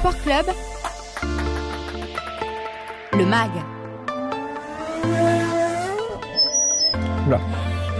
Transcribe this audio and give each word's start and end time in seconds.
Sport 0.00 0.22
Club, 0.22 0.46
le 3.12 3.26
MAG. 3.26 3.50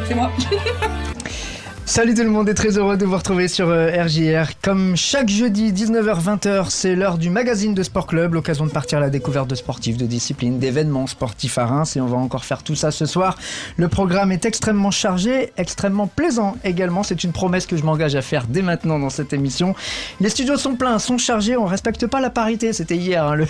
C'est 0.09 0.15
moi. 0.15 0.31
Salut 1.90 2.14
tout 2.14 2.22
le 2.22 2.30
monde 2.30 2.48
et 2.48 2.54
très 2.54 2.79
heureux 2.79 2.96
de 2.96 3.04
vous 3.04 3.16
retrouver 3.16 3.48
sur 3.48 3.68
euh, 3.68 3.90
RJR. 3.90 4.50
Comme 4.62 4.96
chaque 4.96 5.29
jeudi 5.29 5.72
19h-20h, 5.72 6.66
c'est 6.68 6.95
l'heure 6.95 7.18
du 7.18 7.30
magazine 7.30 7.74
de 7.74 7.82
Sport 7.82 8.06
Club, 8.06 8.34
l'occasion 8.34 8.64
de 8.64 8.70
partir 8.70 8.98
à 8.98 9.00
la 9.00 9.11
découverte 9.11 9.50
de 9.50 9.56
sportifs, 9.56 9.96
de 9.96 10.06
disciplines, 10.06 10.61
d'événements 10.61 11.09
sportifs 11.09 11.59
à 11.59 11.66
Reims 11.66 11.96
et 11.96 12.00
on 12.00 12.06
va 12.06 12.16
encore 12.16 12.45
faire 12.45 12.62
tout 12.62 12.77
ça 12.77 12.92
ce 12.92 13.06
soir. 13.06 13.37
Le 13.77 13.88
programme 13.88 14.30
est 14.30 14.45
extrêmement 14.45 14.92
chargé, 14.92 15.52
extrêmement 15.56 16.06
plaisant 16.06 16.56
également, 16.62 17.02
c'est 17.02 17.24
une 17.24 17.32
promesse 17.32 17.66
que 17.66 17.77
je 17.77 17.82
m'engage 17.82 18.14
à 18.14 18.22
faire 18.22 18.46
dès 18.48 18.62
maintenant 18.62 19.00
dans 19.00 19.11
cette 19.11 19.32
émission. 19.32 19.75
Les 20.20 20.29
studios 20.29 20.59
sont 20.59 20.77
pleins, 20.77 21.00
sont 21.00 21.18
chargés, 21.18 21.57
on 21.57 21.66
respecte 21.66 22.07
pas 22.07 22.20
la 22.20 22.30
parité, 22.30 22.72
c'était 22.72 22.96
hier 22.96 23.24
hein, 23.24 23.34
le, 23.34 23.46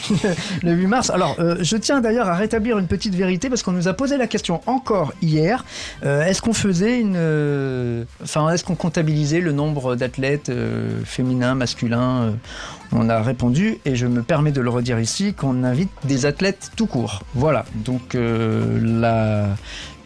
le 0.62 0.72
8 0.72 0.86
mars. 0.86 1.10
Alors 1.10 1.36
euh, 1.38 1.56
je 1.60 1.76
tiens 1.76 2.00
d'ailleurs 2.00 2.30
à 2.30 2.34
rétablir 2.34 2.78
une 2.78 2.86
petite 2.86 3.14
vérité 3.14 3.50
parce 3.50 3.62
qu'on 3.62 3.72
nous 3.72 3.88
a 3.88 3.92
posé 3.92 4.16
la 4.16 4.26
question 4.26 4.62
encore 4.64 5.12
hier, 5.20 5.66
Euh, 6.02 6.24
est-ce 6.24 6.40
qu'on 6.40 6.54
faisait 6.54 6.98
une... 6.98 7.16
euh, 7.16 7.73
Enfin, 8.22 8.50
est-ce 8.50 8.64
qu'on 8.64 8.74
comptabilisait 8.74 9.40
le 9.40 9.52
nombre 9.52 9.96
d'athlètes 9.96 10.48
euh, 10.48 11.00
féminins, 11.04 11.54
masculins 11.54 12.22
euh, 12.22 12.30
On 12.92 13.08
a 13.08 13.22
répondu, 13.22 13.78
et 13.84 13.96
je 13.96 14.06
me 14.06 14.22
permets 14.22 14.52
de 14.52 14.60
le 14.60 14.70
redire 14.70 15.00
ici, 15.00 15.34
qu'on 15.34 15.64
invite 15.64 15.90
des 16.04 16.26
athlètes 16.26 16.70
tout 16.76 16.86
court. 16.86 17.22
Voilà, 17.34 17.64
donc 17.74 18.14
euh, 18.14 18.78
la, 18.82 19.48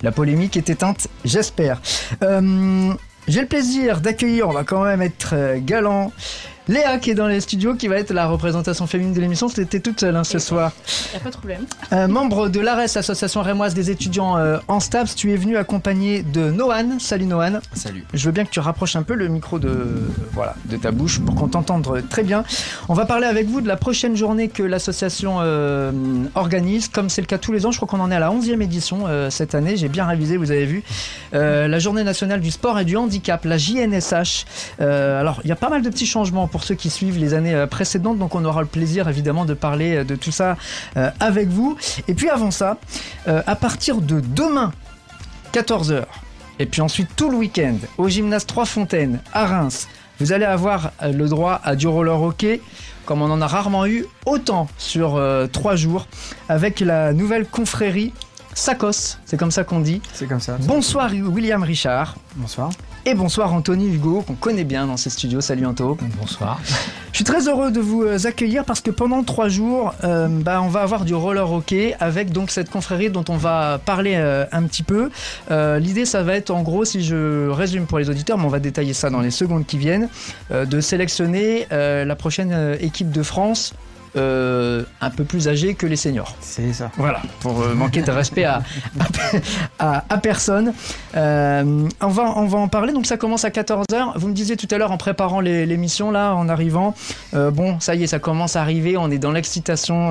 la 0.02 0.12
polémique 0.12 0.56
est 0.56 0.70
éteinte, 0.70 1.08
j'espère. 1.24 1.80
Euh, 2.22 2.92
J'ai 3.28 3.42
le 3.42 3.46
plaisir 3.46 4.00
d'accueillir, 4.00 4.48
on 4.48 4.52
va 4.52 4.64
quand 4.64 4.84
même 4.84 5.02
être 5.02 5.34
euh, 5.34 5.58
galant, 5.60 6.12
Léa 6.68 6.98
qui 6.98 7.10
est 7.10 7.14
dans 7.14 7.26
les 7.26 7.40
studios, 7.40 7.74
qui 7.74 7.88
va 7.88 7.96
être 7.96 8.12
la 8.12 8.26
représentation 8.26 8.86
féminine 8.86 9.14
de 9.14 9.20
l'émission. 9.20 9.48
C'était 9.48 9.80
toute 9.80 10.00
seule 10.00 10.16
hein, 10.16 10.24
ce 10.24 10.38
soir. 10.38 10.72
Y 11.14 11.16
a 11.16 11.20
pas 11.20 11.30
de 11.30 11.36
problème. 11.36 11.66
Euh, 11.92 12.08
membre 12.08 12.48
de 12.48 12.60
l'ARES, 12.60 12.96
Association 12.96 13.42
rémoise 13.42 13.74
des 13.74 13.90
étudiants 13.90 14.36
euh, 14.36 14.58
en 14.68 14.80
STAPS, 14.80 15.14
tu 15.14 15.32
es 15.32 15.36
venu 15.36 15.56
accompagné 15.56 16.22
de 16.22 16.50
Noan. 16.50 16.98
Salut 17.00 17.26
Noan. 17.26 17.60
Salut. 17.72 18.04
Je 18.12 18.26
veux 18.26 18.32
bien 18.32 18.44
que 18.44 18.50
tu 18.50 18.60
rapproches 18.60 18.96
un 18.96 19.02
peu 19.02 19.14
le 19.14 19.28
micro 19.28 19.58
de, 19.58 19.72
voilà, 20.32 20.54
de 20.66 20.76
ta 20.76 20.90
bouche 20.90 21.20
pour 21.20 21.34
qu'on 21.34 21.48
t'entende 21.48 22.02
très 22.08 22.22
bien. 22.22 22.44
On 22.88 22.94
va 22.94 23.06
parler 23.06 23.26
avec 23.26 23.46
vous 23.46 23.60
de 23.60 23.68
la 23.68 23.76
prochaine 23.76 24.16
journée 24.16 24.48
que 24.48 24.62
l'association 24.62 25.38
euh, 25.40 25.92
organise, 26.34 26.88
comme 26.88 27.08
c'est 27.08 27.20
le 27.20 27.26
cas 27.26 27.38
tous 27.38 27.52
les 27.52 27.66
ans. 27.66 27.70
Je 27.70 27.78
crois 27.78 27.88
qu'on 27.88 28.02
en 28.02 28.10
est 28.10 28.16
à 28.16 28.20
la 28.20 28.30
11e 28.30 28.60
édition 28.60 29.04
euh, 29.06 29.30
cette 29.30 29.54
année. 29.54 29.76
J'ai 29.76 29.88
bien 29.88 30.06
révisé, 30.06 30.36
vous 30.36 30.50
avez 30.50 30.66
vu. 30.66 30.82
Euh, 31.34 31.68
la 31.68 31.78
journée 31.78 32.04
nationale 32.04 32.40
du 32.40 32.50
sport 32.50 32.78
et 32.78 32.84
du 32.84 32.96
handicap, 32.96 33.44
la 33.44 33.58
JNSH. 33.58 34.44
Euh, 34.80 35.20
alors, 35.20 35.40
il 35.44 35.48
y 35.48 35.52
a 35.52 35.56
pas 35.56 35.68
mal 35.68 35.82
de 35.82 35.88
petits 35.88 36.06
changements 36.06 36.46
pour 36.46 36.57
ceux 36.64 36.74
qui 36.74 36.90
suivent 36.90 37.18
les 37.18 37.34
années 37.34 37.54
euh, 37.54 37.66
précédentes, 37.66 38.18
donc 38.18 38.34
on 38.34 38.44
aura 38.44 38.60
le 38.62 38.66
plaisir 38.66 39.08
évidemment 39.08 39.44
de 39.44 39.54
parler 39.54 39.96
euh, 39.96 40.04
de 40.04 40.14
tout 40.14 40.32
ça 40.32 40.56
euh, 40.96 41.10
avec 41.20 41.48
vous. 41.48 41.76
Et 42.06 42.14
puis 42.14 42.28
avant 42.28 42.50
ça, 42.50 42.78
à 43.26 43.56
partir 43.56 44.00
de 44.00 44.20
demain, 44.20 44.72
14h, 45.52 46.04
et 46.58 46.66
puis 46.66 46.80
ensuite 46.80 47.08
tout 47.16 47.30
le 47.30 47.36
week-end 47.36 47.76
au 47.98 48.08
gymnase 48.08 48.46
Trois 48.46 48.64
Fontaines 48.64 49.20
à 49.32 49.46
Reims. 49.46 49.88
Vous 50.18 50.32
allez 50.32 50.44
avoir 50.44 50.92
le 51.02 51.28
droit 51.28 51.60
à 51.62 51.76
du 51.76 51.86
roller 51.86 52.20
hockey 52.20 52.60
comme 53.04 53.22
on 53.22 53.30
en 53.30 53.40
a 53.40 53.46
rarement 53.46 53.86
eu 53.86 54.04
autant 54.26 54.68
sur 54.76 55.22
trois 55.52 55.76
jours 55.76 56.06
avec 56.48 56.80
la 56.80 57.12
nouvelle 57.12 57.46
confrérie 57.46 58.12
Sacos, 58.58 59.16
c'est 59.24 59.36
comme 59.36 59.52
ça 59.52 59.62
qu'on 59.62 59.78
dit. 59.78 60.02
C'est 60.12 60.26
comme 60.26 60.40
ça. 60.40 60.56
Bonsoir 60.62 61.12
William 61.12 61.62
Richard 61.62 62.16
Bonsoir. 62.34 62.70
et 63.06 63.14
bonsoir 63.14 63.52
Anthony 63.52 63.86
Hugo 63.86 64.22
qu'on 64.22 64.34
connaît 64.34 64.64
bien 64.64 64.84
dans 64.88 64.96
ces 64.96 65.10
studios. 65.10 65.40
Salut 65.40 65.64
Anto. 65.64 65.96
Bonsoir. 66.20 66.60
Je 67.12 67.16
suis 67.18 67.24
très 67.24 67.46
heureux 67.48 67.70
de 67.70 67.78
vous 67.78 68.02
euh, 68.02 68.18
accueillir 68.26 68.64
parce 68.64 68.80
que 68.80 68.90
pendant 68.90 69.22
trois 69.22 69.48
jours, 69.48 69.94
euh, 70.02 70.26
bah, 70.28 70.60
on 70.60 70.68
va 70.68 70.80
avoir 70.82 71.04
du 71.04 71.14
roller 71.14 71.50
hockey 71.50 71.94
avec 72.00 72.32
donc 72.32 72.50
cette 72.50 72.68
confrérie 72.68 73.10
dont 73.10 73.24
on 73.28 73.36
va 73.36 73.78
parler 73.84 74.14
euh, 74.16 74.44
un 74.50 74.64
petit 74.64 74.82
peu. 74.82 75.10
Euh, 75.52 75.78
L'idée, 75.78 76.04
ça 76.04 76.24
va 76.24 76.34
être 76.34 76.50
en 76.50 76.62
gros, 76.62 76.84
si 76.84 77.04
je 77.04 77.48
résume 77.48 77.86
pour 77.86 78.00
les 78.00 78.10
auditeurs, 78.10 78.38
mais 78.38 78.44
on 78.44 78.48
va 78.48 78.58
détailler 78.60 78.92
ça 78.92 79.08
dans 79.08 79.20
les 79.20 79.30
secondes 79.30 79.66
qui 79.66 79.78
viennent, 79.78 80.08
euh, 80.50 80.64
de 80.64 80.80
sélectionner 80.80 81.68
euh, 81.70 82.04
la 82.04 82.16
prochaine 82.16 82.76
équipe 82.80 83.12
de 83.12 83.22
France. 83.22 83.72
Euh, 84.18 84.82
un 85.00 85.10
peu 85.10 85.24
plus 85.24 85.48
âgée 85.48 85.74
que 85.74 85.86
les 85.86 85.96
seniors. 85.96 86.36
C'est 86.40 86.72
ça. 86.72 86.90
Voilà, 86.96 87.22
pour 87.40 87.62
euh, 87.62 87.74
manquer 87.74 88.02
de 88.02 88.10
respect 88.10 88.44
à, 88.44 88.62
à, 89.78 90.04
à 90.08 90.18
personne. 90.18 90.72
Euh, 91.16 91.88
on, 92.00 92.08
va, 92.08 92.32
on 92.36 92.46
va 92.46 92.58
en 92.58 92.68
parler, 92.68 92.92
donc 92.92 93.06
ça 93.06 93.16
commence 93.16 93.44
à 93.44 93.50
14h. 93.50 94.12
Vous 94.16 94.28
me 94.28 94.34
disiez 94.34 94.56
tout 94.56 94.68
à 94.70 94.78
l'heure 94.78 94.92
en 94.92 94.98
préparant 94.98 95.40
l'émission, 95.40 96.10
là, 96.10 96.34
en 96.34 96.48
arrivant, 96.48 96.94
bon, 97.32 97.80
ça 97.80 97.94
y 97.94 98.04
est, 98.04 98.06
ça 98.06 98.18
commence 98.18 98.56
à 98.56 98.62
arriver, 98.62 98.96
on 98.96 99.10
est 99.10 99.18
dans 99.18 99.32
l'excitation. 99.32 100.10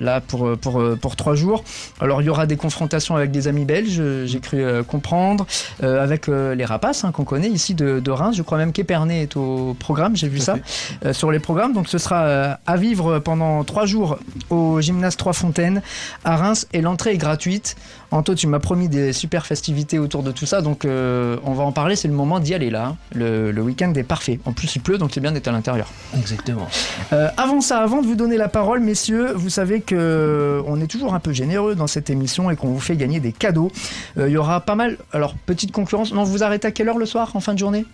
Euh, 0.00 0.04
Là 0.04 0.20
pour, 0.20 0.56
pour, 0.58 0.82
pour 1.00 1.16
trois 1.16 1.34
jours. 1.34 1.64
Alors 2.00 2.22
il 2.22 2.26
y 2.26 2.30
aura 2.30 2.46
des 2.46 2.56
confrontations 2.56 3.16
avec 3.16 3.30
des 3.30 3.48
amis 3.48 3.64
belges, 3.64 4.00
j'ai 4.24 4.40
cru 4.40 4.62
euh, 4.62 4.82
comprendre, 4.82 5.46
euh, 5.82 6.02
avec 6.02 6.28
euh, 6.28 6.54
les 6.54 6.64
rapaces 6.64 7.04
hein, 7.04 7.12
qu'on 7.12 7.24
connaît 7.24 7.48
ici 7.48 7.74
de, 7.74 8.00
de 8.00 8.10
Reims. 8.10 8.36
Je 8.36 8.42
crois 8.42 8.58
même 8.58 8.72
qu'Épernay 8.72 9.22
est 9.22 9.36
au 9.36 9.76
programme, 9.78 10.16
j'ai 10.16 10.28
vu 10.28 10.38
ça 10.38 10.56
euh, 11.04 11.12
sur 11.12 11.30
les 11.30 11.40
programmes. 11.40 11.72
Donc 11.72 11.88
ce 11.88 11.98
sera 11.98 12.22
euh, 12.22 12.54
à 12.66 12.76
vivre 12.76 13.18
pendant 13.18 13.64
trois 13.64 13.86
jours 13.86 14.18
au 14.50 14.80
gymnase 14.80 15.16
Trois 15.16 15.32
Fontaines 15.32 15.82
à 16.24 16.36
Reims 16.36 16.66
et 16.72 16.80
l'entrée 16.80 17.12
est 17.12 17.18
gratuite. 17.18 17.76
Anto, 18.10 18.34
tu 18.34 18.46
m'as 18.46 18.58
promis 18.58 18.88
des 18.88 19.12
super 19.12 19.44
festivités 19.44 19.98
autour 19.98 20.22
de 20.22 20.32
tout 20.32 20.46
ça, 20.46 20.62
donc 20.62 20.84
euh, 20.86 21.36
on 21.44 21.52
va 21.52 21.62
en 21.64 21.72
parler. 21.72 21.94
C'est 21.94 22.08
le 22.08 22.14
moment 22.14 22.40
d'y 22.40 22.54
aller 22.54 22.70
là. 22.70 22.86
hein. 22.86 22.96
Le, 23.14 23.52
le 23.52 23.62
week-end 23.62 23.92
est 23.94 24.02
parfait. 24.02 24.40
En 24.46 24.52
plus, 24.52 24.74
il 24.76 24.80
pleut, 24.80 24.96
donc 24.96 25.10
c'est 25.12 25.20
bien 25.20 25.32
d'être 25.32 25.48
à 25.48 25.52
l'intérieur. 25.52 25.88
Exactement. 26.16 26.68
Euh, 27.12 27.28
avant 27.36 27.60
ça, 27.60 27.80
avant 27.80 28.00
de 28.00 28.06
vous 28.06 28.14
donner 28.14 28.38
la 28.38 28.48
parole, 28.48 28.80
messieurs, 28.80 29.32
vous 29.34 29.50
savez 29.50 29.82
que 29.82 29.94
euh, 29.94 30.62
on 30.66 30.80
est 30.80 30.86
toujours 30.86 31.12
un 31.12 31.20
peu 31.20 31.32
généreux 31.32 31.74
dans 31.74 31.86
cette 31.86 32.08
émission 32.08 32.50
et 32.50 32.56
qu'on 32.56 32.68
vous 32.68 32.80
fait 32.80 32.96
gagner 32.96 33.20
des 33.20 33.32
cadeaux. 33.32 33.70
Euh, 34.16 34.28
Il 34.28 34.32
y 34.32 34.36
aura 34.38 34.60
pas 34.62 34.74
mal. 34.74 34.96
Alors 35.12 35.34
petite 35.34 35.72
concurrence. 35.72 36.14
Non, 36.14 36.24
vous 36.24 36.42
arrêtez 36.42 36.66
à 36.68 36.70
quelle 36.70 36.88
heure 36.88 36.98
le 36.98 37.06
soir 37.06 37.30
en 37.34 37.40
fin 37.40 37.52
de 37.52 37.58
journée? 37.58 37.84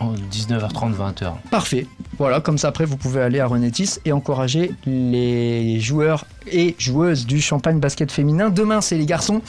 19h30, 0.00 0.94
20h. 0.94 1.32
Parfait. 1.50 1.86
Voilà, 2.18 2.40
comme 2.40 2.58
ça 2.58 2.68
après 2.68 2.84
vous 2.84 2.96
pouvez 2.96 3.20
aller 3.20 3.40
à 3.40 3.46
Renetis 3.46 3.98
et 4.04 4.12
encourager 4.12 4.72
les 4.86 5.80
joueurs 5.80 6.24
et 6.50 6.74
joueuses 6.78 7.26
du 7.26 7.40
champagne 7.40 7.78
basket 7.78 8.10
féminin. 8.10 8.50
Demain 8.50 8.80
c'est 8.80 8.96
les 8.96 9.06
garçons. 9.06 9.42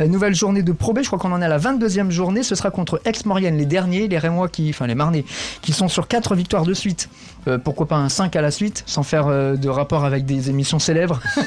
Euh, 0.00 0.06
nouvelle 0.06 0.34
journée 0.34 0.62
de 0.62 0.72
Pro 0.72 0.94
je 0.96 1.06
crois 1.06 1.18
qu'on 1.18 1.32
en 1.32 1.42
est 1.42 1.44
à 1.44 1.48
la 1.48 1.58
22e 1.58 2.10
journée. 2.10 2.42
Ce 2.42 2.54
sera 2.54 2.70
contre 2.70 3.00
Aix-Maurienne, 3.04 3.56
les 3.56 3.66
derniers, 3.66 4.08
les 4.08 4.18
Rémois 4.18 4.48
qui, 4.48 4.70
enfin 4.70 4.86
les 4.86 4.94
Marnais, 4.94 5.24
qui 5.62 5.72
sont 5.72 5.88
sur 5.88 6.08
4 6.08 6.34
victoires 6.34 6.64
de 6.64 6.74
suite. 6.74 7.08
Euh, 7.48 7.58
pourquoi 7.58 7.86
pas 7.86 7.96
un 7.96 8.08
5 8.08 8.36
à 8.36 8.42
la 8.42 8.50
suite, 8.50 8.82
sans 8.86 9.02
faire 9.02 9.26
euh, 9.28 9.56
de 9.56 9.68
rapport 9.68 10.04
avec 10.04 10.24
des 10.24 10.50
émissions 10.50 10.78
célèbres. 10.78 11.20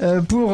Euh, 0.00 0.20
pour 0.20 0.50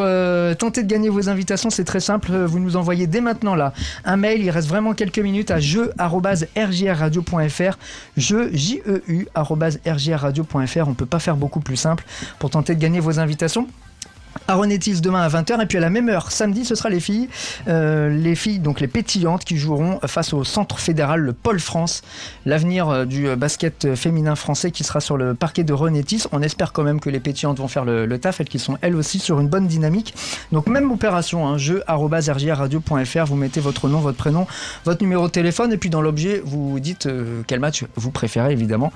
tenter 0.58 0.82
de 0.82 0.88
gagner 0.88 1.10
vos 1.10 1.28
invitations, 1.28 1.68
c'est 1.68 1.84
très 1.84 2.00
simple. 2.00 2.34
Vous 2.44 2.58
nous 2.58 2.76
envoyez 2.76 3.06
dès 3.06 3.20
maintenant 3.20 3.54
là 3.54 3.74
un 4.04 4.16
mail. 4.16 4.42
Il 4.42 4.48
reste 4.50 4.68
vraiment 4.68 4.94
quelques 4.94 5.18
minutes 5.18 5.50
à 5.50 5.60
jeu@rjrradio.fr. 5.60 7.78
Jeu 8.16 8.48
j 8.52 8.80
e. 8.86 9.02
On 9.36 9.56
peut 10.94 11.06
pas 11.06 11.18
faire 11.18 11.36
beaucoup 11.36 11.60
plus 11.60 11.76
simple 11.76 12.04
pour 12.38 12.48
tenter 12.50 12.74
de 12.74 12.80
gagner 12.80 13.00
vos 13.00 13.20
invitations. 13.20 13.68
À 14.46 14.56
Renetis 14.56 15.00
demain 15.00 15.22
à 15.22 15.28
20h 15.28 15.62
et 15.62 15.66
puis 15.66 15.78
à 15.78 15.80
la 15.80 15.90
même 15.90 16.08
heure 16.08 16.30
samedi 16.30 16.64
ce 16.64 16.74
sera 16.74 16.90
les 16.90 17.00
filles. 17.00 17.28
Euh, 17.68 18.10
les 18.10 18.34
filles 18.34 18.58
donc 18.58 18.80
les 18.80 18.88
pétillantes 18.88 19.44
qui 19.44 19.56
joueront 19.56 20.00
face 20.06 20.32
au 20.32 20.44
centre 20.44 20.78
fédéral 20.78 21.20
le 21.20 21.32
Pôle 21.32 21.60
France. 21.60 22.02
L'avenir 22.44 22.88
euh, 22.88 23.04
du 23.04 23.28
euh, 23.28 23.36
basket 23.36 23.94
féminin 23.94 24.34
français 24.34 24.70
qui 24.70 24.84
sera 24.84 25.00
sur 25.00 25.16
le 25.16 25.34
parquet 25.34 25.64
de 25.64 25.72
Renetis 25.72 26.24
on 26.32 26.42
espère 26.42 26.72
quand 26.72 26.82
même 26.82 27.00
que 27.00 27.08
les 27.10 27.20
pétillantes 27.20 27.58
vont 27.58 27.68
faire 27.68 27.84
le, 27.84 28.18
taf 28.18 28.40
elles 28.40 28.48
qui 28.48 28.58
sont 28.58 28.76
elles 28.82 28.96
aussi 28.96 29.18
sur 29.18 29.40
une 29.40 29.48
bonne 29.48 29.66
dynamique. 29.66 30.14
Donc 30.52 30.66
même 30.66 30.90
opération 30.90 31.46
hein, 31.46 31.56
jeu 31.56 31.82
rjrradio.fr 31.88 33.24
vous 33.24 33.36
mettez 33.36 33.60
votre 33.60 33.88
nom 33.88 34.00
votre 34.00 34.18
prénom 34.18 34.46
votre 34.84 35.02
numéro 35.02 35.26
de 35.26 35.32
téléphone. 35.32 35.72
Et 35.72 35.78
puis 35.78 35.90
dans 35.90 36.02
l'objet 36.02 36.42
vous 36.44 36.80
dites 36.80 37.08
quel 37.46 37.60
match 37.60 37.84
vous 37.96 38.10
préférez 38.10 38.52
évidemment 38.52 38.92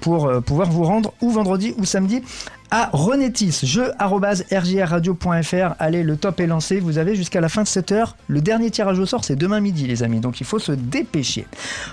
pour 0.00 0.30
pouvoir 0.42 0.70
vous 0.70 0.84
rendre 0.84 1.12
ou 1.20 1.30
vendredi 1.30 1.74
ou 1.78 1.84
samedi 1.84 2.22
à 2.72 2.90
Renetis, 2.94 3.60
jeu.rjrradio.fr. 3.64 5.74
Allez, 5.78 6.02
le 6.02 6.16
top 6.16 6.40
est 6.40 6.46
lancé. 6.46 6.80
Vous 6.80 6.96
avez 6.96 7.14
jusqu'à 7.14 7.42
la 7.42 7.50
fin 7.50 7.62
de 7.62 7.68
cette 7.68 7.92
heure. 7.92 8.16
Le 8.28 8.40
dernier 8.40 8.70
tirage 8.70 8.98
au 8.98 9.04
sort, 9.04 9.24
c'est 9.24 9.36
demain 9.36 9.60
midi, 9.60 9.86
les 9.86 10.02
amis. 10.02 10.20
Donc 10.20 10.40
il 10.40 10.46
faut 10.46 10.58
se 10.58 10.72
dépêcher. 10.72 11.46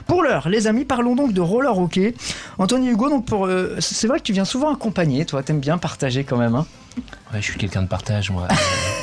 Pour 0.08 0.24
l'heure, 0.24 0.48
les 0.48 0.68
amis, 0.68 0.86
parlons 0.86 1.18
donc 1.18 1.34
de 1.34 1.42
roller 1.42 1.78
hockey. 1.78 2.14
Anthony 2.60 2.92
Hugo, 2.92 3.10
donc 3.10 3.26
euh, 3.34 3.76
c'est 3.80 4.08
vrai 4.08 4.20
que 4.20 4.24
tu 4.24 4.32
viens 4.32 4.46
souvent 4.46 4.74
accompagner. 4.74 5.26
Toi, 5.26 5.44
t'aimes 5.44 5.60
bien 5.60 5.78
partager 5.78 6.24
quand 6.24 6.38
même. 6.38 6.56
Hein 6.56 6.66
Ouais, 7.32 7.42
je 7.42 7.46
suis 7.46 7.60
quelqu'un 7.60 7.84
de 7.84 7.88
partage, 7.88 8.32
moi. 8.32 8.48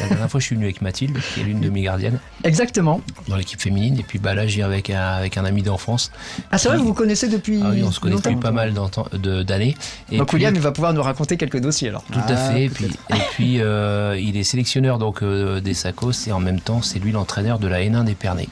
La 0.01 0.09
dernière 0.09 0.29
fois, 0.29 0.41
je 0.41 0.47
suis 0.47 0.57
venu 0.57 0.67
avec 0.67 0.83
Mathilde, 0.83 1.17
qui 1.33 1.41
est 1.41 1.45
l'une 1.45 1.61
de 1.61 1.71
mes 1.71 1.83
gardiennes. 1.83 2.19
Exactement. 2.43 3.01
Dans 3.29 3.37
l'équipe 3.37 3.61
féminine. 3.61 3.99
Et 4.01 4.03
puis 4.03 4.19
bah, 4.19 4.35
là, 4.35 4.49
j'y 4.49 4.63
avec 4.63 4.91
un, 4.91 5.01
avec 5.01 5.39
un 5.39 5.45
ami 5.45 5.63
d'enfance. 5.63 6.11
Ah, 6.51 6.59
c'est 6.59 6.69
vrai, 6.69 6.79
vous 6.79 6.87
vous 6.87 6.95
connaissez 6.95 7.29
depuis. 7.29 7.61
Ah 7.65 7.71
oui, 7.73 7.83
on 7.85 7.93
se 7.93 8.01
connaît 8.01 8.17
depuis 8.17 8.37
pas 8.37 8.51
mal 8.51 8.75
d'années. 8.75 9.77
Donc, 10.11 10.33
William, 10.33 10.55
il 10.55 10.61
va 10.61 10.73
pouvoir 10.73 10.93
nous 10.93 11.03
raconter 11.03 11.37
quelques 11.37 11.61
dossiers 11.61 11.89
alors. 11.89 12.03
Tout 12.05 12.19
à 12.19 12.33
ah, 12.33 12.51
fait. 12.51 12.65
Et 12.65 12.69
puis, 12.69 12.87
et 12.87 13.21
puis 13.33 13.61
euh, 13.61 14.19
il 14.19 14.37
est 14.37 14.45
sélectionneur 14.45 14.99
donc, 14.99 15.23
euh, 15.23 15.61
des 15.61 15.75
SACOS 15.75 16.27
et 16.27 16.33
en 16.33 16.41
même 16.41 16.61
temps, 16.61 16.83
c'est 16.83 16.99
lui 16.99 17.13
l'entraîneur 17.13 17.59
de 17.59 17.69
la 17.69 17.81
N1 17.81 18.05
des 18.05 18.15
Pernets. 18.15 18.49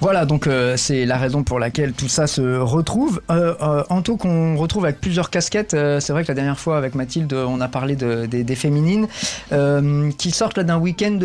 Voilà, 0.00 0.24
donc 0.24 0.46
euh, 0.46 0.76
c'est 0.76 1.04
la 1.04 1.18
raison 1.18 1.42
pour 1.42 1.58
laquelle 1.58 1.92
tout 1.92 2.08
ça 2.08 2.26
se 2.26 2.58
retrouve. 2.58 3.20
Euh, 3.30 3.54
euh 3.60 3.82
Anto, 3.90 4.16
qu'on 4.16 4.56
retrouve 4.56 4.84
avec 4.84 5.00
plusieurs 5.00 5.30
casquettes. 5.30 5.74
Euh, 5.74 6.00
c'est 6.00 6.12
vrai 6.12 6.22
que 6.22 6.28
la 6.28 6.34
dernière 6.34 6.58
fois 6.58 6.78
avec 6.78 6.94
Mathilde, 6.94 7.32
on 7.32 7.60
a 7.60 7.68
parlé 7.68 7.96
de, 7.96 8.26
des, 8.26 8.54
féminines 8.54 9.08
qui 10.18 10.30
sortent 10.30 10.60
d'un 10.60 10.78
week-end, 10.78 11.18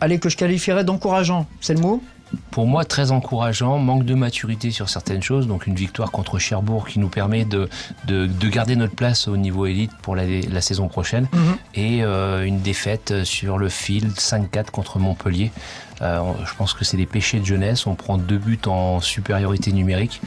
allez, 0.00 0.18
que 0.18 0.28
je 0.28 0.36
qualifierais 0.36 0.84
d'encourageant. 0.84 1.46
C'est 1.60 1.74
le 1.74 1.80
mot? 1.80 2.02
Pour 2.50 2.66
moi 2.66 2.86
très 2.86 3.10
encourageant, 3.10 3.76
manque 3.78 4.06
de 4.06 4.14
maturité 4.14 4.70
sur 4.70 4.88
certaines 4.88 5.22
choses, 5.22 5.46
donc 5.46 5.66
une 5.66 5.74
victoire 5.74 6.10
contre 6.10 6.38
Cherbourg 6.38 6.88
qui 6.88 6.98
nous 6.98 7.10
permet 7.10 7.44
de, 7.44 7.68
de, 8.06 8.48
garder 8.48 8.74
notre 8.74 8.94
place 8.94 9.28
au 9.28 9.36
niveau 9.36 9.66
élite 9.66 9.90
pour 10.00 10.16
la, 10.16 10.24
la 10.26 10.60
saison 10.62 10.88
prochaine, 10.88 11.28
mhm. 11.32 11.56
et 11.74 12.02
une 12.02 12.60
défaite 12.60 13.24
sur 13.24 13.58
le 13.58 13.68
field 13.68 14.12
5-4 14.14 14.70
contre 14.70 14.98
Montpellier. 14.98 15.50
Euh, 16.02 16.20
je 16.44 16.54
pense 16.54 16.74
que 16.74 16.84
c'est 16.84 16.96
des 16.96 17.06
péchés 17.06 17.38
de 17.38 17.44
jeunesse. 17.44 17.86
On 17.86 17.94
prend 17.94 18.18
deux 18.18 18.38
buts 18.38 18.58
en 18.66 19.00
supériorité 19.00 19.72
numérique 19.72 20.20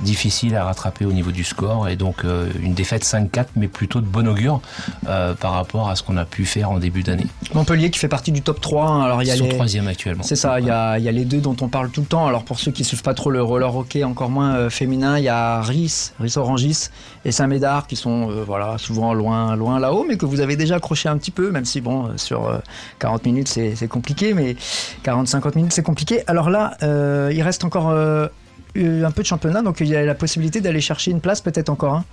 difficile 0.00 0.54
à 0.56 0.64
rattraper 0.64 1.04
au 1.04 1.12
niveau 1.12 1.32
du 1.32 1.44
score 1.44 1.88
et 1.88 1.96
donc 1.96 2.24
euh, 2.24 2.50
une 2.62 2.74
défaite 2.74 3.04
5-4 3.04 3.46
mais 3.56 3.68
plutôt 3.68 4.00
de 4.00 4.06
bon 4.06 4.26
augure 4.28 4.60
euh, 5.08 5.34
par 5.34 5.52
rapport 5.52 5.88
à 5.88 5.96
ce 5.96 6.02
qu'on 6.02 6.16
a 6.16 6.24
pu 6.24 6.44
faire 6.44 6.70
en 6.70 6.78
début 6.78 7.02
d'année. 7.02 7.26
Montpellier 7.54 7.90
qui 7.90 7.98
fait 7.98 8.08
partie 8.08 8.32
du 8.32 8.42
top 8.42 8.60
3. 8.60 8.86
Hein. 8.86 9.02
Alors, 9.02 9.22
il 9.22 9.28
y 9.28 9.30
a 9.30 9.36
les... 9.36 9.48
troisième 9.48 9.88
actuellement. 9.88 10.22
C'est 10.22 10.36
ça, 10.36 10.60
il 10.60 10.66
y, 10.66 10.70
a, 10.70 10.98
il 10.98 11.04
y, 11.04 11.08
a, 11.08 11.12
les 11.12 11.24
deux 11.24 11.40
dont 11.40 11.56
on 11.60 11.68
parle 11.68 11.90
tout 11.90 12.00
le 12.00 12.06
temps. 12.06 12.26
Alors 12.26 12.44
pour 12.44 12.58
ceux 12.58 12.70
qui 12.70 12.82
ne 12.82 12.86
suivent 12.86 13.02
pas 13.02 13.14
trop 13.14 13.30
le 13.30 13.42
roller 13.42 13.74
hockey, 13.74 14.04
encore 14.04 14.30
moins 14.30 14.70
féminin, 14.70 15.18
il 15.18 15.24
y 15.24 15.28
a 15.28 15.60
Ris, 15.62 16.12
Ris 16.20 16.34
Orangis 16.36 16.88
et 17.24 17.32
Saint-Médard 17.32 17.86
qui 17.86 17.96
sont 17.96 18.28
voilà, 18.46 18.78
souvent 18.78 19.14
loin, 19.14 19.56
loin 19.56 19.78
là-haut 19.78 20.04
mais 20.08 20.16
que 20.16 20.26
vous 20.26 20.40
avez 20.40 20.56
déjà 20.56 20.76
accroché 20.76 21.08
un 21.08 21.16
petit 21.18 21.30
peu 21.30 21.50
même 21.50 21.64
si 21.64 21.80
bon 21.80 22.16
sur 22.16 22.60
40 22.98 23.24
minutes 23.24 23.48
c'est 23.48 23.88
compliqué 23.88 24.34
mais 24.34 24.56
40-50 25.04 25.56
minutes, 25.56 25.72
c'est 25.72 25.82
compliqué. 25.82 26.22
Alors 26.26 26.50
là, 26.50 26.76
euh, 26.82 27.30
il 27.32 27.42
reste 27.42 27.64
encore 27.64 27.90
euh, 27.90 28.28
un 28.76 29.10
peu 29.10 29.22
de 29.22 29.26
championnat, 29.26 29.62
donc 29.62 29.80
il 29.80 29.88
y 29.88 29.96
a 29.96 30.04
la 30.04 30.14
possibilité 30.14 30.60
d'aller 30.60 30.80
chercher 30.80 31.10
une 31.10 31.20
place 31.20 31.40
peut-être 31.40 31.70
encore. 31.70 31.94
Hein. 31.94 32.04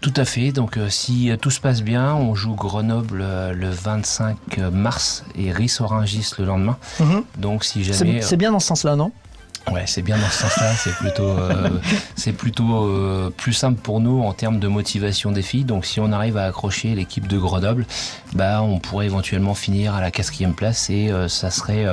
Tout 0.00 0.14
à 0.16 0.24
fait. 0.24 0.52
Donc, 0.52 0.76
euh, 0.76 0.88
si 0.88 1.30
tout 1.40 1.50
se 1.50 1.60
passe 1.60 1.82
bien, 1.82 2.14
on 2.14 2.34
joue 2.34 2.54
Grenoble 2.54 3.24
le 3.52 3.68
25 3.68 4.58
mars 4.72 5.24
et 5.36 5.50
Ris-Orangis 5.50 6.30
le 6.38 6.44
lendemain. 6.44 6.76
Mhm. 7.00 7.24
Donc, 7.36 7.64
si 7.64 7.82
jamais. 7.82 8.22
C'est 8.22 8.36
bien 8.36 8.52
dans 8.52 8.60
ce 8.60 8.68
sens-là, 8.68 8.94
non? 8.94 9.10
Ouais, 9.72 9.84
c'est 9.86 10.02
bien 10.02 10.16
dans 10.16 10.28
ce 10.28 10.42
sens-là. 10.42 10.72
C'est 10.74 10.94
plutôt, 10.96 11.28
euh, 11.28 11.80
euh, 12.70 13.30
plus 13.30 13.52
simple 13.52 13.80
pour 13.80 14.00
nous 14.00 14.22
en 14.22 14.32
termes 14.32 14.58
de 14.58 14.68
motivation 14.68 15.30
des 15.30 15.42
filles. 15.42 15.64
Donc, 15.64 15.84
si 15.84 16.00
on 16.00 16.12
arrive 16.12 16.36
à 16.36 16.44
accrocher 16.44 16.94
l'équipe 16.94 17.26
de 17.26 17.38
Grenoble, 17.38 17.86
bah, 18.34 18.62
on 18.62 18.78
pourrait 18.78 19.06
éventuellement 19.06 19.54
finir 19.54 19.94
à 19.94 20.00
la 20.00 20.10
quatrième 20.10 20.54
place 20.54 20.90
et 20.90 21.10
euh, 21.10 21.28
ça 21.28 21.50
serait 21.50 21.86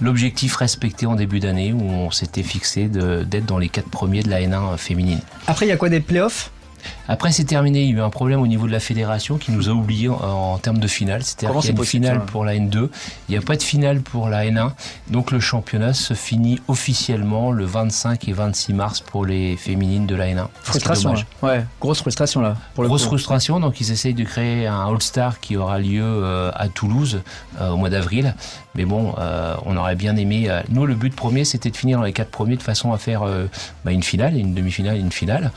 l'objectif 0.00 0.56
respecté 0.56 1.06
en 1.06 1.14
début 1.14 1.40
d'année 1.40 1.72
où 1.72 1.82
on 1.82 2.10
s'était 2.10 2.42
fixé 2.42 2.88
d'être 2.88 3.46
dans 3.46 3.58
les 3.58 3.68
quatre 3.68 3.88
premiers 3.88 4.22
de 4.22 4.30
la 4.30 4.40
N1 4.40 4.76
féminine. 4.76 5.20
Après, 5.46 5.66
il 5.66 5.68
y 5.68 5.72
a 5.72 5.76
quoi 5.76 5.88
des 5.88 6.00
playoffs? 6.00 6.50
Après, 7.08 7.32
c'est 7.32 7.44
terminé. 7.44 7.82
Il 7.82 7.90
y 7.90 7.92
a 7.94 7.96
eu 7.96 8.00
un 8.00 8.10
problème 8.10 8.40
au 8.40 8.46
niveau 8.46 8.66
de 8.66 8.72
la 8.72 8.80
fédération 8.80 9.36
qui 9.36 9.52
nous 9.52 9.68
a 9.68 9.72
oubliés 9.72 10.08
en, 10.08 10.58
termes 10.58 10.78
de 10.78 10.86
finale. 10.86 11.22
C'est-à-dire 11.22 11.60
qu'il 11.60 11.70
y 11.70 11.74
a 11.74 11.78
une 11.78 11.84
finale 11.84 12.24
pour 12.24 12.44
la 12.44 12.54
N2. 12.54 12.88
Il 13.28 13.32
n'y 13.32 13.36
a 13.36 13.40
pas 13.40 13.56
de 13.56 13.62
finale 13.62 14.00
pour 14.00 14.28
la 14.28 14.44
N1. 14.44 14.72
Donc, 15.10 15.30
le 15.30 15.40
championnat 15.40 15.94
se 15.94 16.14
finit 16.14 16.60
officiellement 16.68 17.50
le 17.50 17.64
25 17.64 18.28
et 18.28 18.32
26 18.32 18.74
mars 18.74 19.00
pour 19.00 19.26
les 19.26 19.56
féminines 19.56 20.06
de 20.06 20.14
la 20.14 20.26
N1. 20.26 20.46
Frustration. 20.62 21.14
Ouais, 21.42 21.64
grosse 21.80 22.00
frustration 22.00 22.40
là. 22.40 22.56
Pour 22.74 22.84
grosse 22.84 23.04
frustration. 23.04 23.58
Donc, 23.60 23.80
ils 23.80 23.90
essayent 23.90 24.14
de 24.14 24.24
créer 24.24 24.66
un 24.66 24.86
All-Star 24.86 25.40
qui 25.40 25.56
aura 25.56 25.78
lieu 25.78 26.02
euh, 26.04 26.50
à 26.54 26.68
Toulouse 26.68 27.22
euh, 27.60 27.70
au 27.70 27.76
mois 27.76 27.90
d'avril. 27.90 28.34
Mais 28.74 28.84
bon, 28.84 29.14
euh, 29.18 29.54
on 29.66 29.76
aurait 29.76 29.96
bien 29.96 30.16
aimé. 30.16 30.48
nous, 30.70 30.86
le 30.86 30.94
but 30.94 31.14
premier, 31.14 31.44
c'était 31.44 31.70
de 31.70 31.76
finir 31.76 31.98
dans 31.98 32.04
les 32.04 32.12
quatre 32.12 32.30
premiers 32.30 32.56
de 32.56 32.62
façon 32.62 32.92
à 32.92 32.98
faire 32.98 33.22
bah, 33.84 33.92
une 33.92 34.02
finale, 34.02 34.36
une 34.36 34.54
demi-finale 34.54 34.96
une 34.96 35.12
finale. 35.12 35.50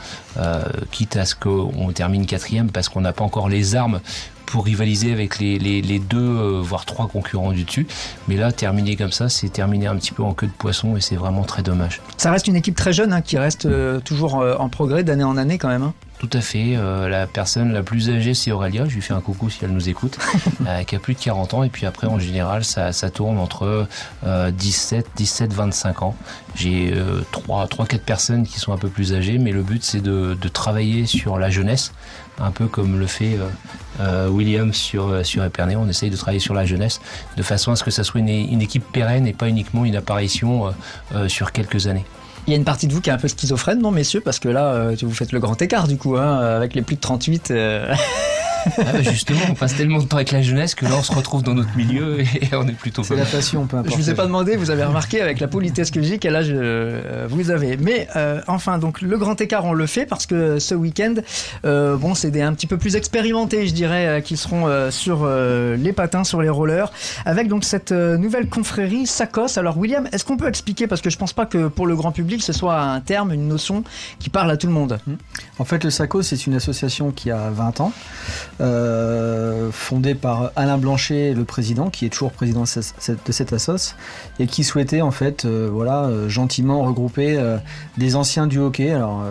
quitte 0.90 1.16
à 1.16 1.24
ce 1.24 1.35
qu'on 1.40 1.92
termine 1.92 2.26
quatrième 2.26 2.70
parce 2.70 2.88
qu'on 2.88 3.00
n'a 3.00 3.12
pas 3.12 3.24
encore 3.24 3.48
les 3.48 3.74
armes 3.74 4.00
pour 4.46 4.64
rivaliser 4.64 5.12
avec 5.12 5.38
les, 5.38 5.98
deux, 5.98 6.18
euh, 6.18 6.60
voire 6.62 6.84
trois 6.84 7.08
concurrents 7.08 7.52
du 7.52 7.64
dessus. 7.64 7.86
Mais 8.28 8.36
là, 8.36 8.52
terminer 8.52 8.96
comme 8.96 9.12
ça, 9.12 9.28
c'est 9.28 9.48
terminer 9.48 9.88
un 9.88 9.96
petit 9.96 10.12
peu 10.12 10.22
en 10.22 10.32
queue 10.32 10.46
de 10.46 10.52
poisson 10.52 10.96
et 10.96 11.00
c'est 11.00 11.16
vraiment 11.16 11.42
très 11.42 11.62
dommage. 11.62 12.00
Ça 12.16 12.30
reste 12.30 12.46
une 12.46 12.56
équipe 12.56 12.76
très 12.76 12.92
jeune 12.92 13.12
hein, 13.12 13.20
qui 13.20 13.36
reste 13.38 13.66
euh, 13.66 14.00
toujours 14.00 14.40
euh, 14.40 14.54
en 14.58 14.68
progrès 14.68 15.04
d'année 15.04 15.24
en 15.24 15.36
année 15.36 15.58
quand 15.58 15.68
même. 15.68 15.82
Hein. 15.82 15.94
Tout 16.18 16.30
à 16.32 16.40
fait. 16.40 16.76
la 17.08 17.26
personne 17.26 17.72
la 17.72 17.82
plus 17.82 18.10
âgée, 18.10 18.32
c'est 18.34 18.50
Aurélia. 18.50 18.86
Je 18.88 18.94
lui 18.94 19.02
fais 19.02 19.12
un 19.12 19.20
coucou 19.20 19.50
si 19.50 19.64
elle 19.64 19.72
nous 19.72 19.88
écoute. 19.88 20.18
qui 20.86 20.96
a 20.96 20.98
plus 20.98 21.14
de 21.14 21.20
40 21.20 21.54
ans. 21.54 21.62
Et 21.62 21.68
puis 21.68 21.86
après, 21.86 22.06
en 22.06 22.18
général, 22.18 22.64
ça, 22.64 22.92
tourne 23.10 23.38
entre 23.38 23.86
17, 24.24 25.10
17, 25.14 25.52
25 25.52 26.02
ans. 26.02 26.16
J'ai 26.54 26.94
3, 27.32 27.66
3, 27.66 27.86
4 27.86 28.02
personnes 28.02 28.46
qui 28.46 28.58
sont 28.58 28.72
un 28.72 28.78
peu 28.78 28.88
plus 28.88 29.14
âgées. 29.14 29.38
Mais 29.38 29.52
le 29.52 29.62
but, 29.62 29.84
c'est 29.84 30.00
de, 30.00 30.36
de 30.40 30.48
travailler 30.48 31.04
sur 31.06 31.38
la 31.38 31.50
jeunesse 31.50 31.92
un 32.38 32.50
peu 32.50 32.66
comme 32.66 32.98
le 32.98 33.06
fait 33.06 33.38
euh, 33.38 33.48
euh, 34.00 34.28
William 34.28 34.72
sur, 34.72 35.08
euh, 35.08 35.22
sur 35.22 35.44
Epernay. 35.44 35.76
On 35.76 35.88
essaye 35.88 36.10
de 36.10 36.16
travailler 36.16 36.40
sur 36.40 36.54
la 36.54 36.66
jeunesse 36.66 37.00
de 37.36 37.42
façon 37.42 37.72
à 37.72 37.76
ce 37.76 37.84
que 37.84 37.90
ça 37.90 38.04
soit 38.04 38.20
une, 38.20 38.60
équipe 38.60 38.84
pérenne 38.92 39.26
et 39.26 39.32
pas 39.32 39.48
uniquement 39.48 39.84
une 39.84 39.96
apparition 39.96 40.74
sur 41.28 41.52
quelques 41.52 41.86
années. 41.86 42.04
Il 42.46 42.50
y 42.50 42.54
a 42.54 42.56
une 42.56 42.64
partie 42.64 42.86
de 42.86 42.92
vous 42.92 43.00
qui 43.00 43.10
est 43.10 43.12
un 43.12 43.18
peu 43.18 43.28
schizophrène, 43.28 43.80
non, 43.80 43.90
messieurs? 43.90 44.20
Parce 44.20 44.38
que 44.38 44.48
là, 44.48 44.92
vous 45.02 45.14
faites 45.14 45.32
le 45.32 45.40
grand 45.40 45.60
écart, 45.60 45.88
du 45.88 45.96
coup, 45.96 46.16
hein, 46.16 46.38
avec 46.38 46.74
les 46.74 46.82
plus 46.82 46.96
de 46.96 47.00
38. 47.00 47.52
Ah 48.78 48.92
bah, 48.92 49.02
justement, 49.02 49.40
on 49.50 49.54
passe 49.54 49.74
tellement 49.74 49.98
de 49.98 50.04
temps 50.04 50.16
avec 50.16 50.32
la 50.32 50.42
jeunesse 50.42 50.74
que 50.74 50.84
là, 50.84 50.92
on 50.98 51.02
se 51.02 51.12
retrouve 51.12 51.42
dans 51.42 51.54
notre 51.54 51.76
milieu 51.76 52.20
et 52.20 52.48
on 52.52 52.66
est 52.66 52.72
plutôt. 52.72 53.02
C'est 53.02 53.16
la 53.16 53.24
passion, 53.24 53.66
peu 53.66 53.76
importe. 53.76 53.94
Je 53.94 54.02
vous 54.02 54.10
ai 54.10 54.14
pas 54.14 54.26
demandé, 54.26 54.56
vous 54.56 54.70
avez 54.70 54.84
remarqué 54.84 55.20
avec 55.20 55.40
la 55.40 55.48
politesse 55.48 55.90
que 55.90 56.02
j'ai 56.02 56.18
quel 56.18 56.36
âge 56.36 56.48
euh, 56.50 57.26
vous 57.28 57.50
avez. 57.50 57.76
Mais 57.76 58.08
euh, 58.16 58.40
enfin, 58.46 58.78
donc 58.78 59.00
le 59.00 59.16
grand 59.18 59.40
écart, 59.40 59.64
on 59.64 59.72
le 59.72 59.86
fait 59.86 60.06
parce 60.06 60.26
que 60.26 60.58
ce 60.58 60.74
week-end, 60.74 61.14
euh, 61.64 61.96
bon, 61.96 62.14
c'est 62.14 62.30
des 62.30 62.42
un 62.42 62.52
petit 62.52 62.66
peu 62.66 62.76
plus 62.76 62.96
expérimentés, 62.96 63.66
je 63.66 63.74
dirais, 63.74 64.22
qui 64.24 64.36
seront 64.36 64.66
sur 64.90 65.26
les 65.26 65.92
patins, 65.92 66.24
sur 66.24 66.42
les 66.42 66.48
rollers, 66.48 66.92
avec 67.24 67.48
donc 67.48 67.64
cette 67.64 67.92
nouvelle 67.92 68.48
confrérie 68.48 69.06
SACOS. 69.06 69.58
Alors, 69.58 69.78
William, 69.78 70.08
est-ce 70.12 70.24
qu'on 70.24 70.36
peut 70.36 70.48
expliquer 70.48 70.86
parce 70.86 71.00
que 71.00 71.10
je 71.10 71.18
pense 71.18 71.32
pas 71.32 71.46
que 71.46 71.68
pour 71.68 71.86
le 71.86 71.96
grand 71.96 72.12
public, 72.12 72.42
ce 72.42 72.52
soit 72.52 72.78
un 72.78 73.00
terme, 73.00 73.32
une 73.32 73.48
notion 73.48 73.84
qui 74.18 74.30
parle 74.30 74.50
à 74.50 74.56
tout 74.56 74.66
le 74.66 74.72
monde? 74.72 74.98
En 75.58 75.64
fait, 75.64 75.84
le 75.84 75.90
SACOS, 75.90 76.22
c'est 76.22 76.46
une 76.46 76.54
association 76.54 77.10
qui 77.10 77.30
a 77.30 77.50
20 77.50 77.80
ans. 77.80 77.92
Euh, 78.60 79.70
fondé 79.70 80.14
par 80.14 80.50
Alain 80.56 80.78
Blanchet, 80.78 81.34
le 81.34 81.44
président, 81.44 81.90
qui 81.90 82.06
est 82.06 82.08
toujours 82.08 82.32
président 82.32 82.62
de 82.62 83.32
cette 83.32 83.52
assoce, 83.52 83.96
et 84.38 84.46
qui 84.46 84.64
souhaitait 84.64 85.02
en 85.02 85.10
fait, 85.10 85.44
euh, 85.44 85.68
voilà, 85.70 86.04
euh, 86.04 86.28
gentiment 86.28 86.82
regrouper 86.82 87.38
des 87.98 88.16
anciens 88.16 88.46
du 88.46 88.58
hockey. 88.58 88.92
Alors 88.92 89.24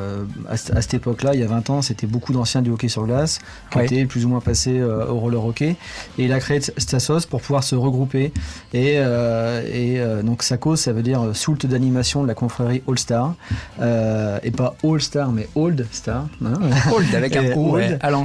à, 0.50 0.58
cette 0.58 0.94
époque-là, 0.94 1.34
il 1.34 1.40
y 1.40 1.44
a 1.44 1.48
20 1.48 1.70
ans, 1.70 1.82
c'était 1.82 2.08
beaucoup 2.08 2.34
d'anciens 2.34 2.62
du 2.62 2.70
hockey 2.70 2.88
sur 2.88 3.06
glace 3.06 3.40
qui 3.72 3.80
étaient 3.80 4.06
plus 4.06 4.26
ou 4.26 4.30
moins 4.30 4.42
passés 4.42 4.82
au 4.84 5.20
roller 5.20 5.44
hockey, 5.44 5.76
et 6.18 6.26
il 6.26 6.34
a 6.34 6.40
créé 6.40 6.62
cette 6.62 6.94
assoce 6.94 7.26
pour 7.26 7.42
pouvoir 7.42 7.64
se 7.64 7.76
regrouper. 7.76 8.32
Et, 8.74 8.96
et 8.96 10.02
donc 10.24 10.44
SACO, 10.44 10.76
ça 10.76 10.94
veut 10.94 11.04
dire 11.04 11.22
soult 11.34 11.66
d'animation 11.66 12.24
de 12.24 12.28
la 12.28 12.36
confrérie 12.36 12.84
All 12.88 13.00
Star, 13.00 13.36
et 13.80 14.52
pas 14.52 14.76
All 14.84 15.02
Star, 15.02 15.32
mais 15.32 15.48
Old 15.56 15.88
Star. 15.92 16.28
Hein. 16.44 16.54
Old 16.94 17.16
avec 17.16 17.36
un 17.36 17.54
O 17.56 17.78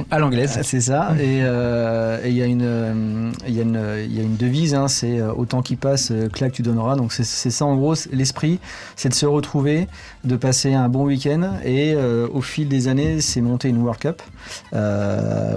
à 0.09 0.19
l'anglaise. 0.19 0.59
C'est 0.63 0.81
ça. 0.81 0.90
Euh, 0.91 2.19
et 2.23 2.29
il 2.29 2.35
y, 2.35 2.41
a 2.41 2.45
une, 2.45 2.61
euh, 2.63 3.31
y, 3.47 3.53
y, 3.53 3.59
a 3.59 4.23
une 4.23 4.37
devise, 4.37 4.73
hein, 4.73 4.87
c'est 4.87 5.19
euh, 5.19 5.33
autant 5.33 5.61
qui 5.61 5.75
passe, 5.75 6.11
claque 6.33 6.53
tu 6.53 6.61
donneras. 6.61 6.95
Donc 6.95 7.13
c'est 7.13 7.23
ça 7.23 7.65
en 7.65 7.75
gros 7.75 7.95
l'esprit, 8.11 8.59
c'est 8.95 9.09
de 9.09 9.13
se 9.13 9.25
retrouver, 9.25 9.87
de 10.23 10.35
passer 10.35 10.73
un 10.73 10.89
bon 10.89 11.05
week-end. 11.05 11.53
Et 11.65 11.95
au 11.95 12.41
fil 12.41 12.67
des 12.67 12.87
années, 12.87 13.21
c'est 13.21 13.41
monté 13.41 13.69
une 13.69 13.77
World 13.77 13.99
Cup 14.01 14.21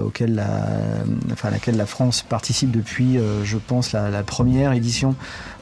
auquel 0.05 0.35
la, 0.35 0.67
enfin, 1.33 1.51
laquelle 1.51 1.77
la 1.77 1.87
France 1.87 2.23
participe 2.23 2.71
depuis, 2.71 3.19
je 3.45 3.57
pense, 3.57 3.93
la, 3.93 4.11
la 4.11 4.23
première 4.23 4.73
édition 4.73 5.15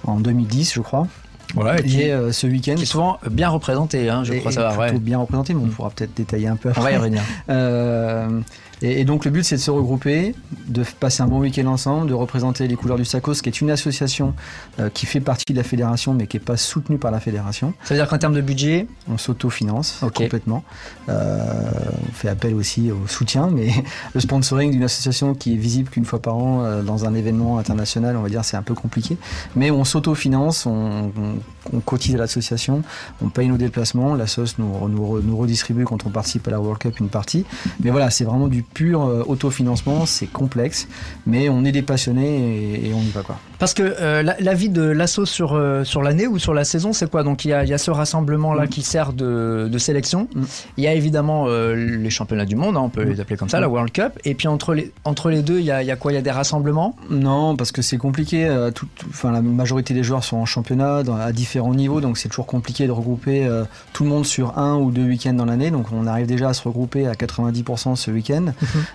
en 0.05 0.19
2010, 0.19 0.75
je 0.75 0.81
crois. 0.81 1.07
Voilà, 1.55 1.79
et 1.81 1.83
qui 1.83 2.11
euh, 2.11 2.33
ce 2.33 2.47
week-end. 2.47 2.75
Qui 2.75 2.83
est 2.83 2.87
souvent 2.87 3.19
bien 3.31 3.49
représenté, 3.49 4.09
hein, 4.09 4.25
je 4.25 4.33
et, 4.33 4.39
crois 4.39 4.53
et 4.53 4.55
savoir. 4.55 4.79
plutôt 4.79 4.95
Ouais. 4.95 5.01
bien 5.01 5.19
représenté, 5.19 5.55
mais 5.55 5.63
on 5.63 5.69
pourra 5.69 5.91
peut-être 5.91 6.15
détailler 6.15 6.49
un 6.49 6.57
peu. 6.57 6.71
On 6.77 6.81
va 6.81 6.93
y 6.93 6.97
revenir. 6.97 7.23
Euh, 7.49 8.41
et, 8.83 9.01
et 9.01 9.05
donc 9.05 9.25
le 9.25 9.31
but 9.31 9.45
c'est 9.45 9.57
de 9.57 9.61
se 9.61 9.71
regrouper, 9.71 10.35
de 10.69 10.85
passer 11.01 11.23
un 11.23 11.27
bon 11.27 11.39
week-end 11.41 11.67
ensemble, 11.67 12.09
de 12.09 12.15
représenter 12.15 12.67
les 12.69 12.75
couleurs 12.77 12.97
du 12.99 13.05
SACOS, 13.05 13.35
qui 13.43 13.49
est 13.49 13.61
une 13.61 13.71
association 13.71 14.35
euh, 14.81 14.89
qui 14.91 15.07
fait 15.07 15.21
partie 15.21 15.53
de 15.53 15.57
la 15.59 15.65
fédération, 15.65 16.15
mais 16.15 16.27
qui 16.27 16.37
n'est 16.37 16.43
pas 16.45 16.57
soutenue 16.57 16.99
par 16.99 17.11
la 17.11 17.21
fédération. 17.21 17.73
Ça 17.85 17.95
veut 17.95 18.01
dire 18.01 18.09
qu'en 18.09 18.19
termes 18.19 18.35
de 18.35 18.41
budget, 18.41 18.87
On 19.09 19.19
s'autofinance 19.19 20.01
Ok. 20.03 20.15
complètement. 20.15 20.65
Euh, 21.09 21.71
on 22.09 22.13
fait 22.13 22.29
appel 22.29 22.55
aussi 22.55 22.91
au 22.91 23.07
soutien, 23.07 23.49
mais 23.53 23.71
le 24.15 24.21
sponsoring 24.21 24.71
d'une 24.73 24.83
association 24.85 25.35
qui 25.35 25.55
est 25.55 25.57
visible 25.57 25.89
qu'une 25.91 26.05
fois 26.05 26.21
par 26.21 26.37
an 26.37 26.63
euh, 26.65 26.83
dans 26.83 27.05
un 27.05 27.15
événement 27.15 27.59
international, 27.59 28.17
on 28.17 28.23
va 28.23 28.29
dire, 28.29 28.45
c'est 28.45 28.57
un 28.57 28.63
peu 28.63 28.75
compliqué. 28.75 29.17
Mais 29.57 29.71
on 29.71 29.85
s'autofinance, 29.85 30.67
on, 30.67 31.13
on, 31.17 31.35
on 31.73 31.81
cotise 31.81 32.15
à 32.15 32.19
l'association, 32.19 32.83
on 33.23 33.29
paye 33.29 33.49
nos 33.49 33.57
déplacements, 33.57 34.15
la 34.15 34.27
sauce 34.27 34.57
nous, 34.59 34.89
nous, 34.89 35.21
nous 35.23 35.37
redistribue 35.37 35.85
quand 35.85 36.07
on 36.07 36.11
participe 36.11 36.47
à 36.49 36.51
la 36.51 36.61
World 36.61 36.79
Cup 36.81 37.01
une 37.01 37.09
partie. 37.09 37.45
Mais 37.81 37.91
voilà, 37.91 38.11
c'est 38.11 38.25
vraiment 38.25 38.49
du 38.49 38.63
pur 38.75 39.03
euh, 39.03 39.23
autofinancement, 39.27 40.07
c'est 40.07 40.27
complexe, 40.27 40.89
mais 41.27 41.49
on 41.49 41.65
est 41.65 41.73
des 41.73 41.83
passionnés 41.83 42.75
et, 42.75 42.89
et 42.89 42.95
on 42.95 43.01
y 43.01 43.11
va 43.11 43.23
quoi. 43.23 43.39
parce 43.59 43.75
que 43.75 43.83
euh, 43.83 44.23
la, 44.23 44.37
la 44.41 44.55
vie 44.55 44.69
de 44.69 44.83
l'assaut 44.83 45.27
sur, 45.27 45.55
euh, 45.55 45.85
sur 45.85 46.03
l'année 46.03 46.27
ou 46.27 46.39
sur 46.39 46.55
la 46.55 46.65
saison, 46.65 46.93
c'est 46.93 47.11
quoi? 47.11 47.23
Donc 47.23 47.45
il 47.45 47.49
y 47.49 47.53
a, 47.53 47.65
il 47.65 47.71
y 47.71 47.75
a 47.75 47.79
ce 47.79 47.91
rassemblement-là 47.91 48.65
Mm. 48.65 48.69
qui 48.69 48.83
sert 48.83 49.13
de, 49.13 49.69
de 49.71 49.79
sélection. 49.79 50.29
Mm. 50.35 50.43
Il 50.79 50.85
y 50.85 50.87
a 50.87 50.95
évidemment 50.95 51.47
les 51.49 52.11
championnats 52.11 52.45
du 52.45 52.57
monde, 52.57 52.77
hein, 52.77 52.81
on 52.85 52.89
peut 52.89 53.03
les 53.03 53.21
appeler 53.21 53.37
comme 53.37 53.49
ça, 53.49 53.61
la 53.61 53.69
World 53.69 53.93
Cup. 53.93 54.19
Et 54.25 54.35
puis 54.35 54.49
entre 54.49 54.75
les, 54.75 54.93
entre 55.05 55.31
les 55.31 55.43
deux, 55.43 55.59
il 55.59 55.65
y 55.65 55.71
a, 55.71 55.83
il 55.83 55.87
y 55.87 55.91
a 55.91 55.97
quoi? 55.97 56.13
Il 56.13 56.15
y 56.15 56.19
a 56.19 56.23
des 56.23 56.31
rassemblements? 56.31 56.97
Non, 57.11 57.57
parce 57.57 57.73
que 57.73 57.83
c'est 57.83 57.99
compliqué. 57.99 58.49
tout- 58.75 58.87
enfin, 59.09 59.33
la 59.33 59.43
majorité 59.43 59.95
des 59.95 60.03
joueurs 60.03 60.25
sont 60.25 60.37
en 60.39 60.47
championnat 60.47 61.03
dans- 61.03 61.17
à 61.17 61.33
différents 61.33 61.75
niveaux, 61.75 62.01
donc 62.01 62.19
c'est 62.19 62.29
toujours 62.29 62.47
compliqué 62.47 62.87
de 62.87 62.93
regrouper 62.93 63.49
tout 63.93 64.05
le 64.05 64.11
monde 64.11 64.25
sur 64.27 64.59
un 64.59 64.77
ou 64.77 64.91
deux 64.91 65.05
week-ends 65.05 65.33
dans 65.35 65.45
l'année. 65.45 65.71
Donc 65.71 65.87
on 65.93 66.07
arrive 66.07 66.27
déjà 66.27 66.49
à 66.51 66.55
se 66.55 66.63
regrouper 66.67 67.07
à 67.07 67.15
90% 67.15 67.97
ce 67.97 68.11
week-end. 68.11 68.47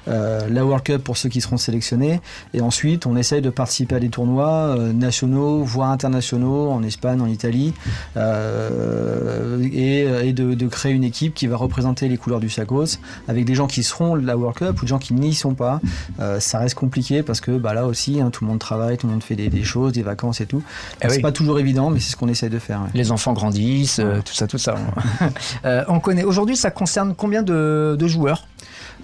Euh, 0.08 0.48
la 0.50 0.66
World 0.66 0.84
Cup 0.84 1.04
pour 1.04 1.18
ceux 1.18 1.30
qui 1.30 1.42
seront 1.42 1.58
sélectionnés. 1.58 2.22
Et 2.54 2.62
ensuite, 2.62 3.06
on 3.06 3.16
essaye 3.16 3.42
de 3.42 3.50
participer 3.50 3.96
à 3.96 4.00
des 4.00 4.10
tournois 4.10 4.76
euh, 4.78 4.94
nationaux, 4.94 5.64
voire 5.64 5.92
internationaux, 5.92 6.70
en 6.72 6.84
Espagne, 6.84 7.22
en 7.22 7.28
Italie, 7.28 7.74
euh, 8.16 9.62
et, 9.72 10.28
et 10.28 10.34
de, 10.34 10.54
de 10.54 10.68
créer 10.68 10.94
une 10.94 11.04
équipe 11.04 11.34
qui 11.34 11.48
va 11.48 11.58
représenter 11.58 12.08
les 12.08 12.18
couleurs 12.18 12.40
du 12.40 12.50
SACOS, 12.50 13.00
avec 13.28 13.46
des 13.46 13.56
gens 13.56 13.68
qui 13.68 13.84
seront 13.84 14.18
de 14.18 14.26
la 14.26 14.38
World 14.38 14.58
Cup 14.58 14.82
ou 14.82 14.86
des 14.86 14.88
gens 14.90 15.00
qui 15.00 15.14
n'y 15.14 15.34
sont 15.34 15.54
pas. 15.54 15.80
Ça 16.40 16.60
reste 16.60 16.76
compliqué 16.76 17.24
parce 17.24 17.42
que 17.42 17.58
bah, 17.58 17.74
là 17.74 17.86
aussi, 17.86 18.22
hein, 18.22 18.30
tout 18.32 18.44
le 18.44 18.50
monde 18.50 18.60
travaille, 18.60 18.98
tout 18.98 19.08
le 19.08 19.14
monde 19.14 19.24
fait 19.24 19.36
des, 19.36 19.50
des 19.50 19.64
choses, 19.64 19.94
des 19.94 20.04
vacances 20.04 20.42
et 20.42 20.46
tout. 20.46 20.64
Eh 21.02 21.10
c'est 21.10 21.18
oui. 21.18 21.22
pas 21.22 21.32
toujours 21.32 21.60
évident, 21.60 21.90
mais 21.90 22.00
c'est 22.00 22.12
ce 22.12 22.16
qu'on 22.16 22.28
essaye 22.28 22.50
de 22.50 22.60
faire. 22.60 22.82
ouais. 22.82 22.90
Les 22.94 23.12
enfants 23.12 23.34
grandissent, 23.34 24.00
euh, 24.00 24.22
tout 24.24 24.34
ça, 24.34 24.48
tout 24.48 24.58
ça. 24.58 24.76
Euh, 25.66 25.84
on 25.88 26.00
connaît. 26.00 26.24
Aujourd'hui, 26.24 26.56
ça 26.56 26.72
concerne 26.72 27.14
combien 27.16 27.42
de, 27.42 27.96
de 27.98 28.08
joueurs? 28.08 28.48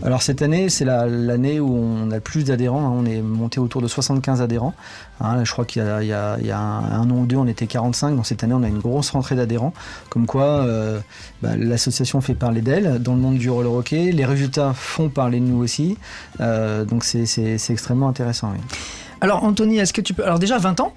Alors 0.02 0.22
cette 0.24 0.42
année, 0.42 0.70
c'est 0.70 0.86
la- 0.86 1.06
l'année 1.06 1.60
où 1.60 1.72
on 1.76 2.10
a 2.12 2.16
le 2.16 2.20
plus 2.22 2.44
d'adhérents. 2.44 2.88
hein. 2.88 2.94
On 2.96 3.06
est 3.06 3.22
monté 3.22 3.60
autour 3.60 3.82
de 3.82 3.88
75 3.88 4.42
adhérents. 4.42 4.74
Hein, 5.22 5.44
je 5.44 5.52
crois 5.52 5.66
qu'il 5.66 5.84
y 5.84 6.12
a, 6.12 6.36
un, 6.58 7.10
an 7.10 7.12
ou 7.12 7.26
deux, 7.26 7.36
on 7.38 7.46
était 7.48 7.68
45. 7.68 8.16
Donc 8.16 8.26
cette 8.26 8.44
année, 8.44 8.56
on 8.56 8.64
a 8.64 8.68
une 8.68 8.80
grosse 8.80 9.12
rentrée 9.12 9.36
d'adhérents. 9.36 9.74
Comme 10.10 10.26
quoi, 10.26 10.46
euh, 10.46 11.00
bah, 11.42 11.52
l'association 11.56 12.22
fait 12.22 12.34
parler 12.34 12.62
d'elle 12.62 13.02
dans 13.02 13.14
le 13.14 13.20
monde 13.22 13.38
du 13.38 13.50
roller 13.50 13.72
hockey. 13.72 14.12
Les 14.12 14.26
résultats 14.26 14.74
font 14.74 15.10
parler 15.10 15.40
de 15.40 15.46
nous 15.46 15.62
aussi. 15.64 15.98
Euh, 16.42 16.86
donc 16.86 17.04
c'est- 17.04 17.24
extrêmement 17.70 18.08
intéressant. 18.10 18.52
Alors, 19.22 19.44
Anthony, 19.44 19.78
est-ce 19.78 19.94
que 19.94 20.02
tu 20.02 20.14
peux. 20.14 20.26
Alors, 20.26 20.40
déjà, 20.40 20.58
20 20.58 20.80
ans 20.82 20.94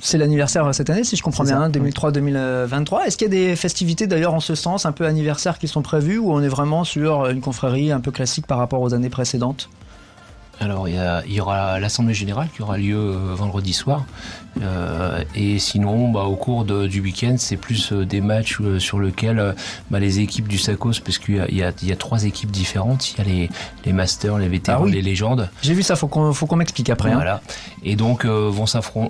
c'est 0.00 0.18
l'anniversaire 0.18 0.74
cette 0.74 0.90
année, 0.90 1.04
si 1.04 1.16
je 1.16 1.22
comprends 1.22 1.44
bien, 1.44 1.58
ça, 1.58 1.64
hein, 1.64 1.70
2003-2023. 1.70 3.06
Est-ce 3.06 3.16
qu'il 3.16 3.26
y 3.26 3.30
a 3.30 3.48
des 3.48 3.56
festivités 3.56 4.06
d'ailleurs 4.06 4.34
en 4.34 4.40
ce 4.40 4.54
sens, 4.54 4.86
un 4.86 4.92
peu 4.92 5.06
anniversaire, 5.06 5.58
qui 5.58 5.68
sont 5.68 5.82
prévues, 5.82 6.18
ou 6.18 6.32
on 6.32 6.42
est 6.42 6.48
vraiment 6.48 6.84
sur 6.84 7.26
une 7.26 7.40
confrérie 7.40 7.92
un 7.92 8.00
peu 8.00 8.10
classique 8.10 8.46
par 8.46 8.58
rapport 8.58 8.80
aux 8.80 8.94
années 8.94 9.10
précédentes? 9.10 9.68
Alors, 10.60 10.88
il 10.88 10.94
y, 10.94 10.98
a- 10.98 11.22
il 11.26 11.32
y 11.34 11.40
aura 11.40 11.78
l'Assemblée 11.78 12.14
Générale 12.14 12.48
qui 12.54 12.62
aura 12.62 12.78
lieu 12.78 12.96
euh, 12.98 13.34
vendredi 13.34 13.72
soir. 13.72 14.04
Euh, 14.60 15.22
et 15.36 15.60
sinon, 15.60 16.10
bah, 16.10 16.24
au 16.24 16.34
cours 16.34 16.64
de- 16.64 16.88
du 16.88 17.00
week-end, 17.00 17.36
c'est 17.38 17.56
plus 17.56 17.92
euh, 17.92 18.04
des 18.04 18.20
matchs 18.20 18.58
sur 18.78 18.98
lesquels 18.98 19.54
bah, 19.90 20.00
les 20.00 20.18
équipes 20.18 20.48
du 20.48 20.58
SACOS, 20.58 20.94
parce 21.04 21.18
qu'il 21.18 21.36
y 21.36 21.62
a, 21.62 21.70
y 21.82 21.96
trois 21.96 22.24
équipes 22.24 22.50
différentes. 22.50 23.12
Il 23.12 23.18
y 23.18 23.20
a 23.20 23.24
les, 23.24 23.50
les 23.84 23.92
masters, 23.92 24.36
les 24.38 24.48
vétérans, 24.48 24.80
Ah 24.82 24.84
oui. 24.86 24.92
les 24.92 25.02
légendes. 25.02 25.48
J'ai 25.62 25.74
vu 25.74 25.82
ça, 25.84 25.94
faut 25.94 26.08
qu'on 26.08 26.32
faut 26.32 26.46
qu'on 26.46 26.56
m'explique 26.56 26.90
après. 26.90 27.10
hein. 27.12 27.16
Voilà. 27.16 27.40
Et 27.84 27.94
donc 27.94 28.24
vont, 28.24 28.64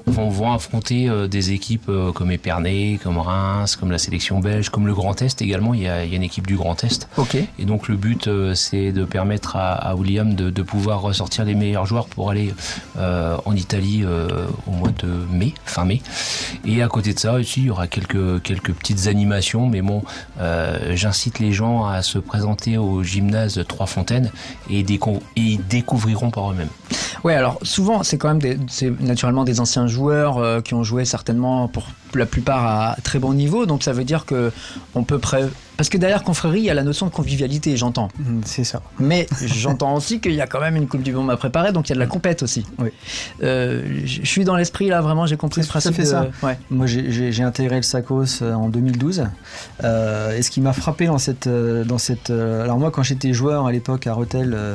vont, 0.07 0.29
vont 0.29 0.53
affronter 0.53 1.11
des 1.31 1.53
équipes 1.53 1.91
comme 2.15 2.31
Épernay, 2.31 2.99
comme 3.03 3.17
Reims, 3.19 3.77
comme 3.77 3.91
la 3.91 3.99
sélection 3.99 4.41
belge, 4.41 4.69
comme 4.69 4.87
le 4.87 4.95
Grand 4.95 5.23
Est 5.23 5.41
également. 5.41 5.73
Il 5.73 5.83
y 5.83 5.89
a, 5.89 6.05
il 6.05 6.11
y 6.11 6.13
a 6.13 6.17
une 6.17 6.23
équipe 6.23 6.47
du 6.47 6.57
Grand 6.57 6.83
Est. 6.85 7.09
Ok. 7.17 7.37
Et 7.59 7.65
donc 7.65 7.89
le 7.89 7.97
but, 7.97 8.29
c'est 8.55 8.93
de 8.93 9.05
permettre 9.05 9.57
à, 9.57 9.73
à 9.73 9.95
William 9.95 10.35
de, 10.35 10.51
de 10.51 10.63
pouvoir 10.63 11.01
ressortir 11.01 11.38
les 11.45 11.55
meilleurs 11.55 11.87
joueurs 11.87 12.07
pour 12.07 12.31
aller 12.31 12.55
euh, 12.99 13.37
en 13.45 13.55
Italie 13.55 14.03
euh, 14.05 14.47
au 14.67 14.73
mois 14.73 14.91
de 14.91 15.09
mai, 15.31 15.55
fin 15.65 15.85
mai. 15.85 16.01
Et 16.65 16.83
à 16.83 16.89
côté 16.89 17.15
de 17.15 17.19
ça, 17.19 17.35
aussi, 17.35 17.61
il 17.61 17.67
y 17.67 17.71
aura 17.71 17.87
quelques, 17.87 18.43
quelques 18.43 18.73
petites 18.73 19.07
animations, 19.07 19.67
mais 19.67 19.83
bon, 19.83 20.03
euh, 20.41 20.95
j'incite 20.95 21.39
les 21.39 21.53
gens 21.53 21.87
à 21.87 22.03
se 22.03 22.19
présenter 22.19 22.79
au 22.79 23.03
gymnase 23.03 23.65
Trois 23.69 23.87
Fontaines 23.87 24.31
et, 24.71 24.85
ils 25.37 25.67
découvriront 25.67 26.31
par 26.31 26.51
eux-mêmes. 26.51 26.69
Ouais, 27.25 27.35
alors 27.35 27.59
souvent, 27.63 28.03
c'est 28.03 28.19
quand 28.19 28.35
même 28.35 28.67
naturellement 29.01 29.45
des 29.45 29.61
anciens 29.61 29.87
joueurs 29.87 30.63
qui 30.63 30.75
ont 30.75 30.85
joué 30.85 31.05
certainement 31.05 31.69
pour 31.69 31.85
la 32.15 32.27
plupart 32.27 32.65
à 32.67 32.97
très 33.03 33.19
bon 33.19 33.33
niveau, 33.35 33.67
donc 33.67 33.83
ça 33.83 33.93
veut 33.93 34.05
dire 34.05 34.25
que 34.27 34.53
on 34.95 35.05
peut 35.05 35.19
pré... 35.19 35.45
Parce 35.77 35.91
que 35.91 35.97
derrière 35.99 36.25
confrérie, 36.25 36.59
il 36.59 36.65
y 36.65 36.71
a 36.71 36.75
la 36.75 36.83
notion 36.83 37.07
de 37.07 37.13
convivialité, 37.13 37.77
j'entends. 37.77 38.09
Mm, 38.19 38.41
C'est 38.45 38.65
ça. 38.65 38.83
Mais 38.99 39.29
j'entends 39.45 39.95
aussi 39.95 40.19
qu'il 40.21 40.33
y 40.35 40.41
a 40.41 40.49
quand 40.49 40.59
même 40.61 40.75
une 40.75 40.89
Coupe 40.89 41.03
du 41.05 41.13
Monde 41.13 41.31
à 41.31 41.37
préparer, 41.37 41.71
donc 41.73 41.89
il 41.89 41.91
y 41.91 41.93
a 41.93 41.95
de 41.95 42.01
la 42.01 42.07
compète 42.09 42.43
aussi. 42.43 42.67
Oui. 42.81 42.89
Euh, 43.45 43.85
je 44.05 44.25
suis 44.25 44.43
dans 44.45 44.57
l'esprit 44.57 44.89
là, 44.89 45.01
vraiment, 45.01 45.27
j'ai 45.27 45.37
compris 45.37 45.63
ce 45.63 45.69
principe. 45.69 45.95
fait 45.95 46.03
de- 46.03 46.09
ça. 46.09 46.27
Ouais. 46.43 46.59
Moi, 46.71 46.87
j'ai- 46.87 47.43
intégré 47.45 47.77
le 47.77 47.83
SACOS 47.83 48.43
euh, 48.43 48.55
en 48.55 48.69
2012. 48.69 49.25
Euh, 49.85 50.37
et 50.37 50.43
ce 50.43 50.51
qui 50.51 50.61
m'a 50.61 50.73
frappé 50.73 51.07
dans 51.07 51.19
cette, 51.19 51.49
dans 51.49 51.99
cette, 51.99 52.31
alors 52.31 52.79
moi, 52.79 52.91
quand 52.91 53.05
j'étais 53.05 53.33
joueur 53.33 53.67
à 53.67 53.71
l'époque 53.73 54.07
à 54.09 54.15
Rotel 54.15 54.55
euh, 54.55 54.75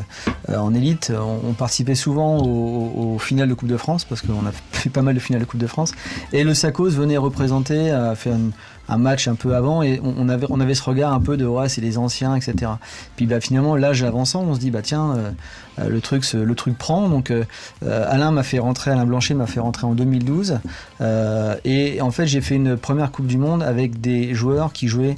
en 0.55 0.73
élite, 0.73 1.11
on, 1.13 1.49
on 1.49 1.53
participait 1.53 1.95
souvent 1.95 2.37
aux, 2.37 3.15
aux 3.15 3.19
finales 3.19 3.49
de 3.49 3.53
Coupe 3.53 3.67
de 3.67 3.77
France 3.77 4.05
parce 4.05 4.21
qu'on 4.21 4.45
a 4.47 4.51
fait 4.71 4.89
pas 4.89 5.01
mal 5.01 5.15
de 5.15 5.19
finales 5.19 5.41
de 5.41 5.45
Coupe 5.47 5.59
de 5.59 5.67
France. 5.67 5.91
Et 6.31 6.43
le 6.45 6.53
SACOS 6.53 6.91
venait 6.91 7.17
représenter, 7.23 7.91
euh, 7.91 8.15
faire 8.15 8.33
une- 8.35 8.51
un 8.89 8.97
match 8.97 9.29
un 9.29 9.35
peu 9.35 9.55
avant 9.55 9.81
et 9.81 10.01
on, 10.03 10.27
avait, 10.27 10.45
on 10.49 10.59
avait 10.59 10.73
ce 10.73 10.83
regard 10.83 11.13
un 11.13 11.21
peu 11.21 11.37
de 11.37 11.45
ouais, 11.45 11.69
c'est 11.69 11.79
les 11.79 11.97
anciens, 11.97 12.35
etc. 12.35 12.69
Puis 13.15 13.25
bah, 13.25 13.39
finalement, 13.39 13.77
l'âge 13.77 14.03
avançant, 14.03 14.41
on 14.41 14.53
se 14.55 14.59
dit 14.59 14.71
bah 14.71 14.81
tiens, 14.81 15.15
euh, 15.15 15.31
euh, 15.79 15.87
le 15.89 16.01
truc, 16.01 16.25
se- 16.25 16.35
le 16.35 16.53
truc 16.55 16.77
prend. 16.77 17.07
Donc 17.07 17.31
euh, 17.31 17.45
Alain 17.81 18.31
m'a 18.31 18.43
fait 18.43 18.59
rentrer, 18.59 18.91
Alain 18.91 19.05
Blanchet 19.05 19.35
m'a 19.35 19.47
fait 19.47 19.61
rentrer 19.61 19.87
en 19.87 19.93
2012. 19.93 20.59
Euh, 20.99 21.55
et 21.63 22.01
en 22.01 22.11
fait, 22.11 22.27
j'ai 22.27 22.41
fait 22.41 22.55
une 22.55 22.75
première 22.75 23.11
Coupe 23.11 23.27
du 23.27 23.37
Monde 23.37 23.63
avec 23.63 24.01
des 24.01 24.33
joueurs 24.33 24.73
qui 24.73 24.89
jouaient 24.89 25.15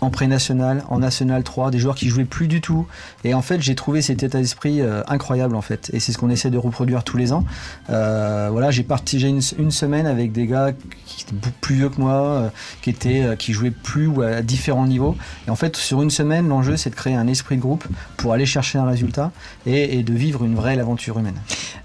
en 0.00 0.10
pré-national, 0.10 0.84
en 0.88 0.98
national 0.98 1.42
3, 1.42 1.70
des 1.70 1.78
joueurs 1.78 1.94
qui 1.94 2.08
jouaient 2.08 2.24
plus 2.24 2.48
du 2.48 2.60
tout. 2.60 2.86
Et 3.24 3.34
en 3.34 3.42
fait, 3.42 3.60
j'ai 3.60 3.74
trouvé 3.74 4.02
cet 4.02 4.22
état 4.22 4.38
d'esprit 4.38 4.80
euh, 4.80 5.02
incroyable 5.08 5.56
en 5.56 5.62
fait. 5.62 5.90
Et 5.92 6.00
c'est 6.00 6.12
ce 6.12 6.18
qu'on 6.18 6.30
essaie 6.30 6.50
de 6.50 6.58
reproduire 6.58 7.04
tous 7.04 7.16
les 7.16 7.32
ans. 7.32 7.44
Euh, 7.90 8.48
voilà, 8.50 8.70
j'ai 8.70 8.82
partagé 8.82 9.28
une, 9.28 9.70
semaine 9.70 10.06
avec 10.06 10.32
des 10.32 10.46
gars 10.46 10.72
qui 11.06 11.22
étaient 11.22 11.50
plus 11.60 11.76
vieux 11.76 11.88
que 11.88 12.00
moi, 12.00 12.14
euh, 12.14 12.48
qui 12.82 12.90
étaient, 12.90 13.36
jouaient 13.48 13.70
plus 13.70 14.06
ou 14.06 14.22
à 14.22 14.42
différents 14.42 14.86
niveaux. 14.86 15.16
Et 15.46 15.50
en 15.50 15.56
fait, 15.56 15.76
sur 15.76 16.02
une 16.02 16.10
semaine, 16.10 16.48
l'enjeu 16.48 16.76
c'est 16.76 16.90
de 16.90 16.94
créer 16.94 17.14
un 17.14 17.26
esprit 17.26 17.56
de 17.56 17.62
groupe 17.62 17.84
pour 18.16 18.32
aller 18.32 18.46
chercher 18.46 18.78
un 18.78 18.86
résultat 18.86 19.32
et, 19.66 20.02
de 20.02 20.12
vivre 20.12 20.44
une 20.44 20.54
vraie 20.54 20.78
aventure 20.78 21.18
humaine. 21.18 21.38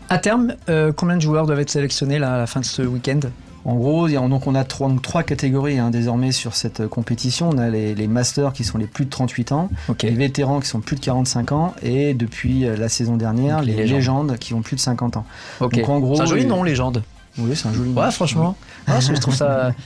À 0.10 0.18
terme, 0.18 0.56
combien 0.96 1.16
de 1.16 1.22
joueurs 1.22 1.46
doivent 1.46 1.60
être 1.60 1.70
sélectionnés 1.70 2.18
à 2.18 2.38
la 2.38 2.48
fin 2.48 2.60
de 2.60 2.66
ce 2.66 2.82
week-end? 2.82 3.20
En 3.66 3.76
gros, 3.76 4.08
donc 4.08 4.48
on 4.48 4.56
a 4.56 4.64
trois, 4.64 4.88
donc 4.90 5.02
trois 5.02 5.24
catégories 5.24 5.80
hein, 5.80 5.90
désormais 5.92 6.32
sur 6.32 6.56
cette 6.56 6.80
euh, 6.80 6.88
compétition. 6.88 7.50
On 7.54 7.58
a 7.58 7.70
les, 7.70 7.94
les 7.94 8.08
masters 8.08 8.54
qui 8.54 8.64
sont 8.64 8.78
les 8.78 8.88
plus 8.88 9.06
de 9.06 9.10
38 9.10 9.52
ans, 9.52 9.70
les 10.02 10.10
vétérans 10.12 10.60
qui 10.60 10.68
sont 10.68 10.80
plus 10.80 10.96
de 10.96 11.02
45 11.02 11.52
ans 11.52 11.74
et 11.84 12.14
depuis 12.14 12.66
euh, 12.66 12.76
la 12.78 12.90
saison 12.90 13.18
dernière, 13.18 13.58
Donc, 13.58 13.66
les 13.68 13.74
les, 13.74 13.78
légendes. 13.84 13.98
légendes 14.30 14.38
qui 14.40 14.54
ont 14.54 14.62
plus 14.62 14.76
de 14.76 14.82
50 14.82 15.18
ans. 15.18 15.26
Donc, 15.60 15.78
en 15.88 16.00
gros, 16.00 16.16
c'est 16.16 16.22
un 16.22 16.26
joli 16.26 16.44
les- 16.44 16.48
nom, 16.48 16.64
légende. 16.64 17.04
Oui, 17.38 17.56
c'est 17.56 17.68
un 17.68 17.74
joli. 17.74 17.92
Ouais, 17.92 18.12
franchement. 18.12 18.56
Ah, 18.88 19.00
je 19.00 19.14
trouve 19.14 19.36
ça. 19.36 19.72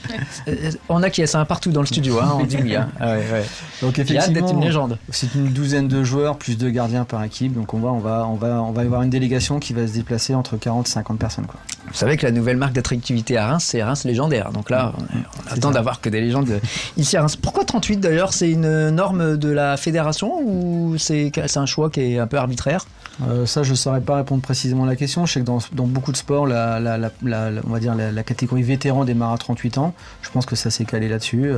Euh, 0.48 0.70
On 0.88 1.02
a 1.02 1.10
qui 1.10 1.22
est 1.22 1.26
ça 1.26 1.44
partout 1.44 1.70
dans 1.70 1.80
le 1.80 1.86
studio, 1.86 2.18
hein, 2.20 2.36
on 2.38 2.44
dit 2.44 2.58
oui. 2.62 2.74
Hein. 2.74 2.88
Ah 3.00 3.06
ouais, 3.12 3.24
ouais. 3.32 3.44
Donc 3.80 3.94
d'être 3.94 4.10
une 4.10 4.16
effectivement, 4.16 4.60
légende. 4.60 4.98
c'est 5.10 5.34
une 5.34 5.48
douzaine 5.48 5.88
de 5.88 6.02
joueurs 6.04 6.36
plus 6.36 6.58
deux 6.58 6.70
gardiens 6.70 7.04
par 7.04 7.22
équipe. 7.24 7.54
Donc 7.54 7.72
on 7.72 7.78
va, 7.78 7.90
on 7.90 7.98
va, 7.98 8.26
on 8.26 8.34
va, 8.34 8.62
on 8.62 8.72
va 8.72 8.82
avoir 8.82 9.02
une 9.02 9.10
délégation 9.10 9.58
qui 9.58 9.72
va 9.72 9.86
se 9.86 9.92
déplacer 9.92 10.34
entre 10.34 10.56
40 10.56 10.86
et 10.86 10.90
50 10.90 11.18
personnes. 11.18 11.46
Quoi. 11.46 11.60
Vous 11.86 11.94
savez 11.94 12.16
que 12.16 12.26
la 12.26 12.32
nouvelle 12.32 12.56
marque 12.56 12.72
d'attractivité 12.72 13.36
à 13.36 13.46
Reims, 13.46 13.64
c'est 13.66 13.82
Reims 13.82 14.04
légendaire. 14.04 14.50
Donc 14.52 14.70
là, 14.70 14.92
on, 14.98 15.52
attend 15.52 15.70
d'avoir 15.70 16.00
que 16.00 16.08
des 16.08 16.20
légendes 16.20 16.60
ici 16.96 17.16
à 17.16 17.22
Reims. 17.22 17.36
Pourquoi 17.36 17.64
38 17.64 17.98
d'ailleurs 17.98 18.32
C'est 18.32 18.50
une 18.50 18.90
norme 18.90 19.36
de 19.36 19.48
la 19.48 19.76
fédération 19.76 20.40
ou 20.42 20.96
c'est 20.98 21.32
c'est 21.46 21.58
un 21.58 21.66
choix 21.66 21.90
qui 21.90 22.00
est 22.00 22.18
un 22.18 22.26
peu 22.26 22.38
arbitraire? 22.38 22.86
Euh, 23.22 23.46
ça, 23.46 23.62
je 23.62 23.70
ne 23.70 23.76
saurais 23.76 24.00
pas 24.00 24.16
répondre 24.16 24.42
précisément 24.42 24.84
à 24.84 24.86
la 24.86 24.96
question. 24.96 25.26
Je 25.26 25.32
sais 25.34 25.40
que 25.40 25.44
dans, 25.44 25.58
dans 25.72 25.86
beaucoup 25.86 26.12
de 26.12 26.16
sports, 26.16 26.46
la, 26.46 26.80
la, 26.80 26.98
la, 26.98 27.10
la 27.34 27.50
la, 27.50 27.60
on 27.66 27.70
va 27.70 27.80
dire 27.80 27.94
la, 27.94 28.22
catégorie 28.22 28.62
vétéran 28.62 29.04
des 29.04 29.14
à 29.20 29.36
38 29.38 29.78
ans. 29.78 29.94
Je 30.22 30.30
pense 30.30 30.46
que 30.46 30.56
ça 30.56 30.70
s'est 30.70 30.84
calé 30.84 31.08
là-dessus. 31.08 31.52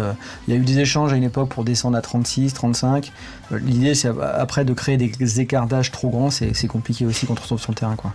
il 0.46 0.54
y 0.54 0.56
a 0.56 0.60
eu 0.60 0.64
des 0.64 0.78
échanges 0.80 1.12
à 1.12 1.16
une 1.16 1.24
époque 1.24 1.48
pour 1.48 1.64
descendre 1.64 1.96
à 1.96 2.02
36, 2.02 2.54
35. 2.54 3.12
L'idée, 3.52 3.94
c'est 3.94 4.10
après 4.34 4.64
de 4.64 4.72
créer 4.72 4.96
des 4.96 5.40
écarts 5.40 5.66
d'âge 5.66 5.90
trop 5.90 6.08
grands, 6.08 6.30
c'est 6.30 6.66
compliqué 6.66 7.06
aussi 7.06 7.26
quand 7.26 7.34
on 7.34 7.36
se 7.36 7.42
retrouve 7.42 7.60
sur 7.60 7.72
le 7.72 7.76
terrain. 7.76 7.96
Quoi. 7.96 8.12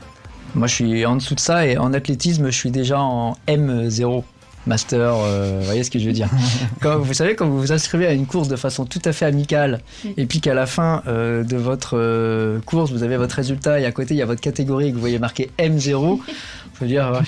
Moi, 0.56 0.68
je 0.68 0.76
suis 0.76 1.06
en 1.06 1.16
dessous 1.16 1.36
de 1.36 1.40
ça 1.40 1.66
et 1.66 1.78
en 1.78 1.94
athlétisme, 1.94 2.48
je 2.48 2.56
suis 2.56 2.72
déjà 2.72 3.00
en 3.00 3.38
M0 3.48 4.24
master, 4.68 5.14
euh, 5.16 5.58
vous 5.60 5.66
voyez 5.66 5.84
ce 5.84 5.90
que 5.90 6.00
je 6.00 6.06
veux 6.06 6.14
dire. 6.14 6.30
Quand, 6.82 7.00
vous 7.00 7.14
savez, 7.14 7.36
quand 7.36 7.48
vous 7.48 7.60
vous 7.60 7.72
inscrivez 7.72 8.08
à 8.08 8.14
une 8.14 8.26
course 8.26 8.48
de 8.48 8.56
façon 8.56 8.86
tout 8.86 9.02
à 9.06 9.14
fait 9.14 9.26
amicale, 9.26 9.82
et 10.18 10.26
puis 10.26 10.40
qu'à 10.40 10.54
la 10.54 10.66
fin 10.66 11.02
euh, 11.08 11.44
de 11.44 11.58
votre 11.58 11.98
euh, 11.98 12.60
course, 12.66 12.92
vous 12.92 13.04
avez 13.04 13.18
votre 13.18 13.36
résultat, 13.36 13.80
et 13.80 13.86
à 13.86 13.92
côté, 13.92 14.14
il 14.14 14.18
y 14.18 14.22
a 14.22 14.26
votre 14.26 14.42
catégorie, 14.42 14.90
que 14.90 14.96
vous 14.96 15.02
voyez 15.02 15.20
marqué 15.20 15.50
M0, 15.58 16.20
je 16.82 16.86
veux 16.86 16.92
dire, 16.92 17.22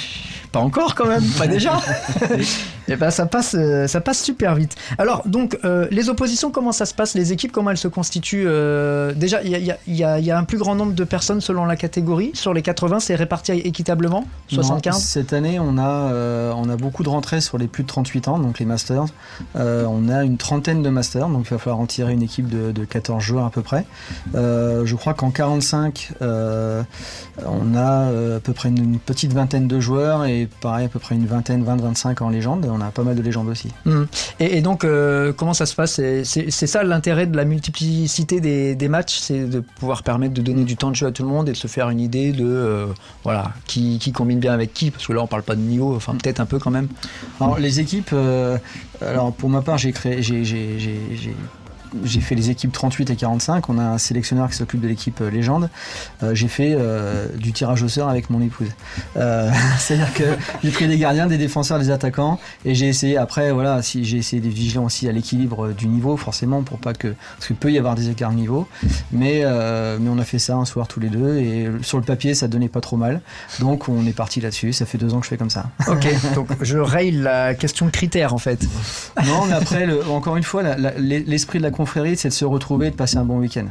pas 0.51 0.59
encore 0.59 0.95
quand 0.95 1.07
même, 1.07 1.23
pas 1.37 1.47
déjà. 1.47 1.79
et 2.87 2.95
ben 2.95 3.09
ça 3.11 3.25
passe, 3.25 3.55
euh, 3.57 3.87
ça 3.87 4.01
passe 4.01 4.21
super 4.21 4.55
vite. 4.55 4.75
Alors 4.97 5.23
donc 5.25 5.57
euh, 5.63 5.87
les 5.91 6.09
oppositions, 6.09 6.51
comment 6.51 6.71
ça 6.71 6.85
se 6.85 6.93
passe? 6.93 7.13
Les 7.13 7.31
équipes, 7.31 7.51
comment 7.51 7.69
elles 7.71 7.77
se 7.77 7.87
constituent 7.87 8.45
euh, 8.47 9.13
Déjà, 9.13 9.41
il 9.43 9.75
y 9.87 10.03
a, 10.03 10.37
un 10.37 10.43
plus 10.43 10.57
grand 10.57 10.75
nombre 10.75 10.93
de 10.93 11.03
personnes 11.03 11.41
selon 11.41 11.65
la 11.65 11.75
catégorie. 11.75 12.31
Sur 12.33 12.53
les 12.53 12.61
80, 12.61 12.99
c'est 12.99 13.15
réparti 13.15 13.51
équitablement? 13.51 14.25
75 14.47 15.01
Cette 15.01 15.33
année, 15.33 15.59
on 15.59 15.77
a, 15.77 16.53
on 16.55 16.69
a 16.69 16.75
beaucoup 16.75 17.03
de 17.03 17.09
rentrées 17.09 17.41
sur 17.41 17.57
les 17.57 17.67
plus 17.67 17.83
de 17.83 17.87
38 17.87 18.27
ans, 18.27 18.39
donc 18.39 18.59
les 18.59 18.65
masters. 18.65 19.05
on 19.55 20.09
a 20.09 20.23
une 20.23 20.37
trentaine 20.37 20.81
de 20.81 20.89
masters, 20.89 21.29
donc 21.29 21.45
il 21.45 21.49
va 21.49 21.57
falloir 21.59 21.79
en 21.79 21.85
tirer 21.85 22.13
une 22.13 22.23
équipe 22.23 22.47
de, 22.47 22.71
de 22.71 22.85
14 22.85 23.21
joueurs 23.23 23.45
à 23.45 23.49
peu 23.51 23.61
près. 23.61 23.85
je 24.33 24.95
crois 24.95 25.13
qu'en 25.13 25.31
45, 25.31 26.13
on 26.21 27.75
a 27.75 28.35
à 28.35 28.39
peu 28.39 28.53
près 28.53 28.69
une, 28.69 28.99
petite 28.99 29.33
vingtaine 29.33 29.42
vingtaine 29.43 29.67
de 29.67 29.79
joueurs 29.79 30.25
et 30.25 30.47
pareil 30.61 30.85
à 30.85 30.89
peu 30.89 30.99
près 30.99 31.15
une 31.15 31.25
vingtaine, 31.25 31.65
20-25 31.65 32.23
en 32.23 32.29
légende. 32.29 32.65
On 32.71 32.79
a 32.79 32.91
pas 32.91 33.03
mal 33.03 33.15
de 33.15 33.21
légendes 33.21 33.49
aussi. 33.49 33.69
Mmh. 33.85 34.03
Et, 34.39 34.61
donc 34.61 34.85
euh, 34.85 35.33
comment 35.33 35.53
ça 35.53 35.65
se 35.65 35.75
passe? 35.75 35.99
C'est 36.23 36.49
ça 36.49 36.83
l'intérêt 36.83 37.27
de 37.27 37.35
la 37.35 37.43
multiplicité 37.43 38.39
des, 38.39 38.87
matchs, 38.87 39.17
c'est 39.19 39.45
de 39.45 39.59
pouvoir 39.59 40.03
permettre 40.03 40.33
de 40.33 40.41
donner 40.41 40.63
du 40.63 40.77
temps 40.77 40.91
de 40.91 40.95
jeu 40.95 41.07
à 41.07 41.11
tout 41.11 41.23
le 41.23 41.29
monde 41.29 41.49
et 41.49 41.51
de 41.51 41.57
se 41.57 41.67
faire 41.67 41.89
une 41.89 41.99
idée 41.99 42.31
de 42.31 42.45
euh, 42.45 42.85
voilà 43.23 43.51
qui, 43.67 43.99
combine 44.13 44.39
bien 44.39 44.53
avec 44.53 44.73
qui, 44.73 44.91
parce 44.91 45.07
que 45.07 45.13
là 45.13 45.21
on 45.21 45.27
parle 45.27 45.43
pas 45.43 45.55
de 45.55 45.61
niveau, 45.61 45.95
enfin 45.95 46.15
peut-être 46.15 46.39
un 46.39 46.45
peu 46.45 46.59
quand 46.59 46.71
même. 46.71 46.87
Alors 47.41 47.59
les 47.59 47.79
équipes, 47.79 48.11
euh, 48.13 48.57
alors 49.01 49.33
pour 49.33 49.49
ma 49.49 49.61
part 49.61 49.77
j'ai 49.77 49.91
créé, 49.91 50.21
j'ai 50.21 50.43
j'ai 52.03 52.21
fait 52.21 52.35
les 52.35 52.49
équipes 52.49 52.71
38 52.71 53.09
et 53.09 53.15
45. 53.15 53.69
On 53.69 53.77
a 53.77 53.83
un 53.83 53.97
sélectionneur 53.97 54.49
qui 54.49 54.55
s'occupe 54.55 54.81
de 54.81 54.87
l'équipe 54.87 55.19
euh, 55.21 55.29
légende. 55.29 55.69
Euh, 56.21 56.35
j'ai 56.35 56.47
fait 56.47 56.75
euh, 56.77 57.27
du 57.37 57.53
tirage 57.53 57.83
au 57.83 57.87
sort 57.87 58.09
avec 58.09 58.29
mon 58.29 58.41
épouse. 58.41 58.69
C'est-à-dire 59.15 60.13
que 60.13 60.23
j'ai 60.63 60.71
pris 60.71 60.87
des 60.87 60.97
gardiens, 60.97 61.27
des 61.27 61.37
défenseurs, 61.37 61.79
des 61.79 61.89
attaquants, 61.89 62.39
et 62.65 62.75
j'ai 62.75 62.87
essayé. 62.87 63.17
Après, 63.17 63.51
voilà, 63.51 63.81
si 63.81 64.03
j'ai 64.03 64.17
essayé 64.17 64.41
d'être 64.41 64.53
vigilant 64.53 64.85
aussi 64.85 65.07
à 65.07 65.11
l'équilibre 65.11 65.71
du 65.71 65.87
niveau, 65.87 66.17
forcément, 66.17 66.63
pour 66.63 66.79
pas 66.79 66.93
que 66.93 67.13
parce 67.37 67.47
qu'il 67.47 67.55
peut 67.55 67.71
y 67.71 67.77
avoir 67.77 67.95
des 67.95 68.09
écarts 68.09 68.31
de 68.31 68.35
niveau. 68.35 68.67
Mais 69.11 69.43
mais 69.99 70.09
on 70.09 70.17
a 70.17 70.23
fait 70.23 70.39
ça 70.39 70.55
un 70.55 70.65
soir 70.65 70.87
tous 70.87 70.99
les 70.99 71.09
deux, 71.09 71.37
et 71.37 71.69
sur 71.81 71.97
le 71.97 72.03
papier, 72.03 72.33
ça 72.33 72.47
donnait 72.47 72.69
pas 72.69 72.81
trop 72.81 72.97
mal. 72.97 73.21
Donc 73.59 73.89
on 73.89 74.05
est 74.05 74.13
parti 74.13 74.41
là-dessus. 74.41 74.73
Ça 74.73 74.85
fait 74.85 74.97
deux 74.97 75.13
ans 75.13 75.19
que 75.19 75.25
je 75.25 75.29
fais 75.29 75.37
comme 75.37 75.49
ça. 75.49 75.65
Ok. 75.87 76.07
donc 76.35 76.47
je 76.61 76.77
raye 76.77 77.11
la 77.11 77.53
question 77.53 77.85
de 77.85 77.91
critères 77.91 78.33
en 78.33 78.37
fait. 78.37 78.59
Non, 79.25 79.45
mais 79.45 79.53
après, 79.53 79.87
encore 80.09 80.37
une 80.37 80.43
fois, 80.43 80.63
l'esprit 80.97 81.59
de 81.59 81.63
la 81.63 81.71
confrérie, 81.83 82.15
c'est 82.15 82.29
de 82.29 82.33
se 82.33 82.45
retrouver 82.45 82.87
et 82.87 82.91
de 82.91 82.95
passer 82.95 83.17
un 83.17 83.25
bon 83.25 83.39
week-end. 83.39 83.65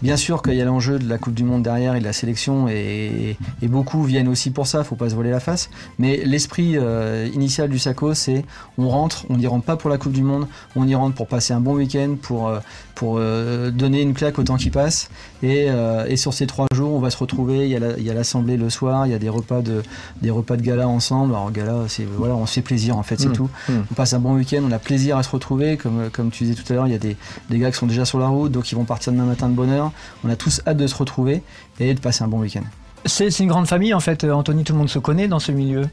Bien 0.00 0.16
sûr 0.16 0.40
qu'il 0.40 0.54
y 0.54 0.62
a 0.62 0.64
l'enjeu 0.64 0.98
de 0.98 1.06
la 1.06 1.18
Coupe 1.18 1.34
du 1.34 1.44
Monde 1.44 1.62
derrière 1.62 1.96
et 1.96 2.00
de 2.00 2.04
la 2.04 2.14
sélection, 2.14 2.66
et, 2.66 3.36
beaucoup 3.60 4.02
viennent 4.04 4.28
aussi 4.28 4.50
pour 4.50 4.66
ça, 4.66 4.84
faut 4.84 4.96
pas 4.96 5.10
se 5.10 5.14
voler 5.14 5.28
la 5.28 5.38
face. 5.38 5.68
Mais 5.98 6.22
l'esprit 6.24 6.78
euh, 6.78 7.28
initial 7.34 7.68
du 7.68 7.78
SACO, 7.78 8.14
c'est 8.14 8.46
on 8.78 8.88
rentre, 8.88 9.26
on 9.28 9.36
n'y 9.36 9.46
rentre 9.46 9.66
pas 9.66 9.76
pour 9.76 9.90
la 9.90 9.98
Coupe 9.98 10.14
du 10.14 10.22
Monde, 10.22 10.46
on 10.76 10.88
y 10.88 10.94
rentre 10.94 11.14
pour 11.14 11.26
passer 11.26 11.52
un 11.52 11.60
bon 11.60 11.74
week-end, 11.74 12.16
pour, 12.22 12.48
euh, 12.48 12.60
pour 12.98 13.18
euh, 13.18 13.70
donner 13.70 14.02
une 14.02 14.12
claque 14.12 14.40
au 14.40 14.42
temps 14.42 14.56
qui 14.56 14.70
passe. 14.70 15.08
Et, 15.44 15.68
sur 16.16 16.34
ces 16.34 16.48
trois 16.48 16.66
jours, 16.74 16.92
on 16.92 16.98
va 16.98 17.10
se 17.10 17.16
retrouver. 17.16 17.68
Il 17.68 17.70
y 17.70 18.10
a 18.10 18.14
l'assemblée 18.14 18.56
le 18.56 18.70
soir, 18.70 19.06
il 19.06 19.12
y 19.12 19.14
a 19.14 19.20
des 19.20 19.28
repas 19.28 19.62
de, 19.62 19.84
des 20.20 20.30
repas 20.30 20.56
de 20.56 20.62
gala 20.62 20.88
ensemble. 20.88 21.32
Alors, 21.32 21.52
gala, 21.52 21.84
c'est 21.86 22.04
voilà, 22.04 22.34
on 22.34 22.44
se 22.44 22.54
fait 22.54 22.62
plaisir 22.62 22.98
en 22.98 23.04
fait, 23.04 23.20
c'est 23.20 23.28
mmh. 23.28 23.34
tout. 23.34 23.50
Mmh. 23.68 23.72
On 23.92 23.94
passe 23.94 24.14
un 24.14 24.18
bon 24.18 24.34
week-end, 24.34 24.62
on 24.66 24.72
a 24.72 24.80
plaisir 24.80 25.16
à 25.16 25.22
se 25.22 25.30
retrouver. 25.30 25.76
Comme, 25.76 26.10
comme 26.10 26.32
tu 26.32 26.42
disais 26.42 26.60
tout 26.60 26.72
à 26.72 26.74
l'heure, 26.74 26.88
il 26.88 26.92
y 26.92 26.96
a 26.96 26.98
des, 26.98 27.16
des 27.50 27.58
gars 27.60 27.70
qui 27.70 27.78
sont 27.78 27.86
déjà 27.86 28.04
sur 28.04 28.18
la 28.18 28.26
route, 28.26 28.50
donc 28.50 28.72
ils 28.72 28.74
vont 28.74 28.84
partir 28.84 29.12
demain 29.12 29.26
matin 29.26 29.48
de 29.48 29.54
bonne 29.54 29.70
heure. 29.70 29.92
On 30.24 30.28
a 30.28 30.34
tous 30.34 30.60
hâte 30.66 30.76
de 30.76 30.86
se 30.88 30.96
retrouver 30.96 31.42
et 31.78 31.94
de 31.94 32.00
passer 32.00 32.24
un 32.24 32.28
bon 32.28 32.40
week-end. 32.40 32.64
C'est 33.04 33.38
une 33.38 33.48
grande 33.48 33.66
famille 33.66 33.94
en 33.94 34.00
fait, 34.00 34.24
Anthony, 34.24 34.64
tout 34.64 34.72
le 34.72 34.78
monde 34.78 34.90
se 34.90 34.98
connaît 34.98 35.28
dans 35.28 35.38
ce 35.38 35.52
milieu 35.52 35.86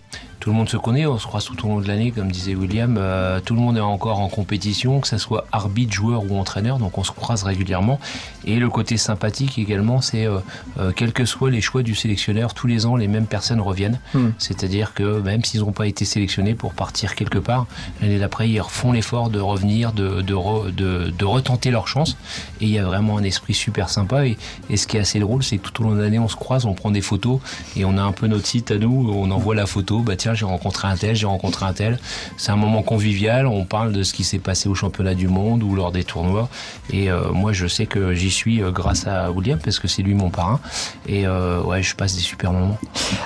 tout 0.45 0.51
le 0.51 0.57
monde 0.57 0.69
se 0.69 0.77
connaît, 0.77 1.07
on 1.07 1.17
se 1.17 1.25
croise 1.25 1.45
tout 1.45 1.65
au 1.65 1.69
long 1.69 1.79
de 1.79 1.87
l'année, 1.87 2.11
comme 2.11 2.31
disait 2.31 2.53
William. 2.53 2.97
Euh, 2.99 3.39
tout 3.39 3.55
le 3.55 3.59
monde 3.59 3.77
est 3.77 3.81
encore 3.81 4.19
en 4.19 4.29
compétition, 4.29 4.99
que 4.99 5.07
ce 5.07 5.17
soit 5.17 5.47
arbitre, 5.51 5.91
joueur 5.91 6.23
ou 6.29 6.37
entraîneur, 6.37 6.77
donc 6.77 6.99
on 6.99 7.03
se 7.03 7.11
croise 7.11 7.41
régulièrement. 7.41 7.99
Et 8.45 8.57
le 8.57 8.69
côté 8.69 8.97
sympathique 8.97 9.57
également, 9.57 10.01
c'est 10.01 10.27
euh, 10.27 10.37
euh, 10.77 10.91
quels 10.95 11.13
que 11.13 11.25
soient 11.25 11.49
les 11.49 11.61
choix 11.61 11.81
du 11.81 11.95
sélectionneur, 11.95 12.53
tous 12.53 12.67
les 12.67 12.85
ans, 12.85 12.95
les 12.95 13.07
mêmes 13.07 13.25
personnes 13.25 13.59
reviennent. 13.59 13.99
Hmm. 14.13 14.29
C'est-à-dire 14.37 14.93
que 14.93 15.19
même 15.19 15.43
s'ils 15.43 15.61
n'ont 15.61 15.71
pas 15.71 15.87
été 15.87 16.05
sélectionnés 16.05 16.53
pour 16.53 16.75
partir 16.75 17.15
quelque 17.15 17.39
part, 17.39 17.65
l'année 17.99 18.19
d'après, 18.19 18.47
ils 18.47 18.61
font 18.61 18.91
l'effort 18.91 19.31
de 19.31 19.39
revenir, 19.39 19.93
de, 19.93 20.21
de, 20.21 21.09
de, 21.09 21.25
retenter 21.25 21.71
leur 21.71 21.87
chance. 21.87 22.17
Et 22.61 22.65
il 22.65 22.69
y 22.69 22.77
a 22.77 22.85
vraiment 22.85 23.17
un 23.17 23.23
esprit 23.23 23.55
super 23.55 23.89
sympa. 23.89 24.27
Et, 24.27 24.37
et 24.69 24.77
ce 24.77 24.85
qui 24.85 24.97
est 24.97 24.99
assez 24.99 25.19
drôle, 25.19 25.41
c'est 25.41 25.57
que 25.57 25.67
tout 25.69 25.81
au 25.81 25.85
long 25.85 25.95
de 25.95 26.01
l'année, 26.01 26.19
on 26.19 26.27
se 26.27 26.35
croise, 26.35 26.65
on 26.65 26.75
prend 26.75 26.91
des 26.95 27.01
photos 27.01 27.39
et 27.75 27.85
on 27.85 27.97
a 27.97 28.01
un 28.01 28.11
peu 28.11 28.25
notre 28.25 28.47
site 28.47 28.71
à 28.71 28.77
nous, 28.77 29.13
on 29.13 29.29
envoie 29.29 29.53
la 29.53 29.67
photo, 29.67 29.99
bah 29.99 30.15
tiens, 30.15 30.33
j'ai 30.33 30.45
rencontré 30.45 30.87
un 30.87 30.95
tel, 30.95 31.15
j'ai 31.15 31.27
rencontré 31.27 31.65
un 31.65 31.73
tel. 31.73 31.99
C'est 32.37 32.51
un 32.51 32.55
moment 32.55 32.81
convivial, 32.81 33.45
on 33.45 33.65
parle 33.65 33.91
de 33.91 34.03
ce 34.03 34.13
qui 34.13 34.23
s'est 34.23 34.39
passé 34.39 34.67
au 34.69 34.75
championnat 34.75 35.13
du 35.13 35.27
monde 35.27 35.61
ou 35.61 35.75
lors 35.75 35.91
des 35.91 36.03
tournois. 36.03 36.49
Et 36.91 37.11
euh, 37.11 37.31
moi, 37.31 37.53
je 37.53 37.67
sais 37.67 37.85
que 37.85 38.13
j'y 38.13 38.31
suis 38.31 38.61
euh, 38.61 38.71
grâce 38.71 39.07
à 39.07 39.31
William, 39.31 39.59
parce 39.63 39.79
que 39.79 39.87
c'est 39.87 40.01
lui 40.01 40.13
mon 40.13 40.29
parrain. 40.29 40.59
Et 41.07 41.27
euh, 41.27 41.61
ouais, 41.61 41.83
je 41.83 41.95
passe 41.95 42.15
des 42.15 42.21
super 42.21 42.51
moments. 42.51 42.79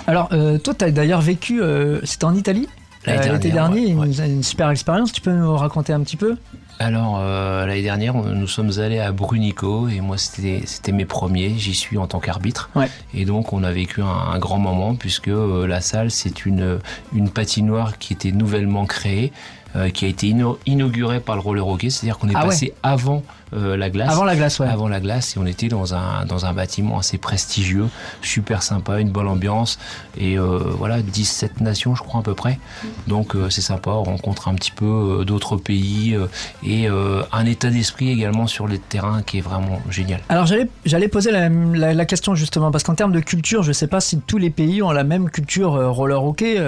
Alors, 0.08 0.30
toi, 0.64 0.74
tu 0.74 0.86
as 0.86 0.92
d'ailleurs 0.92 1.22
vécu, 1.22 1.62
c'était 2.04 2.26
en 2.26 2.36
Italie? 2.36 2.68
L'été 3.06 3.52
dernier, 3.52 3.88
une, 3.90 4.44
super 4.44 4.70
expérience. 4.70 5.12
Tu 5.12 5.22
peux 5.22 5.32
nous 5.32 5.56
raconter 5.56 5.94
un 5.94 6.02
petit 6.02 6.18
peu? 6.18 6.36
Alors 6.80 7.20
euh, 7.20 7.66
l'année 7.66 7.82
dernière, 7.82 8.14
nous 8.16 8.48
sommes 8.48 8.72
allés 8.80 9.00
à 9.00 9.12
Brunico 9.12 9.90
et 9.90 10.00
moi 10.00 10.18
c'était 10.18 10.94
mes 10.94 11.06
premiers. 11.06 11.54
J'y 11.58 11.76
suis 11.76 11.98
en 11.98 12.08
tant 12.08 12.22
qu'arbitre. 12.22 12.70
Et 13.14 13.26
donc 13.26 13.52
on 13.52 13.64
a 13.64 13.72
vécu 13.72 14.02
un, 14.02 14.40
grand 14.40 14.60
moment 14.60 14.96
puisque 14.96 15.28
euh, 15.28 15.68
la 15.68 15.82
salle 15.82 16.10
c'est 16.10 16.46
une 16.46 16.80
une 17.14 17.30
patinoire 17.30 17.98
qui 17.98 18.14
était 18.14 18.32
nouvellement 18.32 18.86
créée, 18.86 19.34
euh, 19.76 19.90
qui 19.90 20.06
a 20.06 20.08
été 20.08 20.34
inaugurée 20.66 21.20
par 21.20 21.36
le 21.36 21.42
roller 21.42 21.68
hockey, 21.68 21.90
c'est-à-dire 21.90 22.18
qu'on 22.18 22.30
est 22.30 22.36
ah 22.36 22.46
passé 22.46 22.74
avant 22.82 23.24
euh, 23.54 23.78
la 23.78 23.90
glace. 23.90 24.12
Avant 24.12 24.24
la 24.24 24.36
glace, 24.36 24.60
ouais. 24.60 24.68
Avant 24.68 24.88
la 24.88 25.00
glace, 25.00 25.36
et 25.36 25.40
on 25.40 25.46
était 25.46 25.68
dans 25.68 25.96
un, 25.96 26.26
dans 26.26 26.46
un 26.46 26.54
bâtiment 26.54 27.00
assez 27.00 27.18
prestigieux, 27.18 27.88
super 28.22 28.64
sympa, 28.64 29.00
une 29.00 29.10
bonne 29.10 29.28
ambiance, 29.28 29.80
et 30.18 30.38
euh, 30.38 30.60
voilà, 30.78 31.02
17 31.02 31.62
nations, 31.62 31.96
je 31.96 32.04
crois, 32.04 32.20
à 32.20 32.24
peu 32.24 32.36
près. 32.36 32.60
Donc 33.08 33.36
euh, 33.36 33.50
c'est 33.50 33.62
sympa, 33.62 33.92
on 33.92 34.04
rencontre 34.04 34.48
un 34.48 34.56
petit 34.56 34.72
peu 34.72 35.24
d'autres 35.26 35.56
pays, 35.58 36.18
et 36.64 36.88
un 36.88 37.46
état 37.46 37.70
d'esprit 37.70 38.10
également 38.10 38.48
sur 38.48 38.68
les 38.68 38.80
terrains 38.80 39.22
qui 39.22 39.40
est 39.40 39.42
vraiment 39.42 39.82
génial. 39.90 40.22
Alors 40.30 40.46
j'allais 40.86 41.08
poser 41.08 41.32
la, 41.32 41.50
la, 41.50 42.06
question 42.06 42.36
justement, 42.36 42.72
parce 42.72 42.84
qu'en 42.84 42.96
termes 42.96 43.12
de 43.12 43.20
culture, 43.20 43.64
je 43.64 43.70
ne 43.70 43.74
sais 43.74 43.88
pas 43.88 44.02
si 44.02 44.20
tous 44.20 44.38
les 44.38 44.50
pays 44.50 44.82
ont 44.82 44.92
la 44.92 45.04
même 45.04 45.30
culture 45.30 45.74
roller 45.94 46.24
hockey. 46.24 46.60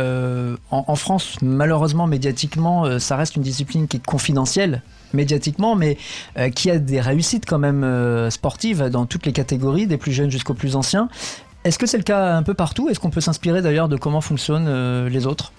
En, 0.71 0.85
en, 0.87 0.95
France, 0.95 1.37
malheureusement, 1.41 2.07
médiatiquement, 2.07 2.99
ça 2.99 3.15
reste 3.15 3.35
une 3.35 3.43
discipline 3.43 3.87
qui 3.87 3.97
est 3.97 4.05
confidentielle 4.05 4.81
médiatiquement, 5.13 5.75
mais 5.75 5.97
euh, 6.37 6.49
qui 6.49 6.69
a 6.69 6.77
des 6.77 7.01
réussites 7.01 7.45
quand 7.45 7.59
même 7.59 7.83
euh, 7.83 8.29
sportives 8.29 8.89
dans 8.89 9.05
toutes 9.05 9.25
les 9.25 9.33
catégories, 9.33 9.87
des 9.87 9.97
plus 9.97 10.11
jeunes 10.11 10.31
jusqu'aux 10.31 10.53
plus 10.53 10.75
anciens. 10.75 11.09
Est-ce 11.63 11.77
que 11.77 11.85
c'est 11.85 11.97
le 11.97 12.03
cas 12.03 12.35
un 12.35 12.43
peu 12.43 12.53
partout? 12.53 12.89
Est-ce 12.89 12.99
qu'on 12.99 13.09
peut 13.09 13.21
s'inspirer 13.21 13.61
d'ailleurs 13.61 13.87
de 13.87 13.97
comment 13.97 14.21
fonctionnent 14.21 14.67
euh, 14.67 15.09
les 15.09 15.27
autres? 15.27 15.51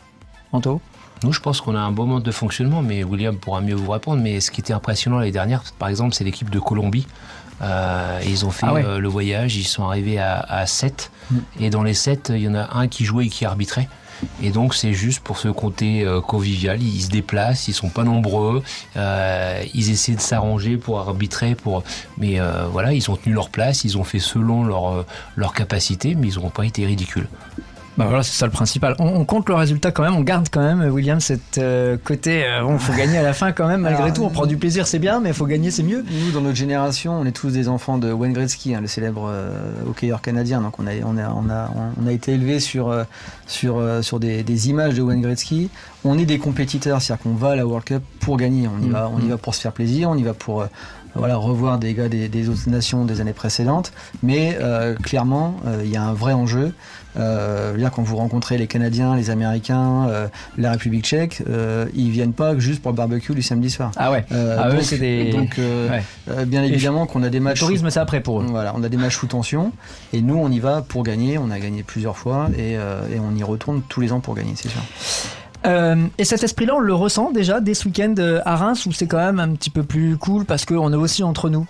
Anto? 0.52 0.80
Nous, 1.22 1.32
je 1.32 1.40
pense 1.40 1.60
qu'on 1.60 1.76
a 1.76 1.80
un 1.80 1.92
bon 1.92 2.06
mode 2.06 2.24
de 2.24 2.32
fonctionnement, 2.32 2.82
mais 2.82 3.04
William 3.04 3.36
pourra 3.36 3.60
mieux 3.60 3.76
vous 3.76 3.90
répondre. 3.90 4.20
Mais 4.20 4.40
ce 4.40 4.50
qui 4.50 4.60
était 4.60 4.72
impressionnant 4.72 5.18
l'année 5.18 5.30
dernière, 5.30 5.62
par 5.78 5.88
exemple, 5.88 6.14
c'est 6.14 6.24
l'équipe 6.24 6.50
de 6.50 6.58
Colombie. 6.58 7.06
ils 8.26 8.44
ont 8.44 8.50
fait 8.50 8.66
ah 8.66 8.98
le 8.98 9.08
voyage, 9.08 9.56
ils 9.56 9.68
sont 9.68 9.84
arrivés 9.84 10.18
à, 10.18 10.40
à 10.40 10.66
7. 10.66 11.12
Mm. 11.30 11.36
Et 11.60 11.70
dans 11.70 11.84
les 11.84 11.94
7, 11.94 12.32
il 12.34 12.42
y 12.42 12.48
en 12.48 12.56
a 12.56 12.76
un 12.76 12.88
qui 12.88 13.04
jouait 13.04 13.26
et 13.26 13.28
qui 13.28 13.44
arbitrait. 13.44 13.88
Et 14.42 14.50
donc 14.50 14.74
c'est 14.74 14.92
juste 14.92 15.20
pour 15.20 15.38
ce 15.38 15.48
côté 15.48 16.04
euh, 16.04 16.20
convivial. 16.20 16.82
Ils 16.82 17.02
se 17.02 17.08
déplacent, 17.08 17.68
ils 17.68 17.74
sont 17.74 17.88
pas 17.88 18.04
nombreux, 18.04 18.62
euh, 18.96 19.62
ils 19.74 19.90
essaient 19.90 20.14
de 20.14 20.20
s'arranger 20.20 20.76
pour 20.76 20.98
arbitrer, 20.98 21.54
pour. 21.54 21.82
Mais 22.18 22.40
euh, 22.40 22.66
voilà, 22.70 22.92
ils 22.92 23.10
ont 23.10 23.16
tenu 23.16 23.34
leur 23.34 23.50
place, 23.50 23.84
ils 23.84 23.98
ont 23.98 24.04
fait 24.04 24.18
selon 24.18 24.64
leur 24.64 25.04
leur 25.36 25.54
capacité, 25.54 26.14
mais 26.14 26.28
ils 26.28 26.40
n'ont 26.40 26.50
pas 26.50 26.66
été 26.66 26.84
ridicules. 26.86 27.28
Bah 27.98 28.06
voilà, 28.06 28.22
c'est 28.22 28.32
ça 28.32 28.46
le 28.46 28.52
principal. 28.52 28.94
On, 28.98 29.06
on, 29.08 29.24
compte 29.24 29.48
le 29.48 29.54
résultat 29.54 29.90
quand 29.90 30.02
même, 30.02 30.14
on 30.14 30.22
garde 30.22 30.46
quand 30.50 30.62
même, 30.62 30.80
William, 30.90 31.20
cette 31.20 31.58
euh, 31.58 31.98
côté. 32.02 32.44
Euh, 32.44 32.62
bon, 32.62 32.78
faut 32.78 32.94
gagner 32.94 33.18
à 33.18 33.22
la 33.22 33.34
fin 33.34 33.52
quand 33.52 33.66
même, 33.66 33.82
malgré 33.82 34.04
Alors, 34.04 34.14
tout. 34.14 34.24
On 34.24 34.30
prend 34.30 34.46
du 34.46 34.56
plaisir, 34.56 34.86
c'est 34.86 34.98
bien, 34.98 35.20
mais 35.20 35.30
il 35.30 35.34
faut 35.34 35.44
gagner, 35.44 35.70
c'est 35.70 35.82
mieux. 35.82 36.04
Nous, 36.10 36.32
dans 36.32 36.40
notre 36.40 36.56
génération, 36.56 37.12
on 37.20 37.26
est 37.26 37.32
tous 37.32 37.50
des 37.50 37.68
enfants 37.68 37.98
de 37.98 38.10
Wayne 38.12 38.32
Gretzky, 38.32 38.74
hein, 38.74 38.80
le 38.80 38.86
célèbre 38.86 39.28
euh, 39.28 39.50
hockeyeur 39.86 40.22
canadien. 40.22 40.62
Donc, 40.62 40.78
on 40.78 40.86
a, 40.86 40.92
on 41.04 41.18
a, 41.18 41.28
on 41.30 41.50
a, 41.50 41.70
on 42.02 42.06
a 42.06 42.12
été 42.12 42.32
élevé 42.32 42.60
sur, 42.60 42.88
euh, 42.88 43.04
sur, 43.46 43.82
sur 44.02 44.20
des, 44.20 44.42
des 44.42 44.70
images 44.70 44.94
de 44.94 45.02
Wayne 45.02 45.20
Gretzky. 45.20 45.68
On 46.04 46.18
est 46.18 46.24
des 46.26 46.38
compétiteurs, 46.38 47.02
c'est-à-dire 47.02 47.22
qu'on 47.22 47.34
va 47.34 47.50
à 47.50 47.56
la 47.56 47.66
World 47.66 47.84
Cup 47.84 48.02
pour 48.20 48.38
gagner. 48.38 48.68
On 48.68 48.82
y, 48.82 48.92
Mm, 48.92 48.92
va, 48.92 49.10
on 49.14 49.18
y 49.20 49.24
mm. 49.24 49.30
va 49.30 49.38
pour 49.38 49.54
se 49.54 49.60
faire 49.60 49.72
plaisir, 49.72 50.10
on 50.10 50.16
y 50.16 50.22
va 50.22 50.34
pour 50.34 50.66
voilà, 51.14 51.36
revoir 51.36 51.78
des 51.78 51.94
gars 51.94 52.08
des, 52.08 52.28
des 52.28 52.48
autres 52.48 52.68
nations 52.68 53.04
des 53.04 53.20
années 53.20 53.32
précédentes. 53.32 53.92
Mais 54.22 54.56
euh, 54.60 54.94
clairement, 54.94 55.56
euh, 55.66 55.82
il 55.84 55.90
y 55.90 55.96
a 55.96 56.02
un 56.02 56.12
vrai 56.12 56.32
enjeu. 56.32 56.72
Euh, 57.18 57.74
bien, 57.74 57.90
quand 57.90 58.02
vous 58.02 58.16
rencontrez 58.16 58.56
les 58.56 58.66
Canadiens, 58.66 59.14
les 59.16 59.28
Américains, 59.28 60.06
euh, 60.08 60.28
la 60.56 60.70
République 60.72 61.04
tchèque, 61.04 61.42
euh, 61.46 61.84
ils 61.94 62.10
viennent 62.10 62.32
pas 62.32 62.58
juste 62.58 62.80
pour 62.80 62.90
le 62.92 62.96
barbecue 62.96 63.34
du 63.34 63.42
samedi 63.42 63.68
soir. 63.68 63.90
Ah 63.96 64.10
ouais. 64.10 64.24
Euh, 64.32 64.56
Ah, 64.58 64.70
donc, 64.72 64.82
c'est 64.82 64.96
des- 64.98 65.30
donc, 65.30 65.58
Ouais. 65.58 66.46
bien 66.46 66.62
évidemment 66.62 67.04
qu'on 67.06 67.22
a 67.22 67.28
des 67.28 67.38
Le 67.38 67.44
matchs. 67.44 67.60
tourisme, 67.60 67.90
c'est 67.90 68.00
après 68.00 68.20
pour 68.20 68.40
eux. 68.40 68.46
Voilà, 68.48 68.72
on 68.74 68.82
a 68.82 68.88
des 68.88 68.96
matchs 68.96 69.16
sous 69.18 69.26
tension 69.26 69.72
et 70.14 70.22
nous 70.22 70.36
on 70.36 70.50
y 70.50 70.58
va 70.58 70.80
pour 70.80 71.02
gagner. 71.02 71.36
On 71.36 71.50
a 71.50 71.58
gagné 71.58 71.82
plusieurs 71.82 72.16
fois 72.16 72.48
et, 72.56 72.78
euh, 72.78 73.02
et 73.14 73.20
on 73.20 73.36
y 73.36 73.42
retourne 73.42 73.82
tous 73.88 74.00
les 74.00 74.12
ans 74.12 74.20
pour 74.20 74.34
gagner, 74.34 74.52
c'est 74.56 74.68
sûr. 74.70 74.80
Euh, 75.66 75.96
et 76.18 76.24
cet 76.24 76.42
esprit-là, 76.42 76.74
on 76.76 76.80
le 76.80 76.94
ressent 76.94 77.30
déjà 77.30 77.60
dès 77.60 77.74
ce 77.74 77.86
week-end 77.86 78.14
euh, 78.18 78.40
à 78.44 78.56
Reims, 78.56 78.86
où 78.86 78.92
c'est 78.92 79.06
quand 79.06 79.18
même 79.18 79.38
un 79.40 79.50
petit 79.54 79.70
peu 79.70 79.82
plus 79.82 80.16
cool 80.16 80.44
parce 80.44 80.64
qu'on 80.64 80.92
est 80.92 80.96
aussi 80.96 81.22
entre 81.22 81.48
nous, 81.50 81.66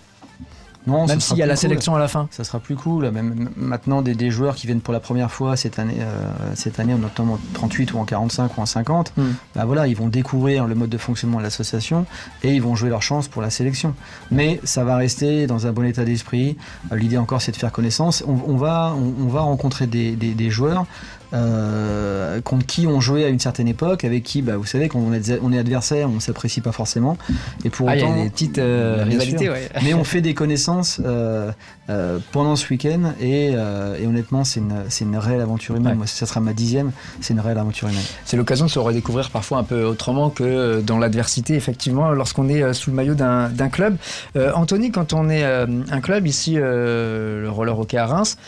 Non, 0.86 1.06
même 1.06 1.20
s'il 1.20 1.36
y 1.36 1.42
a 1.42 1.46
la 1.46 1.54
cool. 1.54 1.60
sélection 1.60 1.94
à 1.94 1.98
la 1.98 2.08
fin. 2.08 2.26
Ça 2.30 2.42
sera 2.42 2.58
plus 2.58 2.74
cool. 2.74 3.10
Même 3.10 3.50
maintenant, 3.56 4.00
des, 4.02 4.14
des 4.14 4.30
joueurs 4.30 4.54
qui 4.54 4.66
viennent 4.66 4.80
pour 4.80 4.94
la 4.94 5.00
première 5.00 5.30
fois 5.30 5.56
cette 5.56 5.78
année, 5.78 5.98
euh, 6.00 6.26
cette 6.54 6.80
année, 6.80 6.94
notamment 6.94 7.34
en 7.34 7.38
38 7.52 7.92
ou 7.92 7.98
en 7.98 8.04
45 8.04 8.56
ou 8.56 8.60
en 8.62 8.66
50, 8.66 9.12
Mm. 9.16 9.22
bah 9.54 9.64
voilà, 9.66 9.86
ils 9.86 9.94
vont 9.96 10.08
découvrir 10.08 10.66
le 10.66 10.74
mode 10.74 10.88
de 10.90 10.98
fonctionnement 10.98 11.38
de 11.38 11.42
l'association 11.42 12.06
et 12.42 12.54
ils 12.54 12.62
vont 12.62 12.74
jouer 12.74 12.88
leur 12.88 13.02
chance 13.02 13.28
pour 13.28 13.42
la 13.42 13.50
sélection. 13.50 13.94
Mais 14.30 14.58
ça 14.64 14.84
va 14.84 14.96
rester 14.96 15.46
dans 15.46 15.66
un 15.66 15.72
bon 15.72 15.84
état 15.84 16.04
d'esprit. 16.04 16.56
Euh, 16.90 16.96
L'idée 16.96 17.18
encore, 17.18 17.42
c'est 17.42 17.52
de 17.52 17.56
faire 17.58 17.70
connaissance. 17.72 18.24
On, 18.26 18.38
on 18.50 18.56
va, 18.56 18.94
on, 18.96 19.24
on 19.26 19.28
va 19.28 19.42
rencontrer 19.42 19.86
des, 19.86 20.12
des- 20.16 20.34
des 20.34 20.48
joueurs. 20.50 20.86
Euh, 21.32 22.40
contre 22.40 22.66
qui 22.66 22.86
on 22.86 23.00
jouait 23.00 23.24
à 23.24 23.28
une 23.28 23.38
certaine 23.38 23.68
époque, 23.68 24.04
avec 24.04 24.22
qui, 24.22 24.42
bah, 24.42 24.56
vous 24.56 24.66
savez, 24.66 24.88
quand 24.88 24.98
on 24.98 25.12
est, 25.12 25.38
on 25.42 25.52
est 25.52 25.58
adversaire, 25.58 26.08
on 26.10 26.20
s'apprécie 26.20 26.60
pas 26.60 26.72
forcément. 26.72 27.16
Et 27.64 27.70
pour 27.70 27.88
Ah, 27.88 27.96
y 27.96 28.02
autant, 28.02 28.12
a 28.12 28.24
des 28.24 28.30
petites 28.30 28.58
euh, 28.58 29.04
rivalités, 29.06 29.48
ouais. 29.48 29.68
mais 29.82 29.94
on 29.94 30.04
fait 30.04 30.20
des 30.20 30.34
connaissances 30.34 31.00
euh, 31.04 31.52
euh, 31.90 32.18
pendant 32.30 32.56
ce 32.56 32.68
week-end 32.70 33.12
et, 33.20 33.52
euh, 33.54 33.98
et 33.98 34.06
honnêtement 34.06 34.44
c'est 34.44 34.60
une, 34.60 35.16
réelle 35.16 35.40
aventure 35.40 35.74
humaine. 35.74 35.92
Ouais. 35.92 35.98
Moi 35.98 36.06
ça 36.06 36.26
sera 36.26 36.40
ma 36.40 36.52
dixième, 36.52 36.92
c'est 37.20 37.34
une 37.34 37.40
réelle 37.40 37.58
aventure 37.58 37.88
humaine. 37.88 38.04
C'est 38.24 38.36
l'occasion 38.36 38.66
de 38.66 38.70
se 38.70 38.78
redécouvrir 38.78 39.30
parfois 39.30 39.58
un 39.58 39.64
peu 39.64 39.84
autrement 39.84 40.30
que 40.30 40.80
dans 40.80 40.98
l'adversité, 40.98 41.54
effectivement, 41.54 42.10
lorsqu'on 42.12 42.48
est 42.48 42.72
sous 42.72 42.90
le 42.90 42.96
maillot 42.96 43.14
d'un 43.14 43.68
club. 43.70 43.96
Anthony, 44.36 44.90
quand 44.90 45.12
on 45.12 45.28
est 45.28 45.44
un 45.44 46.00
club 46.00 46.26
ici, 46.26 46.54
le 46.54 47.48
roller 47.48 47.78
hockey 47.78 47.96
à 47.96 48.06
Reims, 48.06 48.38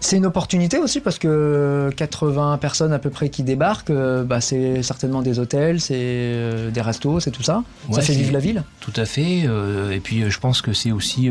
c'est 0.00 0.16
une 0.16 0.24
opportunité 0.24 0.78
aussi 0.78 1.00
parce 1.00 1.18
que 1.18 1.90
80 1.94 2.56
personnes 2.58 2.92
à 2.92 2.98
peu 2.98 3.10
près 3.10 3.28
qui 3.28 3.42
débarquent, 3.42 3.90
euh, 3.90 4.24
bah, 4.24 4.40
c'est 4.40 4.82
certainement 4.82 5.20
des 5.20 5.38
hôtels, 5.38 5.80
c'est 5.80 5.94
euh, 5.98 6.70
des 6.70 6.80
restos, 6.80 7.20
c'est 7.20 7.30
tout 7.30 7.42
ça. 7.42 7.62
ça 7.92 8.00
fait 8.00 8.14
vivre 8.14 8.32
la 8.32 8.38
ville. 8.38 8.64
Tout 8.80 8.94
à 8.96 9.04
fait. 9.04 9.42
euh, 9.44 9.90
et 9.90 10.00
puis 10.00 10.30
je 10.30 10.40
pense 10.40 10.62
que 10.62 10.72
c'est 10.72 10.90
aussi 10.90 11.30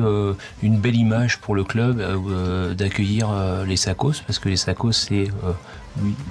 une 0.61 0.77
belle 0.77 0.95
image 0.95 1.39
pour 1.39 1.55
le 1.55 1.63
club 1.63 2.01
d'accueillir 2.75 3.29
les 3.67 3.75
Sacos, 3.75 4.21
parce 4.27 4.37
que 4.37 4.49
les 4.49 4.57
Sacos 4.57 4.91
c'est 4.91 5.27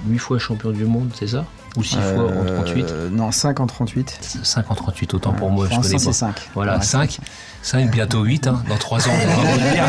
8, 0.07 0.17
fois 0.17 0.39
champion 0.39 0.71
du 0.71 0.85
monde, 0.85 1.11
c'est 1.13 1.27
ça? 1.27 1.45
Ou 1.77 1.83
6 1.83 1.95
fois 1.95 2.25
en 2.25 2.45
38 2.45 2.85
Euh, 2.89 3.09
Non, 3.11 3.31
5 3.31 3.59
en 3.59 3.67
38. 3.67 4.17
5 4.43 4.71
en 4.71 4.75
38, 4.75 5.13
autant 5.13 5.33
pour 5.33 5.49
moi, 5.51 5.65
je 5.69 5.75
connais 5.75 5.81
l'instant, 5.93 5.97
pas. 5.97 6.13
c'est 6.13 6.19
5. 6.19 6.35
Voilà, 6.55 6.81
5, 6.81 7.19
5 7.61 7.91
bientôt 7.91 8.23
8, 8.23 8.47
hein, 8.47 8.63
dans 8.69 8.77
3 8.77 9.07
ans. 9.07 9.11
on 9.13 9.27
va 9.43 9.51
revenir. 9.51 9.83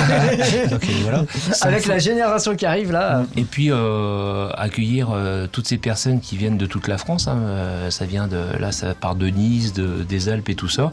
Voilà. 1.03 1.25
Avec 1.63 1.85
fois. 1.85 1.95
la 1.95 1.99
génération 1.99 2.55
qui 2.55 2.67
arrive 2.67 2.93
là. 2.93 3.25
Et 3.37 3.45
puis 3.45 3.71
euh, 3.71 4.49
accueillir 4.57 5.09
euh, 5.13 5.47
toutes 5.51 5.67
ces 5.67 5.79
personnes 5.79 6.21
qui 6.21 6.37
viennent 6.37 6.59
de 6.59 6.67
toute 6.67 6.89
la 6.89 6.99
France. 6.99 7.29
hein, 7.29 7.37
euh, 7.39 7.91
ça 7.91 8.05
vient 8.05 8.27
de 8.29 8.41
là, 8.59 8.73
ça 8.73 8.95
part 8.95 9.15
de 9.15 9.27
Nice, 9.29 9.73
de, 9.73 10.03
des 10.03 10.29
Alpes 10.29 10.49
et 10.49 10.55
tout 10.55 10.69
ça. 10.69 10.93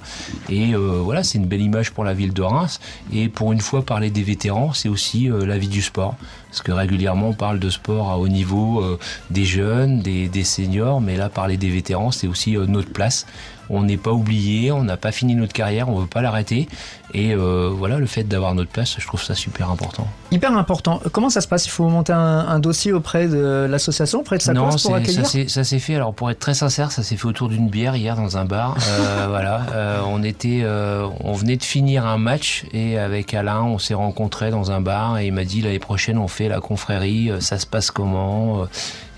Et 0.50 0.74
euh, 0.74 1.00
voilà, 1.04 1.24
c'est 1.24 1.38
une 1.38 1.48
belle 1.48 1.62
image 1.62 1.92
pour 1.92 2.04
la 2.04 2.14
ville 2.14 2.34
de 2.34 2.42
Reims. 2.42 2.80
Et 3.14 3.28
pour 3.30 3.52
une 3.52 3.62
fois, 3.62 3.84
parler 3.86 4.10
des 4.10 4.24
vétérans, 4.24 4.74
c'est 4.74 4.90
aussi 4.90 5.30
euh, 5.30 5.46
la 5.46 5.58
vie 5.58 5.68
du 5.68 5.82
sport. 5.82 6.16
Parce 6.50 6.62
que 6.62 6.72
régulièrement, 6.72 7.30
on 7.30 7.34
parle 7.34 7.60
de 7.60 7.70
sport 7.70 8.10
à 8.10 8.18
haut 8.18 8.30
niveau, 8.30 8.82
euh, 8.82 8.98
des 9.30 9.44
jeunes, 9.46 10.00
des, 10.02 10.28
des 10.30 10.44
seniors, 10.46 10.77
mais 11.02 11.16
là, 11.18 11.30
parler 11.30 11.58
des 11.58 11.70
vétérans, 11.70 12.12
c'est 12.12 12.28
aussi 12.28 12.56
euh, 12.58 12.66
notre 12.68 12.92
place. 12.92 13.26
On 13.70 13.84
n'est 13.84 13.98
pas 13.98 14.12
oublié, 14.14 14.72
on 14.72 14.82
n'a 14.84 14.96
pas 14.96 15.12
fini 15.12 15.36
notre 15.36 15.52
carrière, 15.52 15.90
on 15.90 15.96
veut 16.00 16.08
pas 16.08 16.22
l'arrêter. 16.22 16.70
Et 17.14 17.34
euh, 17.34 17.70
voilà, 17.74 17.98
le 18.00 18.06
fait 18.06 18.24
d'avoir 18.24 18.56
notre 18.56 18.72
place, 18.72 18.96
je 18.98 19.06
trouve 19.06 19.22
ça 19.22 19.36
super 19.36 19.70
important. 19.70 20.08
Hyper 20.32 20.56
important. 20.58 21.02
Comment 21.12 21.30
ça 21.30 21.42
se 21.42 21.50
passe? 21.50 21.66
Il 21.66 21.70
faut 21.72 21.90
monter 21.90 22.14
un, 22.14 22.20
un 22.48 22.60
dossier 22.60 22.94
auprès 22.94 23.28
de 23.28 23.68
l'association, 23.70 24.22
auprès 24.22 24.38
de 24.38 24.42
sa 24.44 24.54
non, 24.54 24.70
pour 24.82 24.96
accueillir? 24.96 25.26
ça 25.50 25.64
s'est- 25.66 25.80
fait. 25.80 25.96
Alors 25.96 26.14
pour 26.14 26.32
être 26.32 26.40
très 26.40 26.54
sincère, 26.54 26.92
ça 26.94 27.04
s'est 27.04 27.18
fait 27.18 27.26
autour 27.28 27.50
d'une 27.50 27.68
bière 27.68 27.98
hier 27.98 28.16
dans 28.16 28.38
un 28.38 28.46
bar. 28.46 28.78
Euh, 28.90 29.26
voilà, 29.30 29.66
Euh, 29.74 30.00
on 30.08 30.24
était, 30.24 30.62
euh, 30.64 31.06
on 31.26 31.34
venait 31.34 31.58
de 31.58 31.64
finir 31.64 32.06
un 32.06 32.18
match 32.18 32.64
et 32.72 32.98
avec 32.98 33.34
Alain, 33.34 33.64
on 33.64 33.80
s'est 33.80 33.94
rencontrés 33.96 34.50
dans 34.50 34.72
un 34.72 34.80
bar 34.80 35.18
et 35.18 35.28
il 35.28 35.34
m'a 35.34 35.44
dit 35.44 35.62
l'année 35.62 35.80
prochaine 35.80 36.18
on 36.18 36.30
fait 36.30 36.48
la 36.48 36.62
confrérie. 36.62 37.32
euh, 37.32 37.42
Ça 37.42 37.60
se 37.60 37.66
passe 37.66 37.92
comment? 37.92 38.66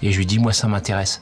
Et 0.01 0.11
je 0.11 0.17
lui 0.17 0.25
dis 0.25 0.39
moi 0.39 0.53
ça 0.53 0.67
m'intéresse. 0.67 1.21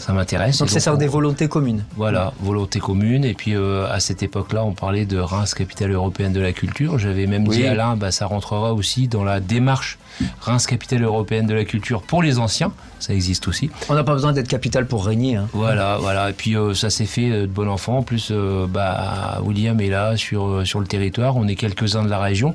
Ça 0.00 0.12
m'intéresse. 0.12 0.58
Donc 0.58 0.70
c'est 0.70 0.80
ça 0.80 0.96
des 0.96 1.06
volontés 1.06 1.46
communes. 1.48 1.84
voilà, 1.96 2.32
volonté 2.40 2.80
commune. 2.80 3.24
Et 3.24 3.34
puis 3.34 3.54
euh, 3.54 3.86
à 3.92 4.00
cette 4.00 4.22
époque-là, 4.22 4.64
on 4.64 4.72
parlait 4.72 5.04
de 5.04 5.18
Reims, 5.18 5.54
capitale 5.54 5.92
européenne 5.92 6.32
de 6.32 6.40
la 6.40 6.52
culture. 6.52 6.98
J'avais 6.98 7.26
même 7.26 7.46
Oui. 7.46 7.58
dit 7.58 7.66
à 7.66 7.72
Alain, 7.72 7.96
bah, 7.96 8.10
ça 8.10 8.26
rentrera 8.26 8.72
aussi 8.72 9.08
dans 9.08 9.24
la 9.24 9.40
démarche 9.40 9.98
Reims, 10.40 10.66
capitale 10.66 11.02
européenne 11.04 11.46
de 11.46 11.54
la 11.54 11.64
culture 11.64 12.02
pour 12.02 12.22
les 12.22 12.38
anciens. 12.38 12.72
Ça 12.98 13.14
existe 13.14 13.46
aussi. 13.48 13.70
On 13.88 13.94
n'a 13.94 14.04
pas 14.04 14.12
besoin 14.14 14.32
d'être 14.32 14.48
capital 14.48 14.86
pour 14.86 15.06
régner. 15.06 15.36
hein. 15.36 15.48
Voilà, 15.52 15.96
voilà. 16.00 16.30
Et 16.30 16.32
puis 16.34 16.56
euh, 16.56 16.74
ça 16.74 16.90
s'est 16.90 17.06
fait 17.06 17.30
euh, 17.30 17.42
de 17.42 17.46
bon 17.52 17.68
enfant. 17.68 17.98
En 17.98 18.02
plus, 18.02 18.28
euh, 18.30 18.66
bah, 18.66 19.40
William 19.44 19.80
est 19.80 19.88
là 19.88 20.16
sur, 20.16 20.66
sur 20.66 20.80
le 20.80 20.86
territoire. 20.86 21.36
On 21.36 21.46
est 21.46 21.56
quelques-uns 21.56 22.04
de 22.04 22.10
la 22.10 22.18
région. 22.18 22.54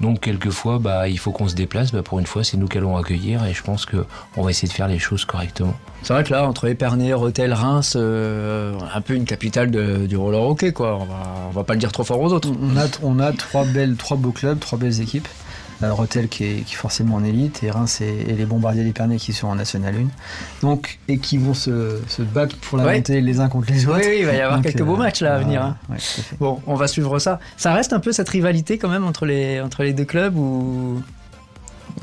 Donc 0.00 0.20
quelquefois, 0.20 0.78
bah, 0.78 1.08
il 1.08 1.18
faut 1.18 1.30
qu'on 1.32 1.48
se 1.48 1.54
déplace. 1.54 1.92
Bah, 1.92 2.02
pour 2.02 2.18
une 2.18 2.26
fois, 2.26 2.42
c'est 2.44 2.56
nous 2.56 2.66
qui 2.68 2.78
allons 2.78 2.96
accueillir. 2.96 3.44
Et 3.44 3.52
je 3.54 3.62
pense 3.62 3.84
que 3.86 4.04
on 4.36 4.42
va 4.42 4.50
essayer 4.50 4.68
de 4.68 4.72
faire 4.72 4.88
les 4.88 4.98
choses 4.98 5.24
correctement. 5.24 5.74
C'est 6.02 6.12
vrai 6.14 6.24
que 6.24 6.30
là, 6.30 6.48
entre 6.48 6.66
Épernay, 6.68 7.12
Rethel, 7.12 7.52
Reims, 7.52 7.94
euh, 7.96 8.72
un 8.94 9.00
peu 9.02 9.14
une 9.14 9.24
capitale 9.26 9.70
de- 9.70 10.06
du 10.06 10.16
roller 10.16 10.40
hockey, 10.42 10.72
quoi. 10.72 10.96
On 10.96 11.04
va, 11.04 11.22
on 11.48 11.50
va 11.50 11.64
pas 11.64 11.74
le 11.74 11.80
dire 11.80 11.92
trop 11.92 12.04
fort 12.04 12.20
aux 12.20 12.32
autres. 12.32 12.48
On 12.62 12.76
a, 12.78 12.86
on 13.02 13.18
a 13.20 13.32
trois, 13.32 13.64
belles, 13.64 13.96
trois 13.96 14.16
beaux 14.16 14.32
clubs, 14.32 14.58
trois 14.58 14.78
belles 14.78 15.00
équipes. 15.00 15.28
Euh, 15.82 15.92
Rotel 15.94 16.28
qui 16.28 16.44
est, 16.44 16.54
qui 16.64 16.74
est 16.74 16.76
forcément 16.76 17.14
en 17.16 17.24
élite 17.24 17.62
et 17.62 17.70
Reims 17.70 18.00
et, 18.02 18.26
et 18.28 18.34
les 18.34 18.44
Bombardiers 18.44 18.84
d'Épernay 18.84 19.16
qui 19.16 19.32
sont 19.32 19.46
en 19.48 19.54
National 19.54 19.94
1. 19.94 20.66
Donc, 20.66 20.98
et 21.08 21.18
qui 21.18 21.38
vont 21.38 21.54
se, 21.54 21.98
se 22.06 22.20
battre 22.22 22.56
pour 22.56 22.76
la 22.78 22.84
Ouais. 22.84 22.96
montée 22.96 23.20
les 23.20 23.40
uns 23.40 23.48
contre 23.48 23.70
les 23.72 23.86
autres. 23.86 24.00
oui, 24.06 24.16
il 24.20 24.26
va 24.26 24.34
y 24.34 24.40
avoir 24.40 24.56
Donc, 24.56 24.64
quelques 24.66 24.80
euh, 24.82 24.84
beaux 24.84 24.96
matchs 24.96 25.22
là 25.22 25.36
à 25.36 25.38
venir. 25.38 25.62
hein. 25.62 25.76
Ouais. 25.88 25.96
Bon, 26.38 26.60
on 26.66 26.74
va 26.74 26.86
suivre 26.86 27.18
ça. 27.18 27.40
Ça 27.56 27.72
reste 27.72 27.92
un 27.94 28.00
peu 28.00 28.12
cette 28.12 28.28
rivalité 28.28 28.76
quand 28.78 28.88
même 28.90 29.04
entre 29.04 29.24
les, 29.26 29.60
entre 29.60 29.82
les 29.82 29.92
deux 29.94 30.04
clubs 30.04 30.36
ou 30.36 31.00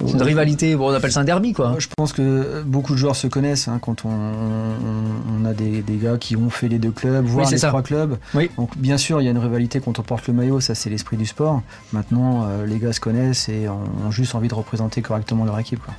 c'est 0.05 0.13
une 0.13 0.21
rivalité, 0.21 0.75
bon, 0.75 0.91
on 0.91 0.93
appelle 0.93 1.11
ça 1.11 1.21
un 1.21 1.23
derby 1.23 1.53
quoi. 1.53 1.75
Je 1.79 1.87
pense 1.95 2.13
que 2.13 2.61
beaucoup 2.65 2.93
de 2.93 2.97
joueurs 2.97 3.15
se 3.15 3.27
connaissent 3.27 3.67
hein, 3.67 3.79
quand 3.81 4.05
on, 4.05 4.09
on- 4.09 5.41
on 5.41 5.45
a 5.45 5.53
des, 5.53 5.81
des 5.81 5.97
gars 5.97 6.17
qui 6.17 6.35
ont 6.35 6.49
fait 6.49 6.67
les 6.67 6.79
deux 6.79 6.91
clubs, 6.91 7.25
voire 7.25 7.47
c'est 7.47 7.55
les 7.55 7.59
ça. 7.59 7.67
trois 7.69 7.83
clubs. 7.83 8.17
Oui. 8.33 8.49
Donc 8.57 8.77
bien 8.77 8.97
sûr, 8.97 9.21
il 9.21 9.25
y 9.25 9.27
a 9.27 9.31
une 9.31 9.37
rivalité 9.37 9.79
quand 9.79 9.99
on 9.99 10.03
porte 10.03 10.27
le 10.27 10.33
maillot, 10.33 10.59
ça 10.59 10.75
c'est 10.75 10.89
l'esprit 10.89 11.17
du 11.17 11.25
sport. 11.25 11.61
Maintenant, 11.93 12.45
euh, 12.47 12.65
les 12.65 12.79
gars 12.79 12.93
se 12.93 12.99
connaissent 12.99 13.49
et 13.49 13.67
ont, 13.69 14.11
juste 14.11 14.35
envie 14.35 14.47
de 14.47 14.55
représenter 14.55 15.01
correctement 15.01 15.45
leur 15.45 15.57
équipe. 15.59 15.79
quoi. 15.83 15.93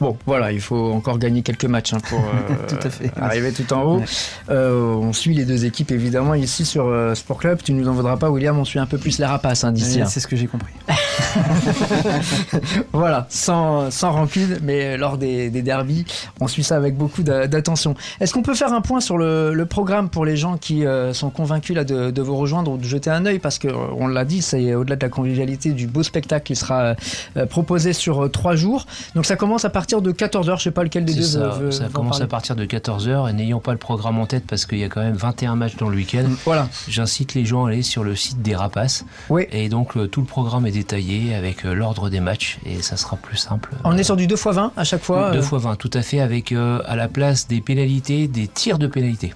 Bon, 0.00 0.16
voilà, 0.26 0.52
il 0.52 0.60
faut 0.60 0.92
encore 0.92 1.18
gagner 1.18 1.40
quelques 1.42 1.64
matchs 1.64 1.94
hein, 1.94 1.98
pour 2.08 2.18
euh, 2.20 2.66
Tout 2.68 2.86
à 2.86 2.90
fait. 2.90 3.10
arriver 3.16 3.50
tout 3.52 3.70
en 3.72 3.82
haut. 3.82 3.98
Ouais. 3.98 4.04
Euh, 4.50 4.94
on 4.94 5.12
suit 5.14 5.34
les 5.34 5.44
deux 5.46 5.64
équipes 5.64 5.90
évidemment 5.90 6.34
ici 6.34 6.64
sur 6.66 6.86
euh, 6.86 7.14
Sport 7.14 7.38
Club. 7.38 7.60
Tu 7.64 7.72
nous 7.72 7.88
en 7.88 7.92
voudras 7.92 8.16
pas, 8.18 8.30
William. 8.30 8.58
On 8.58 8.64
suit 8.64 8.78
un 8.78 8.86
peu 8.86 8.98
plus 8.98 9.18
les 9.18 9.24
rapaces 9.24 9.64
hein, 9.64 9.72
d'ici. 9.72 10.00
Hein. 10.02 10.06
C'est 10.06 10.20
ce 10.20 10.26
que 10.26 10.36
j'ai 10.36 10.46
compris. 10.46 10.72
Voilà, 12.92 13.25
sans, 13.28 13.90
sans 13.90 14.12
rancune, 14.12 14.58
mais 14.62 14.96
lors 14.96 15.18
des, 15.18 15.50
des 15.50 15.62
derbies, 15.62 16.04
on 16.40 16.48
suit 16.48 16.64
ça 16.64 16.76
avec 16.76 16.96
beaucoup 16.96 17.22
d'a- 17.22 17.46
d'attention. 17.46 17.94
Est-ce 18.20 18.32
qu'on 18.34 18.42
peut 18.42 18.54
faire 18.54 18.72
un 18.72 18.80
point 18.80 19.00
sur 19.00 19.18
le, 19.18 19.52
le 19.54 19.66
programme 19.66 20.08
pour 20.08 20.24
les 20.24 20.36
gens 20.36 20.56
qui 20.56 20.84
euh, 20.86 21.12
sont 21.12 21.30
convaincus 21.30 21.74
là, 21.76 21.84
de, 21.84 22.10
de 22.10 22.22
vous 22.22 22.36
rejoindre 22.36 22.72
ou 22.72 22.76
de 22.78 22.84
jeter 22.84 23.10
un 23.10 23.26
œil? 23.26 23.38
Parce 23.38 23.58
qu'on 23.58 24.06
l'a 24.06 24.24
dit, 24.24 24.42
c'est 24.42 24.74
au-delà 24.74 24.96
de 24.96 25.02
la 25.02 25.08
convivialité 25.10 25.72
du 25.72 25.86
beau 25.86 26.02
spectacle 26.02 26.44
qui 26.46 26.56
sera 26.56 26.94
euh, 27.36 27.46
proposé 27.46 27.92
sur 27.92 28.24
euh, 28.24 28.28
trois 28.28 28.56
jours. 28.56 28.86
Donc 29.14 29.26
ça 29.26 29.36
commence 29.36 29.64
à 29.64 29.70
partir 29.70 30.02
de 30.02 30.12
14h, 30.12 30.58
je 30.58 30.62
sais 30.64 30.70
pas 30.70 30.84
lequel 30.84 31.04
des 31.04 31.14
deux 31.14 31.22
ça, 31.22 31.48
veut, 31.48 31.70
ça 31.70 31.88
commence 31.92 32.20
à 32.20 32.26
partir 32.26 32.56
de 32.56 32.64
14h 32.64 33.28
et 33.28 33.32
n'ayant 33.32 33.60
pas 33.60 33.72
le 33.72 33.78
programme 33.78 34.18
en 34.18 34.26
tête 34.26 34.44
parce 34.46 34.66
qu'il 34.66 34.78
y 34.78 34.84
a 34.84 34.88
quand 34.88 35.00
même 35.02 35.14
21 35.16 35.56
matchs 35.56 35.76
dans 35.76 35.88
le 35.88 35.96
week-end, 35.96 36.24
Voilà, 36.44 36.68
j'incite 36.88 37.34
les 37.34 37.44
gens 37.44 37.64
à 37.66 37.70
aller 37.70 37.82
sur 37.82 38.04
le 38.04 38.14
site 38.16 38.42
des 38.42 38.54
Rapaces. 38.54 39.04
Oui. 39.30 39.46
et 39.52 39.68
donc 39.68 39.96
euh, 39.96 40.06
tout 40.06 40.20
le 40.20 40.26
programme 40.26 40.66
est 40.66 40.70
détaillé 40.72 41.34
avec 41.34 41.64
euh, 41.64 41.74
l'ordre 41.74 42.08
des 42.10 42.20
matchs. 42.20 42.58
Et 42.66 42.82
ça 42.82 42.96
sera 42.96 43.15
plus 43.16 43.36
simple. 43.36 43.74
On 43.84 43.96
est 43.96 44.04
sur 44.04 44.16
du 44.16 44.26
2 44.26 44.34
x 44.34 44.46
20 44.46 44.72
à 44.76 44.84
chaque 44.84 45.02
fois 45.02 45.30
2 45.32 45.38
euh, 45.38 45.42
x 45.42 45.50
20, 45.52 45.76
tout 45.76 45.90
à 45.92 46.02
fait, 46.02 46.20
avec 46.20 46.52
euh, 46.52 46.80
à 46.86 46.96
la 46.96 47.08
place 47.08 47.48
des 47.48 47.60
pénalités, 47.60 48.28
des 48.28 48.48
tirs 48.48 48.78
de 48.78 48.86
pénalité. 48.86 49.34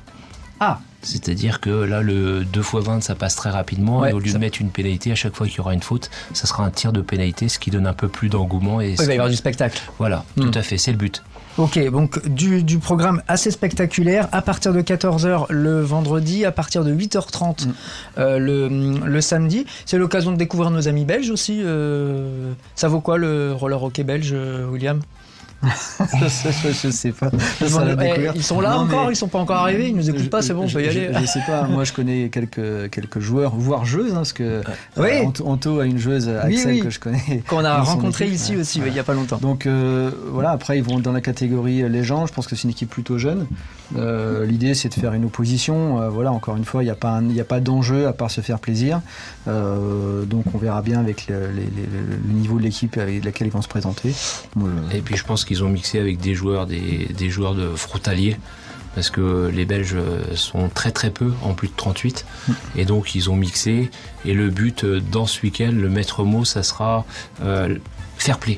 Ah, 0.60 0.78
C'est-à-dire 1.02 1.60
que 1.60 1.70
là, 1.70 2.02
le 2.02 2.44
2 2.44 2.60
x 2.60 2.74
20, 2.74 3.00
ça 3.02 3.14
passe 3.14 3.34
très 3.34 3.48
rapidement. 3.50 4.00
Ouais, 4.00 4.10
et 4.10 4.12
au 4.12 4.18
lieu 4.18 4.28
ça- 4.28 4.34
de 4.34 4.38
mettre 4.40 4.60
une 4.60 4.70
pénalité, 4.70 5.10
à 5.12 5.14
chaque 5.14 5.34
fois 5.34 5.46
qu'il 5.46 5.56
y 5.56 5.60
aura 5.60 5.72
une 5.74 5.82
faute, 5.82 6.10
ça 6.34 6.46
sera 6.46 6.64
un 6.64 6.70
tir 6.70 6.92
de 6.92 7.00
pénalité, 7.00 7.48
ce 7.48 7.58
qui 7.58 7.70
donne 7.70 7.86
un 7.86 7.94
peu 7.94 8.08
plus 8.08 8.28
d'engouement. 8.28 8.80
Et 8.82 8.90
il 8.90 8.96
va 8.96 9.04
y 9.04 9.12
avoir 9.12 9.30
du 9.30 9.36
spectacle. 9.36 9.80
Voilà, 9.98 10.24
Hmm. 10.36 10.50
tout 10.50 10.58
à 10.58 10.62
fait, 10.62 10.76
c'est 10.76 10.90
le 10.92 10.98
but. 10.98 11.22
Ok, 11.58 11.78
donc 11.90 12.26
du, 12.28 12.62
du 12.62 12.78
programme 12.78 13.22
assez 13.28 13.50
spectaculaire 13.50 14.28
à 14.32 14.40
partir 14.40 14.72
de 14.72 14.80
14h 14.80 15.46
le 15.50 15.80
vendredi, 15.82 16.44
à 16.44 16.52
partir 16.52 16.84
de 16.84 16.94
8h30 16.94 17.66
Mm. 17.66 17.72
euh, 18.18 18.38
le, 18.38 18.68
le 19.06 19.20
samedi. 19.20 19.66
C'est 19.84 19.98
l'occasion 19.98 20.32
de 20.32 20.36
découvrir 20.36 20.70
nos 20.70 20.88
amis 20.88 21.04
belges 21.04 21.30
aussi. 21.30 21.60
euh, 21.62 22.52
ça 22.76 22.88
vaut 22.88 23.00
quoi 23.00 23.18
le 23.18 23.52
roller 23.52 23.82
hockey 23.82 24.04
belge, 24.04 24.34
euh, 26.00 26.04
William 26.12 26.74
je 26.82 26.90
sais 26.90 27.12
pas. 27.12 27.30
Ça, 27.58 27.68
ça, 27.68 27.84
la 27.84 27.92
Eh, 27.92 27.96
découverte. 28.08 28.36
Ils 28.36 28.42
sont 28.42 28.60
là 28.60 28.70
Non, 28.70 28.76
encore, 28.82 29.06
mais- 29.06 29.12
ils 29.12 29.16
sont 29.16 29.28
pas 29.28 29.38
encore 29.38 29.56
arrivés, 29.58 29.88
ils 29.88 29.96
nous 29.96 30.08
écoutent 30.08 30.30
pas, 30.30 30.40
c'est 30.42 30.54
bon, 30.54 30.62
on 30.62 30.66
Je- 30.66 30.74
peut 30.78 30.84
y 30.84 30.88
aller. 30.88 31.10
Je, 31.20 31.26
sais 31.26 31.40
pas, 31.46 31.64
moi 31.64 31.84
je 31.84 31.92
connais 31.92 32.28
quelques, 32.30 32.90
quelques 32.90 33.18
joueurs, 33.20 33.54
voire 33.54 33.84
joueuses, 33.84 34.12
hein, 34.12 34.16
parce 34.16 34.32
que 34.32 34.62
Oui. 34.96 35.08
euh, 35.10 35.42
Anto, 35.44 35.80
a 35.80 35.84
une 35.86 35.98
joueuse, 35.98 36.28
Axel, 36.28 36.66
oui. 36.74 36.80
que 36.80 36.90
je 36.90 36.98
connais. 36.98 37.42
Qu'on 37.48 37.64
a 37.64 37.80
rencontré 37.82 38.24
équipe. 38.24 38.36
ici 38.36 38.52
Ouais. 38.54 38.60
aussi, 38.60 38.80
ouais, 38.80 38.88
il 38.88 38.94
y 38.94 38.98
a 38.98 39.04
pas 39.04 39.14
longtemps. 39.14 39.38
Donc 39.38 39.66
euh, 39.66 40.10
voilà, 40.30 40.50
après 40.50 40.78
ils 40.78 40.84
vont 40.84 40.98
dans 40.98 41.12
la 41.12 41.20
catégorie 41.20 41.86
légende, 41.88 42.28
je 42.28 42.32
pense 42.32 42.46
que 42.46 42.56
c'est 42.56 42.64
une 42.64 42.70
équipe 42.70 42.90
plutôt 42.90 43.18
jeune. 43.18 43.46
Euh, 43.96 44.46
L'idée 44.46 44.74
c'est 44.74 44.88
de 44.88 44.94
faire 44.94 45.12
une 45.14 45.24
opposition, 45.24 46.00
Euh, 46.00 46.08
voilà, 46.08 46.32
encore 46.32 46.56
une 46.56 46.64
fois, 46.64 46.82
il 46.82 46.86
n'y 46.86 46.90
a 46.92 46.94
pas, 46.94 47.10
un- 47.10 47.24
il 47.24 47.34
y 47.34 47.40
a 47.40 47.44
pas 47.44 47.60
d'enjeu 47.60 48.06
à 48.06 48.12
part 48.12 48.30
se 48.30 48.40
faire 48.40 48.58
plaisir. 48.60 49.00
Euh, 49.48 50.24
donc 50.24 50.44
on 50.54 50.58
verra 50.58 50.80
bien 50.82 51.00
avec 51.00 51.26
le, 51.28 51.48
les- 51.54 51.62
les- 51.62 51.88
le 52.26 52.32
niveau 52.32 52.58
de 52.58 52.62
l'équipe 52.62 52.96
avec 52.98 53.24
laquelle 53.24 53.46
ils 53.48 53.52
vont 53.52 53.62
se 53.62 53.68
présenter. 53.68 54.14
Et 54.94 55.00
puis 55.00 55.16
je 55.16 55.24
pense 55.24 55.44
qu'ils 55.50 55.64
ont 55.64 55.68
mixé 55.68 55.98
avec 55.98 56.18
des 56.20 56.34
joueurs, 56.36 56.66
des, 56.66 57.08
des 57.12 57.28
joueurs 57.28 57.56
de 57.56 57.74
frontaliers. 57.74 58.36
Parce 58.94 59.10
que 59.10 59.50
les 59.52 59.64
Belges 59.64 59.96
sont 60.34 60.68
très 60.68 60.90
très 60.92 61.10
peu, 61.10 61.32
en 61.42 61.54
plus 61.54 61.66
de 61.68 61.72
38. 61.76 62.24
Et 62.76 62.84
donc 62.84 63.14
ils 63.16 63.28
ont 63.30 63.34
mixé. 63.36 63.90
Et 64.24 64.32
le 64.34 64.48
but 64.50 64.84
euh, 64.84 65.00
dans 65.00 65.26
ce 65.26 65.42
week-end, 65.42 65.70
le 65.72 65.88
maître 65.88 66.22
mot, 66.24 66.44
ça 66.44 66.62
sera 66.62 67.04
euh, 67.42 67.76
fair 68.16 68.38
play. 68.38 68.56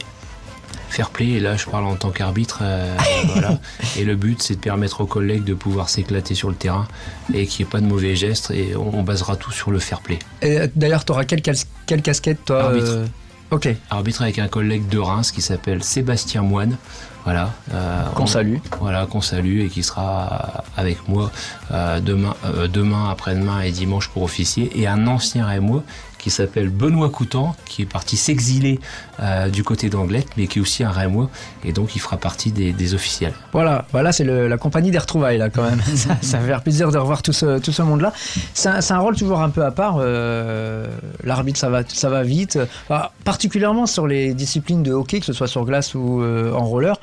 Fair 0.88 1.08
play, 1.08 1.28
et 1.30 1.40
là 1.40 1.56
je 1.56 1.64
parle 1.66 1.84
en 1.86 1.96
tant 1.96 2.10
qu'arbitre. 2.10 2.58
euh, 2.62 2.94
voilà. 3.28 3.58
Et 3.98 4.04
le 4.04 4.14
but 4.16 4.42
c'est 4.42 4.54
de 4.56 4.60
permettre 4.60 5.00
aux 5.02 5.06
collègues 5.06 5.44
de 5.44 5.54
pouvoir 5.54 5.88
s'éclater 5.88 6.34
sur 6.34 6.48
le 6.50 6.54
terrain 6.54 6.86
et 7.32 7.46
qu'il 7.46 7.64
n'y 7.64 7.68
ait 7.68 7.72
pas 7.72 7.80
de 7.80 7.86
mauvais 7.86 8.14
gestes. 8.16 8.50
Et 8.50 8.74
on, 8.76 8.98
on 8.98 9.02
basera 9.02 9.36
tout 9.36 9.52
sur 9.52 9.70
le 9.70 9.78
fair 9.78 10.00
play. 10.00 10.18
Et 10.42 10.60
euh, 10.60 10.66
D'ailleurs, 10.76 11.04
tu 11.06 11.12
auras 11.12 11.24
quelle, 11.24 11.40
quelle 11.86 12.02
casquette 12.02 12.44
toi 12.46 12.64
Arbitre. 12.64 12.86
euh, 12.88 13.06
Ok, 13.52 13.68
Arbitre 13.90 14.22
avec 14.22 14.38
un 14.38 14.48
collègue 14.48 14.88
de 14.88 14.98
Reims 14.98 15.30
qui 15.30 15.42
s'appelle 15.42 15.84
Sébastien 15.84 16.40
Moine. 16.42 16.76
Voilà. 17.24 17.50
euh, 17.72 18.02
qu'on 18.16 18.24
on- 18.24 18.26
salue. 18.26 18.56
voilà, 18.80 19.06
qu'on 19.06 19.20
salue 19.20 19.60
et 19.60 19.68
qui 19.68 19.84
sera 19.84 20.64
avec 20.76 21.06
moi 21.06 21.30
euh, 21.70 22.00
demain, 22.00 22.34
euh, 22.46 22.66
demain, 22.66 23.10
après-demain 23.10 23.60
et 23.60 23.70
dimanche 23.70 24.08
pour 24.08 24.22
officier. 24.24 24.72
Et 24.80 24.88
un 24.88 25.06
ancien 25.06 25.46
Rémois 25.46 25.84
qui 26.22 26.30
s'appelle 26.30 26.70
Benoît 26.70 27.10
Coutan, 27.10 27.54
qui 27.66 27.82
est 27.82 27.86
parti 27.86 28.16
s'exiler 28.16 28.80
euh, 29.20 29.48
du 29.48 29.64
côté 29.64 29.90
d'Anglette, 29.90 30.28
mais 30.36 30.46
qui 30.46 30.60
est 30.60 30.62
aussi 30.62 30.84
un 30.84 30.90
Rémois, 30.90 31.28
et 31.64 31.72
donc 31.72 31.96
il 31.96 31.98
fera 32.00 32.16
partie 32.16 32.52
des, 32.52 32.72
des 32.72 32.94
officiels. 32.94 33.34
Voilà, 33.52 33.86
voilà 33.92 34.12
c'est 34.12 34.24
la 34.24 34.56
compagnie 34.56 34.90
des 34.90 34.98
retrouvailles 34.98 35.38
là 35.38 35.50
quand 35.50 35.64
même. 35.64 35.82
ça, 35.96 36.16
ça 36.22 36.38
va 36.38 36.46
faire 36.46 36.62
plaisir 36.62 36.90
de 36.90 36.96
revoir 36.98 37.22
tout 37.22 37.32
ce, 37.32 37.58
tout 37.58 37.72
ce 37.72 37.82
monde-là. 37.82 38.12
C'est 38.54 38.68
un, 38.92 38.98
rôle 38.98 39.16
toujours 39.16 39.40
un 39.42 39.50
peu 39.50 39.64
à 39.64 39.72
part. 39.72 39.96
euh, 40.00 40.86
L'arbitre, 41.24 41.58
ça 41.58 41.68
va, 41.68 41.82
ça 41.86 42.08
va 42.08 42.22
vite. 42.22 42.58
Enfin, 42.88 43.08
particulièrement 43.24 43.86
sur 43.86 44.06
les 44.06 44.32
disciplines 44.32 44.82
de 44.82 44.92
hockey, 44.92 45.18
que 45.20 45.26
ce 45.26 45.32
soit 45.32 45.48
sur 45.48 45.64
glace 45.64 45.94
ou 45.94 46.22
euh, 46.22 46.52
en 46.52 46.64
roller. 46.64 46.96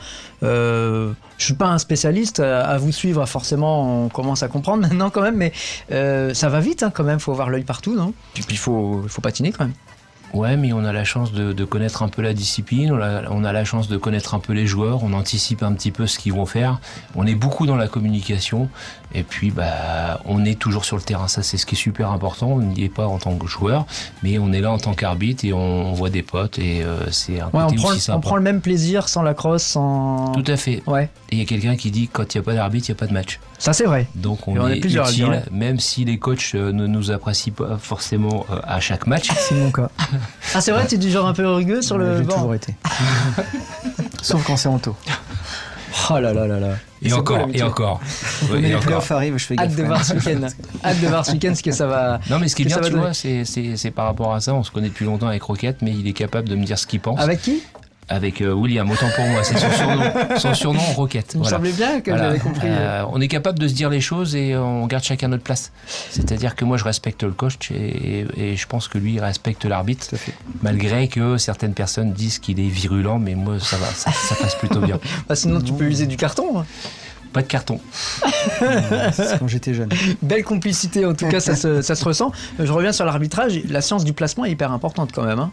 Euh, 0.43 1.13
je 1.37 1.45
suis 1.45 1.53
pas 1.53 1.67
un 1.67 1.77
spécialiste. 1.77 2.39
À, 2.39 2.77
vous 2.77 2.91
suivre, 2.91 3.25
forcément, 3.25 4.05
on 4.05 4.09
commence 4.09 4.43
à 4.43 4.47
comprendre 4.47 4.81
maintenant 4.87 5.09
quand 5.09 5.21
même. 5.21 5.37
Mais 5.37 5.51
euh, 5.91 6.33
ça 6.33 6.49
va 6.49 6.59
vite 6.59 6.83
hein, 6.83 6.91
quand 6.93 7.03
même. 7.03 7.19
Faut 7.19 7.31
avoir 7.31 7.49
l'œil 7.49 7.63
partout, 7.63 7.95
non? 7.95 8.13
Puis 8.33 8.45
il 8.49 8.57
faut, 8.57 9.03
faut 9.07 9.21
patiner 9.21 9.51
quand 9.51 9.65
même. 9.65 9.73
Ouais, 10.33 10.57
mais 10.57 10.73
on 10.73 10.83
a 10.85 10.93
la 10.93 11.03
chance 11.03 11.31
de, 11.31 11.53
de 11.53 11.65
connaître 11.65 12.03
un 12.03 12.07
peu 12.09 12.21
la 12.21 12.33
discipline, 12.33 12.91
on 12.91 13.01
a, 13.01 13.29
on 13.29 13.43
a 13.43 13.51
la 13.51 13.65
chance 13.65 13.87
de 13.87 13.97
connaître 13.97 14.33
un 14.35 14.39
peu 14.39 14.53
les 14.53 14.67
joueurs, 14.67 15.03
on 15.03 15.13
anticipe 15.13 15.63
un 15.63 15.73
petit 15.73 15.91
peu 15.91 16.05
ce 16.07 16.19
qu'ils 16.19 16.33
vont 16.33 16.45
faire. 16.45 16.79
On 17.15 17.25
est 17.25 17.35
beaucoup 17.35 17.65
dans 17.65 17.75
la 17.75 17.87
communication 17.87 18.69
et 19.15 19.23
puis 19.23 19.49
bah 19.49 20.19
on 20.25 20.45
est 20.45 20.57
toujours 20.59 20.85
sur 20.85 20.95
le 20.95 21.01
terrain. 21.01 21.27
Ça 21.27 21.41
c'est 21.41 21.57
ce 21.57 21.65
qui 21.65 21.75
est 21.75 21.77
super 21.77 22.11
important. 22.11 22.47
On 22.51 22.59
n'y 22.61 22.83
est 22.83 22.93
pas 22.93 23.07
en 23.07 23.17
tant 23.17 23.35
que 23.35 23.47
joueur, 23.47 23.85
mais 24.23 24.37
on 24.37 24.51
est 24.53 24.61
là 24.61 24.71
en 24.71 24.77
tant 24.77 24.93
qu'arbitre 24.93 25.45
et 25.45 25.53
on, 25.53 25.59
on 25.89 25.93
voit 25.93 26.09
des 26.11 26.21
potes 26.23 26.59
et 26.59 26.83
euh, 26.83 27.09
c'est 27.11 27.39
un 27.39 27.45
Ouais, 27.47 27.63
on 27.63 27.65
côté 27.65 27.75
prend, 27.77 27.89
aussi 27.89 27.97
on 27.97 28.13
sympa. 28.13 28.19
prend 28.19 28.35
le 28.35 28.43
même 28.43 28.61
plaisir 28.61 29.09
sans 29.09 29.23
la 29.23 29.33
crosse, 29.33 29.63
sans. 29.63 30.31
Tout 30.33 30.43
à 30.51 30.57
fait. 30.57 30.83
Ouais, 30.85 31.09
Et 31.31 31.35
il 31.35 31.39
y 31.39 31.41
a 31.41 31.45
quelqu'un 31.45 31.75
qui 31.75 31.89
dit 31.91 32.07
quand 32.07 32.33
il 32.33 32.37
n'y 32.37 32.41
a 32.41 32.45
pas 32.45 32.53
d'arbitre, 32.53 32.87
il 32.89 32.91
n'y 32.91 32.97
a 32.97 32.99
pas 32.99 33.07
de 33.07 33.13
match. 33.13 33.39
ça 33.57 33.73
c'est 33.73 33.85
vrai. 33.85 34.07
Donc 34.15 34.47
on, 34.47 34.57
on 34.59 34.67
est 34.67 34.77
est, 34.77 34.85
utile, 34.85 35.43
même 35.51 35.79
si 35.79 36.05
les 36.05 36.19
coachs 36.19 36.51
euh, 36.53 36.71
ne 36.71 36.85
nous 36.85 37.09
apprécient 37.11 37.53
pas 37.53 37.77
forcément 37.79 38.45
euh, 38.51 38.59
à 38.63 38.79
chaque 38.79 39.07
match. 39.07 39.29
C'est 39.37 39.55
mon 39.55 39.71
cas. 39.71 39.89
Ah 40.53 40.61
c'est 40.61 40.71
vrai, 40.71 40.85
tu 40.87 40.95
es 40.95 40.97
du 40.97 41.09
genre 41.09 41.27
un 41.27 41.33
peu 41.33 41.47
rugueux 41.47 41.81
sur 41.81 41.97
le 41.97 42.17
J'ai 42.17 42.23
banc. 42.23 42.35
toujours 42.35 42.53
été. 42.55 42.75
Sauf 44.21 44.43
quand 44.45 44.57
c'est 44.57 44.69
Anto. 44.69 44.95
Oh 46.11 46.19
là 46.19 46.33
là 46.33 46.47
là 46.47 46.59
là. 46.59 46.69
Et 47.01 47.13
encore, 47.13 47.47
et 47.53 47.63
encore. 47.63 47.99
Ouais, 48.51 48.59
et 48.59 48.61
les 48.61 48.73
encore. 48.75 48.85
playoffs 48.85 49.11
arrivent, 49.11 49.37
je 49.37 49.45
fais 49.45 49.55
gaffe. 49.55 49.67
Hâte 49.69 49.75
de 49.75 49.83
voir 49.83 50.03
ce 50.05 50.13
week-end. 50.13 50.47
Hâte 50.83 51.01
de 51.01 51.07
voir 51.07 51.25
ce 51.25 51.31
week-end 51.31 51.55
ce 51.55 51.63
que 51.63 51.71
ça 51.71 51.87
va. 51.87 52.19
Non, 52.29 52.39
mais 52.39 52.47
ce 52.47 52.55
qui 52.55 52.63
est 52.63 52.65
bien, 52.65 52.79
tu 52.79 52.91
vois, 52.91 53.13
c'est- 53.13 53.45
c'est 53.45 53.75
c'est 53.77 53.91
par 53.91 54.05
rapport 54.05 54.33
à 54.33 54.39
ça. 54.39 54.53
On 54.53 54.63
se 54.63 54.71
connaît 54.71 54.89
depuis 54.89 55.05
longtemps 55.05 55.27
avec 55.27 55.41
Roquette, 55.41 55.81
mais 55.81 55.91
il 55.91 56.07
est 56.07 56.13
capable 56.13 56.47
de 56.49 56.55
me 56.55 56.65
dire 56.65 56.77
ce 56.77 56.85
qu'il 56.87 56.99
pense. 56.99 57.19
Avec 57.19 57.41
qui? 57.41 57.63
Avec 58.11 58.41
euh, 58.41 58.51
William, 58.53 58.89
autant 58.89 59.07
pour 59.15 59.25
moi, 59.27 59.43
c'est 59.43 59.55
son 59.57 59.69
surnom. 59.71 60.03
Son 60.39 60.53
surnom, 60.55 60.79
Roquette. 60.95 61.33
Il 61.35 61.37
me 61.37 61.43
Voilà. 61.43 61.57
semblait 61.57 61.71
bien 61.73 62.01
que 62.01 62.09
Voilà. 62.09 62.25
j'avais 62.29 62.39
compris. 62.39 62.67
Euh, 62.67 63.03
on 63.11 63.21
est 63.21 63.27
capable 63.27 63.59
de 63.59 63.67
se 63.67 63.73
dire 63.75 63.89
les 63.91 64.01
choses 64.01 64.35
et 64.35 64.57
on 64.57 64.87
garde 64.87 65.03
chacun 65.03 65.27
notre 65.27 65.43
place. 65.43 65.71
C'est-à-dire 66.09 66.55
que 66.55 66.65
moi, 66.65 66.77
je 66.77 66.83
respecte 66.85 67.21
le 67.21 67.31
coach 67.31 67.69
et, 67.71 68.25
et 68.35 68.55
je 68.55 68.67
pense 68.67 68.87
que 68.87 68.97
lui, 68.97 69.13
il 69.13 69.19
respecte 69.19 69.63
l'arbitre, 69.65 70.07
malgré 70.63 71.07
que 71.07 71.37
certaines 71.37 71.75
personnes 71.75 72.11
disent 72.13 72.39
qu'il 72.39 72.59
est 72.59 72.67
virulent, 72.67 73.19
mais 73.19 73.35
moi, 73.35 73.59
ça 73.59 73.77
va, 73.77 73.85
ça, 73.87 74.11
ça 74.11 74.33
passe 74.35 74.55
plutôt 74.55 74.79
bien. 74.79 74.99
Bah, 75.29 75.35
sinon, 75.35 75.61
tu 75.61 75.73
peux 75.73 75.85
user 75.85 76.07
du 76.07 76.17
carton. 76.17 76.59
hein. 76.59 76.65
Pas 77.31 77.43
de 77.43 77.47
carton. 77.47 77.79
C'est 79.13 79.37
quand 79.37 79.47
j'étais 79.47 79.75
jeune. 79.75 79.89
Belle 80.23 80.43
complicité, 80.43 81.05
en 81.05 81.13
tout 81.13 81.27
cas, 81.27 81.39
ça 81.39 81.55
se, 81.55 81.83
ça 81.83 81.93
se 81.93 82.03
ressent. 82.03 82.31
Je 82.57 82.71
reviens 82.71 82.91
sur 82.91 83.05
l'arbitrage. 83.05 83.61
La 83.69 83.81
science 83.81 84.03
du 84.03 84.13
placement 84.13 84.45
est 84.45 84.51
hyper 84.51 84.71
importante 84.71 85.11
quand 85.13 85.23
même. 85.23 85.37
hein. 85.39 85.51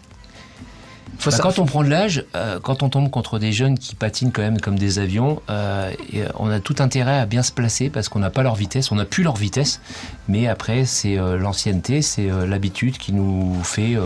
Faut 1.18 1.30
Bah, 1.30 1.36
ça- 1.36 1.42
quand 1.42 1.58
on 1.58 1.66
prend 1.66 1.82
de 1.82 1.88
l'âge, 1.88 2.24
euh, 2.34 2.60
quand 2.60 2.82
on 2.82 2.88
tombe 2.88 3.10
contre 3.10 3.38
des 3.38 3.52
jeunes 3.52 3.78
qui 3.78 3.94
patinent 3.94 4.32
quand 4.32 4.42
même 4.42 4.60
comme 4.60 4.78
des 4.78 4.98
avions, 4.98 5.40
euh, 5.50 5.90
et, 6.12 6.22
euh, 6.22 6.28
on 6.38 6.48
a 6.50 6.60
tout 6.60 6.76
intérêt 6.78 7.18
à 7.18 7.26
bien 7.26 7.42
se 7.42 7.52
placer 7.52 7.90
parce 7.90 8.08
qu'on 8.08 8.18
n'a 8.20 8.30
pas 8.30 8.42
leur 8.42 8.54
vitesse, 8.54 8.92
on 8.92 8.96
n'a 8.96 9.04
plus 9.04 9.22
leur 9.24 9.36
vitesse. 9.36 9.80
Mais 10.28 10.46
après, 10.46 10.84
c'est 10.84 11.18
euh, 11.18 11.36
l'ancienneté, 11.38 12.02
c'est 12.02 12.28
l'habitude 12.46 12.98
qui 12.98 13.12
nous 13.12 13.62
fait 13.64 13.96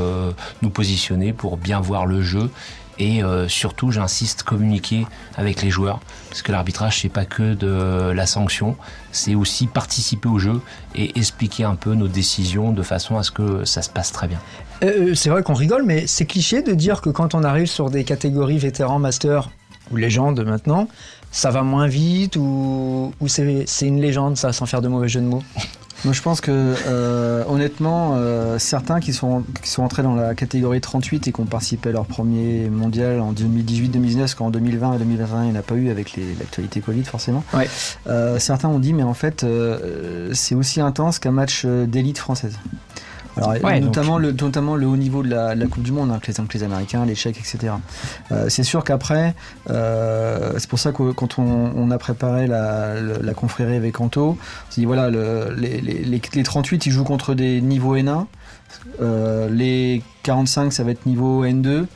nous 0.63 0.71
positionner 0.71 1.33
pour 1.33 1.57
bien 1.57 1.81
voir 1.81 2.07
le 2.07 2.23
jeu. 2.23 2.51
Et 2.99 3.23
euh, 3.25 3.49
surtout, 3.49 3.91
j'insiste, 3.91 4.43
communiquer 4.43 5.07
avec 5.39 5.63
les 5.63 5.71
joueurs. 5.71 6.01
Parce 6.29 6.43
que 6.43 6.53
l'arbitrage, 6.53 7.01
c'est 7.01 7.09
pas 7.09 7.25
que 7.25 7.55
de 7.55 8.11
la 8.13 8.27
sanction, 8.27 8.77
c'est 9.11 9.35
aussi 9.35 9.67
participer 9.67 10.29
au 10.29 10.39
jeu 10.39 10.61
et 10.95 11.19
expliquer 11.19 11.65
un 11.65 11.77
peu 11.77 11.95
nos 11.95 12.09
décisions 12.09 12.73
de 12.73 12.83
façon 12.83 13.17
à 13.17 13.23
ce 13.23 13.31
que 13.31 13.65
ça 13.65 13.81
se 13.81 13.89
passe 13.89 14.13
très 14.13 14.29
bien. 14.29 14.39
Euh, 14.83 15.15
c'est 15.15 15.31
vrai 15.31 15.43
qu'on 15.43 15.55
rigole, 15.55 15.85
mais 15.85 16.07
c'est 16.07 16.25
cliché 16.25 16.63
de 16.63 16.73
dire 16.73 17.01
que 17.01 17.11
quand 17.11 17.35
on 17.35 17.45
arrive 17.45 17.67
sur 17.67 17.91
des 17.91 18.05
catégories 18.05 18.59
vétérans, 18.59 18.99
master 18.99 19.51
ou 19.91 19.97
légende 19.97 20.45
maintenant, 20.45 20.89
ça 21.33 21.51
va 21.51 21.63
moins 21.63 21.87
vite 21.87 22.37
ou, 22.37 23.13
ou 23.21 23.29
c'est 23.29 23.67
une 23.83 24.01
légende, 24.01 24.37
ça, 24.37 24.53
sans 24.53 24.67
faire 24.67 24.81
de 24.81 24.89
mauvais 24.89 25.09
jeu 25.09 25.21
de 25.21 25.27
mots? 25.27 25.43
Moi, 26.05 26.15
je 26.15 26.23
pense 26.23 26.41
que, 26.41 26.51
euh, 26.51 27.45
honnêtement, 27.47 28.13
euh, 28.15 28.59
certains 28.59 29.01
qui 29.01 29.13
sont, 29.13 29.45
qui 29.63 29.69
sont 29.69 29.83
entrés 29.83 30.03
dans 30.03 30.15
la 30.15 30.35
catégorie 30.35 30.81
38 30.81 31.29
et 31.29 31.33
qui 31.33 31.41
ont 31.41 31.45
participé 31.45 31.91
à 31.91 31.93
leur 31.93 32.07
premier 32.07 32.71
mondial 32.71 33.21
en 33.21 33.35
2018-2019, 33.35 34.19
parce 34.19 34.35
qu'en 34.35 34.51
2020 34.51 34.95
et 34.95 34.99
2021, 34.99 35.43
il 35.45 35.51
n'y 35.51 35.57
en 35.57 35.61
a 35.61 35.63
pas 35.63 35.75
eu 35.75 35.91
avec 35.91 36.17
l'actualité 36.39 36.81
Covid, 36.81 37.05
forcément. 37.05 37.45
Ouais. 37.53 37.69
Euh, 38.07 38.39
certains 38.39 38.69
ont 38.69 38.79
dit, 38.79 38.95
mais 38.95 39.03
en 39.03 39.13
fait, 39.13 39.45
euh, 39.45 40.31
c'est 40.33 40.55
aussi 40.55 40.81
intense 40.81 41.19
qu'un 41.19 41.33
match 41.33 41.65
euh, 41.67 41.85
d'élite 41.85 42.17
française. 42.17 42.59
Alors, 43.37 43.51
Ouais, 43.63 43.81
notamment, 43.81 44.19
le, 44.19 44.33
notamment 44.33 44.77
le 44.77 44.87
haut 44.87 44.97
niveau 44.97 45.23
de 45.23 45.29
la, 45.31 45.55
de 45.55 45.61
la 45.61 45.67
Coupe 45.67 45.83
du 45.83 45.93
Monde, 45.93 46.11
hein, 46.11 46.15
avec, 46.15 46.27
les, 46.29 46.41
Américains, 46.63 47.05
les 47.07 47.15
Tchèques, 47.15 47.39
etc. 47.39 47.75
Euh, 48.33 48.49
c'est 48.49 48.63
sûr 48.63 48.83
qu'après, 48.85 49.35
euh, 49.71 50.53
c'est 50.59 50.69
pour 50.69 50.79
ça 50.79 50.93
que 50.93 51.13
quand 51.13 51.39
on, 51.39 51.73
on 51.77 51.91
a 51.91 51.99
préparé 51.99 52.47
la, 52.47 52.95
confrérie 53.35 53.77
avec 53.77 54.01
Anto, 54.01 54.37
on 54.39 54.71
s'est 54.73 54.81
dit 54.81 54.87
voilà, 54.87 55.11
le- 55.11 55.55
les, 55.57 55.81
les, 55.81 56.05
les, 56.05 56.21
les 56.35 56.43
38 56.43 56.87
ils 56.87 56.91
jouent 56.93 57.05
contre 57.05 57.35
des 57.35 57.61
niveaux 57.61 57.97
N1, 57.97 58.27
euh, 59.01 59.49
les 59.49 60.03
45 60.23 60.73
ça 60.73 60.85
va 60.85 60.91
être 60.91 61.07
niveau 61.07 61.45
N2 61.45 61.87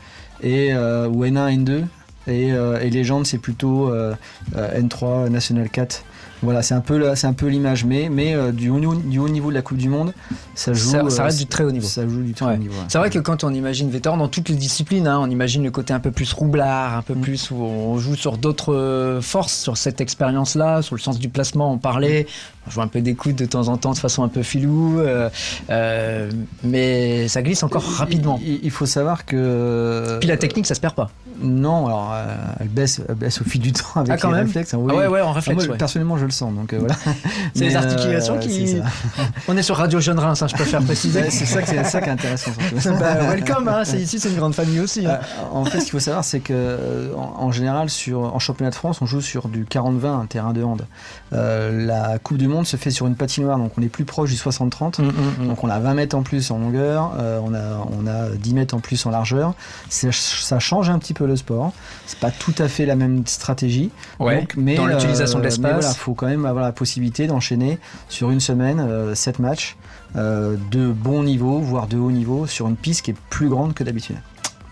et, 0.43 0.75
ou 0.75 1.25
N1, 1.25 1.65
N2. 1.65 1.85
Et, 2.27 2.49
et 2.49 2.89
Légende, 2.91 3.27
c'est 3.27 3.37
plutôt 3.39 3.91
euh, 3.91 4.15
euh, 4.57 4.81
N3, 4.81 5.29
National 5.29 5.69
4. 5.69 6.05
Voilà, 6.45 6.63
c'est 6.63 6.75
un 6.75 6.81
peu, 6.81 7.15
c'est 7.17 7.27
un 7.27 7.33
peu 7.33 7.47
l'image, 7.49 7.85
mais, 7.85 8.09
mais 8.11 8.35
euh, 8.35 8.53
du, 8.53 8.69
haut, 8.71 8.79
niveau- 8.79 8.95
du 8.95 9.19
haut 9.19 9.29
niveau 9.29 9.51
de 9.51 9.55
la 9.55 9.63
Coupe 9.63 9.79
du 9.79 9.89
Monde, 9.89 10.13
ça 10.55 10.73
joue. 10.73 10.91
Ça, 10.91 11.11
ça 11.11 11.23
euh, 11.23 11.25
reste 11.27 11.39
du 11.39 11.47
très 11.47 11.65
haut 11.65 11.73
niveau. 11.73 11.87
Ça 11.87 12.07
joue 12.07 12.23
du 12.23 12.33
très 12.35 12.47
Ouais. 12.47 12.55
haut 12.55 12.59
niveau. 12.59 12.75
ouais. 12.75 12.85
C'est 12.89 12.99
vrai 12.99 13.11
que 13.11 13.19
quand 13.19 13.45
on 13.45 13.53
imagine 13.53 13.91
vétéran 13.91 14.17
dans 14.17 14.29
toutes 14.29 14.49
les 14.49 14.55
disciplines, 14.55 15.07
hein, 15.07 15.19
on 15.21 15.29
imagine 15.31 15.63
le 15.65 15.71
côté 15.71 15.93
un 15.93 16.01
peu 16.01 16.11
plus 16.11 16.33
roublard, 16.33 16.97
un 16.97 17.03
peu 17.03 17.15
Mm. 17.15 17.21
plus 17.21 17.51
où 17.51 17.57
on 17.57 17.99
joue 17.99 18.15
sur 18.17 18.37
d'autres 18.39 18.75
euh, 18.75 19.21
forces, 19.21 19.55
sur 19.55 19.77
cette 19.77 20.01
expérience-là, 20.01 20.83
sur 20.83 20.95
le 20.95 21.01
sens 21.01 21.19
du 21.19 21.29
placement, 21.29 21.73
on 21.73 21.79
parlait. 21.79 22.27
On 22.67 22.71
joue 22.71 22.81
un 22.81 22.87
peu 22.89 23.01
des 23.03 23.15
coudes 23.15 23.37
de 23.37 23.45
temps 23.45 23.69
en 23.69 23.77
temps 23.77 23.93
de 23.93 23.99
façon 23.99 24.23
un 24.23 24.29
peu 24.29 24.43
filou, 24.43 24.99
euh, 25.01 25.29
euh, 25.71 26.31
mais 26.63 27.29
ça 27.29 27.43
glisse 27.43 27.63
encore 27.63 27.85
rapidement. 27.85 28.41
Il, 28.43 28.61
il 28.63 28.71
faut 28.71 28.87
savoir 28.87 29.27
que. 29.27 30.17
Puis 30.21 30.29
la 30.29 30.37
technique, 30.37 30.67
ça 30.67 30.75
se 30.75 30.81
perd 30.81 30.95
pas. 30.95 31.11
Non, 31.43 31.87
alors 31.87 32.15
elle, 32.61 32.69
baisse, 32.69 33.03
elle 33.09 33.17
baisse 33.17 33.41
au 33.41 33.45
fil 33.45 33.61
du 33.61 33.73
temps 33.73 33.85
avec 33.97 34.13
Ah, 34.13 34.17
quand 34.17 34.31
les 34.31 34.37
même 34.39 34.47
réflexes. 34.47 34.73
hein, 34.75 34.79
oui. 34.81 34.93
Ah 34.95 34.99
ouais, 34.99 35.07
ouais, 35.09 35.21
en 35.21 35.31
Ah, 35.31 35.33
réflexe. 35.33 35.65
moi, 35.65 35.73
ouais. 35.73 35.79
personnellement, 35.79 36.17
je 36.17 36.25
le 36.25 36.31
donc 36.41 36.73
euh, 36.73 36.79
voilà. 36.79 36.95
C'est 37.55 37.65
les 37.67 37.77
articulations 37.77 38.35
euh, 38.37 38.39
qui-. 38.39 38.77
On 39.49 39.57
est 39.57 39.63
sur 39.63 39.77
Radio 39.77 40.01
Jeune 40.01 40.19
Reims, 40.19 40.43
hein, 40.43 40.47
je 40.49 40.55
préfère 40.55 40.83
préciser. 40.83 41.31
C'est 41.31 41.47
ça, 41.47 41.61
c'est 41.65 41.85
ça 41.85 42.01
qui 42.01 42.09
est 42.09 42.13
intéressant. 42.13 42.51
Bah, 43.01 43.15
welcome, 43.29 43.69
hein, 43.69 43.83
c'est 43.85 43.99
ici, 43.99 44.19
c'est 44.21 44.29
une 44.31 44.37
grande 44.37 44.55
famille 44.55 44.81
aussi. 44.81 45.07
hein. 45.07 45.19
Euh, 45.23 45.45
en 45.53 45.65
fait, 45.65 45.79
ce 45.81 45.85
qu'il 45.85 45.93
faut 45.93 45.99
savoir, 46.01 46.25
c'est 46.25 46.41
que 46.41 47.13
en, 47.17 47.45
en 47.45 47.53
général, 47.53 47.91
sur, 47.91 48.21
en 48.35 48.39
championnat 48.39 48.71
de 48.71 48.75
France, 48.75 49.01
on 49.03 49.07
joue 49.07 49.21
sur 49.21 49.49
du 49.49 49.65
40-20, 49.65 50.07
un 50.23 50.27
terrain 50.27 50.53
de 50.53 50.63
hand. 50.63 50.87
Euh, 51.33 51.87
la 51.87 52.19
Coupe 52.19 52.39
du 52.39 52.49
Monde 52.49 52.67
se 52.67 52.77
fait 52.77 52.91
sur 52.91 53.07
une 53.07 53.17
patinoire, 53.17 53.59
donc 53.59 53.73
on 53.79 53.83
est 53.83 53.89
plus 53.89 54.05
proche 54.05 54.31
du 54.31 54.37
60-30. 54.37 55.01
Mm, 55.01 55.05
mm, 55.05 55.11
mm. 55.45 55.49
Donc 55.49 55.65
on 55.65 55.69
a 55.71 55.79
20 55.79 55.95
mètres 55.95 56.17
en 56.17 56.23
plus 56.23 56.51
en 56.51 56.59
longueur, 56.59 57.13
on, 57.45 57.55
a, 57.55 57.87
on 57.99 58.07
a 58.07 58.29
10 58.31 58.55
mètres 58.55 58.75
en 58.75 58.81
plus 58.81 59.05
en 59.07 59.11
largeur. 59.11 59.55
Ça 59.89 60.59
change 60.59 60.91
un 60.91 60.99
petit 60.99 61.15
peu 61.15 61.27
le 61.27 61.37
sport. 61.37 61.73
C'est 62.07 62.19
pas 62.19 62.31
tout 62.31 62.55
à 62.59 62.69
fait 62.69 62.87
la 62.87 62.97
même 62.97 63.27
stratégie. 63.27 63.91
Ouais, 64.21 64.41
Donc, 64.41 64.55
mais, 64.57 64.75
dans 64.77 64.87
l'utilisation 64.87 65.39
de 65.39 65.45
l'espace. 65.45 65.73
voilà, 65.81 65.95
faut 65.95 66.15
même 66.27 66.47
avoir 66.47 66.65
la 66.65 66.73
possibilité 66.73 67.27
d'enchaîner 67.27 67.79
sur 68.09 68.31
une 68.31 68.41
semaine 68.41 69.15
7 69.15 69.39
matchs 69.39 69.77
euh, 70.17 70.57
de 70.71 70.93
bon 70.93 71.25
niveau, 71.25 71.59
voire 71.59 71.89
de 71.89 71.97
haut 71.97 72.13
niveau, 72.13 72.47
sur 72.47 72.69
une 72.69 72.77
piste 72.77 73.03
qui 73.03 73.11
est 73.11 73.17
plus 73.31 73.49
grande 73.49 73.75
que 73.75 73.83
d'habitude. 73.83 74.17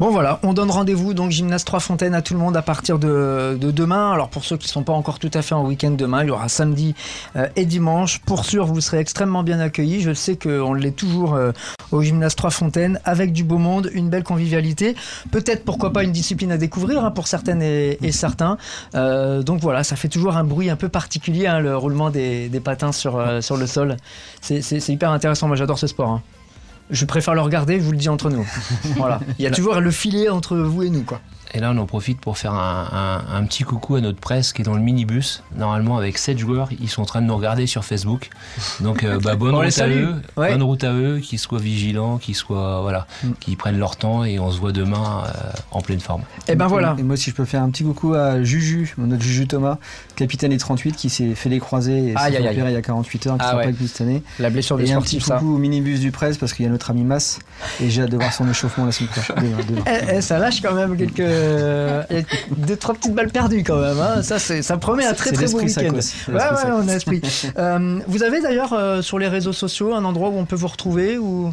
Bon 0.03 0.11
voilà, 0.11 0.41
on 0.43 0.53
donne 0.53 0.73
rendez-vous 0.73 1.15
donc 1.15 1.31
gymnase 1.31 1.63
Trois 1.63 1.79
Fontaines 1.79 2.17
à 2.17 2.23
tout 2.23 2.35
le 2.35 2.41
monde 2.41 2.57
à 2.57 2.63
partir 2.63 2.99
de, 2.99 3.57
de 3.61 3.71
demain. 3.71 4.11
Alors 4.11 4.31
pour 4.31 4.43
ceux 4.45 4.57
qui 4.57 4.67
ne 4.67 4.73
sont 4.73 4.83
pas 4.83 4.93
encore 4.93 5.21
tout 5.21 5.31
à 5.33 5.43
fait 5.43 5.55
en 5.55 5.65
week-end 5.65 5.93
demain, 5.93 6.25
il 6.25 6.27
y 6.27 6.31
aura 6.33 6.49
samedi 6.49 6.97
euh, 7.37 7.47
et 7.55 7.65
dimanche. 7.67 8.19
Pour 8.19 8.45
sûr, 8.45 8.67
vous 8.67 8.81
serez 8.81 8.99
extrêmement 8.99 9.45
bien 9.45 9.61
accueillis. 9.61 10.01
Je 10.01 10.13
sais 10.13 10.35
qu'on 10.35 10.75
l'est 10.75 10.91
toujours 10.91 11.35
euh, 11.35 11.53
au 11.93 12.03
gymnase 12.03 12.35
Trois 12.35 12.51
Fontaines 12.51 12.99
avec 13.05 13.33
du 13.33 13.45
beau 13.45 13.59
monde, 13.59 13.93
une 13.95 14.11
belle 14.11 14.25
convivialité. 14.25 14.97
Peut-être 15.31 15.65
pourquoi 15.65 15.93
pas 15.93 16.03
une 16.03 16.11
discipline 16.11 16.51
à 16.51 16.57
découvrir 16.57 17.05
hein, 17.05 17.13
pour 17.13 17.29
certaines 17.29 17.63
et, 17.63 18.11
certains. 18.11 18.59
Euh, 18.97 19.45
donc 19.45 19.61
voilà, 19.61 19.85
ça 19.85 19.95
fait 19.95 20.09
toujours 20.09 20.37
un 20.37 20.43
bruit 20.43 20.69
un 20.69 20.75
peu 20.75 20.89
particulier, 20.89 21.47
hein, 21.47 21.61
le 21.61 21.77
roulement 21.77 22.11
des, 22.11 22.51
patins 22.65 22.91
sur, 22.91 23.25
sur 23.41 23.57
le 23.57 23.69
sol. 23.69 23.97
C'est 24.41 24.89
hyper 24.89 25.13
intéressant, 25.13 25.47
moi 25.47 25.55
j'adore 25.55 25.79
ce 25.79 25.87
sport. 25.87 26.11
hein. 26.11 26.23
Je 26.93 27.05
préfère 27.05 27.35
le 27.35 27.41
regarder, 27.41 27.79
je 27.79 27.85
vous 27.85 27.93
le 27.93 27.99
dis 27.99 28.09
entre 28.09 28.31
nous. 28.31 28.47
Voilà. 28.97 29.19
Il 29.39 29.43
y 29.45 29.49
a 29.49 29.51
toujours 29.51 29.81
le 29.81 29.91
filet 29.91 30.29
entre 30.29 30.57
vous 30.57 30.83
et 30.85 30.91
nous, 30.91 31.03
quoi. 31.03 31.21
Et 31.55 31.61
là, 31.61 31.71
on 31.75 31.77
en 31.77 31.85
profite 31.85 32.19
pour 32.19 32.39
faire 32.39 32.55
un, 32.55 32.89
un- 33.31 33.37
un 33.37 33.45
petit 33.45 33.63
coucou 33.63 33.97
à 33.97 34.01
notre 34.01 34.19
presse 34.19 34.55
qui 34.55 34.63
est 34.63 34.65
dans 34.65 34.73
le 34.75 34.81
minibus. 34.81 35.43
Normalement, 35.55 35.99
avec 35.99 36.17
7 36.17 36.39
joueurs, 36.39 36.71
ils 36.81 36.89
sont 36.89 37.03
en 37.03 37.05
train 37.05 37.21
de 37.21 37.27
nous 37.27 37.37
regarder 37.37 37.67
sur 37.67 37.85
Facebook. 37.85 38.31
Donc, 38.81 39.05
euh, 39.05 39.21
bah, 39.21 39.35
bonne 39.37 39.55
On 39.55 39.59
route 39.61 39.79
à 39.79 39.87
eux. 39.87 40.15
Ouais. 40.39 40.53
Bonne 40.53 40.63
route 40.63 40.83
à 40.83 40.95
eux, 40.95 41.19
qu'ils 41.19 41.39
soient 41.39 41.59
vigilants, 41.59 42.17
qu'ils 42.17 42.37
soient, 42.37 42.81
voilà, 42.81 43.07
Mm. 43.23 43.33
qu'ils 43.39 43.59
prennent 43.59 43.79
leur 43.79 43.97
temps 43.97 44.25
et 44.25 44.39
on 44.39 44.51
se 44.51 44.59
voit 44.59 44.73
demain 44.73 45.25
euh, 45.27 45.31
en 45.73 45.83
pleine 45.83 46.01
forme. 46.01 46.23
Et 46.49 46.55
ben 46.55 46.69
voilà. 46.69 46.97
Et 46.99 47.03
moi, 47.03 47.19
si 47.19 47.29
je 47.29 47.35
peux 47.35 47.45
faire 47.45 47.63
un 47.63 47.69
petit 47.69 47.85
coucou 47.85 48.15
à 48.15 48.43
Juju, 48.43 48.95
notre 48.97 49.23
Juju 49.23 49.47
Thomas, 49.47 49.77
capitaine 50.17 50.53
des 50.53 50.59
38, 50.59 50.97
qui 50.97 51.11
s'est 51.11 51.35
fait 51.35 51.51
les 51.51 51.59
croisés 51.59 52.13
et 52.13 52.17
s'est 52.17 52.39
opérer 52.49 52.71
il 52.71 52.75
y 52.75 52.77
a 52.77 52.83
48 52.83 53.27
heures, 53.27 53.35
qui 53.37 53.41
Ah 53.43 53.45
sera 53.49 53.57
ouais. 53.59 53.63
pas 53.65 53.69
avec 53.69 53.81
nous 53.81 53.89
cette 53.89 54.01
année. 54.01 54.23
La 54.39 54.49
blessure 54.49 54.79
de 54.79 54.85
Et 54.85 54.93
un 54.95 55.03
petit 55.03 55.21
ça. 55.21 55.37
coucou 55.37 55.57
au 55.57 55.59
minibus 55.59 56.01
du 56.01 56.13
presse 56.13 56.39
parce 56.39 56.55
qu'il 56.55 56.65
y 56.65 56.69
a 56.69 56.71
notre 56.71 56.82
ami 56.91 57.05
Mas 57.05 57.39
et 57.81 57.91
j'ai 57.91 58.03
hâte 58.03 58.11
de 58.11 58.17
voir 58.17 58.33
son 58.33 58.49
échauffement 58.49 58.85
la 58.87 58.93
semaine 58.93 59.11
prochaine. 59.11 59.37
Eh, 59.87 60.17
eh, 60.17 60.21
ça 60.21 60.39
lâche 60.39 60.61
quand 60.61 60.75
même 60.75 60.97
quelques. 60.97 61.21
a 61.21 62.05
deux, 62.57 62.77
trois 62.77 62.95
petites 62.95 63.15
balles 63.15 63.31
perdues 63.31 63.63
quand 63.65 63.81
même. 63.81 63.99
hein. 64.01 64.23
Ça, 64.23 64.39
ça 64.39 64.77
promet 64.77 65.07
un 65.07 65.15
très 65.15 65.33
très 65.33 65.47
beau 65.47 65.61
week-end. 65.61 65.93
Ouais, 66.29 66.35
ouais, 66.35 66.73
on 66.73 66.89
a 66.89 66.93
esprit. 66.95 67.21
Euh, 67.59 67.99
vous 68.07 68.23
avez 68.23 68.41
d'ailleurs 68.41 68.73
euh, 68.73 69.03
sur 69.03 69.19
les 69.19 69.29
réseaux 69.29 69.53
sociaux 69.53 69.95
un 69.95 70.05
endroit 70.05 70.29
où 70.31 70.39
on 70.39 70.45
peut 70.45 70.57
vous 70.57 70.69
retrouver 70.69 71.19
ou? 71.19 71.53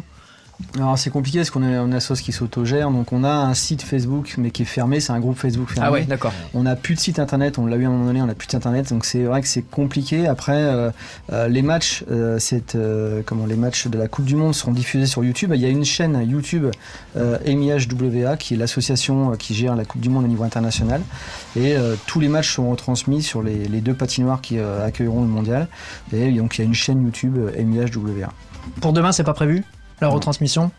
Alors 0.76 0.98
c'est 0.98 1.10
compliqué 1.10 1.38
parce 1.38 1.50
qu'on 1.50 1.62
est 1.62 1.74
une 1.74 1.94
assoce 1.94 2.20
qui 2.20 2.32
s'autogère, 2.32 2.90
donc 2.90 3.12
on 3.12 3.24
a 3.24 3.32
un 3.32 3.54
site 3.54 3.82
Facebook 3.82 4.34
mais 4.38 4.50
qui 4.50 4.62
est 4.62 4.66
fermé, 4.66 5.00
c'est 5.00 5.12
un 5.12 5.18
groupe 5.18 5.36
Facebook 5.36 5.70
fermé. 5.70 5.88
Ah 5.88 5.92
ouais, 5.92 6.04
d'accord. 6.04 6.32
On 6.54 6.62
n'a 6.62 6.76
plus 6.76 6.94
de 6.94 7.00
site 7.00 7.18
internet, 7.18 7.58
on 7.58 7.66
l'a 7.66 7.76
eu 7.76 7.84
à 7.84 7.88
un 7.88 7.90
moment 7.90 8.06
donné, 8.06 8.22
on 8.22 8.26
n'a 8.26 8.34
plus 8.34 8.46
de 8.46 8.52
site 8.52 8.56
internet, 8.56 8.90
donc 8.90 9.04
c'est 9.04 9.24
vrai 9.24 9.40
que 9.40 9.48
c'est 9.48 9.62
compliqué. 9.62 10.26
Après, 10.26 10.56
euh, 10.56 10.90
euh, 11.32 11.48
les 11.48 11.62
matchs, 11.62 12.04
euh, 12.10 13.22
comment, 13.26 13.46
les 13.46 13.56
matchs 13.56 13.88
de 13.88 13.98
la 13.98 14.06
Coupe 14.06 14.26
du 14.26 14.36
Monde 14.36 14.54
seront 14.54 14.72
diffusés 14.72 15.06
sur 15.06 15.24
YouTube. 15.24 15.52
Il 15.54 15.60
y 15.60 15.64
a 15.64 15.68
une 15.68 15.84
chaîne 15.84 16.20
YouTube 16.28 16.66
MIHWA 17.16 18.36
qui 18.36 18.54
est 18.54 18.56
l'association 18.56 19.32
qui 19.32 19.54
gère 19.54 19.74
la 19.74 19.84
Coupe 19.84 20.00
du 20.00 20.08
Monde 20.08 20.24
au 20.24 20.28
niveau 20.28 20.44
international, 20.44 21.00
et 21.56 21.74
tous 22.06 22.20
les 22.20 22.28
matchs 22.28 22.54
seront 22.54 22.70
retransmis 22.70 23.22
sur 23.22 23.42
les, 23.42 23.66
les 23.66 23.80
deux 23.80 23.94
patinoires 23.94 24.40
qui 24.40 24.58
accueilleront 24.58 25.22
le 25.22 25.28
mondial. 25.28 25.68
Et 26.12 26.30
donc 26.32 26.58
il 26.58 26.60
y 26.60 26.64
a 26.64 26.66
une 26.66 26.74
chaîne 26.74 27.02
YouTube 27.02 27.38
MIHWA. 27.58 28.28
Pour 28.80 28.92
demain, 28.92 29.12
c'est 29.12 29.24
pas 29.24 29.34
prévu? 29.34 29.64
La 30.00 30.08
retransmission 30.08 30.70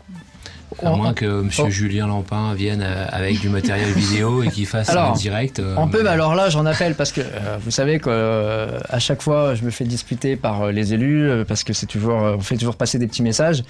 À 0.82 0.90
On- 0.92 0.96
moins 0.96 1.12
que 1.12 1.44
oh. 1.58 1.70
Julien 1.70 2.06
Lampin 2.06 2.54
vienne 2.54 2.82
euh, 2.84 3.06
avec 3.10 3.40
du 3.40 3.48
matériel 3.48 3.90
vidéo 3.92 4.42
et 4.42 4.48
qu'il 4.48 4.66
fasse 4.66 4.88
Alors, 4.90 5.10
un 5.12 5.16
direct. 5.16 5.58
euh, 5.60 5.74
On 5.78 5.88
peut, 5.88 6.02
mais- 6.02 6.08
alors 6.08 6.34
là, 6.34 6.48
j'en 6.50 6.64
appelle 6.66 6.94
parce 6.94 7.12
que 7.12 7.20
euh, 7.20 7.56
vous 7.64 7.70
savez 7.70 7.98
que 7.98 8.08
euh, 8.10 8.78
à 8.88 8.98
chaque 8.98 9.22
fois, 9.22 9.54
je 9.54 9.64
me 9.64 9.70
fais 9.70 9.84
disputer 9.84 10.36
par 10.36 10.68
les 10.72 10.94
élus 10.94 11.44
parce 11.46 11.64
que 11.64 11.72
c'est 11.72 11.86
toujours, 11.86 12.14
on 12.14 12.40
fait 12.40 12.56
toujours 12.56 12.76
passer 12.76 12.98
des 12.98 13.06
petits 13.06 13.22
messages. 13.22 13.62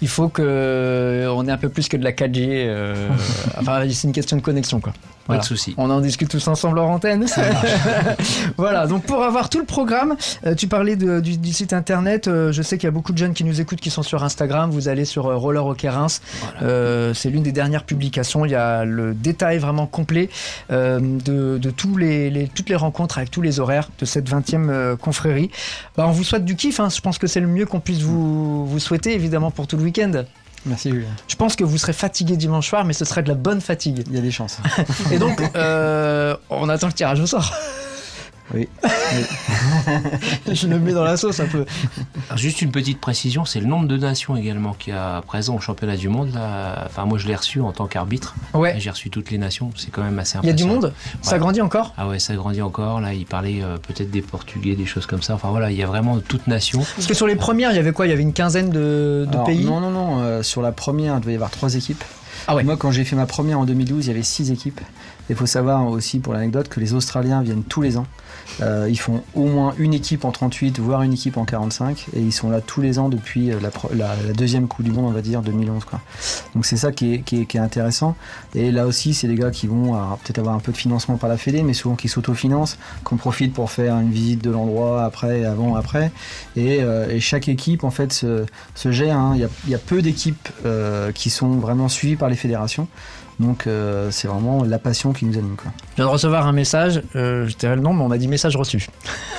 Il 0.00 0.08
faut 0.08 0.28
que 0.28 1.26
on 1.32 1.46
ait 1.46 1.52
un 1.52 1.56
peu 1.58 1.68
plus 1.68 1.88
que 1.88 1.96
de 1.96 2.04
la 2.04 2.12
4G. 2.12 2.48
euh, 2.66 3.08
enfin, 3.58 3.82
c'est 3.90 4.06
une 4.06 4.12
question 4.12 4.36
de 4.36 4.42
connexion, 4.42 4.80
quoi. 4.80 4.92
Pas 5.26 5.36
de 5.36 5.44
souci. 5.44 5.74
On 5.76 5.90
en 5.90 6.00
discute 6.00 6.30
tous 6.30 6.48
ensemble 6.48 6.78
en 6.78 6.88
antenne. 6.94 7.26
voilà, 8.56 8.86
donc 8.86 9.04
pour 9.04 9.22
avoir 9.22 9.48
tout 9.50 9.58
le 9.58 9.64
programme, 9.66 10.16
tu 10.56 10.68
parlais 10.68 10.96
de- 10.96 11.20
du, 11.20 11.36
du 11.36 11.52
site 11.52 11.72
internet. 11.74 12.24
je 12.50 12.62
sais 12.62 12.78
qu'il 12.78 12.86
y 12.86 12.88
a 12.88 12.92
beaucoup 12.92 13.12
de 13.12 13.18
jeunes 13.18 13.34
qui 13.34 13.44
nous 13.44 13.60
écoutent 13.60 13.80
qui 13.80 13.90
sont 13.90 14.02
sur 14.02 14.24
Instagram. 14.24 14.70
Vous 14.70 14.88
allez 14.88 15.04
sur 15.04 15.24
Roller 15.24 15.64
Hockey 15.66 15.88
Reims. 15.88 16.22
Euh, 16.62 17.14
c'est 17.14 17.30
l'une 17.30 17.42
des 17.42 17.52
dernières 17.52 17.84
publications. 17.84 18.44
Il 18.44 18.50
y 18.50 18.54
a 18.54 18.84
le 18.84 19.14
détail 19.14 19.58
vraiment 19.58 19.86
complet 19.86 20.28
euh, 20.70 20.98
de, 21.00 21.58
de 21.58 21.70
tous 21.70 21.96
les, 21.96 22.30
les- 22.30 22.48
toutes 22.48 22.68
les 22.68 22.76
rencontres 22.76 23.18
avec 23.18 23.30
tous 23.30 23.42
les 23.42 23.60
horaires 23.60 23.88
de 23.98 24.04
cette 24.04 24.28
20e 24.30 24.68
euh, 24.70 24.96
confrérie. 24.96 25.50
Bah, 25.96 26.06
on 26.06 26.10
vous 26.12 26.24
souhaite 26.24 26.44
du 26.44 26.56
kiff. 26.56 26.80
hein. 26.80 26.88
Je 26.88 27.00
pense 27.00 27.18
que 27.18 27.26
c'est 27.26 27.40
le 27.40 27.46
mieux 27.46 27.66
qu'on 27.66 27.80
puisse 27.80 28.00
vous, 28.00 28.66
vous 28.66 28.78
souhaiter, 28.78 29.14
évidemment, 29.14 29.50
pour 29.50 29.66
tout 29.66 29.76
le 29.76 29.82
week-end. 29.84 30.24
Merci 30.66 30.90
Julien. 30.90 31.06
Je 31.28 31.36
pense 31.36 31.54
que 31.54 31.62
vous 31.64 31.78
serez 31.78 31.92
fatigué 31.92 32.36
dimanche 32.36 32.68
soir, 32.68 32.84
mais 32.84 32.92
ce 32.92 33.04
serait 33.04 33.22
de 33.22 33.28
la 33.28 33.34
bonne 33.36 33.60
fatigue. 33.60 34.02
Il 34.08 34.14
y 34.14 34.18
a 34.18 34.22
des 34.22 34.32
chances. 34.32 34.58
Et 35.12 35.18
donc, 35.18 35.40
on 36.50 36.68
attend 36.68 36.88
le 36.88 36.92
tirage 36.92 37.20
au 37.20 37.26
sort. 37.26 37.52
Oui. 38.54 38.66
Je 40.50 40.66
le 40.68 40.78
mets 40.78 40.92
dans 40.92 41.04
la 41.04 41.16
sauce 41.16 41.40
un 41.40 41.46
peu. 41.46 41.64
Alors, 42.28 42.38
juste 42.38 42.62
une 42.62 42.70
petite 42.70 43.00
précision, 43.00 43.44
c'est 43.44 43.60
le 43.60 43.66
nombre 43.66 43.86
de 43.86 43.96
nations 43.96 44.36
également 44.36 44.72
qui 44.72 44.90
a 44.90 45.20
présent 45.22 45.54
au 45.56 45.60
championnat 45.60 45.96
du 45.96 46.08
monde. 46.08 46.32
Là. 46.34 46.84
Enfin, 46.86 47.04
moi, 47.04 47.18
je 47.18 47.26
l'ai 47.26 47.34
reçu 47.34 47.60
en 47.60 47.72
tant 47.72 47.86
qu'arbitre. 47.86 48.34
Ouais. 48.54 48.74
J'ai 48.78 48.90
reçu 48.90 49.10
toutes 49.10 49.30
les 49.30 49.38
nations. 49.38 49.70
C'est 49.76 49.90
quand 49.90 50.02
même 50.02 50.18
assez 50.18 50.38
Il 50.42 50.46
y 50.46 50.50
a 50.50 50.52
du 50.52 50.62
impressionnant. 50.64 50.88
monde? 50.88 50.94
Ça 51.22 51.38
grandit 51.38 51.60
encore? 51.60 51.94
Ah 51.98 52.08
ouais, 52.08 52.18
ça 52.18 52.34
grandit 52.36 52.62
encore. 52.62 53.00
Là, 53.00 53.12
il 53.12 53.26
parlait 53.26 53.60
euh, 53.62 53.76
peut-être 53.76 54.10
des 54.10 54.22
Portugais, 54.22 54.74
des 54.76 54.86
choses 54.86 55.06
comme 55.06 55.22
ça. 55.22 55.34
Enfin 55.34 55.50
voilà, 55.50 55.70
il 55.70 55.76
y 55.76 55.82
a 55.82 55.86
vraiment 55.86 56.18
toute 56.18 56.46
nation. 56.46 56.80
Parce 56.96 57.06
que 57.06 57.14
sur 57.14 57.26
les 57.26 57.36
premières, 57.36 57.70
il 57.72 57.76
y 57.76 57.80
avait 57.80 57.92
quoi? 57.92 58.06
Il 58.06 58.10
y 58.10 58.12
avait 58.12 58.22
une 58.22 58.32
quinzaine 58.32 58.70
de, 58.70 59.26
de 59.28 59.34
Alors, 59.34 59.44
pays? 59.46 59.64
Non, 59.64 59.80
non, 59.80 59.90
non. 59.90 60.20
euh, 60.20 60.42
sur 60.42 60.62
la 60.62 60.72
première, 60.72 61.14
il 61.16 61.20
devait 61.20 61.32
y 61.32 61.36
avoir 61.36 61.50
trois 61.50 61.74
équipes. 61.74 62.02
Ah 62.46 62.54
ouais. 62.54 62.62
Moi, 62.62 62.76
quand 62.78 62.90
j'ai 62.90 63.04
fait 63.04 63.16
ma 63.16 63.26
première 63.26 63.58
en 63.58 63.64
2012, 63.64 64.06
il 64.06 64.08
y 64.08 64.10
avait 64.10 64.22
six 64.22 64.50
équipes. 64.50 64.80
Il 65.28 65.36
faut 65.36 65.44
savoir 65.46 65.86
aussi, 65.86 66.18
pour 66.18 66.32
l'anecdote, 66.32 66.68
que 66.68 66.80
les 66.80 66.94
Australiens 66.94 67.42
viennent 67.42 67.64
tous 67.64 67.82
les 67.82 67.98
ans. 67.98 68.06
Euh, 68.60 68.88
ils 68.90 68.98
font 68.98 69.22
au 69.34 69.44
moins 69.44 69.74
une 69.78 69.94
équipe 69.94 70.24
en 70.24 70.32
38, 70.32 70.78
voire 70.80 71.02
une 71.02 71.12
équipe 71.12 71.36
en 71.36 71.44
45. 71.44 72.06
Et 72.14 72.20
ils 72.20 72.32
sont 72.32 72.50
là 72.50 72.60
tous 72.60 72.80
les 72.80 72.98
ans 72.98 73.08
depuis 73.08 73.52
euh, 73.52 73.58
la, 73.94 74.16
deuxième 74.32 74.68
Coupe 74.68 74.84
du 74.84 74.90
Monde, 74.90 75.06
on 75.06 75.12
va 75.12 75.22
dire, 75.22 75.42
2011. 75.42 75.84
Quoi. 75.84 76.00
Donc 76.54 76.66
c'est 76.66 76.76
ça 76.76 76.92
qui 76.92 77.14
est, 77.14 77.56
intéressant. 77.56 78.16
Et 78.54 78.70
là 78.70 78.86
aussi, 78.86 79.14
c'est 79.14 79.28
des 79.28 79.34
gars 79.34 79.50
qui 79.50 79.66
vont 79.66 79.92
peut-être 80.22 80.38
avoir 80.38 80.54
un 80.54 80.60
peu 80.60 80.72
de 80.72 80.76
financement 80.76 81.16
par 81.16 81.28
la 81.28 81.36
Fédé, 81.36 81.62
mais 81.62 81.72
souvent 81.72 81.96
qui 81.96 82.08
s'autofinancent, 82.08 82.78
qu'on 83.04 83.16
profite 83.16 83.52
pour 83.52 83.70
faire 83.70 83.94
une 83.96 84.10
visite 84.10 84.42
de 84.42 84.50
l'endroit 84.50 85.04
après, 85.04 85.44
avant, 85.44 85.74
après. 85.74 86.12
Et, 86.56 86.82
euh, 86.82 87.18
chaque 87.20 87.48
équipe, 87.48 87.84
en 87.84 87.90
fait, 87.90 88.12
se, 88.12 88.46
gère. 88.90 89.16
hein. 89.16 89.34
Il 89.36 89.70
y, 89.70 89.74
a, 89.74 89.78
peu 89.78 90.02
d'équipes 90.02 90.48
qui 91.14 91.30
sont 91.30 91.56
vraiment 91.58 91.88
suivies 91.88 92.16
par 92.16 92.28
les 92.28 92.36
fédérations. 92.36 92.88
Donc 93.40 93.66
euh, 93.66 94.10
c'est 94.10 94.26
vraiment 94.26 94.64
la 94.64 94.78
passion 94.80 95.12
qui 95.12 95.24
nous 95.24 95.38
anime. 95.38 95.54
Quoi. 95.56 95.70
Je 95.90 95.96
viens 95.96 96.06
de 96.06 96.10
recevoir 96.10 96.46
un 96.46 96.52
message, 96.52 97.02
euh, 97.14 97.46
je 97.46 97.56
dirais 97.56 97.76
le 97.76 97.82
nom, 97.82 97.92
mais 97.94 98.02
on 98.02 98.08
m'a 98.08 98.18
dit 98.18 98.26
message 98.28 98.56
reçu. 98.56 98.88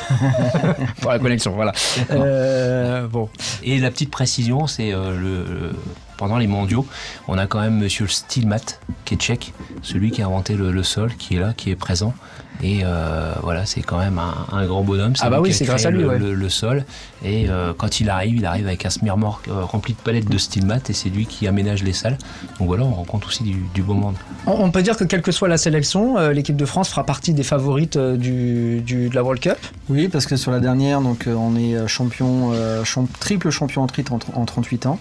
Pour 1.01 1.11
la 1.11 1.19
connexion, 1.19 1.51
voilà. 1.51 1.73
Euh, 2.11 3.07
bon. 3.07 3.29
Et 3.63 3.77
la 3.79 3.91
petite 3.91 4.09
précision, 4.11 4.67
c'est 4.67 4.93
euh, 4.93 5.11
le, 5.19 5.43
le- 5.53 5.75
pendant 6.17 6.37
les 6.37 6.47
mondiaux, 6.47 6.85
on 7.27 7.37
a 7.37 7.45
quand 7.47 7.59
même 7.61 7.77
Monsieur 7.77 8.07
Stilmat, 8.07 8.57
qui 9.05 9.13
est 9.13 9.17
tchèque, 9.17 9.53
celui 9.81 10.11
qui 10.11 10.21
a 10.21 10.25
inventé 10.25 10.55
le, 10.55 10.71
le 10.71 10.83
sol, 10.83 11.13
qui 11.15 11.35
est 11.35 11.39
là, 11.39 11.53
qui 11.55 11.69
est 11.69 11.75
présent. 11.75 12.13
Et 12.61 12.81
euh, 12.83 13.33
voilà, 13.41 13.65
c'est 13.65 13.81
quand 13.81 13.97
même 13.99 14.19
un, 14.19 14.35
un 14.55 14.65
grand 14.65 14.83
bonhomme. 14.83 15.13
Ah 15.21 15.29
bah 15.29 15.39
oui, 15.39 15.53
c'est 15.53 15.63
grâce 15.65 15.85
à 15.85 15.91
lui, 15.91 16.01
le, 16.01 16.07
ouais. 16.09 16.19
le- 16.19 16.33
le 16.33 16.49
sol. 16.49 16.83
Et 17.23 17.49
euh, 17.49 17.73
quand 17.77 17.99
il 18.01 18.09
arrive, 18.09 18.35
il 18.35 18.45
arrive 18.45 18.67
avec 18.67 18.85
un 18.85 18.89
smirmor 18.89 19.41
euh, 19.47 19.63
rempli 19.63 19.93
de 19.93 19.99
palettes 19.99 20.29
de 20.29 20.37
Stilmat 20.37 20.79
et 20.89 20.93
c'est 20.93 21.09
lui 21.09 21.25
qui 21.25 21.47
aménage 21.47 21.83
les 21.83 21.93
salles. 21.93 22.17
Donc 22.59 22.67
voilà, 22.67 22.83
on 22.83 22.91
rencontre 22.93 23.27
aussi 23.29 23.43
du, 23.43 23.55
du 23.73 23.81
beau 23.81 23.93
monde. 23.93 24.15
On, 24.45 24.51
on 24.51 24.71
peut 24.71 24.81
dire 24.81 24.97
que 24.97 25.05
quelle 25.05 25.21
que 25.21 25.31
soit 25.31 25.47
la 25.47 25.57
sélection, 25.57 26.17
euh, 26.17 26.33
l'équipe 26.33 26.55
de 26.57 26.65
France 26.65 26.89
fera 26.89 27.05
partie 27.05 27.33
des 27.33 27.43
favorites 27.43 27.95
euh, 27.95 28.17
du, 28.17 28.81
du- 28.81 29.07
de 29.09 29.15
la 29.15 29.23
World 29.23 29.41
Cup. 29.41 29.57
Oui, 29.89 30.09
parce 30.09 30.25
que 30.25 30.35
sur 30.35 30.51
la 30.51 30.59
dernière, 30.59 30.99
donc 31.01 31.27
euh, 31.27 31.33
on 31.35 31.55
est 31.55 31.87
champion, 31.87 32.51
euh, 32.53 32.83
champ- 32.83 33.07
triple 33.19 33.49
champion 33.51 33.83
en 33.83 33.87
titre 33.87 34.11
en, 34.13 34.19
en 34.33 34.45
38 34.45 34.85
ans. 34.85 34.99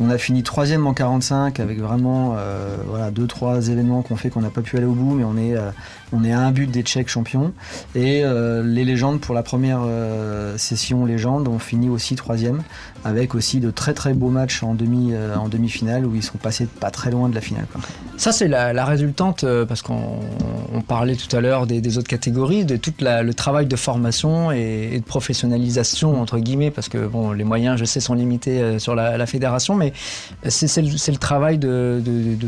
On 0.00 0.08
a 0.10 0.18
fini 0.18 0.42
troisième 0.44 0.86
en 0.86 0.94
45 0.94 1.58
avec 1.60 1.80
vraiment 1.80 2.34
euh, 2.38 2.76
voilà 2.86 3.10
deux 3.10 3.26
trois 3.26 3.68
événements 3.68 4.02
qu'on 4.02 4.16
fait 4.16 4.30
qu'on 4.30 4.40
n'a 4.40 4.50
pas 4.50 4.62
pu 4.62 4.76
aller 4.76 4.86
au 4.86 4.92
bout, 4.92 5.14
mais 5.14 5.24
on 5.24 5.36
est 5.36 5.56
euh, 5.56 5.70
on 6.12 6.24
est 6.24 6.32
à 6.32 6.40
un 6.40 6.50
but 6.52 6.70
des 6.70 6.82
Tchèques 6.92 7.08
champions. 7.08 7.54
Et 7.94 8.22
euh, 8.22 8.62
les 8.62 8.84
légendes 8.84 9.18
pour 9.18 9.34
la 9.34 9.42
première 9.42 9.80
euh, 9.82 10.58
session 10.58 11.06
légende 11.06 11.48
ont 11.48 11.58
fini 11.58 11.88
aussi 11.88 12.16
troisième, 12.16 12.62
avec 13.02 13.34
aussi 13.34 13.60
de 13.60 13.70
très 13.70 13.94
très 13.94 14.12
beaux 14.12 14.28
matchs 14.28 14.62
en 14.62 14.74
demi 14.74 15.12
euh, 15.14 15.34
en 15.36 15.48
demi-finale 15.48 16.04
où 16.04 16.14
ils 16.14 16.22
sont 16.22 16.36
passés 16.36 16.66
pas 16.66 16.90
très 16.90 17.10
loin 17.10 17.30
de 17.30 17.34
la 17.34 17.40
finale. 17.40 17.64
Ça, 18.18 18.30
c'est 18.30 18.46
la, 18.46 18.84
résultante, 18.84 19.44
parce 19.66 19.80
qu'on 19.80 20.20
on 20.74 20.82
parlait 20.82 21.16
tout 21.16 21.34
à 21.34 21.40
l'heure 21.40 21.66
des, 21.66 21.98
autres 21.98 22.08
catégories, 22.08 22.66
de 22.66 22.76
tout 22.76 22.92
le 23.00 23.32
travail 23.32 23.66
de 23.66 23.76
formation 23.76 24.52
et, 24.52 24.98
de 24.98 25.04
professionnalisation, 25.04 26.20
entre 26.20 26.38
guillemets, 26.38 26.70
parce 26.70 26.88
que 26.90 27.06
bon, 27.06 27.32
les 27.32 27.44
moyens, 27.44 27.78
je 27.78 27.84
sais, 27.84 28.00
sont 28.00 28.14
limités 28.14 28.78
sur 28.78 28.94
la, 28.94 29.26
fédération, 29.26 29.74
mais 29.74 29.92
c'est 30.46 30.82
le, 30.82 30.90
le 30.90 31.16
travail 31.16 31.58
de 31.58 32.02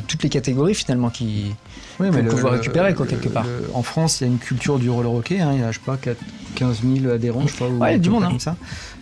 toutes 0.07 0.23
les 0.23 0.29
catégories, 0.29 0.75
finalement, 0.75 1.09
qui... 1.09 1.55
Oui, 2.01 2.09
Faut 2.13 2.23
pouvoir 2.37 2.53
récupérer, 2.55 2.95
quoi, 2.95 3.07
quelque 3.07 3.29
part. 3.29 3.47
en 3.75 3.83
France, 3.83 4.21
il 4.21 4.25
y 4.25 4.27
a 4.27 4.31
une 4.33 4.39
culture 4.39 4.79
du 4.79 4.91
roller 4.91 5.13
hockey. 5.13 5.41
hein, 5.41 5.51
il 5.55 5.61
y 5.61 5.63
a, 5.63 5.71
je 5.71 5.79
sais 5.79 5.85
pas, 5.85 5.97
4 5.97 6.19
15 6.57 6.83
000 7.03 7.13
adhérents, 7.13 7.43
je 7.47 7.53
sais 7.53 7.59
pas. 7.59 7.67
ou 7.69 7.79
Ouais, 7.79 7.91
il 7.91 7.93
y 7.93 7.97
a 7.97 7.99
du 7.99 8.11
monde, 8.11 8.25
comme 8.25 8.35
hein. 8.35 8.39
ça. 8.39 8.57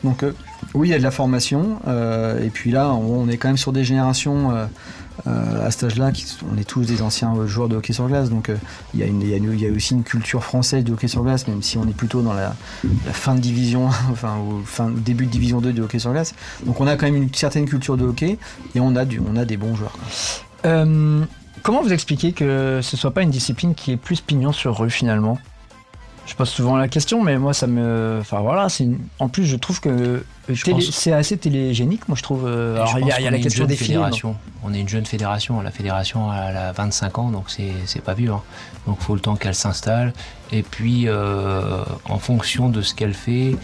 Donc, 0.04 0.22
euh, 0.22 0.32
oui, 0.74 0.88
il 0.88 0.90
y 0.90 0.94
a 0.94 0.98
de 0.98 1.02
la 1.02 1.10
formation. 1.10 1.78
euh, 1.86 2.42
et 2.44 2.48
puis 2.50 2.70
là, 2.70 2.92
on, 2.92 3.22
on 3.24 3.28
est 3.28 3.36
quand 3.36 3.48
même 3.48 3.56
sur 3.58 3.72
des 3.72 3.84
générations. 3.84 4.50
euh, 4.52 4.66
à 5.26 5.70
cet 5.70 5.84
âge-là, 5.84 6.10
on 6.52 6.56
est 6.58 6.64
tous 6.64 6.82
des 6.86 7.02
anciens 7.02 7.34
joueurs 7.46 7.68
de 7.68 7.76
hockey 7.76 7.92
sur 7.92 8.08
glace, 8.08 8.30
donc 8.30 8.48
euh, 8.48 8.56
il 8.94 9.00
y, 9.00 9.02
a 9.02 9.06
y 9.06 9.38
y 9.60 9.70
aussi 9.70 9.92
une 9.94 10.02
culture 10.02 10.42
française 10.42 10.82
de 10.82 10.92
hockey 10.94 11.06
sur 11.06 11.22
glace, 11.22 11.46
même 11.46 11.62
si 11.62 11.76
on 11.78 11.86
est 11.86 11.94
plutôt 11.94 12.22
dans 12.22 12.32
la, 12.32 12.56
la 13.06 13.12
fin 13.12 13.34
de 13.34 13.40
division, 13.40 13.86
enfin 14.10 14.36
au 14.38 14.62
fin, 14.64 14.88
début 14.90 15.26
de 15.26 15.30
division 15.30 15.60
2 15.60 15.74
de 15.74 15.82
hockey 15.82 15.98
sur 15.98 16.12
glace. 16.12 16.34
Donc 16.64 16.80
on 16.80 16.86
a 16.86 16.96
quand 16.96 17.06
même 17.06 17.14
une 17.22 17.32
certaine 17.34 17.66
culture 17.66 17.96
de 17.98 18.04
hockey 18.04 18.38
et 18.74 18.80
on 18.80 18.96
a, 18.96 19.04
du, 19.04 19.20
on 19.24 19.36
a 19.36 19.44
des 19.44 19.58
bons 19.58 19.76
joueurs. 19.76 19.96
Euh, 20.64 21.20
comment 21.62 21.82
vous 21.82 21.92
expliquez 21.92 22.32
que 22.32 22.80
ce 22.82 22.96
soit 22.96 23.12
pas 23.12 23.22
une 23.22 23.30
discipline 23.30 23.74
qui 23.74 23.92
est 23.92 23.96
plus 23.96 24.20
pignon 24.20 24.52
sur 24.52 24.78
rue, 24.78 24.90
finalement? 24.90 25.38
Je 26.24 26.34
pose 26.36 26.48
souvent 26.48 26.76
la 26.76 26.86
question, 26.86 27.20
mais 27.22 27.36
moi 27.36 27.52
ça 27.52 27.66
me. 27.66 28.18
Enfin 28.20 28.40
voilà, 28.40 28.68
c'est 28.68 28.84
une- 28.84 29.00
en 29.18 29.28
plus 29.28 29.44
je 29.44 29.56
trouve 29.56 29.80
que 29.80 30.24
Je 30.48 30.62
télé- 30.62 30.76
pense- 30.76 30.90
c'est 30.94 31.12
assez 31.12 31.36
télégénique, 31.36 32.06
moi 32.08 32.16
je 32.16 32.22
trouve. 32.22 32.44
euh, 32.46 32.76
Alors 32.76 32.96
il 33.00 33.06
y 33.08 33.10
a, 33.10 33.30
la 33.30 33.38
question 33.40 33.64
des 33.64 33.74
films. 33.74 33.88
fédération. 33.88 34.36
On 34.62 34.72
est 34.72 34.78
une 34.80 34.88
jeune 34.88 35.04
fédération. 35.04 35.60
La 35.60 35.72
fédération 35.72 36.32
elle 36.32 36.56
a 36.56 36.70
25 36.72 37.18
ans, 37.18 37.30
donc 37.30 37.46
c'est 37.48 37.72
c'est 37.86 38.00
pas 38.02 38.14
vieux. 38.14 38.30
hein. 38.30 38.40
Donc 38.86 38.98
il 39.00 39.04
faut 39.04 39.14
le 39.16 39.20
temps 39.20 39.34
qu'elle 39.34 39.56
s'installe. 39.56 40.12
Et 40.52 40.62
puis 40.62 41.08
euh, 41.08 41.82
en 42.08 42.18
fonction 42.20 42.68
de 42.68 42.82
ce 42.82 42.94
qu'elle 42.94 43.14
fait, 43.14 43.56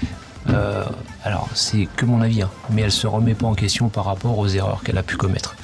euh, 0.49 0.85
alors 1.23 1.49
c'est 1.55 1.87
que 1.97 2.07
mon 2.07 2.21
avis, 2.23 2.43
hein, 2.43 2.51
mais 2.71 2.83
elle 2.83 2.93
se 2.93 3.07
remet 3.07 3.35
pas 3.35 3.47
en 3.47 3.55
question 3.55 3.89
par 3.89 4.05
rapport 4.05 4.37
aux 4.37 4.49
erreurs 4.49 4.83
qu'elle 4.83 4.99
a 4.99 5.05
pu 5.05 5.17
commettre. 5.17 5.55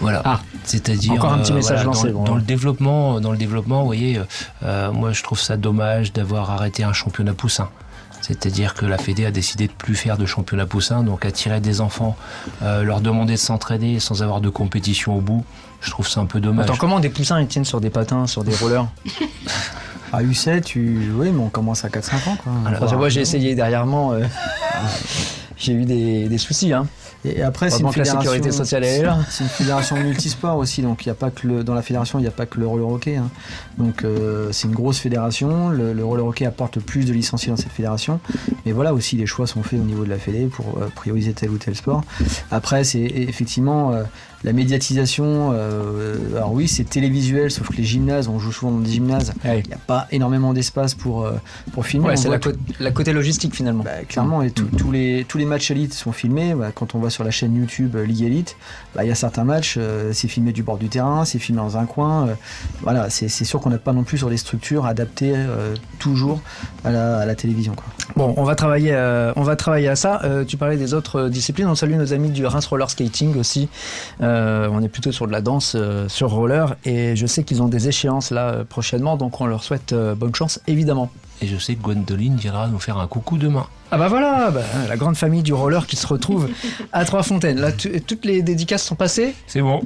Voilà. 0.00 0.22
Ah. 0.24 0.40
C'est-à-dire 0.64 1.12
Encore 1.12 1.32
un 1.32 1.38
petit 1.38 1.52
euh, 1.52 1.56
message 1.56 1.84
voilà, 1.84 1.84
lancé, 1.84 2.08
dans, 2.10 2.18
bon, 2.18 2.24
dans 2.24 2.32
ouais. 2.32 2.38
le 2.38 2.44
développement, 2.44 3.20
dans 3.20 3.32
le 3.32 3.38
développement, 3.38 3.80
vous 3.80 3.86
voyez, 3.86 4.18
euh, 4.18 4.24
euh, 4.64 4.92
moi 4.92 5.12
je 5.12 5.22
trouve 5.22 5.38
ça 5.40 5.56
dommage 5.56 6.12
d'avoir 6.12 6.50
arrêté 6.50 6.84
un 6.84 6.92
championnat 6.92 7.34
poussin. 7.34 7.68
C'est-à-dire 8.22 8.72
que 8.72 8.86
la 8.86 8.96
Fédé 8.96 9.26
a 9.26 9.30
décidé 9.30 9.66
de 9.66 9.72
plus 9.72 9.94
faire 9.94 10.16
de 10.16 10.24
championnat 10.24 10.64
poussin, 10.64 11.02
donc 11.02 11.26
attirer 11.26 11.60
des 11.60 11.82
enfants, 11.82 12.16
euh, 12.62 12.82
leur 12.82 13.02
demander 13.02 13.34
de 13.34 13.38
s'entraider 13.38 14.00
sans 14.00 14.22
avoir 14.22 14.40
de 14.40 14.48
compétition 14.48 15.16
au 15.16 15.20
bout. 15.20 15.44
Je 15.82 15.90
trouve 15.90 16.08
ça 16.08 16.20
un 16.20 16.26
peu 16.26 16.40
dommage. 16.40 16.64
Attends, 16.64 16.78
comment 16.78 17.00
des 17.00 17.10
poussins 17.10 17.38
ils 17.42 17.46
tiennent 17.46 17.66
sur 17.66 17.82
des 17.82 17.90
patins, 17.90 18.26
sur 18.26 18.42
des 18.42 18.54
rollers 18.56 18.86
À 20.14 20.22
U7, 20.22 20.62
tu... 20.62 21.12
oui, 21.14 21.30
mais 21.32 21.42
on 21.42 21.50
commence 21.50 21.84
à 21.84 21.88
4-5 21.88 22.14
ans. 22.30 22.36
Quoi. 22.42 22.52
Enfin, 22.64 22.86
Voire- 22.86 22.96
Moi 22.96 23.08
j'ai 23.10 23.20
essayé 23.20 23.54
derrière-moi. 23.54 24.14
euh, 24.14 24.26
j'ai 25.56 25.72
eu 25.72 25.84
des, 25.84 26.28
des 26.28 26.38
soucis. 26.38 26.72
Hein. 26.72 26.86
Et 27.24 27.42
après, 27.42 27.70
c'est 27.70 27.82
une 27.82 27.90
sécurité 28.04 28.50
sociale. 28.52 28.84
C'est 29.30 29.44
une 29.44 29.50
fédération 29.50 29.96
multisport 29.96 30.58
aussi, 30.58 30.82
donc 30.82 31.06
il 31.06 31.08
y 31.08 31.10
a 31.10 31.14
pas 31.14 31.30
que 31.30 31.46
le, 31.46 31.64
dans 31.64 31.72
la 31.74 31.80
fédération, 31.82 32.18
il 32.18 32.22
n'y 32.22 32.28
a 32.28 32.32
pas 32.32 32.44
que 32.46 32.60
le 32.60 32.66
roller 32.66 32.88
hockey. 32.88 33.16
hein. 33.16 33.30
Donc 33.78 34.04
euh, 34.04 34.48
c'est 34.52 34.68
une 34.68 34.74
grosse 34.74 34.98
fédération. 34.98 35.70
Le, 35.70 35.92
le 35.94 36.04
roller 36.04 36.26
hockey 36.26 36.44
apporte 36.44 36.76
le 36.76 36.82
plus 36.82 37.06
de 37.06 37.12
licenciés 37.12 37.50
dans 37.50 37.56
cette 37.56 37.72
fédération. 37.72 38.20
Mais 38.66 38.72
voilà 38.72 38.92
aussi, 38.92 39.16
les 39.16 39.26
choix 39.26 39.46
sont 39.46 39.62
faits 39.62 39.80
au 39.80 39.84
niveau 39.84 40.04
de 40.04 40.10
la 40.10 40.18
fédé 40.18 40.46
pour 40.46 40.78
euh, 40.78 40.88
prioriser 40.94 41.32
tel 41.32 41.50
ou 41.50 41.56
tel 41.56 41.74
sport. 41.74 42.02
Après, 42.50 42.84
c'est 42.84 43.00
effectivement 43.00 43.92
euh, 43.92 44.02
la 44.44 44.52
médiatisation. 44.52 45.50
euh, 45.54 46.36
alors 46.36 46.52
oui, 46.52 46.68
c'est 46.68 46.84
télévisuel, 46.84 47.50
sauf 47.50 47.68
que 47.68 47.76
les 47.76 47.84
gymnases, 47.84 48.28
on 48.28 48.38
joue 48.38 48.52
souvent 48.52 48.72
dans 48.72 48.78
des 48.80 48.90
gymnases. 48.92 49.32
Ouais. 49.44 49.60
Il 49.64 49.68
n'y 49.68 49.74
a 49.74 49.78
pas 49.78 50.06
énormément 50.12 50.52
d'espace 50.52 50.94
pour, 50.94 51.24
euh, 51.24 51.32
pour 51.72 51.86
filmer. 51.86 52.06
Ouais, 52.08 52.16
c'est 52.16 52.28
la, 52.28 52.38
la 52.80 52.90
côté 52.90 53.12
logistique 53.12 53.54
finalement. 53.54 53.82
bah, 53.84 54.04
clairement, 54.08 54.42
et 54.42 54.50
tout- 54.50 54.68
tous, 54.76 54.92
les, 54.92 55.24
tous 55.28 55.38
les 55.38 55.44
matchs 55.46 55.70
élites 55.70 55.94
sont 55.94 56.12
filmés. 56.12 56.54
Bah, 56.54 56.70
quand 56.74 56.94
on 56.94 56.98
va 56.98 57.10
sur 57.10 57.24
la 57.24 57.30
chaîne 57.30 57.54
YouTube 57.56 57.96
euh, 57.96 58.04
Ligue 58.04 58.22
Elite, 58.22 58.56
bah, 58.94 59.04
il 59.04 59.08
y 59.08 59.12
a 59.12 59.14
certains 59.14 59.44
matchs, 59.44 59.76
euh, 59.78 60.10
c'est 60.12 60.28
filmé 60.28 60.52
du 60.52 60.62
bord 60.62 60.76
du 60.78 60.88
terrain, 60.88 61.24
c'est 61.24 61.38
filmé 61.38 61.60
dans 61.62 61.76
un 61.78 61.86
coin. 61.86 62.28
euh, 62.28 62.34
voilà, 62.82 63.08
c'est 63.10 63.28
sûr 63.28 63.60
qu'on 63.60 63.70
n'a 63.70 63.78
pas 63.78 63.92
non 63.92 64.04
plus 64.04 64.18
sur 64.18 64.28
des 64.28 64.36
structures 64.36 64.84
adaptées 64.86 65.34
toujours 65.98 66.40
à 66.84 66.90
la, 66.90 67.18
à 67.20 67.26
la 67.26 67.34
télévision. 67.34 67.74
Quoi. 67.74 67.86
Bon, 68.16 68.34
on 68.36 68.44
va 68.44 68.54
travailler, 68.54 68.94
on 69.36 69.42
va 69.42 69.56
travailler 69.56 69.88
à 69.88 69.96
ça. 69.96 70.20
Tu 70.46 70.56
parlais 70.56 70.76
des 70.76 70.92
autres 70.92 71.28
disciplines. 71.28 71.66
On 71.68 71.74
salue 71.74 71.94
nos 71.94 72.12
amis 72.12 72.30
du 72.30 72.44
Reims 72.44 72.66
Roller 72.66 72.90
Skating 72.90 73.36
aussi. 73.38 73.68
Euh, 74.20 74.33
on 74.70 74.82
est 74.82 74.88
plutôt 74.88 75.12
sur 75.12 75.26
de 75.26 75.32
la 75.32 75.40
danse 75.40 75.74
euh, 75.76 76.08
sur 76.08 76.30
roller 76.30 76.76
et 76.84 77.16
je 77.16 77.26
sais 77.26 77.44
qu'ils 77.44 77.62
ont 77.62 77.68
des 77.68 77.88
échéances 77.88 78.30
là 78.30 78.48
euh, 78.50 78.64
prochainement, 78.64 79.16
donc 79.16 79.40
on 79.40 79.46
leur 79.46 79.62
souhaite 79.62 79.92
euh, 79.92 80.14
bonne 80.14 80.34
chance 80.34 80.60
évidemment. 80.66 81.10
Et 81.42 81.46
je 81.46 81.56
sais 81.56 81.74
que 81.74 81.82
Gwendoline 81.82 82.36
viendra 82.36 82.68
nous 82.68 82.78
faire 82.78 82.98
un 82.98 83.06
coucou 83.06 83.38
demain. 83.38 83.66
Ah 83.94 83.96
bah 83.96 84.08
voilà, 84.08 84.50
bah, 84.50 84.62
la 84.88 84.96
grande 84.96 85.14
famille 85.14 85.44
du 85.44 85.52
roller 85.52 85.86
qui 85.86 85.94
se 85.94 86.04
retrouve 86.04 86.48
à 86.92 87.04
Trois-Fontaines. 87.04 87.60
Là, 87.60 87.70
toutes 87.70 88.24
les 88.24 88.42
dédicaces 88.42 88.82
sont 88.82 88.96
passées. 88.96 89.36
C'est 89.46 89.60
bon. 89.60 89.82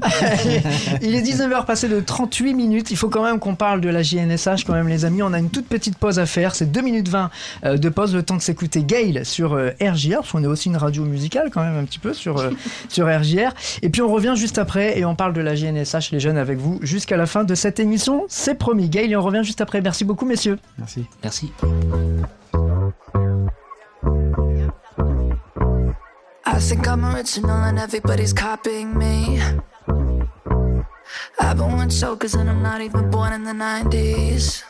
Il 1.02 1.14
est 1.14 1.20
19h 1.20 1.66
passé 1.66 1.90
de 1.90 2.00
38 2.00 2.54
minutes. 2.54 2.90
Il 2.90 2.96
faut 2.96 3.10
quand 3.10 3.22
même 3.22 3.38
qu'on 3.38 3.54
parle 3.54 3.82
de 3.82 3.90
la 3.90 4.02
JNSH 4.02 4.64
quand 4.66 4.72
même 4.72 4.88
les 4.88 5.04
amis. 5.04 5.22
On 5.22 5.34
a 5.34 5.38
une 5.38 5.50
toute 5.50 5.66
petite 5.66 5.98
pause 5.98 6.18
à 6.18 6.24
faire. 6.24 6.54
C'est 6.54 6.72
2 6.72 6.80
minutes 6.80 7.10
20 7.10 7.30
euh, 7.66 7.76
de 7.76 7.88
pause. 7.90 8.14
Le 8.14 8.22
temps 8.22 8.36
de 8.36 8.40
s'écouter 8.40 8.82
Gail 8.82 9.26
sur 9.26 9.52
euh, 9.52 9.72
RJR. 9.78 10.20
Parce 10.20 10.32
qu'on 10.32 10.42
est 10.42 10.46
aussi 10.46 10.70
une 10.70 10.78
radio 10.78 11.04
musicale 11.04 11.50
quand 11.52 11.62
même 11.62 11.76
un 11.76 11.84
petit 11.84 11.98
peu 11.98 12.14
sur, 12.14 12.38
euh, 12.38 12.52
sur 12.88 13.06
RJR. 13.14 13.52
Et 13.82 13.90
puis 13.90 14.00
on 14.00 14.08
revient 14.10 14.32
juste 14.36 14.56
après 14.56 14.98
et 14.98 15.04
on 15.04 15.16
parle 15.16 15.34
de 15.34 15.42
la 15.42 15.54
JNSH 15.54 16.12
les 16.12 16.20
jeunes 16.20 16.38
avec 16.38 16.56
vous 16.56 16.78
jusqu'à 16.80 17.18
la 17.18 17.26
fin 17.26 17.44
de 17.44 17.54
cette 17.54 17.78
émission. 17.78 18.24
C'est 18.30 18.54
promis 18.54 18.88
Gail 18.88 19.12
et 19.12 19.16
on 19.16 19.22
revient 19.22 19.44
juste 19.44 19.60
après. 19.60 19.82
Merci 19.82 20.06
beaucoup 20.06 20.24
messieurs. 20.24 20.58
Merci. 20.78 21.04
Merci. 21.22 21.52
I 24.02 24.70
think 26.60 26.86
I'm 26.86 27.04
original 27.04 27.50
and 27.50 27.78
everybody's 27.78 28.32
copying 28.32 28.96
me. 28.96 29.40
I've 31.40 31.56
been 31.56 31.76
one 31.76 31.90
chokers 31.90 32.34
and 32.34 32.48
I'm 32.48 32.62
not 32.62 32.80
even 32.80 33.10
born 33.10 33.32
in 33.32 33.42
the 33.44 33.52
90s. 33.52 34.62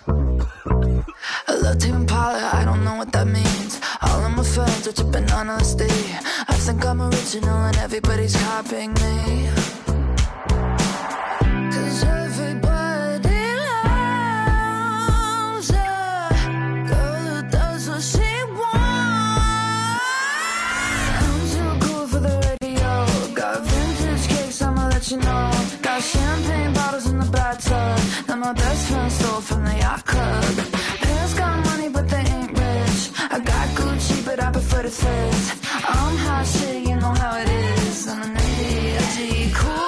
I 1.46 1.54
love 1.54 1.78
to 1.78 1.94
Impala, 1.94 2.50
I 2.54 2.64
don't 2.64 2.84
know 2.84 2.96
what 2.96 3.12
that 3.12 3.26
means. 3.26 3.80
All 4.02 4.24
of 4.24 4.32
my 4.32 4.42
friends 4.42 4.88
are 4.88 4.92
tripping 4.92 5.30
on 5.32 5.48
LSD. 5.48 5.88
I 6.48 6.54
think 6.54 6.86
I'm 6.86 7.02
original 7.02 7.66
and 7.66 7.76
everybody's 7.76 8.36
copying 8.36 8.94
me. 8.94 9.50
Know. 25.16 25.50
Got 25.80 26.02
champagne 26.02 26.72
bottles 26.74 27.06
in 27.06 27.18
the 27.18 27.30
bathtub 27.30 27.98
that 28.26 28.38
my 28.38 28.52
best 28.52 28.88
friend 28.88 29.10
stole 29.12 29.40
from 29.40 29.64
the 29.64 29.76
yacht 29.76 30.04
club. 30.04 30.54
Parents 31.00 31.34
got 31.34 31.64
money, 31.64 31.88
but 31.88 32.08
they 32.08 32.24
ain't 32.36 32.50
rich. 32.50 33.00
I 33.30 33.38
got 33.40 33.68
Gucci, 33.78 34.24
but 34.24 34.42
I 34.42 34.50
prefer 34.52 34.82
to 34.82 34.90
fit. 34.90 35.34
I'm 35.88 36.16
hot 36.26 36.46
shit, 36.46 36.88
you 36.88 36.96
know 36.96 37.14
how 37.22 37.38
it 37.38 37.48
is. 37.48 38.06
I'm 38.08 38.22
an 38.22 38.36
edgy, 38.36 39.50
cool 39.54 39.87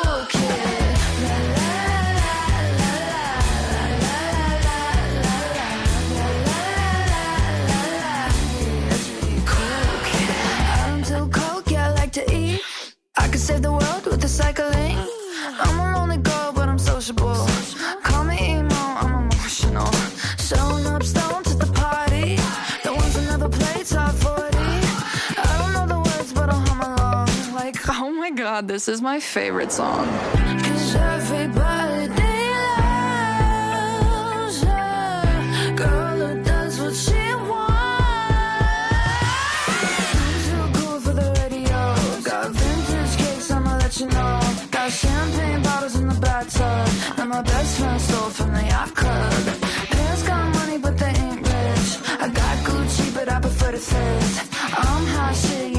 the 46.09 46.21
bathtub. 46.21 47.19
And 47.19 47.31
my 47.31 47.43
best 47.43 47.79
friend 47.79 48.01
stole 48.01 48.31
from 48.31 48.53
the 48.53 48.65
yacht 48.65 48.95
club. 48.95 49.45
Parents 49.91 50.23
got 50.23 50.55
money, 50.55 50.79
but 50.79 50.99
they 50.99 51.15
ain't 51.25 51.41
rich. 51.41 51.89
I 52.25 52.29
got 52.29 52.57
Gucci, 52.67 53.15
but 53.15 53.29
I 53.29 53.41
prefer 53.41 53.73
the 53.73 53.79
thrift. 53.79 54.35
I'm 54.73 55.35
shit, 55.35 55.70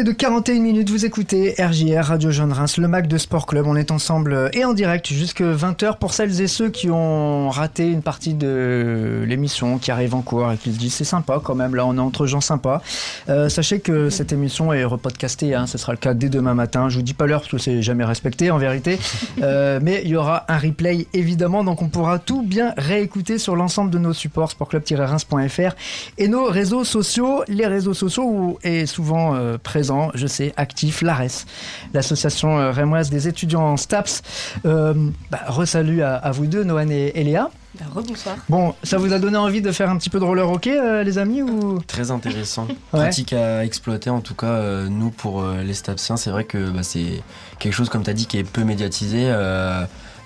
passé 0.00 0.04
de 0.04 0.12
41 0.12 0.60
minutes, 0.60 0.90
vous 0.90 1.04
écoutez 1.04 1.54
RJR 1.58 2.04
Radio 2.04 2.30
Jeune 2.30 2.52
Reims, 2.52 2.76
le 2.78 2.88
Mac 2.88 3.06
de 3.06 3.18
Sport 3.18 3.46
Club. 3.46 3.66
On 3.66 3.76
est 3.76 3.90
ensemble 3.90 4.32
euh, 4.32 4.48
et 4.52 4.64
en 4.64 4.72
direct 4.72 5.08
jusque 5.08 5.42
20h 5.42 5.98
pour 5.98 6.14
celles 6.14 6.40
et 6.40 6.46
ceux 6.46 6.70
qui 6.70 6.90
ont 6.90 7.50
raté 7.50 7.88
une 7.88 8.02
partie 8.02 8.34
de 8.34 9.24
l'émission 9.26 9.78
qui 9.78 9.90
arrive 9.90 10.14
en 10.14 10.22
cours 10.22 10.52
et 10.52 10.56
qui 10.56 10.72
se 10.72 10.78
disent 10.78 10.94
c'est 10.94 11.04
sympa 11.04 11.40
quand 11.42 11.54
même, 11.54 11.74
là 11.74 11.84
on 11.86 11.96
est 11.96 12.00
entre 12.00 12.26
gens 12.26 12.40
sympas. 12.40 12.82
Euh, 13.28 13.48
sachez 13.48 13.80
que 13.80 14.10
cette 14.10 14.32
émission 14.32 14.72
est 14.72 14.84
repodcastée, 14.84 15.54
hein, 15.54 15.66
ce 15.66 15.76
sera 15.76 15.92
le 15.92 15.98
cas 15.98 16.14
dès 16.14 16.28
demain 16.28 16.54
matin. 16.54 16.88
Je 16.88 16.96
vous 16.96 17.02
dis 17.02 17.14
pas 17.14 17.26
l'heure 17.26 17.40
parce 17.40 17.52
que 17.52 17.58
c'est 17.58 17.82
jamais 17.82 18.04
respecté 18.04 18.50
en 18.50 18.58
vérité, 18.58 18.98
Euh, 19.42 19.80
mais 19.82 20.02
il 20.04 20.10
y 20.10 20.16
aura 20.16 20.44
un 20.48 20.58
replay 20.58 21.06
évidemment, 21.14 21.64
donc 21.64 21.82
on 21.82 21.88
pourra 21.88 22.18
tout 22.18 22.42
bien 22.42 22.74
réécouter 22.76 23.38
sur 23.38 23.56
l'ensemble 23.56 23.90
de 23.90 23.98
nos 23.98 24.12
supports 24.12 24.50
sportclub-reims.fr 24.50 25.74
et 26.18 26.28
nos 26.28 26.44
réseaux 26.44 26.84
sociaux, 26.84 27.42
les 27.48 27.66
réseaux 27.66 27.94
sociaux 27.94 28.24
où 28.24 28.58
est 28.62 28.86
souvent 28.86 29.34
euh, 29.34 29.56
présent, 29.56 29.89
je 30.14 30.26
sais, 30.26 30.52
actif, 30.56 31.02
l'ARES, 31.02 31.46
l'association 31.94 32.58
euh, 32.58 32.70
rémoise 32.70 33.10
des 33.10 33.28
étudiants 33.28 33.62
en 33.62 33.76
STAPS. 33.76 34.22
Euh, 34.64 34.94
bah, 35.30 35.40
Resalut 35.46 36.02
à, 36.02 36.16
à 36.16 36.30
vous 36.30 36.46
deux, 36.46 36.64
Noan 36.64 36.90
et, 36.90 37.12
et 37.14 37.24
Léa. 37.24 37.50
Bah, 37.78 37.84
rebonsoir. 37.94 38.36
Bon, 38.48 38.74
ça 38.82 38.98
vous 38.98 39.12
a 39.12 39.20
donné 39.20 39.36
envie 39.36 39.62
de 39.62 39.70
faire 39.70 39.90
un 39.90 39.96
petit 39.96 40.10
peu 40.10 40.18
de 40.18 40.24
roller 40.24 40.48
hockey, 40.50 40.76
euh, 40.76 41.04
les 41.04 41.18
amis 41.18 41.42
ou... 41.42 41.80
Très 41.86 42.10
intéressant. 42.10 42.66
Pratique 42.90 43.32
à 43.32 43.64
exploiter, 43.64 44.10
en 44.10 44.20
tout 44.20 44.34
cas, 44.34 44.46
euh, 44.46 44.88
nous, 44.88 45.10
pour 45.10 45.42
euh, 45.42 45.62
les 45.62 45.74
Stapsiens, 45.74 46.16
c'est 46.16 46.30
vrai 46.30 46.44
que 46.44 46.70
bah, 46.70 46.82
c'est 46.82 47.22
quelque 47.60 47.72
chose, 47.72 47.88
comme 47.88 48.02
tu 48.02 48.10
as 48.10 48.14
dit, 48.14 48.26
qui 48.26 48.38
est 48.38 48.44
peu 48.44 48.64
médiatisé. 48.64 49.32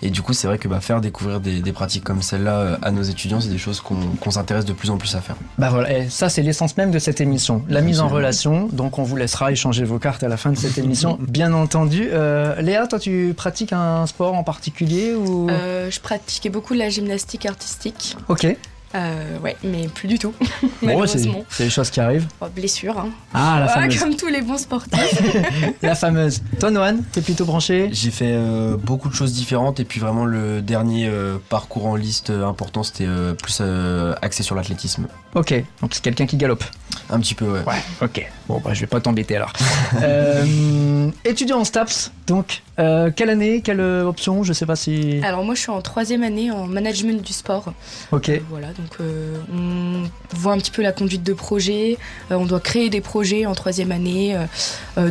Et 0.04 0.10
du 0.10 0.20
coup, 0.20 0.34
c'est 0.34 0.46
vrai 0.46 0.58
que 0.58 0.68
bah, 0.68 0.80
faire 0.80 1.00
découvrir 1.00 1.40
des, 1.40 1.60
des 1.60 1.72
pratiques 1.72 2.04
comme 2.04 2.20
celle-là 2.20 2.58
euh, 2.58 2.76
à 2.82 2.90
nos 2.90 3.02
étudiants, 3.02 3.40
c'est 3.40 3.48
des 3.48 3.58
choses 3.58 3.80
qu'on 3.80 4.30
s'intéresse 4.30 4.66
de 4.66 4.74
plus 4.74 4.90
en 4.90 4.98
plus 4.98 5.14
à 5.16 5.22
faire. 5.22 5.36
Bah 5.56 5.70
voilà, 5.70 5.98
et 5.98 6.10
ça 6.10 6.28
c'est 6.28 6.42
l'essence 6.42 6.76
même 6.76 6.90
de 6.90 6.98
cette 6.98 7.22
émission, 7.22 7.64
la 7.70 7.80
mise 7.80 8.00
en 8.00 8.08
relation. 8.08 8.68
Donc 8.70 8.98
on 8.98 9.02
vous 9.02 9.16
laissera 9.16 9.50
échanger 9.50 9.84
vos 9.84 9.98
cartes 9.98 10.22
à 10.22 10.28
la 10.28 10.36
fin 10.36 10.52
de 10.52 10.58
cette 10.58 10.76
émission, 10.76 11.18
bien 11.28 11.54
entendu. 11.54 12.08
Euh, 12.12 12.60
Léa, 12.60 12.86
toi 12.86 12.98
tu 12.98 13.32
pratiques 13.34 13.72
un 13.72 14.06
sport 14.06 14.34
en 14.34 14.44
particulier 14.44 15.14
ou? 15.14 15.48
Euh, 15.48 15.90
je 15.90 16.00
pratiquais 16.00 16.50
beaucoup 16.50 16.74
la 16.74 16.90
gymnastique 16.90 17.46
artistique. 17.46 18.16
Ok. 18.28 18.46
Euh, 18.94 19.38
ouais, 19.40 19.56
mais 19.64 19.88
plus 19.88 20.06
du 20.06 20.18
tout, 20.18 20.32
Bon, 20.40 20.46
c'est 20.80 20.86
malheureusement. 20.86 21.44
c'est 21.50 21.64
les 21.64 21.70
choses 21.70 21.90
qui 21.90 22.00
arrivent. 22.00 22.28
Oh, 22.40 22.46
blessure, 22.54 22.96
hein. 22.98 23.08
Ah, 23.32 23.56
la 23.60 23.68
fameuse. 23.68 23.98
comme 23.98 24.14
tous 24.16 24.28
les 24.28 24.40
bons 24.42 24.56
sportifs. 24.58 25.20
La 25.82 25.94
fameuse. 25.96 26.42
Toi, 26.60 26.70
Noan, 26.70 27.02
t'es 27.12 27.20
plutôt 27.20 27.44
branché? 27.44 27.88
J'ai 27.92 28.10
fait 28.12 28.32
euh, 28.32 28.76
beaucoup 28.76 29.08
de 29.08 29.14
choses 29.14 29.32
différentes 29.32 29.80
et 29.80 29.84
puis 29.84 29.98
vraiment 30.00 30.24
le 30.24 30.62
dernier 30.62 31.08
euh, 31.08 31.38
parcours 31.48 31.86
en 31.86 31.96
liste 31.96 32.30
important, 32.30 32.82
c'était 32.84 33.06
euh, 33.06 33.34
plus 33.34 33.58
euh, 33.60 34.14
axé 34.22 34.42
sur 34.42 34.54
l'athlétisme. 34.54 35.06
Ok, 35.34 35.52
donc 35.82 35.92
c'est 35.94 36.02
quelqu'un 36.02 36.26
qui 36.26 36.36
galope. 36.36 36.62
Un 37.10 37.20
petit 37.20 37.34
peu, 37.34 37.46
ouais. 37.46 37.64
Ouais, 37.66 37.82
ok. 38.02 38.26
Bon, 38.48 38.60
bah 38.64 38.74
je 38.74 38.80
vais 38.80 38.86
pas 38.86 39.00
t'embêter 39.00 39.36
alors. 39.36 39.52
Euh, 40.02 41.10
étudiant 41.24 41.60
en 41.60 41.64
STAPS, 41.64 42.10
donc, 42.26 42.62
euh, 42.78 43.10
quelle 43.14 43.28
année, 43.28 43.60
quelle 43.60 43.80
euh, 43.80 44.04
option 44.04 44.42
Je 44.42 44.52
sais 44.52 44.64
pas 44.66 44.76
si. 44.76 45.20
Alors 45.22 45.44
moi, 45.44 45.54
je 45.54 45.60
suis 45.60 45.70
en 45.70 45.80
troisième 45.82 46.22
année 46.22 46.50
en 46.50 46.66
management 46.66 47.22
du 47.22 47.32
sport. 47.32 47.72
Ok. 48.12 48.30
Euh, 48.30 48.38
Voilà, 48.48 48.68
donc 48.68 48.96
euh, 49.00 49.36
on 49.52 50.04
voit 50.36 50.54
un 50.54 50.58
petit 50.58 50.70
peu 50.70 50.82
la 50.82 50.92
conduite 50.92 51.22
de 51.22 51.34
projet. 51.34 51.98
euh, 52.30 52.36
on 52.36 52.46
doit 52.46 52.60
créer 52.60 52.88
des 52.88 53.00
projets 53.02 53.46
en 53.46 53.54
troisième 53.54 53.92
année, 53.92 54.36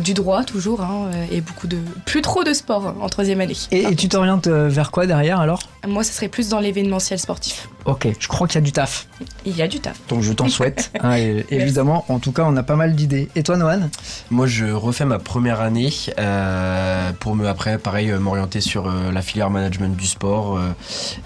du 0.02 0.14
droit 0.14 0.44
toujours, 0.44 0.80
hein, 0.80 1.10
et 1.30 1.40
beaucoup 1.40 1.66
de 1.66 1.78
plus 2.04 2.22
trop 2.22 2.42
de 2.44 2.52
sport 2.52 2.94
en 3.00 3.08
troisième 3.08 3.40
année. 3.40 3.56
Et, 3.70 3.94
tu 3.94 4.08
t'orientes 4.08 4.48
vers 4.48 4.90
quoi 4.90 5.06
derrière 5.06 5.40
alors? 5.40 5.60
Moi, 5.86 6.02
ça 6.02 6.12
serait 6.12 6.28
plus 6.28 6.48
dans 6.48 6.60
l'événementiel 6.60 7.18
sportif. 7.18 7.68
Ok, 7.84 8.08
je 8.18 8.28
crois 8.28 8.48
qu'il 8.48 8.56
y 8.56 8.58
a 8.58 8.62
du 8.62 8.72
taf. 8.72 9.06
Il 9.44 9.56
y 9.56 9.62
a 9.62 9.68
du 9.68 9.78
taf. 9.78 10.00
Donc 10.08 10.22
je 10.22 10.32
t'en 10.32 10.48
souhaite. 10.48 10.90
hein, 11.00 11.16
et 11.16 11.44
évidemment, 11.74 12.04
en 12.08 12.20
tout 12.20 12.30
cas, 12.30 12.44
on 12.46 12.56
a 12.56 12.62
pas 12.62 12.76
mal 12.76 12.94
d'idées. 12.94 13.28
Et 13.34 13.42
toi, 13.42 13.56
Noan? 13.56 13.90
Moi, 14.30 14.46
je 14.46 14.66
refais 14.66 15.04
ma 15.04 15.18
première 15.18 15.60
année 15.60 15.92
euh, 16.20 17.10
pour 17.18 17.34
me, 17.34 17.48
après, 17.48 17.78
pareil, 17.78 18.12
euh, 18.12 18.20
m'orienter 18.20 18.60
sur 18.60 18.86
euh, 18.86 19.10
la 19.10 19.22
filière 19.22 19.50
management 19.50 19.96
du 19.96 20.06
sport 20.06 20.60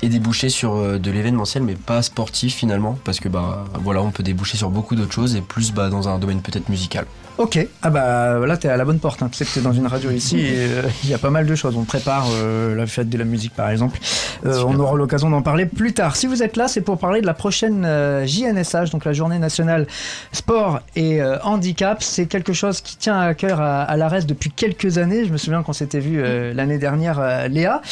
et 0.00 0.08
déboucher 0.08 0.48
sur 0.48 0.98
de 0.98 1.10
l'événementiel, 1.10 1.62
mais 1.62 1.74
pas 1.74 2.00
sportif 2.00 2.54
finalement, 2.54 2.98
parce 3.04 3.20
que 3.20 3.28
bah 3.28 3.64
voilà, 3.82 4.00
on 4.00 4.10
peut 4.10 4.22
déboucher 4.22 4.56
sur 4.56 4.70
beaucoup 4.70 4.96
d'autres 4.96 5.12
choses 5.12 5.36
et 5.36 5.42
plus 5.42 5.72
bah, 5.72 5.90
dans 5.90 6.08
un 6.08 6.18
domaine 6.18 6.40
peut-être 6.40 6.70
musical. 6.70 7.04
Ok. 7.38 7.68
Ah 7.82 7.90
bah 7.90 8.44
là, 8.44 8.56
t'es 8.56 8.68
à 8.68 8.76
la 8.76 8.84
bonne 8.84 8.98
porte. 8.98 9.22
Hein. 9.22 9.28
Tu 9.30 9.38
sais 9.38 9.44
que 9.44 9.54
t'es 9.54 9.60
dans 9.60 9.72
une 9.72 9.86
radio 9.86 10.10
ici 10.10 10.44
euh, 10.48 10.82
il 11.04 11.10
y 11.10 11.14
a 11.14 11.18
pas 11.18 11.30
mal 11.30 11.46
de 11.46 11.54
choses. 11.54 11.76
On 11.76 11.84
prépare 11.84 12.26
euh, 12.32 12.74
la 12.74 12.86
fête 12.86 13.08
de 13.08 13.16
la 13.16 13.24
musique, 13.24 13.54
par 13.54 13.70
exemple. 13.70 13.98
Euh, 14.44 14.64
on 14.66 14.78
aura 14.80 14.96
l'occasion 14.96 15.30
d'en 15.30 15.40
parler 15.40 15.64
plus 15.64 15.94
tard. 15.94 16.16
Si 16.16 16.26
vous 16.26 16.42
êtes 16.42 16.56
là, 16.56 16.66
c'est 16.66 16.80
pour 16.80 16.98
parler 16.98 17.20
de 17.20 17.26
la 17.26 17.34
prochaine 17.34 17.86
JNSH, 18.26 18.90
donc 18.90 19.04
la 19.04 19.12
Journée 19.12 19.38
nationale 19.38 19.86
sport 20.32 20.80
et 20.96 21.22
handicap. 21.44 22.02
C'est 22.02 22.26
quelque 22.26 22.52
chose 22.52 22.80
qui 22.80 22.96
tient 22.96 23.20
à 23.20 23.34
cœur 23.34 23.60
à, 23.60 23.82
à 23.82 23.96
l'ARES 23.96 24.24
depuis 24.26 24.50
quelques 24.50 24.98
années. 24.98 25.24
Je 25.24 25.32
me 25.32 25.38
souviens 25.38 25.62
qu'on 25.62 25.72
s'était 25.72 26.00
vu 26.00 26.20
euh, 26.20 26.52
l'année 26.52 26.78
dernière, 26.78 27.48
Léa. 27.48 27.82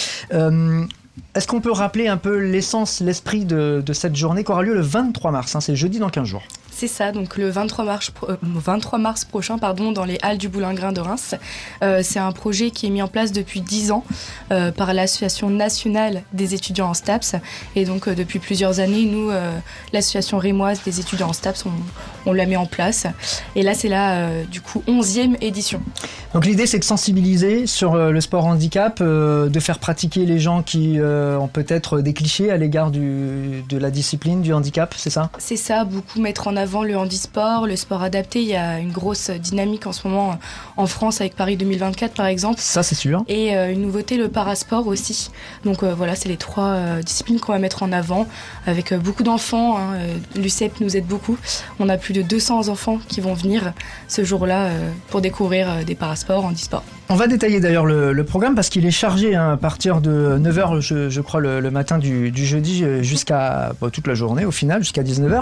Est-ce 1.35 1.47
qu'on 1.47 1.61
peut 1.61 1.73
rappeler 1.73 2.09
un 2.09 2.17
peu 2.17 2.39
l'essence, 2.39 3.01
l'esprit 3.01 3.45
de, 3.45 3.83
de 3.85 3.93
cette 3.93 4.17
journée 4.17 4.45
qui 4.45 4.51
aura 4.53 4.63
lieu 4.63 4.75
le 4.75 4.81
23 4.81 5.31
mars 5.31 5.55
hein, 5.55 5.61
C'est 5.61 5.77
jeudi 5.77 5.99
dans 5.99 6.11
15 6.11 6.27
jours. 6.27 6.43
C'est 6.79 6.89
ça, 6.89 7.11
donc 7.11 7.39
le 7.39 7.49
23 7.49 7.87
mars, 7.87 8.11
pro- 8.11 8.29
euh, 8.29 8.37
23 8.43 8.99
mars 8.99 9.25
prochain 9.25 9.57
pardon, 9.57 9.93
dans 9.93 10.05
les 10.05 10.19
Halles 10.21 10.37
du 10.37 10.51
Boulingrin 10.51 10.93
de 10.93 11.01
Reims. 11.01 11.35
Euh, 11.83 12.01
c'est 12.05 12.19
un 12.19 12.33
projet 12.33 12.71
qui 12.71 12.87
est 12.87 12.91
mis 12.91 13.01
en 13.01 13.09
place 13.09 13.33
depuis 13.33 13.63
10 13.63 13.93
ans 13.93 14.05
euh, 14.53 14.73
par 14.73 14.93
l'Association 14.93 15.49
nationale 15.49 16.23
des 16.35 16.53
étudiants 16.53 16.91
en 16.91 16.95
STAPS. 16.95 17.37
Et 17.77 17.87
donc 17.87 18.11
depuis 18.11 18.41
plusieurs 18.41 18.79
années, 18.81 19.07
nous, 19.07 19.31
l'Association 19.95 20.37
rémoise 20.37 20.83
des 20.85 21.01
étudiants 21.01 21.31
en 21.31 21.33
STAPS, 21.33 21.65
on, 21.65 21.71
on 22.29 22.35
l'a 22.35 22.45
mis 22.45 22.57
en 22.59 22.67
place. 22.67 23.07
Et 23.55 23.63
là, 23.63 23.73
c'est 23.73 23.89
la 23.89 24.45
du 24.45 24.61
coup 24.61 24.83
11e 24.87 25.37
édition. 25.41 25.81
Donc 26.35 26.45
l'idée 26.45 26.67
c'est 26.67 26.79
de 26.79 26.85
sensibiliser 26.85 27.67
sur 27.67 27.97
le 27.97 28.21
sport 28.21 28.45
handicap, 28.45 29.03
de 29.03 29.61
faire 29.61 29.79
pratiquer 29.79 30.27
les 30.27 30.39
gens 30.39 30.63
qui 30.63 30.99
ont 31.01 31.49
peut-être 31.49 32.03
des 32.03 32.13
clichés 32.13 32.51
à 32.51 32.59
l'égard 32.59 32.91
de 32.91 33.79
la 33.79 33.91
discipline 33.91 34.43
du 34.43 34.53
handicap, 34.53 34.93
c'est 34.99 35.09
ça? 35.09 35.31
C'est 35.39 35.57
ça, 35.57 35.85
beaucoup 35.85 36.21
mettre 36.21 36.49
en 36.49 36.57
avant 36.57 36.66
le 36.85 36.97
handisport, 36.97 37.67
le 37.67 37.77
sport 37.77 38.03
adapté. 38.03 38.43
Il 38.43 38.49
y 38.49 38.57
a 38.57 38.79
une 38.79 38.93
grosse 38.93 39.31
dynamique 39.31 39.87
en 39.87 39.93
ce 39.93 40.07
moment 40.07 40.39
en 40.77 40.87
France 40.87 41.21
avec 41.21 41.35
Paris 41.37 41.57
2024 41.57 42.15
par 42.15 42.27
exemple. 42.27 42.61
Ça 42.61 42.83
c'est 42.83 42.95
sûr. 42.95 43.25
Et 43.29 43.57
euh, 43.57 43.73
une 43.73 43.83
nouveauté, 43.83 44.17
le 44.17 44.29
parasport 44.29 44.87
aussi. 44.87 45.31
Donc 45.65 45.83
euh, 45.83 45.95
voilà, 45.95 46.15
c'est 46.15 46.29
les 46.29 46.37
trois 46.37 46.69
euh, 46.71 47.03
disciplines 47.03 47.41
qu'on 47.41 47.53
va 47.53 47.59
mettre 47.59 47.83
en 47.83 47.93
avant 47.93 48.27
avec 48.67 48.93
beaucoup 48.95 49.23
d'enfants. 49.23 49.79
hein. 49.79 49.97
L'UCEP 50.35 50.81
nous 50.81 50.97
aide 50.97 51.07
beaucoup. 51.07 51.39
On 51.81 51.89
a 51.89 51.97
plus 51.97 52.13
de 52.13 52.23
200 52.23 52.69
enfants 52.69 52.99
qui 53.09 53.21
vont 53.21 53.35
venir 53.35 53.73
ce 54.09 54.25
jour-là 54.25 54.71
pour 55.09 55.21
découvrir 55.21 55.85
des 55.85 55.95
parasports, 55.95 56.45
handisport. 56.45 56.83
On 57.09 57.15
va 57.15 57.29
détailler 57.29 57.61
d'ailleurs 57.61 57.87
le, 57.87 58.25
programme 58.25 58.57
parce 58.57 58.69
qu'il 58.69 58.85
est 58.85 58.91
chargé 58.91 59.37
hein, 59.37 59.53
à 59.53 59.57
partir 59.57 60.01
de 60.01 60.39
9h, 60.39 60.81
je, 60.81 61.09
je 61.09 61.21
crois, 61.21 61.41
le, 61.41 61.71
matin 61.71 61.99
du, 61.99 62.33
jeudi 62.35 62.83
euh, 62.83 63.03
jusqu'à 63.03 63.73
toute 63.93 64.07
la 64.09 64.15
journée 64.15 64.45
au 64.45 64.51
final, 64.51 64.83
jusqu'à 64.83 65.03
19h. 65.03 65.41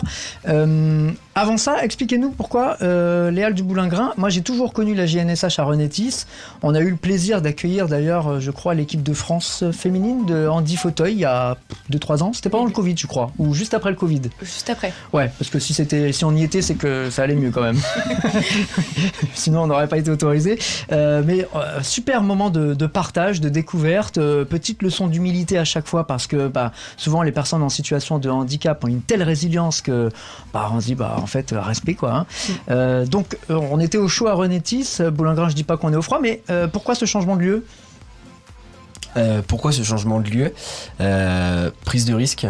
Euh, 0.49 1.11
avant 1.35 1.57
ça, 1.57 1.83
expliquez-nous 1.83 2.31
pourquoi 2.31 2.77
euh, 2.83 3.31
les 3.31 3.43
Halles 3.43 3.55
du 3.55 3.65
Boulingrin. 3.65 4.13
Moi, 4.17 4.29
j'ai 4.29 4.43
toujours 4.43 4.73
connu 4.73 4.95
la 4.95 5.07
JNSH 5.07 5.59
à 5.59 5.65
Renétis. 5.65 6.27
On 6.63 6.75
a 6.75 6.81
eu 6.81 6.91
le 6.91 6.97
plaisir 6.97 7.43
d'accueillir 7.43 7.89
d'ailleurs, 7.89 8.29
euh, 8.29 8.41
je 8.41 8.53
crois, 8.53 8.75
l'équipe 8.75 9.03
de 9.03 9.13
France 9.13 9.65
féminine 9.73 10.27
de 10.27 10.47
Andy 10.47 10.77
Fauteuil 10.77 11.15
il 11.15 11.19
y 11.21 11.25
a 11.25 11.57
2-3 11.91 12.23
ans. 12.23 12.33
C'était 12.33 12.51
pendant 12.51 12.67
le 12.67 12.71
Covid, 12.71 12.95
je 12.97 13.07
crois, 13.09 13.33
ou 13.39 13.53
juste 13.53 13.75
après 13.75 13.91
le 13.91 13.97
Covid. 13.97 14.23
Juste 14.43 14.71
après. 14.71 14.93
Ouais, 15.13 15.31
parce 15.39 15.51
que 15.51 15.59
si 15.59 15.75
c'était, 15.75 16.13
si 16.13 16.25
on 16.25 16.35
y 16.37 16.45
était, 16.45 16.63
c'est 16.63 16.77
que 16.77 17.11
ça 17.11 17.23
allait 17.23 17.35
mieux 17.35 17.51
quand 17.51 17.63
même. 17.63 17.79
Sinon, 19.35 19.63
on 19.63 19.67
n'aurait 19.67 19.89
pas 19.89 19.99
été 19.99 20.11
autorisé. 20.11 20.59
Euh, 20.93 21.23
mais 21.27 21.49
euh, 21.57 21.83
super 21.83 22.23
moment 22.23 22.51
de, 22.51 22.75
de 22.75 22.87
partage, 22.87 23.41
de 23.41 23.49
découverte, 23.49 24.21
petite 24.45 24.83
leçon 24.83 25.09
d'humilité 25.09 25.59
à 25.59 25.65
chaque 25.65 25.87
fois 25.87 26.07
parce 26.07 26.27
que 26.27 26.47
bah, 26.47 26.73
souvent 26.97 27.23
les 27.23 27.33
personnes 27.33 27.63
en 27.63 27.69
situation 27.69 28.19
de 28.19 28.31
handicap 28.31 28.85
ont 28.85 28.89
une 28.89 29.03
telle 29.03 29.23
résilience 29.23 29.81
que 29.81 30.11
bah, 30.53 30.71
on 30.73 30.81
se 30.81 30.87
dit 30.87 30.95
bah 30.95 31.24
en 31.25 31.27
fait 31.27 31.53
euh, 31.53 31.61
respect 31.61 31.95
quoi. 31.95 32.13
hein. 32.15 32.27
Euh, 32.71 33.05
donc 33.07 33.37
euh, 33.51 33.59
on 33.73 33.81
était 33.81 33.99
au 33.99 34.07
chaud 34.09 34.29
à 34.29 34.35
Renétis, 34.35 34.99
Boulingrin, 35.13 35.49
je 35.49 35.55
dis 35.55 35.65
pas 35.65 35.77
qu'on 35.77 35.93
est 35.93 35.97
au 35.97 36.03
froid, 36.03 36.21
mais 36.23 36.43
euh, 36.51 36.69
pourquoi 36.69 36.95
ce 36.95 37.05
changement 37.07 37.35
de 37.37 37.43
lieu? 37.43 37.65
Euh, 39.17 39.43
pourquoi 39.47 39.73
ce 39.73 39.83
changement 39.83 40.21
de 40.21 40.29
lieu? 40.31 40.53
Prise 41.85 42.05
de 42.05 42.15
risque. 42.15 42.47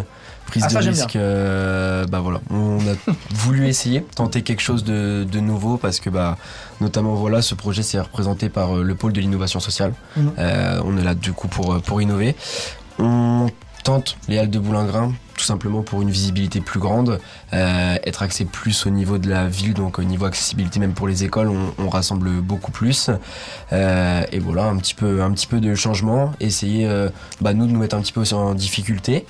Prise 0.47 0.63
Ah, 0.69 0.73
de 0.73 0.77
risque, 0.89 1.15
euh, 1.15 2.05
bah 2.05 2.19
voilà, 2.19 2.39
on 2.51 2.77
a 2.77 3.11
voulu 3.33 3.67
essayer, 3.67 4.03
tenter 4.15 4.43
quelque 4.43 4.61
chose 4.61 4.83
de, 4.83 5.25
de 5.29 5.39
nouveau 5.39 5.77
parce 5.77 5.99
que 5.99 6.11
bah 6.11 6.37
notamment 6.81 7.15
voilà, 7.15 7.41
ce 7.41 7.55
projet 7.55 7.81
c'est 7.81 7.99
représenté 7.99 8.49
par 8.49 8.77
euh, 8.77 8.83
le 8.83 8.93
pôle 8.93 9.11
de 9.11 9.21
l'innovation 9.21 9.59
sociale. 9.59 9.93
Mhm. 10.15 10.31
Euh, 10.37 10.81
on 10.85 10.97
est 10.99 11.03
là 11.03 11.15
du 11.15 11.33
coup 11.33 11.47
pour 11.47 11.81
pour 11.81 11.99
innover. 11.99 12.35
On 12.99 13.47
tente 13.83 14.17
les 14.27 14.37
halles 14.37 14.51
de 14.51 14.59
Boulingrin 14.59 15.13
tout 15.35 15.43
simplement 15.43 15.81
pour 15.81 16.01
une 16.03 16.09
visibilité 16.11 16.61
plus 16.61 16.79
grande, 16.79 17.19
euh, 17.55 17.95
être 18.03 18.21
axé 18.21 18.45
plus 18.45 18.85
au 18.85 18.89
niveau 18.91 19.17
de 19.17 19.29
la 19.29 19.47
ville, 19.47 19.73
donc 19.73 19.97
au 19.97 20.03
niveau 20.03 20.25
accessibilité 20.25 20.79
même 20.79 20.93
pour 20.93 21.07
les 21.07 21.23
écoles, 21.23 21.47
on, 21.49 21.73
on 21.83 21.89
rassemble 21.89 22.29
beaucoup 22.41 22.71
plus. 22.71 23.09
Euh, 23.73 24.23
et 24.31 24.39
voilà, 24.39 24.65
un 24.65 24.77
petit 24.77 24.93
peu, 24.93 25.23
un 25.23 25.31
petit 25.31 25.47
peu 25.47 25.59
de 25.59 25.73
changement, 25.73 26.33
essayer 26.39 26.85
euh, 26.87 27.09
bah, 27.41 27.53
nous 27.53 27.65
de 27.65 27.71
nous 27.71 27.79
mettre 27.79 27.95
un 27.95 28.01
petit 28.01 28.11
peu 28.13 28.23
en 28.33 28.53
difficulté. 28.53 29.25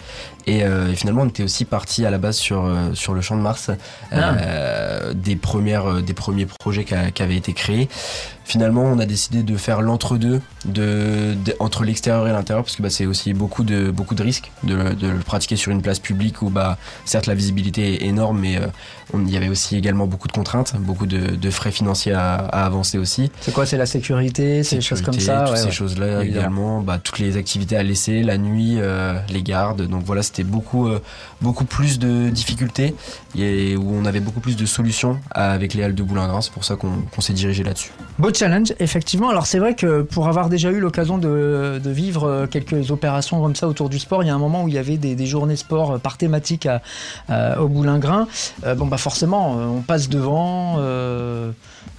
Et, 0.48 0.60
et 0.60 0.96
finalement, 0.96 1.24
on 1.24 1.28
était 1.28 1.42
aussi 1.42 1.66
parti 1.66 2.06
à 2.06 2.12
la 2.12 2.20
base 2.20 2.36
sur, 2.38 2.70
sur 2.94 3.16
le 3.16 3.22
champ 3.22 3.36
de 3.36 3.42
Mars, 3.42 3.72
euh, 4.14 5.14
des, 5.16 5.36
premières, 5.36 6.04
des 6.04 6.14
premiers 6.14 6.46
projets 6.46 6.84
qui, 6.84 6.94
a- 6.94 7.10
qui 7.10 7.24
avaient 7.24 7.36
été 7.38 7.54
créés. 7.54 7.90
Finalement, 8.44 8.84
on 8.84 9.00
a 9.00 9.08
décidé 9.08 9.42
de 9.42 9.58
faire 9.58 9.82
l'entre-deux 9.82 10.40
de, 10.66 11.34
de- 11.44 11.56
entre 11.60 11.84
l'extérieur 11.84 12.28
et 12.28 12.32
l'intérieur, 12.32 12.64
parce 12.64 12.76
que 12.76 12.84
bah, 12.84 12.92
c'est 12.92 13.08
aussi 13.08 13.34
beaucoup 13.34 13.64
de, 13.64 13.90
beaucoup 13.90 14.14
de 14.14 14.22
risques 14.22 14.52
de, 14.64 14.94
de 14.94 15.08
le 15.08 15.18
pratiquer 15.18 15.56
sur 15.56 15.72
une 15.72 15.82
place 15.82 15.98
publique 15.98 16.44
où, 16.44 16.52
bah, 16.52 16.78
certes, 17.06 17.26
la 17.26 17.34
visibilité 17.34 18.08
est 18.08 18.12
énorme, 18.16 18.40
mais 18.40 18.56
euh, 18.58 18.68
il 19.14 19.30
y 19.30 19.38
avait 19.38 19.50
aussi 19.50 19.76
également 19.78 20.08
beaucoup 20.08 20.28
de 20.28 20.34
contraintes, 20.34 20.74
beaucoup 20.80 21.06
de, 21.06 21.36
de 21.36 21.50
frais 21.50 21.72
financiers 21.72 22.14
à, 22.14 22.36
à 22.36 22.66
avancer 22.66 22.98
aussi. 22.98 23.32
C'est 23.42 23.54
quoi 23.54 23.66
C'est 23.66 23.78
la 23.78 23.86
sécurité, 23.86 24.64
c'est 24.64 24.78
des 24.78 24.82
choses 24.82 25.02
comme 25.02 25.20
ça. 25.20 25.44
toutes 25.44 25.52
ouais, 25.54 25.58
ces 25.60 25.66
ouais. 25.66 25.72
choses-là 25.72 26.24
également, 26.24 26.82
bah, 26.82 26.98
toutes 27.04 27.20
les 27.20 27.38
activités 27.38 27.76
à 27.78 27.84
laisser, 27.84 28.24
la 28.24 28.38
nuit, 28.38 28.76
euh, 28.80 29.20
les 29.30 29.44
gardes. 29.44 29.82
Donc 29.88 30.04
voilà, 30.06 30.24
c'était 30.24 30.44
beaucoup, 30.44 30.88
euh, 30.88 31.00
beaucoup 31.42 31.66
plus 31.66 32.00
de 32.00 32.30
difficultés 32.30 32.96
et 33.38 33.76
où 33.76 33.94
on 33.94 34.06
avait 34.06 34.20
beaucoup 34.22 34.40
plus 34.40 34.56
de 34.56 34.66
solutions 34.66 35.20
avec 35.32 35.74
les 35.74 35.84
halles 35.84 35.96
de 35.96 36.04
Boulingrin. 36.04 36.42
C'est 36.42 36.54
pour 36.54 36.64
ça 36.66 36.76
qu'on 36.78 37.22
s'est 37.22 37.34
dirigé 37.34 37.64
là-dessus. 37.64 37.92
Beau 38.18 38.34
challenge, 38.34 38.74
effectivement. 38.80 39.30
Alors 39.30 39.46
c'est 39.46 39.60
vrai 39.60 39.76
que 39.76 40.02
pour 40.02 40.28
avoir 40.28 40.48
déjà 40.50 40.72
eu 40.72 40.80
l'occasion 40.80 41.18
de, 41.18 41.82
de 41.84 41.90
vivre 41.92 42.48
quelques 42.50 42.92
opérations 42.92 43.42
comme 43.42 43.56
ça 43.56 43.68
autour 43.68 43.90
du 43.90 44.00
sport, 44.00 44.24
il 44.24 44.28
y 44.28 44.30
a 44.30 44.36
un 44.36 44.40
moment 44.40 44.64
où 44.64 44.68
il 44.68 44.74
y 44.74 44.78
avait 44.78 44.98
des, 44.98 45.16
des 45.16 45.26
journées 45.26 45.56
sport 45.58 46.00
par 46.00 46.18
thématique 46.18 46.66
à, 46.66 46.82
à- 47.30 47.62
au 47.62 47.68
Boulingrin. 47.68 47.95
Euh, 48.66 48.76
bon 48.76 48.88
bah 48.88 48.98
forcément, 48.98 49.58
euh, 49.60 49.66
on 49.66 49.82
passe 49.82 50.10
devant, 50.10 50.76
euh, 50.80 51.52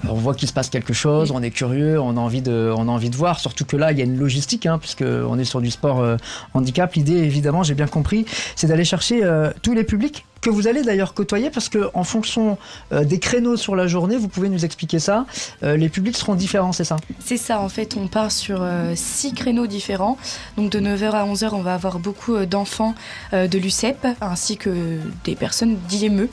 on 0.08 0.14
voit 0.14 0.34
qu'il 0.34 0.48
se 0.48 0.52
passe 0.52 0.70
quelque 0.70 0.92
chose, 0.92 1.30
on 1.30 1.42
est 1.42 1.50
curieux, 1.50 2.00
on 2.00 2.16
a 2.16 2.20
envie 2.20 2.42
de, 2.42 2.72
on 2.76 2.88
a 2.88 2.90
envie 2.90 3.10
de 3.10 3.16
voir. 3.16 3.40
Surtout 3.40 3.64
que 3.64 3.76
là, 3.76 3.92
il 3.92 3.98
y 3.98 4.00
a 4.00 4.04
une 4.04 4.18
logistique, 4.18 4.66
hein, 4.66 4.78
puisque 4.78 5.02
on 5.02 5.38
est 5.38 5.44
sur 5.44 5.60
du 5.60 5.70
sport 5.70 6.00
euh, 6.00 6.16
handicap. 6.54 6.94
L'idée, 6.94 7.16
évidemment, 7.16 7.62
j'ai 7.62 7.74
bien 7.74 7.86
compris, 7.86 8.26
c'est 8.54 8.66
d'aller 8.66 8.84
chercher 8.84 9.24
euh, 9.24 9.50
tous 9.62 9.74
les 9.74 9.84
publics 9.84 10.24
que 10.46 10.50
vous 10.50 10.68
allez 10.68 10.84
d'ailleurs 10.84 11.12
côtoyer 11.12 11.50
parce 11.50 11.68
que 11.68 11.90
en 11.92 12.04
fonction 12.04 12.56
euh, 12.92 13.02
des 13.02 13.18
créneaux 13.18 13.56
sur 13.56 13.74
la 13.74 13.88
journée, 13.88 14.16
vous 14.16 14.28
pouvez 14.28 14.48
nous 14.48 14.64
expliquer 14.64 15.00
ça. 15.00 15.26
Euh, 15.64 15.76
les 15.76 15.88
publics 15.88 16.16
seront 16.16 16.36
différents, 16.36 16.70
c'est 16.70 16.84
ça? 16.84 16.96
C'est 17.18 17.36
ça, 17.36 17.60
en 17.60 17.68
fait, 17.68 17.96
on 17.96 18.06
part 18.06 18.30
sur 18.30 18.58
euh, 18.62 18.92
six 18.94 19.32
créneaux 19.34 19.66
différents. 19.66 20.16
Donc 20.56 20.70
de 20.70 20.78
9h 20.78 21.10
à 21.10 21.26
11h, 21.26 21.48
on 21.52 21.62
va 21.62 21.74
avoir 21.74 21.98
beaucoup 21.98 22.36
d'enfants 22.46 22.94
de 23.32 23.58
l'UCEP 23.58 24.06
ainsi 24.20 24.56
que 24.56 25.00
des 25.24 25.34
personnes 25.34 25.76
d'IME, 25.88 26.28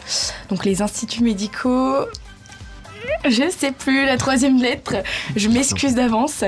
donc 0.50 0.64
les 0.64 0.84
instituts 0.84 1.24
médicaux. 1.24 2.06
Je 3.26 3.50
sais 3.50 3.72
plus 3.72 4.06
la 4.06 4.18
troisième 4.18 4.62
lettre, 4.62 4.96
je 5.36 5.48
m'excuse 5.48 5.96
d'avance. 5.96 6.44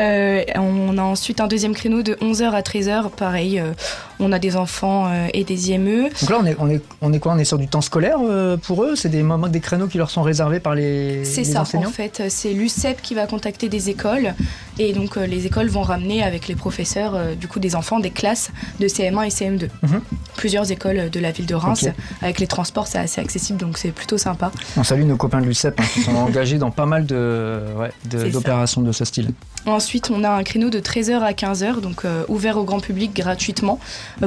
Euh, 0.00 0.44
on 0.54 0.96
a 0.96 1.02
ensuite 1.02 1.40
un 1.40 1.48
deuxième 1.48 1.74
créneau 1.74 2.02
de 2.02 2.14
11h 2.14 2.52
à 2.52 2.62
13h, 2.62 3.10
pareil, 3.10 3.58
euh, 3.58 3.72
on 4.20 4.32
a 4.32 4.38
des 4.38 4.56
enfants 4.56 5.06
euh, 5.08 5.28
et 5.32 5.44
des 5.44 5.70
IME. 5.70 6.08
Donc 6.20 6.30
là, 6.30 6.38
on 6.40 6.46
est, 6.46 6.56
on 6.58 6.68
est, 6.70 6.82
on 7.00 7.12
est 7.12 7.18
quoi? 7.18 7.32
On 7.32 7.38
est 7.38 7.44
sur 7.44 7.58
du 7.58 7.66
temps 7.68 7.80
scolaire 7.80 8.18
euh, 8.22 8.56
pour 8.56 8.84
eux? 8.84 8.94
C'est 8.94 9.08
des 9.08 9.22
moments, 9.22 9.48
des 9.48 9.60
créneaux 9.60 9.86
qui 9.86 9.98
leur 9.98 10.10
sont 10.10 10.22
réservés 10.22 10.60
par 10.60 10.74
les, 10.74 11.24
C'est 11.24 11.44
ça, 11.44 11.62
enseignants? 11.62 11.88
en 11.88 11.92
fait. 11.92 12.22
C'est 12.28 12.52
l'UCEP 12.52 13.00
qui 13.02 13.14
va 13.14 13.26
contacter 13.26 13.68
des 13.68 13.90
écoles. 13.90 14.34
Et 14.78 14.92
donc, 14.92 15.16
euh, 15.16 15.26
les 15.26 15.46
écoles 15.46 15.68
vont 15.68 15.82
ramener 15.82 16.22
avec 16.22 16.48
les 16.48 16.54
professeurs, 16.54 17.18
du 17.36 17.48
coup, 17.48 17.60
des 17.60 17.74
enfants, 17.74 18.00
des 18.00 18.10
classes 18.10 18.50
de 18.78 18.86
CM1 18.86 19.26
et 19.26 19.30
CM2. 19.30 19.68
Mhm. 19.82 20.00
Plusieurs 20.36 20.70
écoles 20.70 21.10
de 21.10 21.20
la 21.20 21.32
ville 21.32 21.46
de 21.46 21.54
Reims. 21.54 21.88
Avec 22.22 22.40
les 22.40 22.46
transports, 22.46 22.86
c'est 22.86 22.98
assez 22.98 23.20
accessible, 23.20 23.58
donc 23.58 23.78
c'est 23.78 23.90
plutôt 23.90 24.18
sympa. 24.18 24.52
On 24.76 24.84
salue 24.84 25.04
nos 25.04 25.16
copains 25.16 25.40
de 25.40 25.46
l'UCEP 25.46 25.78
hein, 25.80 25.84
qui 25.92 26.00
sont 26.02 26.14
engagés 26.16 26.58
dans 26.58 26.70
pas 26.70 26.86
mal 26.86 27.06
de, 27.06 27.60
ouais, 27.78 27.92
d'opérations 28.30 28.82
de 28.82 28.92
ce 28.92 29.04
style. 29.04 29.32
Ensuite, 29.66 30.10
on 30.10 30.24
a 30.24 30.30
un 30.30 30.42
créneau 30.42 30.70
de 30.70 30.80
13h 30.80 31.20
à 31.20 31.32
15h, 31.32 31.80
donc 31.80 32.04
euh, 32.04 32.24
ouvert 32.28 32.56
au 32.56 32.64
grand 32.64 32.80
public 32.80 33.14
gratuitement 33.14 33.78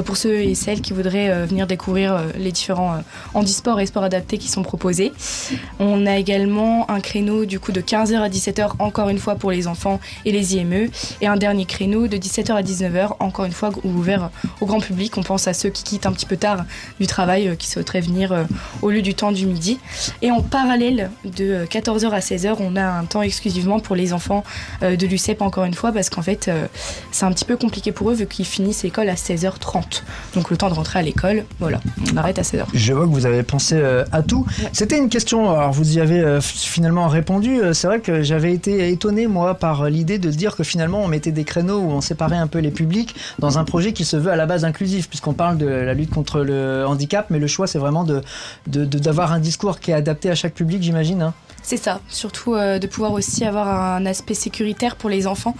pour 0.04 0.16
ceux 0.16 0.34
et 0.34 0.54
celles 0.54 0.80
qui 0.80 0.92
voudraient 0.92 1.30
euh, 1.30 1.46
venir 1.46 1.66
découvrir 1.66 2.14
euh, 2.14 2.22
les 2.36 2.52
différents 2.52 2.94
euh, 2.94 2.98
handisports 3.34 3.80
et 3.80 3.86
sports 3.86 4.04
adaptés 4.04 4.38
qui 4.38 4.48
sont 4.48 4.62
proposés. 4.62 5.12
On 5.78 6.06
a 6.06 6.16
également 6.16 6.90
un 6.90 7.00
créneau 7.00 7.44
du 7.44 7.60
coup 7.60 7.72
de 7.72 7.80
15h 7.80 8.16
à 8.16 8.28
17h, 8.28 8.72
encore 8.78 9.08
une 9.08 9.18
fois 9.18 9.36
pour 9.36 9.50
les 9.50 9.66
enfants 9.66 10.00
et 10.24 10.32
les 10.32 10.56
IME, 10.56 10.88
et 11.20 11.26
un 11.26 11.36
dernier 11.36 11.64
créneau 11.64 12.08
de 12.08 12.16
17h 12.16 12.52
à 12.52 12.62
19h, 12.62 13.12
encore 13.20 13.44
une 13.44 13.52
fois 13.52 13.70
ouvert 13.84 14.30
au 14.60 14.66
grand 14.66 14.80
public. 14.80 15.16
On 15.18 15.22
pense 15.22 15.48
à 15.48 15.54
ceux 15.54 15.70
qui 15.70 15.84
quittent 15.84 16.06
un 16.06 16.12
petit 16.12 16.26
peu 16.26 16.36
tard 16.36 16.64
du 17.00 17.06
travail, 17.06 17.48
euh, 17.48 17.54
qui 17.54 17.68
souhaiteraient 17.68 18.00
venir 18.00 18.32
euh, 18.32 18.44
au 18.82 18.90
lieu 18.90 19.02
du 19.02 19.14
temps 19.14 19.32
du 19.32 19.46
midi. 19.46 19.78
Et 20.22 20.30
en 20.30 20.40
parallèle, 20.40 21.10
de 21.24 21.44
euh, 21.44 21.66
14h 21.66 22.10
à 22.10 22.20
16h, 22.20 22.56
on 22.60 22.76
a 22.76 22.84
un 22.84 23.04
temps 23.04 23.22
exclusivement 23.22 23.80
pour 23.80 23.96
les 23.96 24.12
enfants 24.12 24.44
euh, 24.82 24.96
de 24.96 25.06
l'UCEP, 25.06 25.42
encore 25.42 25.64
une 25.64 25.74
fois, 25.74 25.92
parce 25.92 26.10
qu'en 26.10 26.22
fait, 26.22 26.48
euh, 26.48 26.66
c'est 27.10 27.24
un 27.24 27.32
petit 27.32 27.44
peu 27.44 27.56
compliqué 27.56 27.92
pour 27.92 28.10
eux 28.10 28.14
vu 28.14 28.26
qu'ils 28.26 28.44
finissent 28.44 28.82
l'école 28.82 29.08
à 29.08 29.14
16h30. 29.14 29.73
Donc 30.34 30.50
le 30.50 30.56
temps 30.56 30.68
de 30.68 30.74
rentrer 30.74 30.98
à 30.98 31.02
l'école, 31.02 31.44
voilà, 31.60 31.80
on 32.12 32.16
arrête 32.16 32.38
à 32.38 32.42
16h. 32.42 32.64
Je 32.74 32.92
vois 32.92 33.04
que 33.06 33.10
vous 33.10 33.26
avez 33.26 33.42
pensé 33.42 33.76
euh, 33.76 34.04
à 34.12 34.22
tout. 34.22 34.46
Ouais. 34.60 34.68
C'était 34.72 34.98
une 34.98 35.08
question, 35.08 35.50
alors 35.50 35.72
vous 35.72 35.96
y 35.96 36.00
avez 36.00 36.20
euh, 36.20 36.40
finalement 36.40 37.08
répondu. 37.08 37.60
Euh, 37.60 37.72
C'est 37.72 37.86
vrai 37.86 38.00
que 38.00 38.22
j'avais 38.22 38.52
été 38.52 38.90
étonné, 38.90 39.26
moi, 39.26 39.54
par 39.54 39.84
l'idée 39.90 40.18
de 40.18 40.30
dire 40.30 40.56
que 40.56 40.64
finalement 40.64 41.02
on 41.02 41.08
mettait 41.08 41.32
des 41.32 41.44
créneaux 41.44 41.78
où 41.78 41.90
on 41.90 42.00
séparait 42.00 42.36
un 42.36 42.46
peu 42.46 42.58
les 42.58 42.70
publics 42.70 43.14
dans 43.38 43.58
un 43.58 43.64
projet 43.64 43.92
qui 43.92 44.04
se 44.04 44.16
veut 44.16 44.30
à 44.30 44.36
la 44.36 44.46
base 44.46 44.64
inclusif, 44.64 45.08
puisqu'on 45.08 45.34
parle 45.34 45.58
de 45.58 45.66
la 45.66 45.94
lutte 45.94 46.10
contre 46.10 46.40
le 46.40 46.84
handicap, 46.86 47.26
mais 47.30 47.38
le 47.38 47.46
choix 47.46 47.66
c'est 47.66 47.78
vraiment 47.78 48.04
de 48.04 48.22
de- 48.66 48.84
de- 48.84 48.98
d'avoir 48.98 49.32
un 49.32 49.38
discours 49.40 49.80
qui 49.80 49.90
est 49.90 49.94
adapté 49.94 50.30
à 50.30 50.34
chaque 50.34 50.54
public, 50.54 50.82
j'imagine. 50.82 51.22
hein. 51.22 51.34
C'est 51.62 51.78
ça, 51.78 52.00
surtout 52.08 52.54
euh, 52.54 52.78
de 52.78 52.86
pouvoir 52.86 53.12
aussi 53.12 53.44
avoir 53.44 53.68
un 53.96 54.04
aspect 54.04 54.34
sécuritaire 54.34 54.96
pour 54.96 55.08
les 55.08 55.26
enfants, 55.26 55.56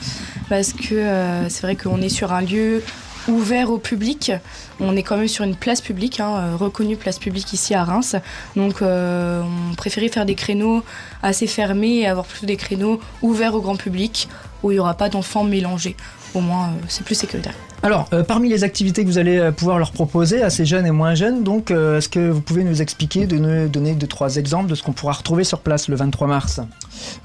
parce 0.50 0.72
que 0.74 0.94
euh, 0.94 1.48
c'est 1.48 1.62
vrai 1.62 1.76
qu'on 1.76 2.00
est 2.02 2.10
sur 2.10 2.32
un 2.32 2.42
lieu 2.42 2.82
ouvert 3.28 3.70
au 3.70 3.78
public. 3.78 4.32
On 4.80 4.96
est 4.96 5.02
quand 5.02 5.16
même 5.16 5.28
sur 5.28 5.44
une 5.44 5.56
place 5.56 5.80
publique, 5.80 6.20
hein, 6.20 6.36
euh, 6.36 6.56
reconnue 6.56 6.96
place 6.96 7.18
publique 7.18 7.52
ici 7.52 7.74
à 7.74 7.84
Reims. 7.84 8.16
Donc 8.56 8.82
euh, 8.82 9.42
on 9.42 9.74
préférait 9.74 10.08
faire 10.08 10.26
des 10.26 10.34
créneaux 10.34 10.82
assez 11.22 11.46
fermés 11.46 12.00
et 12.00 12.06
avoir 12.06 12.26
plutôt 12.26 12.46
des 12.46 12.56
créneaux 12.56 13.00
ouverts 13.22 13.54
au 13.54 13.60
grand 13.60 13.76
public 13.76 14.28
où 14.62 14.70
il 14.70 14.74
n'y 14.74 14.80
aura 14.80 14.94
pas 14.94 15.08
d'enfants 15.08 15.44
mélangés. 15.44 15.96
au 16.34 16.40
moins, 16.40 16.68
euh, 16.68 16.84
c'est 16.88 17.04
plus 17.04 17.14
sécuritaire. 17.14 17.54
Alors, 17.84 18.08
euh, 18.14 18.22
parmi 18.24 18.48
les 18.48 18.64
activités 18.64 19.02
que 19.02 19.08
vous 19.08 19.18
allez 19.18 19.36
euh, 19.36 19.52
pouvoir 19.52 19.78
leur 19.78 19.90
proposer 19.92 20.42
à 20.42 20.48
ces 20.48 20.64
jeunes 20.64 20.86
et 20.86 20.90
moins 20.90 21.14
jeunes, 21.14 21.44
donc, 21.44 21.70
euh, 21.70 21.98
est-ce 21.98 22.08
que 22.08 22.30
vous 22.30 22.40
pouvez 22.40 22.64
nous 22.64 22.80
expliquer, 22.80 23.26
de 23.26 23.36
nous 23.36 23.68
donner 23.68 23.92
deux, 23.92 24.06
trois 24.06 24.36
exemples 24.36 24.70
de 24.70 24.74
ce 24.74 24.82
qu'on 24.82 24.92
pourra 24.94 25.12
retrouver 25.12 25.44
sur 25.44 25.58
place 25.58 25.88
le 25.88 25.94
23 25.96 26.26
mars? 26.26 26.62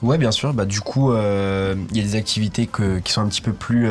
Ouais, 0.02 0.18
bien 0.18 0.32
sûr. 0.32 0.54
Bah, 0.54 0.66
du 0.66 0.82
coup, 0.82 1.14
euh, 1.14 1.76
il 1.92 1.98
y 1.98 2.02
a 2.02 2.04
des 2.04 2.18
activités 2.18 2.68
que- 2.68 3.00
qui 3.00 3.14
sont 3.14 3.22
un 3.22 3.28
petit 3.30 3.40
peu 3.42 3.54
plus 3.54 3.88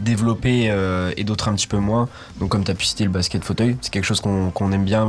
développées 0.00 0.70
et 1.16 1.24
d'autres 1.24 1.48
un 1.48 1.54
petit 1.54 1.66
peu 1.68 1.78
moins. 1.78 2.06
Donc, 2.38 2.50
comme 2.50 2.64
tu 2.64 2.70
as 2.70 2.74
pu 2.74 2.84
citer 2.84 3.04
le 3.04 3.10
basket 3.10 3.42
fauteuil, 3.42 3.78
c'est 3.80 3.90
quelque 3.90 4.04
chose 4.04 4.20
qu'on 4.20 4.72
aime 4.72 4.84
bien 4.84 5.08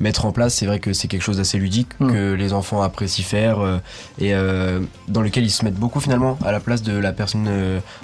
mettre 0.00 0.24
en 0.26 0.32
place. 0.32 0.54
C'est 0.54 0.66
vrai 0.66 0.80
que 0.80 0.92
c'est 0.92 1.06
quelque 1.06 1.22
chose 1.22 1.36
d'assez 1.36 1.58
ludique 1.58 1.90
Mm. 2.00 2.10
que 2.12 2.32
les 2.34 2.52
enfants 2.52 2.82
apprécient 2.82 3.24
faire 3.24 3.58
et 4.18 4.32
dans 5.06 5.20
lequel 5.20 5.44
ils 5.44 5.50
se 5.50 5.64
mettent 5.64 5.74
beaucoup 5.78 6.00
finalement 6.00 6.36
à 6.44 6.50
la 6.50 6.58
place 6.58 6.82
de 6.82 6.96
la 6.98 7.12
personne 7.12 7.48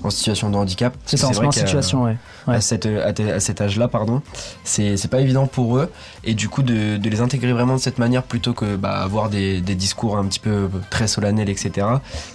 en 0.04 0.10
situation 0.10 0.48
de 0.50 0.56
handicap. 0.56 0.94
C'est 1.06 1.16
ça, 1.16 1.26
en 1.28 1.44
en 1.46 1.50
situation, 1.50 2.04
ouais. 2.04 2.16
Ouais. 2.46 2.56
à, 2.56 2.60
cette, 2.60 2.86
à, 2.86 3.12
te- 3.12 3.22
à 3.22 3.40
cet 3.40 3.60
âge-là, 3.60 3.88
pardon, 3.88 4.22
c'est 4.64 5.08
pas 5.10 5.20
évident 5.20 5.46
pour 5.46 5.78
eux. 5.78 5.90
Et 6.24 6.34
du 6.34 6.48
coup, 6.48 6.62
de, 6.62 6.96
de 6.96 7.10
les 7.10 7.20
intégrer 7.20 7.52
vraiment 7.52 7.74
de 7.74 7.80
cette 7.80 7.98
manière 7.98 8.22
plutôt 8.22 8.52
que 8.52 8.76
bah, 8.76 9.02
avoir 9.02 9.28
des, 9.30 9.60
des 9.60 9.74
discours 9.74 10.16
un 10.16 10.24
petit 10.26 10.40
peu 10.40 10.68
très 10.90 11.06
solennels, 11.08 11.48
etc. 11.48 11.86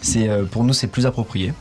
C'est 0.01 0.28
euh, 0.30 0.43
pour 0.45 0.64
nous, 0.64 0.74
c'est 0.74 0.88
plus 0.88 1.05
approprié. 1.05 1.53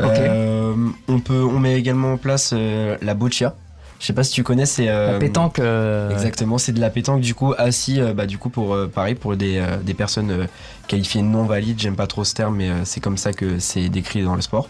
Euh, 0.00 0.74
on 1.08 1.20
peut, 1.20 1.42
on 1.42 1.58
met 1.58 1.74
également 1.78 2.12
en 2.12 2.16
place 2.18 2.50
euh, 2.54 2.96
la 3.02 3.14
boccia. 3.14 3.54
Je 3.98 4.06
sais 4.06 4.12
pas 4.12 4.24
si 4.24 4.32
tu 4.32 4.42
connais, 4.42 4.66
c'est 4.66 4.86
La 4.86 4.92
euh, 4.92 5.18
pétanque. 5.18 5.58
euh, 5.58 6.10
Exactement, 6.10 6.58
c'est 6.58 6.72
de 6.72 6.80
la 6.80 6.90
pétanque 6.90 7.20
du 7.22 7.34
coup 7.34 7.54
assis, 7.56 8.00
euh, 8.00 8.12
bah, 8.12 8.26
du 8.26 8.36
coup 8.38 8.50
pour 8.50 8.76
pareil 8.94 9.14
pour 9.14 9.36
des, 9.36 9.62
des 9.84 9.94
personnes 9.94 10.46
qualifiées 10.86 11.22
non 11.22 11.44
valides. 11.44 11.80
J'aime 11.80 11.96
pas 11.96 12.06
trop 12.06 12.22
ce 12.24 12.34
terme, 12.34 12.56
mais 12.56 12.68
c'est 12.84 13.00
comme 13.00 13.16
ça 13.16 13.32
que 13.32 13.58
c'est 13.58 13.88
décrit 13.88 14.22
dans 14.22 14.34
le 14.36 14.42
sport. 14.42 14.68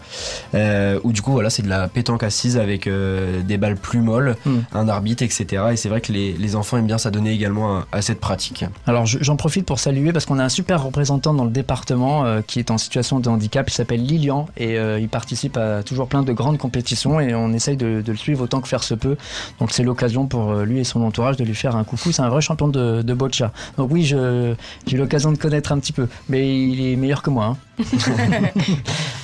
Où 1.03 1.11
du 1.11 1.21
coup 1.21 1.31
voilà, 1.31 1.49
c'est 1.49 1.61
de 1.61 1.69
la 1.69 1.87
pétanque 1.87 2.23
assise 2.23 2.57
avec 2.57 2.87
des 2.89 3.57
balles 3.57 3.75
plus 3.75 3.99
molles, 4.01 4.35
Hmm. 4.45 4.59
un 4.73 4.87
arbitre, 4.87 5.23
etc. 5.23 5.63
Et 5.71 5.75
c'est 5.77 5.89
vrai 5.89 5.99
que 6.01 6.11
les, 6.11 6.33
les 6.33 6.55
enfants 6.55 6.77
aiment 6.77 6.87
bien 6.87 6.97
s'adonner 6.97 7.31
également 7.31 7.77
à, 7.79 7.87
à 7.91 8.01
cette 8.01 8.19
pratique. 8.19 8.65
Alors 8.85 9.05
je- 9.05 9.17
j'en 9.21 9.35
profite 9.35 9.65
pour 9.65 9.79
saluer 9.79 10.11
parce 10.13 10.25
qu'on 10.25 10.39
a 10.39 10.43
un 10.43 10.49
super 10.49 10.83
représentant 10.83 11.33
dans 11.33 11.43
le 11.45 11.49
département 11.51 12.41
qui 12.47 12.59
est 12.59 12.71
en 12.71 12.77
situation 12.77 13.19
de 13.19 13.29
handicap. 13.29 13.69
Il 13.69 13.73
s'appelle 13.73 14.03
Lilian 14.05 14.47
et 14.57 14.77
il 14.99 15.09
participe 15.09 15.57
à 15.57 15.83
toujours 15.83 16.07
plein 16.07 16.23
de 16.23 16.31
grandes 16.33 16.57
compétitions 16.57 17.19
et 17.19 17.35
on 17.35 17.51
essaye 17.53 17.77
de, 17.77 18.01
de 18.01 18.11
le 18.11 18.17
suivre 18.17 18.43
autant 18.43 18.61
que 18.61 18.67
faire 18.67 18.83
se 18.83 18.93
peut. 18.93 19.16
Donc 19.59 19.71
c'est 19.71 19.83
l'occasion 19.83 20.27
pour 20.27 20.51
euh, 20.51 20.65
lui 20.65 20.79
et 20.79 20.83
son 20.83 21.01
entourage 21.03 21.37
de 21.37 21.43
lui 21.43 21.55
faire 21.55 21.75
un 21.75 21.83
coucou. 21.83 22.11
C'est 22.11 22.21
un 22.21 22.29
vrai 22.29 22.41
champion 22.41 22.67
de, 22.67 23.01
de 23.01 23.13
boccia. 23.13 23.51
Donc 23.77 23.89
oui, 23.91 24.03
je- 24.05 24.53
j'ai 24.85 24.95
eu 24.95 24.99
l'occasion 24.99 25.31
de 25.31 25.37
connaître 25.37 25.71
un 25.71 25.79
petit 25.79 25.93
peu, 25.93 26.07
mais 26.29 26.47
il 26.69 26.85
est 26.85 26.95
meilleur 26.95 27.21
que 27.21 27.29
moi. 27.29 27.45
hein. 27.45 27.57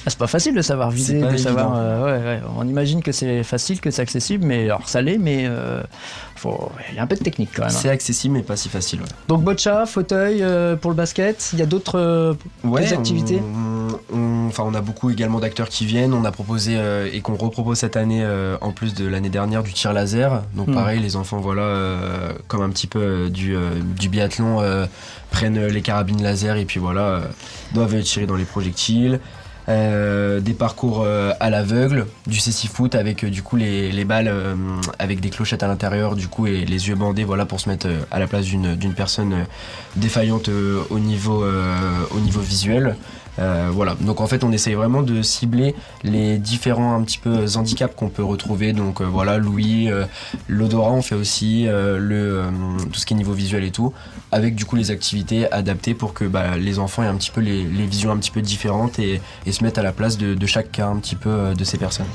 Ah, 0.05 0.09
c'est 0.09 0.17
pas 0.17 0.27
facile 0.27 0.53
de 0.53 0.61
savoir 0.61 0.91
viser, 0.91 1.21
de 1.21 1.37
savoir. 1.37 1.73
euh, 1.77 2.03
ouais, 2.19 2.25
ouais. 2.25 2.39
On 2.57 2.67
imagine 2.67 3.01
que 3.01 3.13
c'est 3.13 3.41
facile, 3.43 3.79
que 3.79 3.89
c'est 3.89 4.01
accessible, 4.01 4.45
mais 4.45 4.65
alors 4.65 4.89
ça 4.89 5.01
l'est, 5.01 5.17
mais 5.17 5.45
euh, 5.47 5.81
faut- 6.43 6.71
il 6.91 6.95
y 6.95 6.99
a 6.99 7.03
un 7.03 7.07
peu 7.07 7.15
de 7.15 7.23
technique 7.23 7.49
quand 7.55 7.63
même. 7.63 7.71
hein. 7.71 7.77
C'est 7.81 7.89
accessible 7.89 8.35
mais 8.35 8.43
pas 8.43 8.55
si 8.55 8.69
facile. 8.69 8.99
ouais. 8.99 9.07
Donc 9.27 9.43
boccia, 9.43 9.85
fauteuil 9.85 10.43
euh, 10.43 10.75
pour 10.75 10.91
le 10.91 10.95
basket. 10.97 11.49
Il 11.53 11.59
y 11.59 11.61
a 11.61 11.65
d'autres 11.65 11.97
euh, 11.97 12.33
Ouais, 12.63 12.91
activités 12.93 13.41
on, 13.41 14.15
on- 14.15 14.47
enfin, 14.47 14.63
on 14.67 14.73
a 14.73 14.81
beaucoup 14.81 15.09
également 15.09 15.39
d'acteurs 15.39 15.69
qui 15.69 15.85
viennent. 15.85 16.13
On 16.13 16.25
a 16.25 16.31
proposé 16.31 16.75
euh, 16.77 17.09
et 17.11 17.21
qu'on 17.21 17.35
repropose 17.35 17.77
cette 17.79 17.95
année, 17.97 18.23
en 18.61 18.71
plus 18.71 18.93
de 18.93 19.07
l'année 19.07 19.29
dernière, 19.29 19.63
du 19.63 19.73
tir 19.73 19.93
laser. 19.93 20.43
Donc 20.55 20.67
Hmm. 20.67 20.73
pareil, 20.75 20.99
les 20.99 21.15
enfants, 21.15 21.37
voilà, 21.39 21.63
comme 22.47 22.61
un 22.61 22.69
petit 22.69 22.87
peu 22.87 23.29
du, 23.29 23.55
du 23.99 24.09
biathlon, 24.09 24.61
prennent 25.31 25.65
les 25.67 25.81
carabines 25.81 26.21
laser 26.21 26.57
et 26.57 26.65
puis 26.65 26.79
voilà, 26.79 27.21
doivent 27.73 27.99
tirer 28.03 28.25
dans 28.25 28.35
les 28.35 28.45
projectiles. 28.45 29.19
Euh, 29.69 30.41
des 30.41 30.53
parcours 30.53 31.03
euh, 31.05 31.31
à 31.39 31.49
l'aveugle, 31.49 32.07
du 32.27 32.37
cécifoot 32.37 32.95
avec 32.95 33.23
euh, 33.23 33.29
du 33.29 33.41
coup 33.41 33.55
les, 33.55 33.93
les 33.93 34.03
balles 34.03 34.31
avec 34.99 35.21
des 35.21 35.29
clochettes 35.29 35.63
à 35.63 35.67
l'intérieur 35.67 36.15
du 36.15 36.27
coup 36.27 36.47
et 36.47 36.65
les 36.65 36.89
yeux 36.89 36.95
bandés 36.95 37.23
voilà 37.23 37.45
pour 37.45 37.61
se 37.61 37.69
mettre 37.69 37.87
à 38.11 38.19
la 38.19 38.27
place 38.27 38.45
d'une 38.45 38.93
personne 38.93 39.45
défaillante 39.95 40.49
au 40.89 40.99
niveau 40.99 41.43
visuel. 42.41 42.95
Euh, 43.39 43.69
voilà, 43.71 43.95
donc 43.99 44.21
en 44.21 44.27
fait 44.27 44.43
on 44.43 44.51
essaye 44.51 44.75
vraiment 44.75 45.01
de 45.01 45.21
cibler 45.23 45.73
les 46.03 46.37
différents 46.37 46.95
un 46.95 47.03
petit 47.03 47.17
peu 47.17 47.45
handicaps 47.55 47.95
qu'on 47.95 48.09
peut 48.09 48.23
retrouver. 48.23 48.73
Donc 48.73 49.01
euh, 49.01 49.05
voilà, 49.05 49.37
l'ouïe, 49.37 49.89
euh, 49.91 50.05
l'odorat, 50.47 50.91
on 50.91 51.01
fait 51.01 51.15
aussi 51.15 51.67
euh, 51.67 51.97
le 51.97 52.15
euh, 52.41 52.49
tout 52.91 52.99
ce 52.99 53.05
qui 53.05 53.13
est 53.13 53.17
niveau 53.17 53.33
visuel 53.33 53.63
et 53.63 53.71
tout, 53.71 53.91
avec 54.31 54.55
du 54.55 54.65
coup 54.65 54.75
les 54.75 54.91
activités 54.91 55.51
adaptées 55.51 55.93
pour 55.95 56.13
que 56.13 56.25
bah, 56.25 56.57
les 56.57 56.77
enfants 56.79 57.03
aient 57.03 57.07
un 57.07 57.15
petit 57.15 57.31
peu 57.31 57.41
les, 57.41 57.63
les 57.63 57.85
visions 57.85 58.11
un 58.11 58.17
petit 58.17 58.31
peu 58.31 58.41
différentes 58.41 58.99
et, 58.99 59.19
et 59.45 59.51
se 59.51 59.63
mettent 59.63 59.77
à 59.79 59.83
la 59.83 59.91
place 59.93 60.17
de, 60.17 60.35
de 60.35 60.45
chacun 60.45 60.91
un 60.91 60.97
petit 60.97 61.15
peu 61.15 61.29
euh, 61.29 61.53
de 61.55 61.63
ces 61.63 61.77
personnes. 61.77 62.05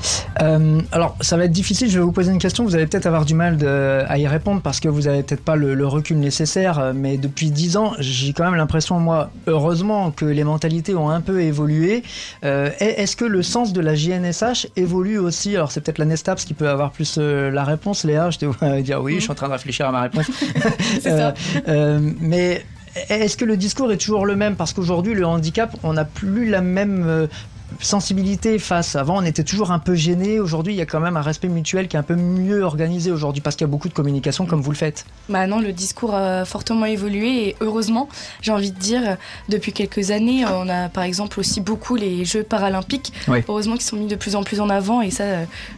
Euh, 0.41 0.79
alors, 0.91 1.17
ça 1.21 1.35
va 1.37 1.45
être 1.45 1.51
difficile. 1.51 1.89
Je 1.89 1.99
vais 1.99 2.05
vous 2.05 2.11
poser 2.13 2.31
une 2.31 2.39
question. 2.39 2.63
Vous 2.63 2.75
allez 2.75 2.87
peut-être 2.87 3.05
avoir 3.07 3.25
du 3.25 3.33
mal 3.35 3.57
à 4.07 4.17
y 4.17 4.25
répondre 4.27 4.61
parce 4.61 4.79
que 4.79 4.87
vous 4.87 5.07
avez 5.07 5.23
peut-être 5.23 5.43
pas 5.43 5.55
le, 5.57 5.73
le 5.75 5.85
recul 5.87 6.17
nécessaire. 6.19 6.79
euh, 6.79 6.93
Mais 6.95 7.17
depuis 7.17 7.51
10 7.51 7.75
ans, 7.77 7.91
j'ai 7.99 8.31
quand 8.33 8.45
même 8.45 8.55
l'impression, 8.55 8.99
moi, 8.99 9.29
heureusement, 9.47 10.11
que 10.11 10.25
les 10.25 10.43
mentalités 10.43 10.95
ont 10.95 11.08
un 11.09 11.21
peu 11.21 11.41
évolué. 11.41 12.03
Euh, 12.43 12.69
est- 12.79 13.01
Est-ce 13.01 13.15
que 13.15 13.25
le 13.25 13.43
sens 13.43 13.73
de 13.73 13.81
la 13.81 13.95
JNSH 13.95 14.67
évolue 14.75 15.17
aussi? 15.19 15.55
Alors, 15.55 15.71
c'est 15.71 15.81
peut-être 15.81 15.97
la 15.99 16.05
Nestaps 16.05 16.45
qui 16.45 16.53
peut 16.53 16.69
avoir 16.69 16.91
plus 16.91 17.15
euh, 17.17 17.49
la 17.51 17.63
réponse. 17.63 18.03
Léa, 18.03 18.29
je 18.29 18.37
te 18.39 18.45
vois 18.45 18.81
dire 18.81 19.01
oui. 19.01 19.15
Je 19.15 19.19
suis 19.21 19.31
en 19.31 19.35
train 19.35 19.47
de 19.47 19.53
réfléchir 19.53 19.87
à 19.87 19.91
ma 19.91 20.01
réponse. 20.01 20.29
Ça. 21.01 21.33
Euh, 21.67 21.99
mais 22.19 22.63
est-ce 23.09 23.37
que 23.37 23.45
le 23.45 23.57
discours 23.57 23.91
est 23.91 23.97
toujours 23.97 24.25
le 24.25 24.35
même? 24.35 24.55
Parce 24.55 24.73
qu'aujourd'hui, 24.73 25.13
le 25.13 25.25
handicap, 25.25 25.75
on 25.83 25.93
n'a 25.93 26.05
plus 26.05 26.49
la 26.49 26.61
même 26.61 27.27
sensibilité 27.79 28.59
face. 28.59 28.95
Avant, 28.95 29.17
on 29.17 29.25
était 29.25 29.43
toujours 29.43 29.71
un 29.71 29.79
peu 29.79 29.95
gêné. 29.95 30.39
Aujourd'hui, 30.39 30.73
il 30.73 30.77
y 30.77 30.81
a 30.81 30.85
quand 30.85 30.99
même 30.99 31.17
un 31.17 31.21
respect 31.21 31.47
mutuel 31.47 31.87
qui 31.87 31.95
est 31.95 31.99
un 31.99 32.03
peu 32.03 32.15
mieux 32.15 32.63
organisé 32.63 33.11
aujourd'hui 33.11 33.41
parce 33.41 33.55
qu'il 33.55 33.65
y 33.65 33.69
a 33.69 33.71
beaucoup 33.71 33.89
de 33.89 33.93
communication 33.93 34.45
comme 34.45 34.61
vous 34.61 34.71
le 34.71 34.77
faites. 34.77 35.05
Bah 35.29 35.47
non, 35.47 35.59
le 35.59 35.71
discours 35.71 36.13
a 36.13 36.45
fortement 36.45 36.85
évolué 36.85 37.47
et 37.49 37.55
heureusement, 37.61 38.09
j'ai 38.41 38.51
envie 38.51 38.71
de 38.71 38.79
dire, 38.79 39.17
depuis 39.47 39.73
quelques 39.73 40.11
années, 40.11 40.45
on 40.45 40.67
a 40.69 40.89
par 40.89 41.03
exemple 41.03 41.39
aussi 41.39 41.61
beaucoup 41.61 41.95
les 41.95 42.25
Jeux 42.25 42.43
paralympiques. 42.43 43.13
Oui. 43.27 43.39
Heureusement 43.47 43.75
qu'ils 43.75 43.83
sont 43.83 43.97
mis 43.97 44.07
de 44.07 44.15
plus 44.15 44.35
en 44.35 44.43
plus 44.43 44.59
en 44.59 44.69
avant 44.69 45.01
et 45.01 45.11
ça, 45.11 45.23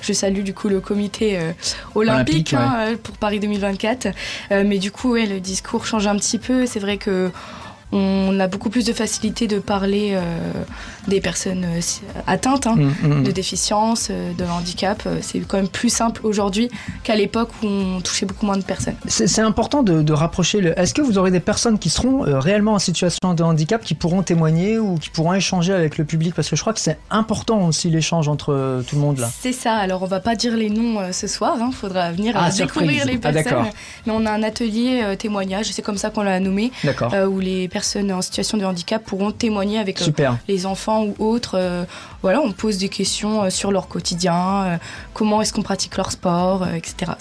je 0.01 0.13
salue 0.13 0.41
du 0.41 0.53
coup 0.53 0.69
le 0.69 0.79
comité 0.79 1.37
euh, 1.37 1.51
Olympique, 1.95 2.53
olympique 2.53 2.53
hein, 2.53 2.75
euh, 2.79 2.97
pour 3.01 3.15
Paris 3.17 3.39
2024. 3.39 4.07
Euh, 4.51 4.63
mais 4.65 4.79
du 4.79 4.91
coup, 4.91 5.11
ouais, 5.11 5.25
le 5.25 5.39
discours 5.39 5.85
change 5.85 6.07
un 6.07 6.15
petit 6.15 6.39
peu. 6.39 6.65
C'est 6.65 6.79
vrai 6.79 6.97
que 6.97 7.31
on 7.91 8.39
a 8.39 8.47
beaucoup 8.47 8.69
plus 8.69 8.85
de 8.85 8.93
facilité 8.93 9.47
de 9.47 9.59
parler 9.59 10.11
euh, 10.13 10.21
des 11.07 11.19
personnes 11.21 11.65
euh, 11.65 11.79
atteintes. 12.27 12.67
hein 12.67 12.75
Mm, 12.75 12.91
mm, 13.03 13.13
mm. 13.19 13.23
de 13.23 13.31
déficience, 13.31 14.07
euh, 14.11 14.31
de 14.33 14.43
handicap. 14.45 15.03
C'est 15.21 15.39
quand 15.39 15.57
même 15.57 15.67
plus 15.67 15.89
simple 15.89 16.21
aujourd'hui 16.25 16.69
qu'à 17.03 17.15
l'époque 17.15 17.49
où 17.63 17.67
on 17.67 18.01
touchait 18.01 18.25
beaucoup 18.25 18.45
moins 18.45 18.57
de 18.57 18.63
personnes. 18.63 18.95
C'est 19.07 19.41
important 19.41 19.83
de, 19.83 20.01
de 20.01 20.13
rapprocher 20.13 20.61
le. 20.61 20.77
Est-ce 20.79 20.93
que 20.93 21.01
vous 21.01 21.17
aurez 21.17 21.31
des 21.31 21.39
personnes 21.41 21.77
qui 21.79 21.89
seront 21.89 22.25
euh, 22.25 22.39
réellement 22.39 22.73
en 22.73 22.79
situation 22.79 23.33
de 23.33 23.43
handicap 23.43 23.83
qui 23.83 23.93
pourront 23.93 24.23
témoigner 24.23 24.79
ou 24.79 24.95
qui 24.95 25.09
pourront 25.09 25.33
échanger 25.33 25.73
avec 25.73 25.97
le 25.97 26.05
public? 26.05 26.33
Parce 26.33 26.49
que 26.49 26.55
je 26.55 26.61
crois 26.61 26.73
que 26.73 26.79
c'est 26.79 26.97
important 27.09 27.67
aussi 27.67 27.89
l'échange 27.89 28.27
entre 28.29 28.53
euh, 28.53 28.81
tout 28.83 28.95
le 28.95 29.01
monde 29.01 29.17
là. 29.19 29.29
C'est 29.41 29.51
ça, 29.53 29.75
alors 29.75 30.01
on 30.03 30.07
va 30.07 30.19
pas 30.21 30.35
dire 30.35 30.55
les 30.55 30.69
noms 30.69 30.99
ce 31.11 31.27
soir, 31.27 31.57
il 31.59 31.73
faudra 31.73 32.11
venir 32.11 32.35
Ah, 32.37 32.51
surprise. 32.51 32.87
découvrir 32.87 33.05
les 33.05 33.19
Ah, 33.23 33.31
personnes. 33.33 33.65
Mais 34.05 34.13
on 34.15 34.25
a 34.25 34.31
un 34.31 34.43
atelier 34.43 35.03
témoignage, 35.19 35.65
c'est 35.71 35.81
comme 35.81 35.97
ça 35.97 36.09
qu'on 36.09 36.23
l'a 36.23 36.39
nommé, 36.39 36.71
D'accord. 36.83 37.13
où 37.29 37.39
les 37.39 37.67
personnes 37.67 37.80
en 38.11 38.21
situation 38.21 38.57
de 38.57 38.65
handicap 38.65 39.03
pourront 39.03 39.31
témoigner 39.31 39.79
avec 39.79 40.01
euh, 40.01 40.29
les 40.47 40.65
enfants 40.65 41.05
ou 41.05 41.25
autres. 41.25 41.57
euh, 41.57 41.85
voilà, 42.21 42.41
on 42.41 42.51
pose 42.51 42.77
des 42.77 42.89
questions 42.89 43.43
euh, 43.43 43.49
sur 43.49 43.71
leur 43.71 43.87
quotidien, 43.87 44.79
comment 45.13 45.41
est-ce 45.41 45.53
qu'on 45.53 45.63
pratique 45.63 45.97
leur 45.97 46.11
sport, 46.11 46.67
etc. 46.67 47.13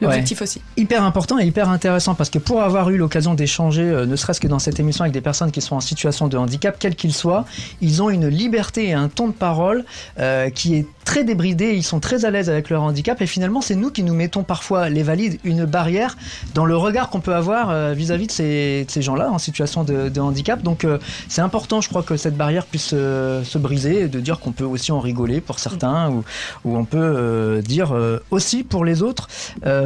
L'objectif 0.00 0.42
aussi. 0.42 0.60
hyper 0.76 1.02
important 1.02 1.38
et 1.38 1.46
hyper 1.46 1.68
intéressant 1.68 2.14
parce 2.14 2.30
que 2.30 2.38
pour 2.38 2.62
avoir 2.62 2.90
eu 2.90 2.96
l'occasion 2.96 3.34
d'échanger, 3.34 3.82
euh, 3.82 4.06
ne 4.06 4.16
serait-ce 4.16 4.40
que 4.40 4.48
dans 4.48 4.58
cette 4.58 4.78
émission, 4.80 5.02
avec 5.02 5.12
des 5.12 5.20
personnes 5.20 5.50
qui 5.50 5.60
sont 5.60 5.76
en 5.76 5.80
situation 5.80 6.28
de 6.28 6.36
handicap, 6.36 6.76
quel 6.78 6.94
qu'il 6.94 7.12
soit, 7.12 7.44
ils 7.80 8.02
ont 8.02 8.10
une 8.10 8.28
liberté 8.28 8.88
et 8.88 8.92
un 8.92 9.08
ton 9.08 9.28
de 9.28 9.32
parole 9.32 9.84
euh, 10.18 10.50
qui 10.50 10.74
est 10.74 10.86
très 11.06 11.24
débridé, 11.24 11.74
ils 11.74 11.84
sont 11.84 12.00
très 12.00 12.24
à 12.24 12.30
l'aise 12.30 12.50
avec 12.50 12.68
leur 12.68 12.82
handicap 12.82 13.22
et 13.22 13.26
finalement 13.26 13.60
c'est 13.60 13.76
nous 13.76 13.90
qui 13.90 14.02
nous 14.02 14.12
mettons 14.12 14.42
parfois, 14.42 14.88
les 14.88 15.04
valides, 15.04 15.38
une 15.44 15.64
barrière 15.64 16.16
dans 16.52 16.66
le 16.66 16.76
regard 16.76 17.10
qu'on 17.10 17.20
peut 17.20 17.34
avoir 17.34 17.70
euh, 17.70 17.94
vis-à-vis 17.94 18.26
de 18.26 18.32
ces, 18.32 18.86
gens-là 18.96 19.30
en 19.30 19.38
situation 19.38 19.84
de, 19.84 20.08
de 20.08 20.20
handicap. 20.20 20.62
Donc 20.62 20.84
euh, 20.84 20.98
c'est 21.28 21.40
important, 21.40 21.80
je 21.80 21.88
crois, 21.88 22.02
que 22.02 22.16
cette 22.16 22.36
barrière 22.36 22.66
puisse 22.66 22.90
euh, 22.92 23.44
se 23.44 23.56
briser 23.56 24.02
et 24.02 24.08
de 24.08 24.18
dire 24.18 24.40
qu'on 24.40 24.50
peut 24.50 24.64
aussi 24.64 24.90
en 24.90 24.98
rigoler 24.98 25.40
pour 25.40 25.60
certains 25.60 26.10
ou, 26.10 26.24
ou 26.64 26.76
on 26.76 26.84
peut 26.84 26.98
euh, 26.98 27.62
dire 27.62 27.94
aussi 28.30 28.64
pour 28.64 28.84
les 28.84 29.02
autres, 29.02 29.28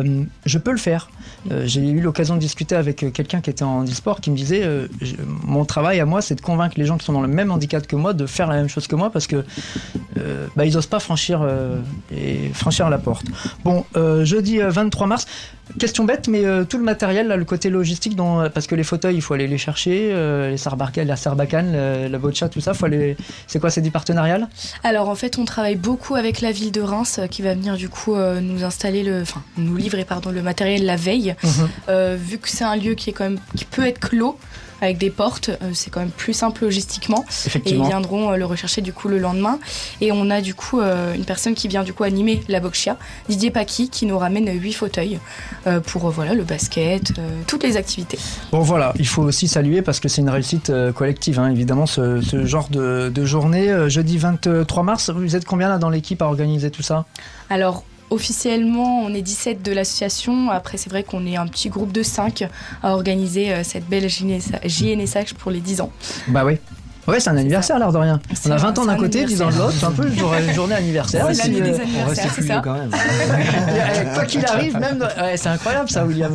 euh, 0.00 0.24
je 0.46 0.58
peux 0.58 0.70
le 0.72 0.78
faire. 0.78 1.10
Euh, 1.50 1.64
J'ai 1.66 1.88
eu 1.88 2.00
l'occasion 2.00 2.34
de 2.34 2.40
discuter 2.40 2.74
avec 2.76 3.02
euh, 3.02 3.10
quelqu'un 3.10 3.40
qui 3.40 3.50
était 3.50 3.62
en 3.62 3.84
e-sport 3.84 4.20
qui 4.20 4.30
me 4.30 4.36
disait 4.36 4.68
mon 5.44 5.64
travail 5.64 6.00
à 6.00 6.04
moi 6.06 6.20
c'est 6.20 6.34
de 6.34 6.40
convaincre 6.40 6.74
les 6.78 6.84
gens 6.84 6.98
qui 6.98 7.04
sont 7.04 7.12
dans 7.12 7.22
le 7.22 7.28
même 7.28 7.50
handicap 7.50 7.86
que 7.86 7.96
moi 7.96 8.12
de 8.12 8.26
faire 8.26 8.46
la 8.46 8.56
même 8.56 8.68
chose 8.68 8.86
que 8.86 8.96
moi 8.96 9.10
parce 9.10 9.26
que 9.26 9.44
bah, 10.56 10.66
ils 10.66 10.76
osent 10.76 10.86
pas 10.86 11.00
franchir 11.00 11.46
franchir 12.52 12.90
la 12.90 12.98
porte. 12.98 13.26
Bon, 13.64 13.84
jeudi 14.24 14.60
euh, 14.60 14.70
23 14.70 15.06
mars. 15.06 15.26
Question 15.78 16.04
bête, 16.04 16.28
mais 16.28 16.44
euh, 16.44 16.64
tout 16.64 16.78
le 16.78 16.84
matériel, 16.84 17.28
là, 17.28 17.36
le 17.36 17.44
côté 17.44 17.70
logistique, 17.70 18.16
dont, 18.16 18.48
parce 18.52 18.66
que 18.66 18.74
les 18.74 18.84
fauteuils, 18.84 19.16
il 19.16 19.22
faut 19.22 19.34
aller 19.34 19.46
les 19.48 19.58
chercher, 19.58 20.10
euh, 20.12 20.50
les 20.50 21.04
la 21.04 21.16
sarbacane, 21.16 21.72
la, 21.72 22.08
la 22.08 22.18
boccia, 22.18 22.48
tout 22.48 22.60
ça, 22.60 22.74
faut 22.74 22.86
aller. 22.86 23.16
C'est 23.46 23.58
quoi, 23.60 23.70
c'est 23.70 23.80
du 23.80 23.90
partenarial 23.90 24.48
Alors 24.84 25.08
en 25.08 25.14
fait, 25.14 25.38
on 25.38 25.44
travaille 25.44 25.76
beaucoup 25.76 26.14
avec 26.14 26.40
la 26.40 26.52
ville 26.52 26.72
de 26.72 26.80
Reims 26.80 27.18
euh, 27.18 27.26
qui 27.26 27.42
va 27.42 27.54
venir 27.54 27.76
du 27.76 27.88
coup 27.88 28.14
euh, 28.14 28.40
nous 28.40 28.64
installer 28.64 29.02
le, 29.02 29.22
enfin 29.22 29.42
nous 29.56 29.76
livrer 29.76 30.04
pardon 30.04 30.30
le 30.30 30.42
matériel 30.42 30.84
la 30.84 30.96
veille. 30.96 31.34
Euh, 31.88 32.16
vu 32.18 32.38
que 32.38 32.48
c'est 32.48 32.64
un 32.64 32.76
lieu 32.76 32.94
qui 32.94 33.10
est 33.10 33.12
quand 33.12 33.24
même 33.24 33.38
qui 33.56 33.64
peut 33.64 33.86
être 33.86 33.98
clos 33.98 34.38
avec 34.80 34.98
des 34.98 35.10
portes, 35.10 35.50
euh, 35.50 35.70
c'est 35.74 35.90
quand 35.90 36.00
même 36.00 36.10
plus 36.10 36.32
simple 36.32 36.64
logistiquement. 36.64 37.24
Et 37.66 37.70
ils 37.70 37.82
viendront 37.82 38.32
euh, 38.32 38.36
le 38.36 38.44
rechercher 38.44 38.80
du 38.80 38.92
coup 38.92 39.08
le 39.08 39.18
lendemain. 39.18 39.58
Et 40.00 40.12
on 40.12 40.30
a 40.30 40.40
du 40.40 40.54
coup 40.54 40.80
euh, 40.80 41.14
une 41.14 41.24
personne 41.24 41.54
qui 41.54 41.68
vient 41.68 41.82
du 41.84 41.92
coup 41.92 42.04
animer 42.04 42.42
la 42.48 42.60
boxia, 42.60 42.96
Didier 43.28 43.50
Paqui, 43.50 43.88
qui 43.90 44.06
nous 44.06 44.18
ramène 44.18 44.48
huit 44.60 44.72
fauteuils 44.72 45.18
euh, 45.66 45.80
pour 45.80 46.06
euh, 46.06 46.10
voilà 46.10 46.34
le 46.34 46.42
basket, 46.44 47.12
euh, 47.18 47.28
toutes 47.46 47.62
les 47.62 47.76
activités. 47.76 48.18
Bon 48.52 48.60
voilà, 48.60 48.92
il 48.98 49.06
faut 49.06 49.22
aussi 49.22 49.48
saluer 49.48 49.82
parce 49.82 50.00
que 50.00 50.08
c'est 50.08 50.20
une 50.22 50.30
réussite 50.30 50.70
euh, 50.70 50.92
collective, 50.92 51.38
hein, 51.38 51.50
évidemment, 51.50 51.86
ce, 51.86 52.20
ce 52.20 52.46
genre 52.46 52.68
de, 52.68 53.10
de 53.14 53.24
journée. 53.24 53.88
Jeudi 53.88 54.18
23 54.18 54.82
mars, 54.82 55.10
vous 55.10 55.36
êtes 55.36 55.44
combien 55.44 55.68
là 55.68 55.78
dans 55.78 55.90
l'équipe 55.90 56.22
à 56.22 56.26
organiser 56.26 56.70
tout 56.70 56.82
ça? 56.82 57.04
Alors 57.48 57.84
officiellement, 58.10 59.02
on 59.02 59.14
est 59.14 59.22
17 59.22 59.62
de 59.62 59.72
l'association. 59.72 60.50
Après, 60.50 60.76
c'est 60.76 60.90
vrai 60.90 61.02
qu'on 61.02 61.26
est 61.26 61.36
un 61.36 61.46
petit 61.46 61.68
groupe 61.68 61.92
de 61.92 62.02
5 62.02 62.48
à 62.82 62.92
organiser 62.92 63.52
euh, 63.52 63.62
cette 63.64 63.88
belle 63.88 64.08
JNSH 64.08 65.34
pour 65.38 65.50
les 65.50 65.60
10 65.60 65.80
ans. 65.80 65.92
Bah 66.28 66.44
oui. 66.44 66.58
Ouais, 67.10 67.18
c'est 67.18 67.30
un 67.30 67.36
anniversaire, 67.36 67.78
l'air 67.78 67.92
de 67.92 67.98
rien. 67.98 68.20
On 68.46 68.50
a 68.50 68.54
un- 68.54 68.56
20 68.56 68.78
ans 68.78 68.86
d'un 68.86 68.92
un 68.92 68.96
côté, 68.96 69.24
10 69.24 69.42
ans 69.42 69.50
de 69.50 69.56
l'autre, 69.58 69.74
c'est 69.78 69.86
un 69.86 69.90
peu 69.90 70.06
une 70.06 70.16
journée, 70.16 70.44
une 70.46 70.54
journée 70.54 70.74
anniversaire. 70.76 71.26
C'est 71.32 71.48
Et 71.48 71.52
l'année 71.52 71.74
si, 71.74 71.82
des 71.82 72.02
On 72.04 72.08
reste 72.08 72.62
quand 72.62 72.74
même. 72.74 72.90
Quoi 74.14 74.24
qu'il 74.26 74.46
arrive, 74.46 74.78
même. 74.78 75.00
Ouais, 75.20 75.36
c'est 75.36 75.48
incroyable 75.48 75.90
ça, 75.90 76.04
William. 76.04 76.32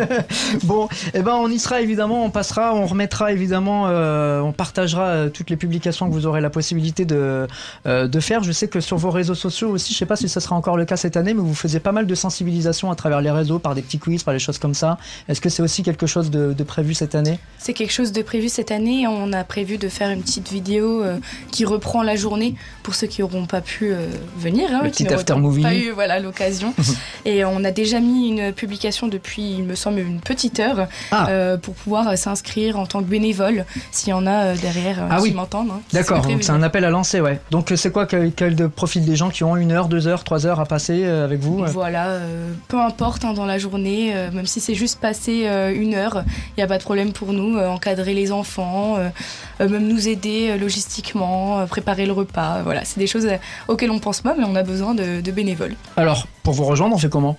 bon, 0.64 0.88
eh 1.14 1.22
ben, 1.22 1.34
on 1.34 1.48
y 1.48 1.58
sera 1.58 1.80
évidemment, 1.80 2.24
on 2.24 2.30
passera, 2.30 2.74
on 2.74 2.86
remettra 2.86 3.30
évidemment, 3.32 3.84
euh, 3.86 4.40
on 4.40 4.52
partagera 4.52 5.02
euh, 5.04 5.28
toutes 5.28 5.50
les 5.50 5.56
publications 5.56 6.08
que 6.08 6.12
vous 6.12 6.26
aurez 6.26 6.40
la 6.40 6.50
possibilité 6.50 7.04
de, 7.04 7.46
euh, 7.86 8.08
de 8.08 8.20
faire. 8.20 8.42
Je 8.42 8.52
sais 8.52 8.66
que 8.66 8.80
sur 8.80 8.96
vos 8.96 9.10
réseaux 9.10 9.34
sociaux 9.34 9.68
aussi, 9.70 9.92
je 9.92 9.98
sais 9.98 10.06
pas 10.06 10.16
si 10.16 10.28
ce 10.28 10.40
sera 10.40 10.56
encore 10.56 10.76
le 10.76 10.84
cas 10.86 10.96
cette 10.96 11.16
année, 11.16 11.34
mais 11.34 11.40
vous 11.42 11.54
faisiez 11.54 11.80
pas 11.80 11.92
mal 11.92 12.06
de 12.06 12.14
sensibilisation 12.14 12.90
à 12.90 12.96
travers 12.96 13.20
les 13.20 13.30
réseaux, 13.30 13.58
par 13.58 13.74
des 13.74 13.82
petits 13.82 13.98
quiz, 13.98 14.22
par 14.24 14.34
des 14.34 14.40
choses 14.40 14.58
comme 14.58 14.74
ça. 14.74 14.98
Est-ce 15.28 15.40
que 15.40 15.48
c'est 15.48 15.62
aussi 15.62 15.82
quelque 15.82 16.06
chose 16.06 16.30
de, 16.30 16.52
de 16.52 16.64
prévu 16.64 16.94
cette 16.94 17.14
année? 17.14 17.38
C'est 17.58 17.74
quelque 17.74 17.92
chose 17.92 18.12
de 18.12 18.22
prévu 18.22 18.48
cette 18.48 18.70
année. 18.70 19.06
On 19.06 19.32
a 19.32 19.44
prévu 19.44 19.78
de 19.78 19.88
faire 19.88 19.99
une 20.08 20.22
petite 20.22 20.50
vidéo 20.50 21.02
euh, 21.02 21.18
qui 21.50 21.66
reprend 21.66 22.02
la 22.02 22.16
journée 22.16 22.54
pour 22.82 22.94
ceux 22.94 23.06
qui 23.06 23.20
n'auront 23.20 23.44
pas 23.44 23.60
pu 23.60 23.92
euh, 23.92 24.06
venir. 24.38 24.70
hein, 24.72 24.80
Le 24.84 24.90
qui 24.90 25.04
n'auront 25.04 25.16
after 25.16 25.34
movie. 25.36 25.62
Pas 25.62 25.74
eu 25.74 25.90
voilà, 25.90 26.18
l'occasion. 26.18 26.72
Et 27.26 27.44
on 27.44 27.62
a 27.64 27.70
déjà 27.70 28.00
mis 28.00 28.28
une 28.28 28.52
publication 28.52 29.06
depuis, 29.08 29.42
il 29.58 29.64
me 29.64 29.74
semble, 29.74 29.98
une 30.00 30.20
petite 30.20 30.58
heure 30.60 30.88
Ah. 31.10 31.28
euh, 31.28 31.56
pour 31.58 31.74
pouvoir 31.74 32.16
s'inscrire 32.16 32.78
en 32.78 32.86
tant 32.86 33.00
que 33.00 33.08
bénévole 33.08 33.66
s'il 33.90 34.08
y 34.08 34.12
en 34.14 34.26
a 34.26 34.54
derrière 34.54 35.06
Ah 35.10 35.16
qui 35.16 35.22
oui. 35.24 35.32
m'entendent. 35.32 35.70
hein. 35.72 35.80
D'accord, 35.92 36.16
C'est 36.18 36.22
prévu. 36.22 36.34
donc 36.36 36.44
c'est 36.44 36.52
un 36.52 36.62
appel 36.62 36.84
à 36.86 36.90
lancer, 36.90 37.20
ouais. 37.20 37.38
Donc 37.50 37.72
c'est 37.76 37.92
quoi 37.92 38.06
quel, 38.06 38.32
profil 38.70 39.04
des 39.04 39.16
gens 39.16 39.28
qui 39.28 39.44
ont 39.44 39.56
une 39.56 39.72
heure, 39.72 39.88
deux 39.88 40.06
heures, 40.06 40.24
trois 40.24 40.46
heures 40.46 40.60
à 40.60 40.64
passer 40.64 41.04
avec 41.04 41.40
vous 41.40 41.64
Voilà, 41.66 42.06
euh, 42.08 42.52
peu 42.68 42.78
importe 42.80 43.24
hein, 43.24 43.34
dans 43.34 43.46
la 43.46 43.58
journée, 43.58 44.12
euh, 44.14 44.30
même 44.30 44.46
si 44.46 44.60
c'est 44.60 44.74
juste 44.74 45.00
passer 45.00 45.42
euh, 45.46 45.74
une 45.74 45.94
heure, 45.94 46.24
il 46.56 46.60
n'y 46.60 46.62
a 46.62 46.66
pas 46.66 46.78
de 46.78 46.82
problème 46.82 47.12
pour 47.12 47.32
nous, 47.32 47.58
encadrer 47.58 48.14
les 48.14 48.30
enfants, 48.32 48.96
euh, 48.98 49.68
même 49.80 49.88
nous 49.88 50.08
aider 50.08 50.50
euh, 50.50 50.58
logistiquement, 50.58 51.60
euh, 51.60 51.66
préparer 51.66 52.06
le 52.06 52.12
repas. 52.12 52.62
voilà, 52.62 52.84
c'est 52.84 52.98
des 52.98 53.06
choses 53.06 53.26
euh, 53.26 53.36
auxquelles 53.68 53.90
on 53.90 53.98
pense 53.98 54.20
pas, 54.20 54.34
mais 54.36 54.44
on 54.44 54.54
a 54.54 54.62
besoin 54.62 54.94
de, 54.94 55.20
de 55.20 55.30
bénévoles. 55.32 55.74
Alors, 55.96 56.26
pour 56.42 56.54
vous 56.54 56.64
rejoindre, 56.64 56.94
on 56.94 56.98
fait 56.98 57.08
comment? 57.10 57.36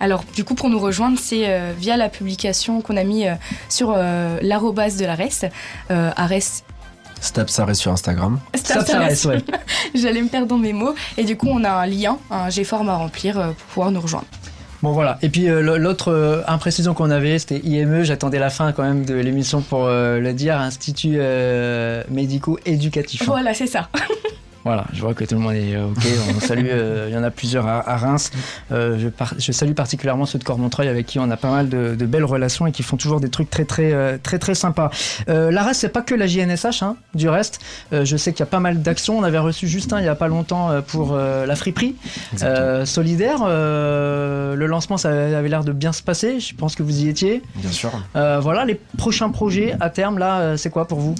Alors, 0.00 0.24
du 0.34 0.42
coup, 0.42 0.56
pour 0.56 0.68
nous 0.68 0.80
rejoindre, 0.80 1.16
c'est 1.16 1.44
euh, 1.46 1.72
via 1.78 1.96
la 1.96 2.08
publication 2.08 2.80
qu'on 2.80 2.96
a 2.96 3.04
mis 3.04 3.26
euh, 3.28 3.34
sur 3.68 3.94
euh, 3.94 4.38
l'arrobase 4.42 4.96
de 4.96 5.04
l'ARES. 5.04 5.48
Euh, 5.92 6.10
ARES, 6.16 6.64
reste 7.66 7.74
sur 7.74 7.92
Instagram. 7.92 8.40
Reste, 8.52 9.26
ouais. 9.26 9.38
j'allais 9.94 10.22
me 10.22 10.28
perdre 10.28 10.48
dans 10.48 10.58
mes 10.58 10.72
mots. 10.72 10.94
Et 11.16 11.24
du 11.24 11.36
coup, 11.36 11.48
on 11.48 11.62
a 11.64 11.70
un 11.70 11.86
lien, 11.86 12.18
un 12.30 12.50
G-form 12.50 12.88
à 12.88 12.96
remplir 12.96 13.38
euh, 13.38 13.46
pour 13.52 13.66
pouvoir 13.66 13.90
nous 13.90 14.00
rejoindre. 14.00 14.26
Bon 14.82 14.90
voilà. 14.90 15.16
Et 15.22 15.28
puis 15.28 15.48
euh, 15.48 15.78
l'autre 15.78 16.10
euh, 16.10 16.42
imprécision 16.48 16.92
qu'on 16.92 17.10
avait, 17.10 17.38
c'était 17.38 17.60
IME. 17.60 18.02
J'attendais 18.02 18.40
la 18.40 18.50
fin 18.50 18.72
quand 18.72 18.82
même 18.82 19.04
de 19.04 19.14
l'émission 19.14 19.62
pour 19.62 19.86
euh, 19.86 20.18
le 20.18 20.32
dire. 20.32 20.58
Institut 20.60 21.18
médico-éducatif. 22.10 23.24
Voilà, 23.24 23.54
c'est 23.54 23.66
ça. 23.66 23.88
Voilà, 24.64 24.84
je 24.92 25.00
vois 25.00 25.12
que 25.14 25.24
tout 25.24 25.34
le 25.34 25.40
monde 25.40 25.54
est 25.54 25.74
euh, 25.74 25.86
OK. 25.86 26.06
On 26.36 26.40
salue, 26.40 26.66
euh, 26.68 27.06
il 27.08 27.14
y 27.14 27.18
en 27.18 27.22
a 27.24 27.30
plusieurs 27.30 27.66
à, 27.66 27.88
à 27.88 27.96
Reims. 27.96 28.30
Euh, 28.70 28.96
je, 28.98 29.08
par- 29.08 29.34
je 29.38 29.50
salue 29.52 29.72
particulièrement 29.72 30.24
ceux 30.26 30.38
de 30.38 30.44
Cormontreuil 30.44 30.88
avec 30.88 31.06
qui 31.06 31.18
on 31.18 31.28
a 31.30 31.36
pas 31.36 31.50
mal 31.50 31.68
de, 31.68 31.94
de 31.96 32.06
belles 32.06 32.24
relations 32.24 32.66
et 32.66 32.72
qui 32.72 32.82
font 32.82 32.96
toujours 32.96 33.20
des 33.20 33.28
trucs 33.28 33.50
très 33.50 33.64
très 33.64 33.92
euh, 33.92 34.18
très 34.22 34.38
très 34.38 34.54
sympas. 34.54 34.90
Euh, 35.28 35.50
c'est 35.72 35.88
pas 35.88 36.02
que 36.02 36.14
la 36.14 36.26
JNSH, 36.26 36.82
hein, 36.82 36.96
du 37.14 37.28
reste. 37.28 37.60
Je 37.92 38.16
sais 38.16 38.32
qu'il 38.32 38.40
y 38.40 38.42
a 38.42 38.46
pas 38.46 38.60
mal 38.60 38.82
d'actions. 38.82 39.18
On 39.18 39.22
avait 39.22 39.38
reçu 39.38 39.66
Justin 39.68 40.00
il 40.00 40.04
y 40.04 40.08
a 40.08 40.14
pas 40.14 40.28
longtemps 40.28 40.70
pour 40.86 41.16
la 41.16 41.56
friperie 41.56 41.96
solidaire. 42.84 43.38
Le 43.46 44.66
lancement, 44.66 44.96
ça 44.96 45.10
avait 45.10 45.48
l'air 45.48 45.64
de 45.64 45.72
bien 45.72 45.92
se 45.92 46.02
passer. 46.02 46.40
Je 46.40 46.54
pense 46.54 46.74
que 46.74 46.82
vous 46.82 47.02
y 47.04 47.08
étiez. 47.08 47.42
Bien 47.56 47.70
sûr. 47.70 47.90
Voilà, 48.14 48.64
les 48.64 48.78
prochains 48.98 49.30
projets 49.30 49.74
à 49.80 49.90
terme, 49.90 50.18
là, 50.18 50.56
c'est 50.56 50.70
quoi 50.70 50.86
pour 50.86 51.00
vous? 51.00 51.14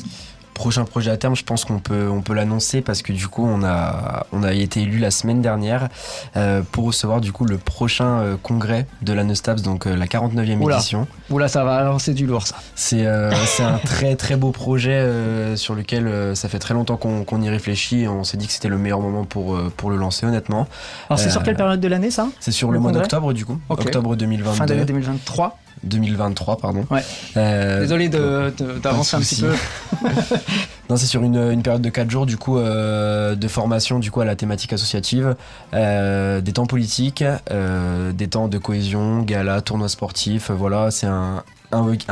Prochain 0.63 0.85
projet 0.85 1.11
à 1.11 1.17
terme, 1.17 1.35
je 1.35 1.43
pense 1.43 1.65
qu'on 1.65 1.81
peut, 1.81 2.09
on 2.09 2.21
peut 2.23 2.35
l'annoncer 2.35 2.83
parce 2.83 3.03
que 3.03 3.13
du 3.13 3.27
coup, 3.27 3.45
on 3.45 3.65
a, 3.65 4.27
on 4.31 4.45
a 4.45 4.53
été 4.53 4.83
élu 4.83 4.99
la 4.99 5.11
semaine 5.11 5.43
dernière 5.43 5.89
euh, 6.37 6.63
pour 6.71 6.85
recevoir 6.85 7.21
du 7.21 7.33
coup 7.33 7.45
le 7.45 7.59
prochain 7.59 8.21
euh, 8.21 8.37
congrès 8.41 8.87
de 9.03 9.13
la 9.13 9.25
Neustaps, 9.25 9.63
donc 9.63 9.89
euh, 9.89 9.97
la 9.97 10.07
49e 10.07 10.61
Oula. 10.61 10.77
édition. 10.77 11.09
Oula, 11.31 11.49
ça 11.49 11.65
va 11.65 11.83
lancer 11.83 12.15
du 12.15 12.27
lourd, 12.27 12.47
ça. 12.47 12.55
C'est 12.77 13.05
un 13.05 13.79
très 13.85 14.15
très 14.15 14.37
beau 14.37 14.53
projet 14.53 15.05
sur 15.57 15.75
lequel 15.75 16.37
ça 16.37 16.49
fait 16.49 16.61
très 16.61 16.75
longtemps 16.75 16.97
qu'on 16.97 17.43
y 17.43 17.51
réfléchit 17.51 18.03
et 18.03 18.09
on 18.09 18.23
s'est 18.23 18.37
dit 18.37 18.47
que 18.47 18.53
c'était 18.53 18.69
le 18.69 18.79
meilleur 18.79 19.01
moment 19.01 19.25
pour, 19.25 19.59
pour 19.77 19.91
le 19.91 19.97
lancer 19.97 20.27
honnêtement. 20.27 20.69
Alors, 21.11 21.19
c'est 21.19 21.31
sur 21.31 21.43
quelle 21.43 21.57
période 21.57 21.81
de 21.81 21.89
l'année, 21.89 22.13
ça 22.13 22.29
C'est 22.39 22.53
sur 22.53 22.69
Le 22.69 22.75
le, 22.75 22.81
mois 22.81 22.93
d'octobre 22.93 23.33
du 23.33 23.45
coup, 23.45 23.59
octobre 23.69 24.15
2022, 24.15 24.57
Fin 24.57 24.67
d'année 24.67 24.85
2023. 24.85 25.59
2023 25.85 26.59
pardon. 26.59 26.87
Ouais. 26.91 27.03
Euh, 27.37 27.81
Désolé 27.81 28.09
de- 28.09 28.53
de- 28.59 28.79
d'avancer 28.79 29.17
un 29.17 29.21
petit 29.21 29.41
peu. 29.41 29.53
Non, 30.93 30.99
c'est 30.99 31.07
sur 31.07 31.23
une, 31.23 31.39
une 31.51 31.63
période 31.63 31.81
de 31.81 31.89
4 31.89 32.11
jours 32.11 32.27
du 32.27 32.37
coup 32.37 32.59
euh, 32.59 33.35
de 33.35 33.49
formation 33.49 33.99
du 33.99 34.11
coup 34.11 34.21
à 34.21 34.27
la 34.27 34.37
thématique 34.37 34.75
associative, 34.75 35.37
euh, 35.73 36.43
des 36.43 36.53
temps 36.53 36.67
politiques, 36.67 37.25
euh, 37.51 38.13
des 38.13 38.29
temps 38.29 38.47
de 38.47 38.59
cohésion, 38.59 39.23
gala, 39.23 39.63
tournois 39.63 39.89
sportifs. 39.89 40.51
euh, 40.51 40.55
voilà, 40.55 40.91
c'est 40.91 41.07
un, 41.07 41.45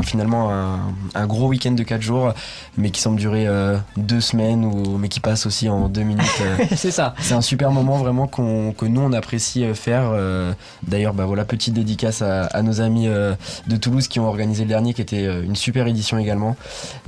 finalement 0.02 0.50
un, 0.50 0.78
un 1.14 1.26
gros 1.26 1.48
week-end 1.48 1.72
de 1.72 1.82
4 1.82 2.00
jours, 2.00 2.32
mais 2.78 2.88
qui 2.88 3.02
semble 3.02 3.18
durer 3.18 3.46
euh, 3.46 3.76
deux 3.98 4.22
semaines 4.22 4.64
ou 4.64 4.96
mais 4.96 5.08
qui 5.10 5.20
passe 5.20 5.44
aussi 5.44 5.68
en 5.68 5.90
deux 5.90 6.00
minutes. 6.02 6.24
euh. 6.40 6.64
c'est 6.76 6.90
ça. 6.90 7.14
c'est 7.20 7.34
un 7.34 7.42
super 7.42 7.70
moment 7.70 7.98
vraiment 7.98 8.26
qu'on 8.26 8.72
que 8.72 8.86
nous 8.86 9.02
on 9.02 9.12
apprécie 9.12 9.66
faire. 9.74 10.04
euh. 10.14 10.54
D'ailleurs, 10.88 11.12
bah 11.12 11.26
voilà 11.26 11.44
petite 11.44 11.74
dédicace 11.74 12.22
à, 12.22 12.44
à 12.46 12.62
nos 12.62 12.80
amis 12.80 13.06
de 13.06 13.76
Toulouse 13.76 14.08
qui 14.08 14.18
ont 14.18 14.26
organisé 14.26 14.62
le 14.62 14.70
dernier, 14.70 14.94
qui 14.94 15.02
était 15.02 15.24
une 15.26 15.56
super 15.56 15.86
édition 15.86 16.16
également. 16.16 16.56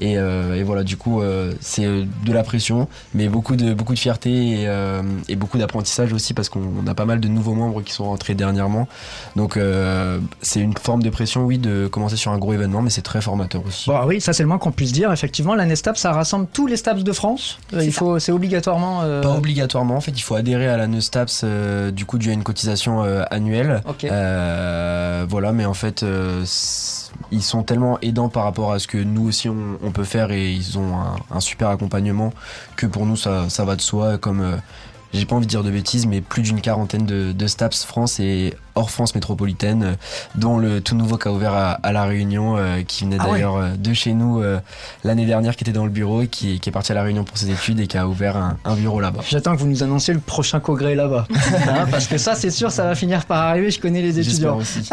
Et, 0.00 0.12
et 0.12 0.62
voilà, 0.62 0.82
du 0.84 0.98
coup, 0.98 1.22
c'est 1.62 1.84
euh, 1.86 2.04
de 2.26 2.32
la 2.32 2.42
pression, 2.42 2.88
mais 3.14 3.28
beaucoup 3.28 3.56
de, 3.56 3.72
beaucoup 3.72 3.94
de 3.94 3.98
fierté 3.98 4.62
et, 4.62 4.68
euh, 4.68 5.02
et 5.28 5.36
beaucoup 5.36 5.58
d'apprentissage 5.58 6.12
aussi 6.12 6.34
parce 6.34 6.48
qu'on 6.48 6.60
on 6.84 6.86
a 6.86 6.94
pas 6.94 7.04
mal 7.04 7.20
de 7.20 7.28
nouveaux 7.28 7.54
membres 7.54 7.80
qui 7.82 7.92
sont 7.92 8.04
rentrés 8.04 8.34
dernièrement. 8.34 8.88
Donc, 9.36 9.56
euh, 9.56 10.18
c'est 10.42 10.60
une 10.60 10.76
forme 10.76 11.02
de 11.02 11.10
pression, 11.10 11.44
oui, 11.44 11.58
de 11.58 11.86
commencer 11.86 12.16
sur 12.16 12.32
un 12.32 12.38
gros 12.38 12.52
événement, 12.52 12.82
mais 12.82 12.90
c'est 12.90 13.02
très 13.02 13.20
formateur 13.20 13.62
aussi. 13.66 13.88
Bon, 13.88 14.00
oui, 14.06 14.20
ça 14.20 14.32
c'est 14.32 14.42
le 14.42 14.48
moins 14.48 14.58
qu'on 14.58 14.72
puisse 14.72 14.92
dire. 14.92 15.12
Effectivement, 15.12 15.54
la 15.54 15.64
Nestap, 15.64 15.96
ça 15.96 16.12
rassemble 16.12 16.46
tous 16.52 16.66
les 16.66 16.76
Staps 16.76 17.04
de 17.04 17.12
France. 17.12 17.58
C'est 17.72 17.86
il 17.86 17.92
faut, 17.92 18.18
c'est 18.18 18.32
obligatoirement. 18.32 19.02
euh, 19.02 19.22
Pas 19.22 19.34
obligatoirement, 19.36 19.96
en 19.96 20.00
fait, 20.00 20.12
il 20.12 20.22
faut 20.22 20.34
adhérer 20.34 20.68
à 20.68 20.76
la 20.76 20.86
Neustaps, 20.88 21.42
euh, 21.44 21.90
du 21.90 22.04
coup, 22.04 22.18
dû 22.18 22.30
à 22.30 22.32
une 22.32 22.42
cotisation 22.42 23.02
euh, 23.04 23.22
annuelle. 23.30 23.82
Ok. 23.88 24.04
Euh, 24.04 25.24
voilà, 25.28 25.52
mais 25.52 25.64
en 25.64 25.74
fait, 25.74 26.02
euh, 26.02 26.44
ils 27.30 27.42
sont 27.42 27.62
tellement 27.62 27.98
aidants 28.00 28.28
par 28.28 28.44
rapport 28.44 28.72
à 28.72 28.78
ce 28.78 28.86
que 28.86 28.98
nous 28.98 29.28
aussi 29.28 29.48
on, 29.48 29.56
on 29.84 29.90
peut 29.92 30.04
faire 30.04 30.32
et 30.32 30.50
ils 30.52 30.78
ont 30.78 30.96
un, 30.96 31.16
un 31.36 31.40
accompagnement 31.60 32.32
que 32.76 32.86
pour 32.86 33.06
nous 33.06 33.16
ça, 33.16 33.48
ça 33.48 33.64
va 33.64 33.76
de 33.76 33.80
soi. 33.80 34.18
Comme 34.18 34.40
euh, 34.40 34.56
j'ai 35.12 35.26
pas 35.26 35.36
envie 35.36 35.46
de 35.46 35.50
dire 35.50 35.62
de 35.62 35.70
bêtises, 35.70 36.06
mais 36.06 36.20
plus 36.20 36.42
d'une 36.42 36.60
quarantaine 36.60 37.06
de, 37.06 37.32
de 37.32 37.46
STAPS 37.46 37.84
France 37.84 38.18
et 38.20 38.54
hors 38.74 38.90
France 38.90 39.14
métropolitaine, 39.14 39.82
euh, 39.82 39.92
dont 40.34 40.58
le 40.58 40.80
tout 40.80 40.94
nouveau 40.94 41.16
qui 41.18 41.28
a 41.28 41.32
ouvert 41.32 41.52
à, 41.54 41.72
à 41.72 41.92
La 41.92 42.04
Réunion, 42.04 42.56
euh, 42.56 42.82
qui 42.82 43.04
venait 43.04 43.16
Ah 43.20 43.26
d'ailleurs 43.30 43.56
euh, 43.56 43.68
de 43.76 43.92
chez 43.92 44.12
nous 44.14 44.40
euh, 44.42 44.58
l'année 45.04 45.26
dernière, 45.26 45.56
qui 45.56 45.64
était 45.64 45.72
dans 45.72 45.84
le 45.84 45.90
bureau 45.90 46.22
et 46.22 46.28
qui, 46.28 46.60
qui 46.60 46.68
est 46.68 46.72
parti 46.72 46.92
à 46.92 46.94
La 46.94 47.02
Réunion 47.02 47.24
pour 47.24 47.36
ses 47.38 47.50
études 47.50 47.80
et 47.80 47.86
qui 47.86 47.98
a 47.98 48.06
ouvert 48.08 48.36
un, 48.36 48.56
un 48.64 48.74
bureau 48.74 49.00
là-bas. 49.00 49.20
J'attends 49.28 49.54
que 49.54 49.60
vous 49.60 49.66
nous 49.68 49.82
annonciez 49.82 50.14
le 50.14 50.20
prochain 50.20 50.60
congrès 50.60 50.94
là-bas. 50.94 51.26
Hein, 51.72 51.86
parce 51.90 52.06
que 52.06 52.18
ça, 52.18 52.34
c'est 52.34 52.50
sûr, 52.50 52.70
ça 52.72 52.84
va 52.84 52.94
finir 52.94 53.24
par 53.24 53.38
arriver. 53.46 53.70
Je 53.70 53.80
connais 53.80 54.02
les 54.02 54.18
étudiants. 54.18 54.56
aussi. 54.58 54.88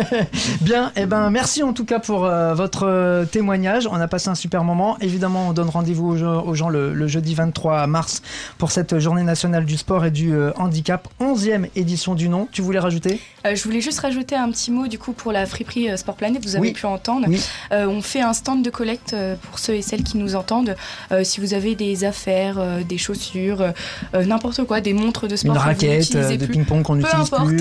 Bien, 0.60 0.92
et 0.96 1.06
ben 1.06 1.30
merci 1.30 1.62
en 1.62 1.72
tout 1.72 1.84
cas 1.84 1.98
pour 1.98 2.24
euh, 2.24 2.54
votre 2.54 3.24
témoignage. 3.30 3.86
On 3.90 3.94
a 4.00 4.08
passé 4.08 4.28
un 4.28 4.34
super 4.34 4.64
moment. 4.64 4.96
Évidemment, 5.00 5.48
on 5.48 5.52
donne 5.52 5.68
rendez-vous 5.68 6.08
aux, 6.12 6.16
gens- 6.16 6.42
aux 6.44 6.54
gens 6.54 6.68
le, 6.68 6.94
le 6.94 7.06
jeudi 7.06 7.34
23 7.34 7.86
mars 7.86 8.22
pour 8.58 8.70
cette 8.70 8.98
journée 8.98 9.22
nationale 9.22 9.64
du 9.64 9.76
sport 9.76 10.04
et 10.04 10.10
du 10.10 10.34
handicap, 10.56 11.08
11e 11.20 11.68
édition 11.76 12.14
du 12.14 12.28
nom. 12.28 12.48
Tu 12.50 12.62
voulais 12.62 12.78
rajouter? 12.80 13.15
Euh, 13.46 13.54
je 13.54 13.62
voulais 13.64 13.80
juste 13.80 14.00
rajouter 14.00 14.34
un 14.34 14.50
petit 14.50 14.70
mot 14.70 14.88
du 14.88 14.98
coup 14.98 15.12
pour 15.12 15.30
la 15.32 15.46
friperie 15.46 15.88
euh, 15.90 15.96
Sport 15.96 16.16
Planet. 16.16 16.42
Vous 16.42 16.56
avez 16.56 16.68
Oui. 16.68 16.72
pu 16.72 16.86
entendre. 16.86 17.26
Oui. 17.28 17.40
Euh, 17.72 17.86
on 17.86 18.02
fait 18.02 18.20
un 18.20 18.32
stand 18.32 18.62
de 18.64 18.70
collecte 18.70 19.14
pour 19.42 19.58
ceux 19.58 19.74
et 19.74 19.82
celles 19.82 20.02
qui 20.02 20.16
nous 20.18 20.34
entendent. 20.34 20.76
Euh, 21.12 21.22
si 21.24 21.40
vous 21.40 21.54
avez 21.54 21.74
des 21.74 22.04
affaires, 22.04 22.58
des 22.88 22.98
chaussures, 22.98 23.72
n'importe 24.14 24.64
quoi, 24.64 24.80
des 24.80 24.92
montres 24.92 25.28
de 25.28 25.36
sport 25.36 25.54
Une 25.54 25.60
raquette 25.60 26.00
n'utilisez 26.00 26.36
de 26.38 26.46
plus, 26.46 26.52
ping-pong 26.54 26.82
qu'on 26.82 26.96
n'utilise 26.96 27.30
plus. 27.30 27.60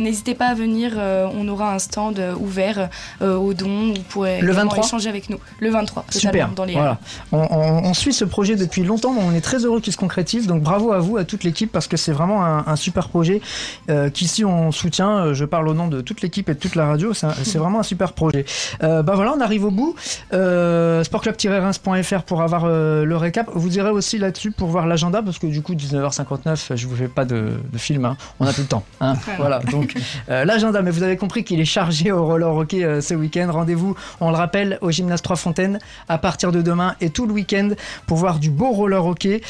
n'hésitez 0.00 0.34
pas 0.34 0.46
à 0.46 0.54
venir. 0.54 0.92
on 0.98 1.46
aura 1.48 1.74
un 1.74 1.78
stand 1.78 2.20
ouvert 2.40 2.88
aux 3.20 3.54
dons. 3.54 3.92
Vous 3.94 4.02
pourrez 4.08 4.40
Le 4.40 4.52
également 4.52 4.70
23? 4.70 4.86
échanger 4.86 5.08
avec 5.08 5.28
nous. 5.30 5.38
Le 5.58 5.70
23, 5.70 6.04
Super. 6.10 6.48
dans 6.50 6.64
les 6.64 6.74
Voilà. 6.74 6.98
On, 7.32 7.38
on- 7.38 7.84
on 7.90 7.94
suit 7.94 8.12
ce 8.12 8.24
projet 8.24 8.56
depuis 8.56 8.82
longtemps, 8.82 9.12
mais 9.12 9.22
on 9.22 9.32
est 9.32 9.40
très 9.40 9.64
heureux 9.64 9.80
qu'il 9.80 9.92
se 9.92 9.98
concrétise. 9.98 10.46
Donc 10.46 10.62
bravo 10.62 10.92
à 10.92 10.98
vous, 10.98 11.16
à 11.16 11.24
toute 11.24 11.44
l'équipe, 11.44 11.70
parce 11.70 11.86
que 11.88 11.96
c'est 11.96 12.12
vraiment 12.12 12.44
un, 12.44 12.64
un 12.66 12.76
super 12.76 13.08
projet 13.08 13.40
euh, 13.88 14.10
qu'ici 14.10 14.44
on 14.44 14.70
soutient. 14.80 15.10
Euh, 15.26 15.34
Je 15.34 15.44
parle 15.44 15.68
au 15.68 15.74
nom 15.74 15.88
de 15.88 16.00
toute 16.00 16.22
l'équipe 16.22 16.48
et 16.48 16.54
de 16.54 16.58
toute 16.58 16.74
la 16.74 16.86
radio. 16.86 17.12
C'est 17.14 17.58
vraiment 17.58 17.80
un 17.80 17.84
super 17.84 18.12
projet. 18.12 18.44
Euh, 18.82 19.02
bah 19.02 19.12
voilà, 19.14 19.32
on 19.36 19.40
arrive 19.40 19.64
au 19.64 19.70
bout. 19.70 19.94
Euh, 20.32 21.04
sportclub-reims.fr 21.04 22.22
pour 22.22 22.42
avoir 22.42 22.64
euh, 22.64 23.04
le 23.04 23.16
récap. 23.16 23.48
Vous 23.54 23.76
irez 23.76 23.90
aussi 23.90 24.18
là-dessus 24.18 24.50
pour 24.50 24.68
voir 24.68 24.86
l'agenda, 24.86 25.22
parce 25.22 25.38
que 25.38 25.46
du 25.46 25.62
coup 25.62 25.74
19h59, 25.74 26.76
je 26.76 26.86
vous 26.86 26.96
fais 26.96 27.08
pas 27.08 27.24
de, 27.24 27.50
de 27.72 27.78
film. 27.78 28.04
hein. 28.04 28.16
On 28.40 28.46
a 28.46 28.52
plus 28.52 28.62
le 28.62 28.68
temps. 28.68 28.84
hein. 29.00 29.14
voilà. 29.38 29.58
Donc 29.70 29.94
euh, 30.28 30.44
l'agenda, 30.44 30.82
mais 30.82 30.90
vous 30.90 31.02
avez 31.02 31.16
compris 31.16 31.44
qu'il 31.44 31.60
est 31.60 31.64
chargé 31.64 32.10
au 32.12 32.24
roller 32.24 32.54
hockey 32.54 33.00
ce 33.00 33.14
week-end. 33.14 33.48
Rendez-vous, 33.52 33.94
on 34.20 34.30
le 34.30 34.36
rappelle, 34.36 34.78
au 34.80 34.90
gymnase 34.90 35.22
Trois 35.22 35.36
Fontaines 35.36 35.78
à 36.08 36.18
partir 36.18 36.52
de 36.52 36.62
demain 36.62 36.94
et 37.00 37.10
tout 37.10 37.26
le 37.26 37.32
week-end 37.32 37.70
pour 38.06 38.16
voir 38.16 38.38
du 38.38 38.50
beau 38.50 38.70
roller 38.70 39.04
hockey. 39.04 39.40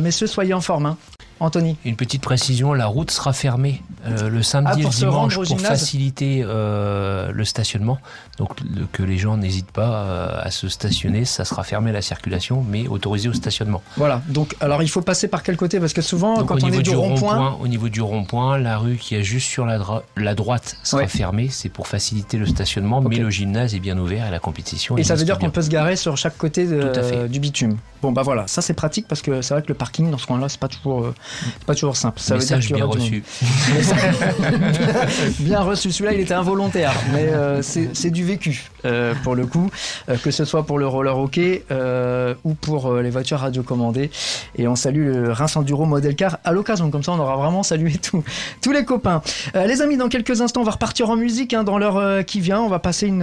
Messieurs, 0.00 0.26
soyez 0.26 0.54
en 0.54 0.60
forme. 0.60 0.86
hein. 0.86 0.96
Anthony. 1.40 1.76
Une 1.84 1.96
petite 1.96 2.22
précision, 2.22 2.72
la 2.72 2.86
route 2.86 3.10
sera 3.10 3.32
fermée 3.32 3.82
euh, 4.06 4.28
le 4.28 4.42
samedi 4.42 4.70
Ah, 4.76 4.80
et 4.80 4.82
le 4.84 4.88
dimanche 4.88 5.34
pour 5.34 5.44
gymnase 5.44 5.66
faciliter 5.66 6.42
euh, 6.44 7.30
le 7.32 7.44
stationnement. 7.44 7.98
Donc 8.38 8.60
le- 8.60 8.86
que 8.92 9.02
les 9.02 9.18
gens 9.18 9.36
n'hésitent 9.36 9.70
pas 9.70 10.04
euh, 10.04 10.40
à 10.42 10.50
se 10.50 10.68
stationner, 10.68 11.24
ça 11.24 11.44
sera 11.44 11.62
fermé 11.64 11.90
à 11.90 11.92
la 11.94 12.02
circulation, 12.02 12.64
mais 12.68 12.86
autorisé 12.88 13.28
au 13.28 13.32
stationnement. 13.32 13.82
Voilà. 13.96 14.22
Donc, 14.28 14.54
alors 14.60 14.82
il 14.82 14.88
faut 14.88 15.00
passer 15.02 15.28
par 15.28 15.42
quel 15.42 15.56
côté? 15.56 15.80
Parce 15.80 15.92
que 15.92 16.02
souvent, 16.02 16.38
Donc 16.38 16.48
quand 16.48 16.54
au 16.54 16.64
on 16.64 16.70
niveau 16.70 16.80
est 16.80 16.82
du 16.82 16.94
rond-point, 16.96 17.56
au 17.60 17.68
niveau 17.68 17.88
du 17.88 18.00
rond-point, 18.00 18.58
la 18.58 18.78
rue 18.78 18.96
qui 18.96 19.14
est 19.14 19.22
juste 19.24 19.48
sur 19.48 19.66
la, 19.66 19.78
la 20.16 20.34
droite 20.34 20.76
sera 20.82 21.02
Ouais. 21.02 21.08
fermée, 21.08 21.48
c'est 21.50 21.68
pour 21.68 21.88
faciliter 21.88 22.36
le 22.38 22.46
stationnement, 22.46 23.00
mais 23.00 23.16
le 23.16 23.30
gymnase 23.30 23.74
est 23.74 23.80
bien 23.80 23.98
ouvert 23.98 24.26
et 24.26 24.30
la 24.30 24.38
compétition. 24.38 24.96
et 24.96 25.04
ça 25.04 25.14
veut 25.14 25.24
dire 25.24 25.38
qu'on 25.38 25.50
peut 25.50 25.62
se 25.62 25.70
garer 25.70 25.96
sur 25.96 26.16
chaque 26.16 26.36
côté 26.36 26.66
de- 26.66 27.26
du 27.28 27.40
bitume. 27.40 27.76
Bon, 28.04 28.12
bah 28.12 28.20
voilà, 28.20 28.46
ça 28.48 28.60
c'est 28.60 28.74
pratique 28.74 29.08
parce 29.08 29.22
que 29.22 29.40
c'est 29.40 29.54
vrai 29.54 29.62
que 29.62 29.68
le 29.68 29.74
parking 29.74 30.10
dans 30.10 30.18
ce 30.18 30.26
coin-là, 30.26 30.50
c'est 30.50 30.60
pas 30.60 30.68
toujours, 30.68 31.04
euh, 31.04 31.14
c'est 31.42 31.64
pas 31.64 31.74
toujours 31.74 31.96
simple. 31.96 32.20
Ça 32.20 32.36
veut 32.36 32.44
dire 32.44 32.58
bien 32.58 32.84
reçu. 32.84 33.24
Bien 35.40 35.60
reçu, 35.60 35.90
celui-là 35.90 36.12
il 36.12 36.20
était 36.20 36.34
involontaire, 36.34 36.92
mais 37.14 37.28
euh, 37.28 37.62
c'est 37.62 38.10
du 38.10 38.22
vécu 38.22 38.68
euh, 38.84 39.14
pour 39.22 39.34
le 39.34 39.46
coup, 39.46 39.70
euh, 40.08 40.16
que 40.16 40.30
ce 40.30 40.44
soit 40.44 40.64
pour 40.64 40.78
le 40.78 40.86
roller 40.86 41.18
hockey 41.18 41.64
euh, 41.70 42.34
ou 42.44 42.54
pour 42.54 42.94
les 42.94 43.10
voitures 43.10 43.38
radiocommandées. 43.38 44.10
Et 44.56 44.68
on 44.68 44.76
salue 44.76 45.06
le 45.06 45.32
Reims 45.32 45.56
Enduro 45.56 45.86
Model 45.86 46.14
Car 46.14 46.38
à 46.44 46.52
l'occasion, 46.52 46.90
comme 46.90 47.02
ça 47.02 47.12
on 47.12 47.18
aura 47.18 47.36
vraiment 47.36 47.62
salué 47.62 47.92
tous 48.62 48.72
les 48.72 48.84
copains. 48.84 49.22
Les 49.54 49.80
amis, 49.80 49.96
dans 49.96 50.08
quelques 50.08 50.40
instants 50.40 50.60
on 50.60 50.64
va 50.64 50.72
repartir 50.72 51.10
en 51.10 51.16
musique 51.16 51.54
hein, 51.54 51.64
dans 51.64 51.78
l'heure 51.78 52.24
qui 52.24 52.40
vient. 52.40 52.60
On 52.60 52.68
va 52.68 52.78
passer 52.78 53.06
une, 53.06 53.22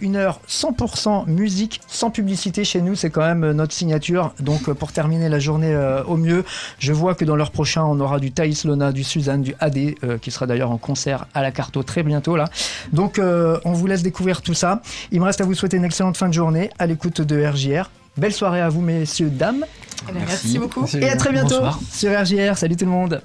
une 0.00 0.16
heure 0.16 0.40
100% 0.48 1.28
musique, 1.28 1.80
sans 1.86 2.10
publicité 2.10 2.64
chez 2.64 2.80
nous, 2.80 2.94
c'est 2.94 3.10
quand 3.10 3.22
même 3.22 3.52
notre 3.52 3.72
signature. 3.72 4.32
Donc 4.40 4.72
pour 4.72 4.92
terminer 4.92 5.28
la 5.28 5.38
journée 5.38 5.76
au 6.06 6.16
mieux, 6.16 6.44
je 6.78 6.92
vois 6.92 7.14
que 7.14 7.24
dans 7.24 7.36
l'heure 7.36 7.50
prochain 7.50 7.82
on 7.84 7.98
aura 8.00 8.18
du 8.18 8.32
Thaïs 8.32 8.64
Lona, 8.64 8.92
du 8.92 9.04
Suzanne, 9.04 9.42
du 9.42 9.54
AD, 9.60 10.18
qui 10.20 10.30
sera 10.30 10.46
d'ailleurs 10.46 10.70
en 10.70 10.78
concert 10.78 11.26
à 11.34 11.42
la 11.42 11.50
Carto 11.50 11.82
très 11.82 12.02
bientôt 12.02 12.36
là. 12.36 12.48
Donc 12.92 13.20
on 13.20 13.72
vous 13.72 13.86
laisse 13.86 14.02
découvrir 14.02 14.42
tout 14.42 14.54
ça. 14.54 14.82
Il 15.10 15.20
me 15.20 15.24
reste 15.24 15.40
à 15.40 15.44
vous 15.44 15.54
souhaiter 15.54 15.76
une 15.76 15.84
excellente 15.84 16.16
fin 16.16 16.28
de 16.28 16.34
journée 16.34 16.70
à 16.78 16.86
l'écoute 16.86 17.20
de 17.20 17.44
RJR. 17.44 17.90
Belle 18.16 18.32
soirée 18.32 18.60
à 18.60 18.68
vous 18.68 18.80
messieurs, 18.80 19.30
dames. 19.30 19.64
Eh 20.08 20.12
bien, 20.12 20.22
merci 20.26 20.58
beaucoup. 20.58 20.86
Et 20.96 21.08
à 21.08 21.16
très 21.16 21.32
bientôt 21.32 21.60
Bonsoir. 21.60 21.80
sur 21.90 22.10
RJR. 22.20 22.56
Salut 22.56 22.76
tout 22.76 22.84
le 22.84 22.90
monde. 22.90 23.22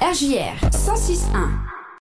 RJR 0.00 0.68
106.1 0.70 1.77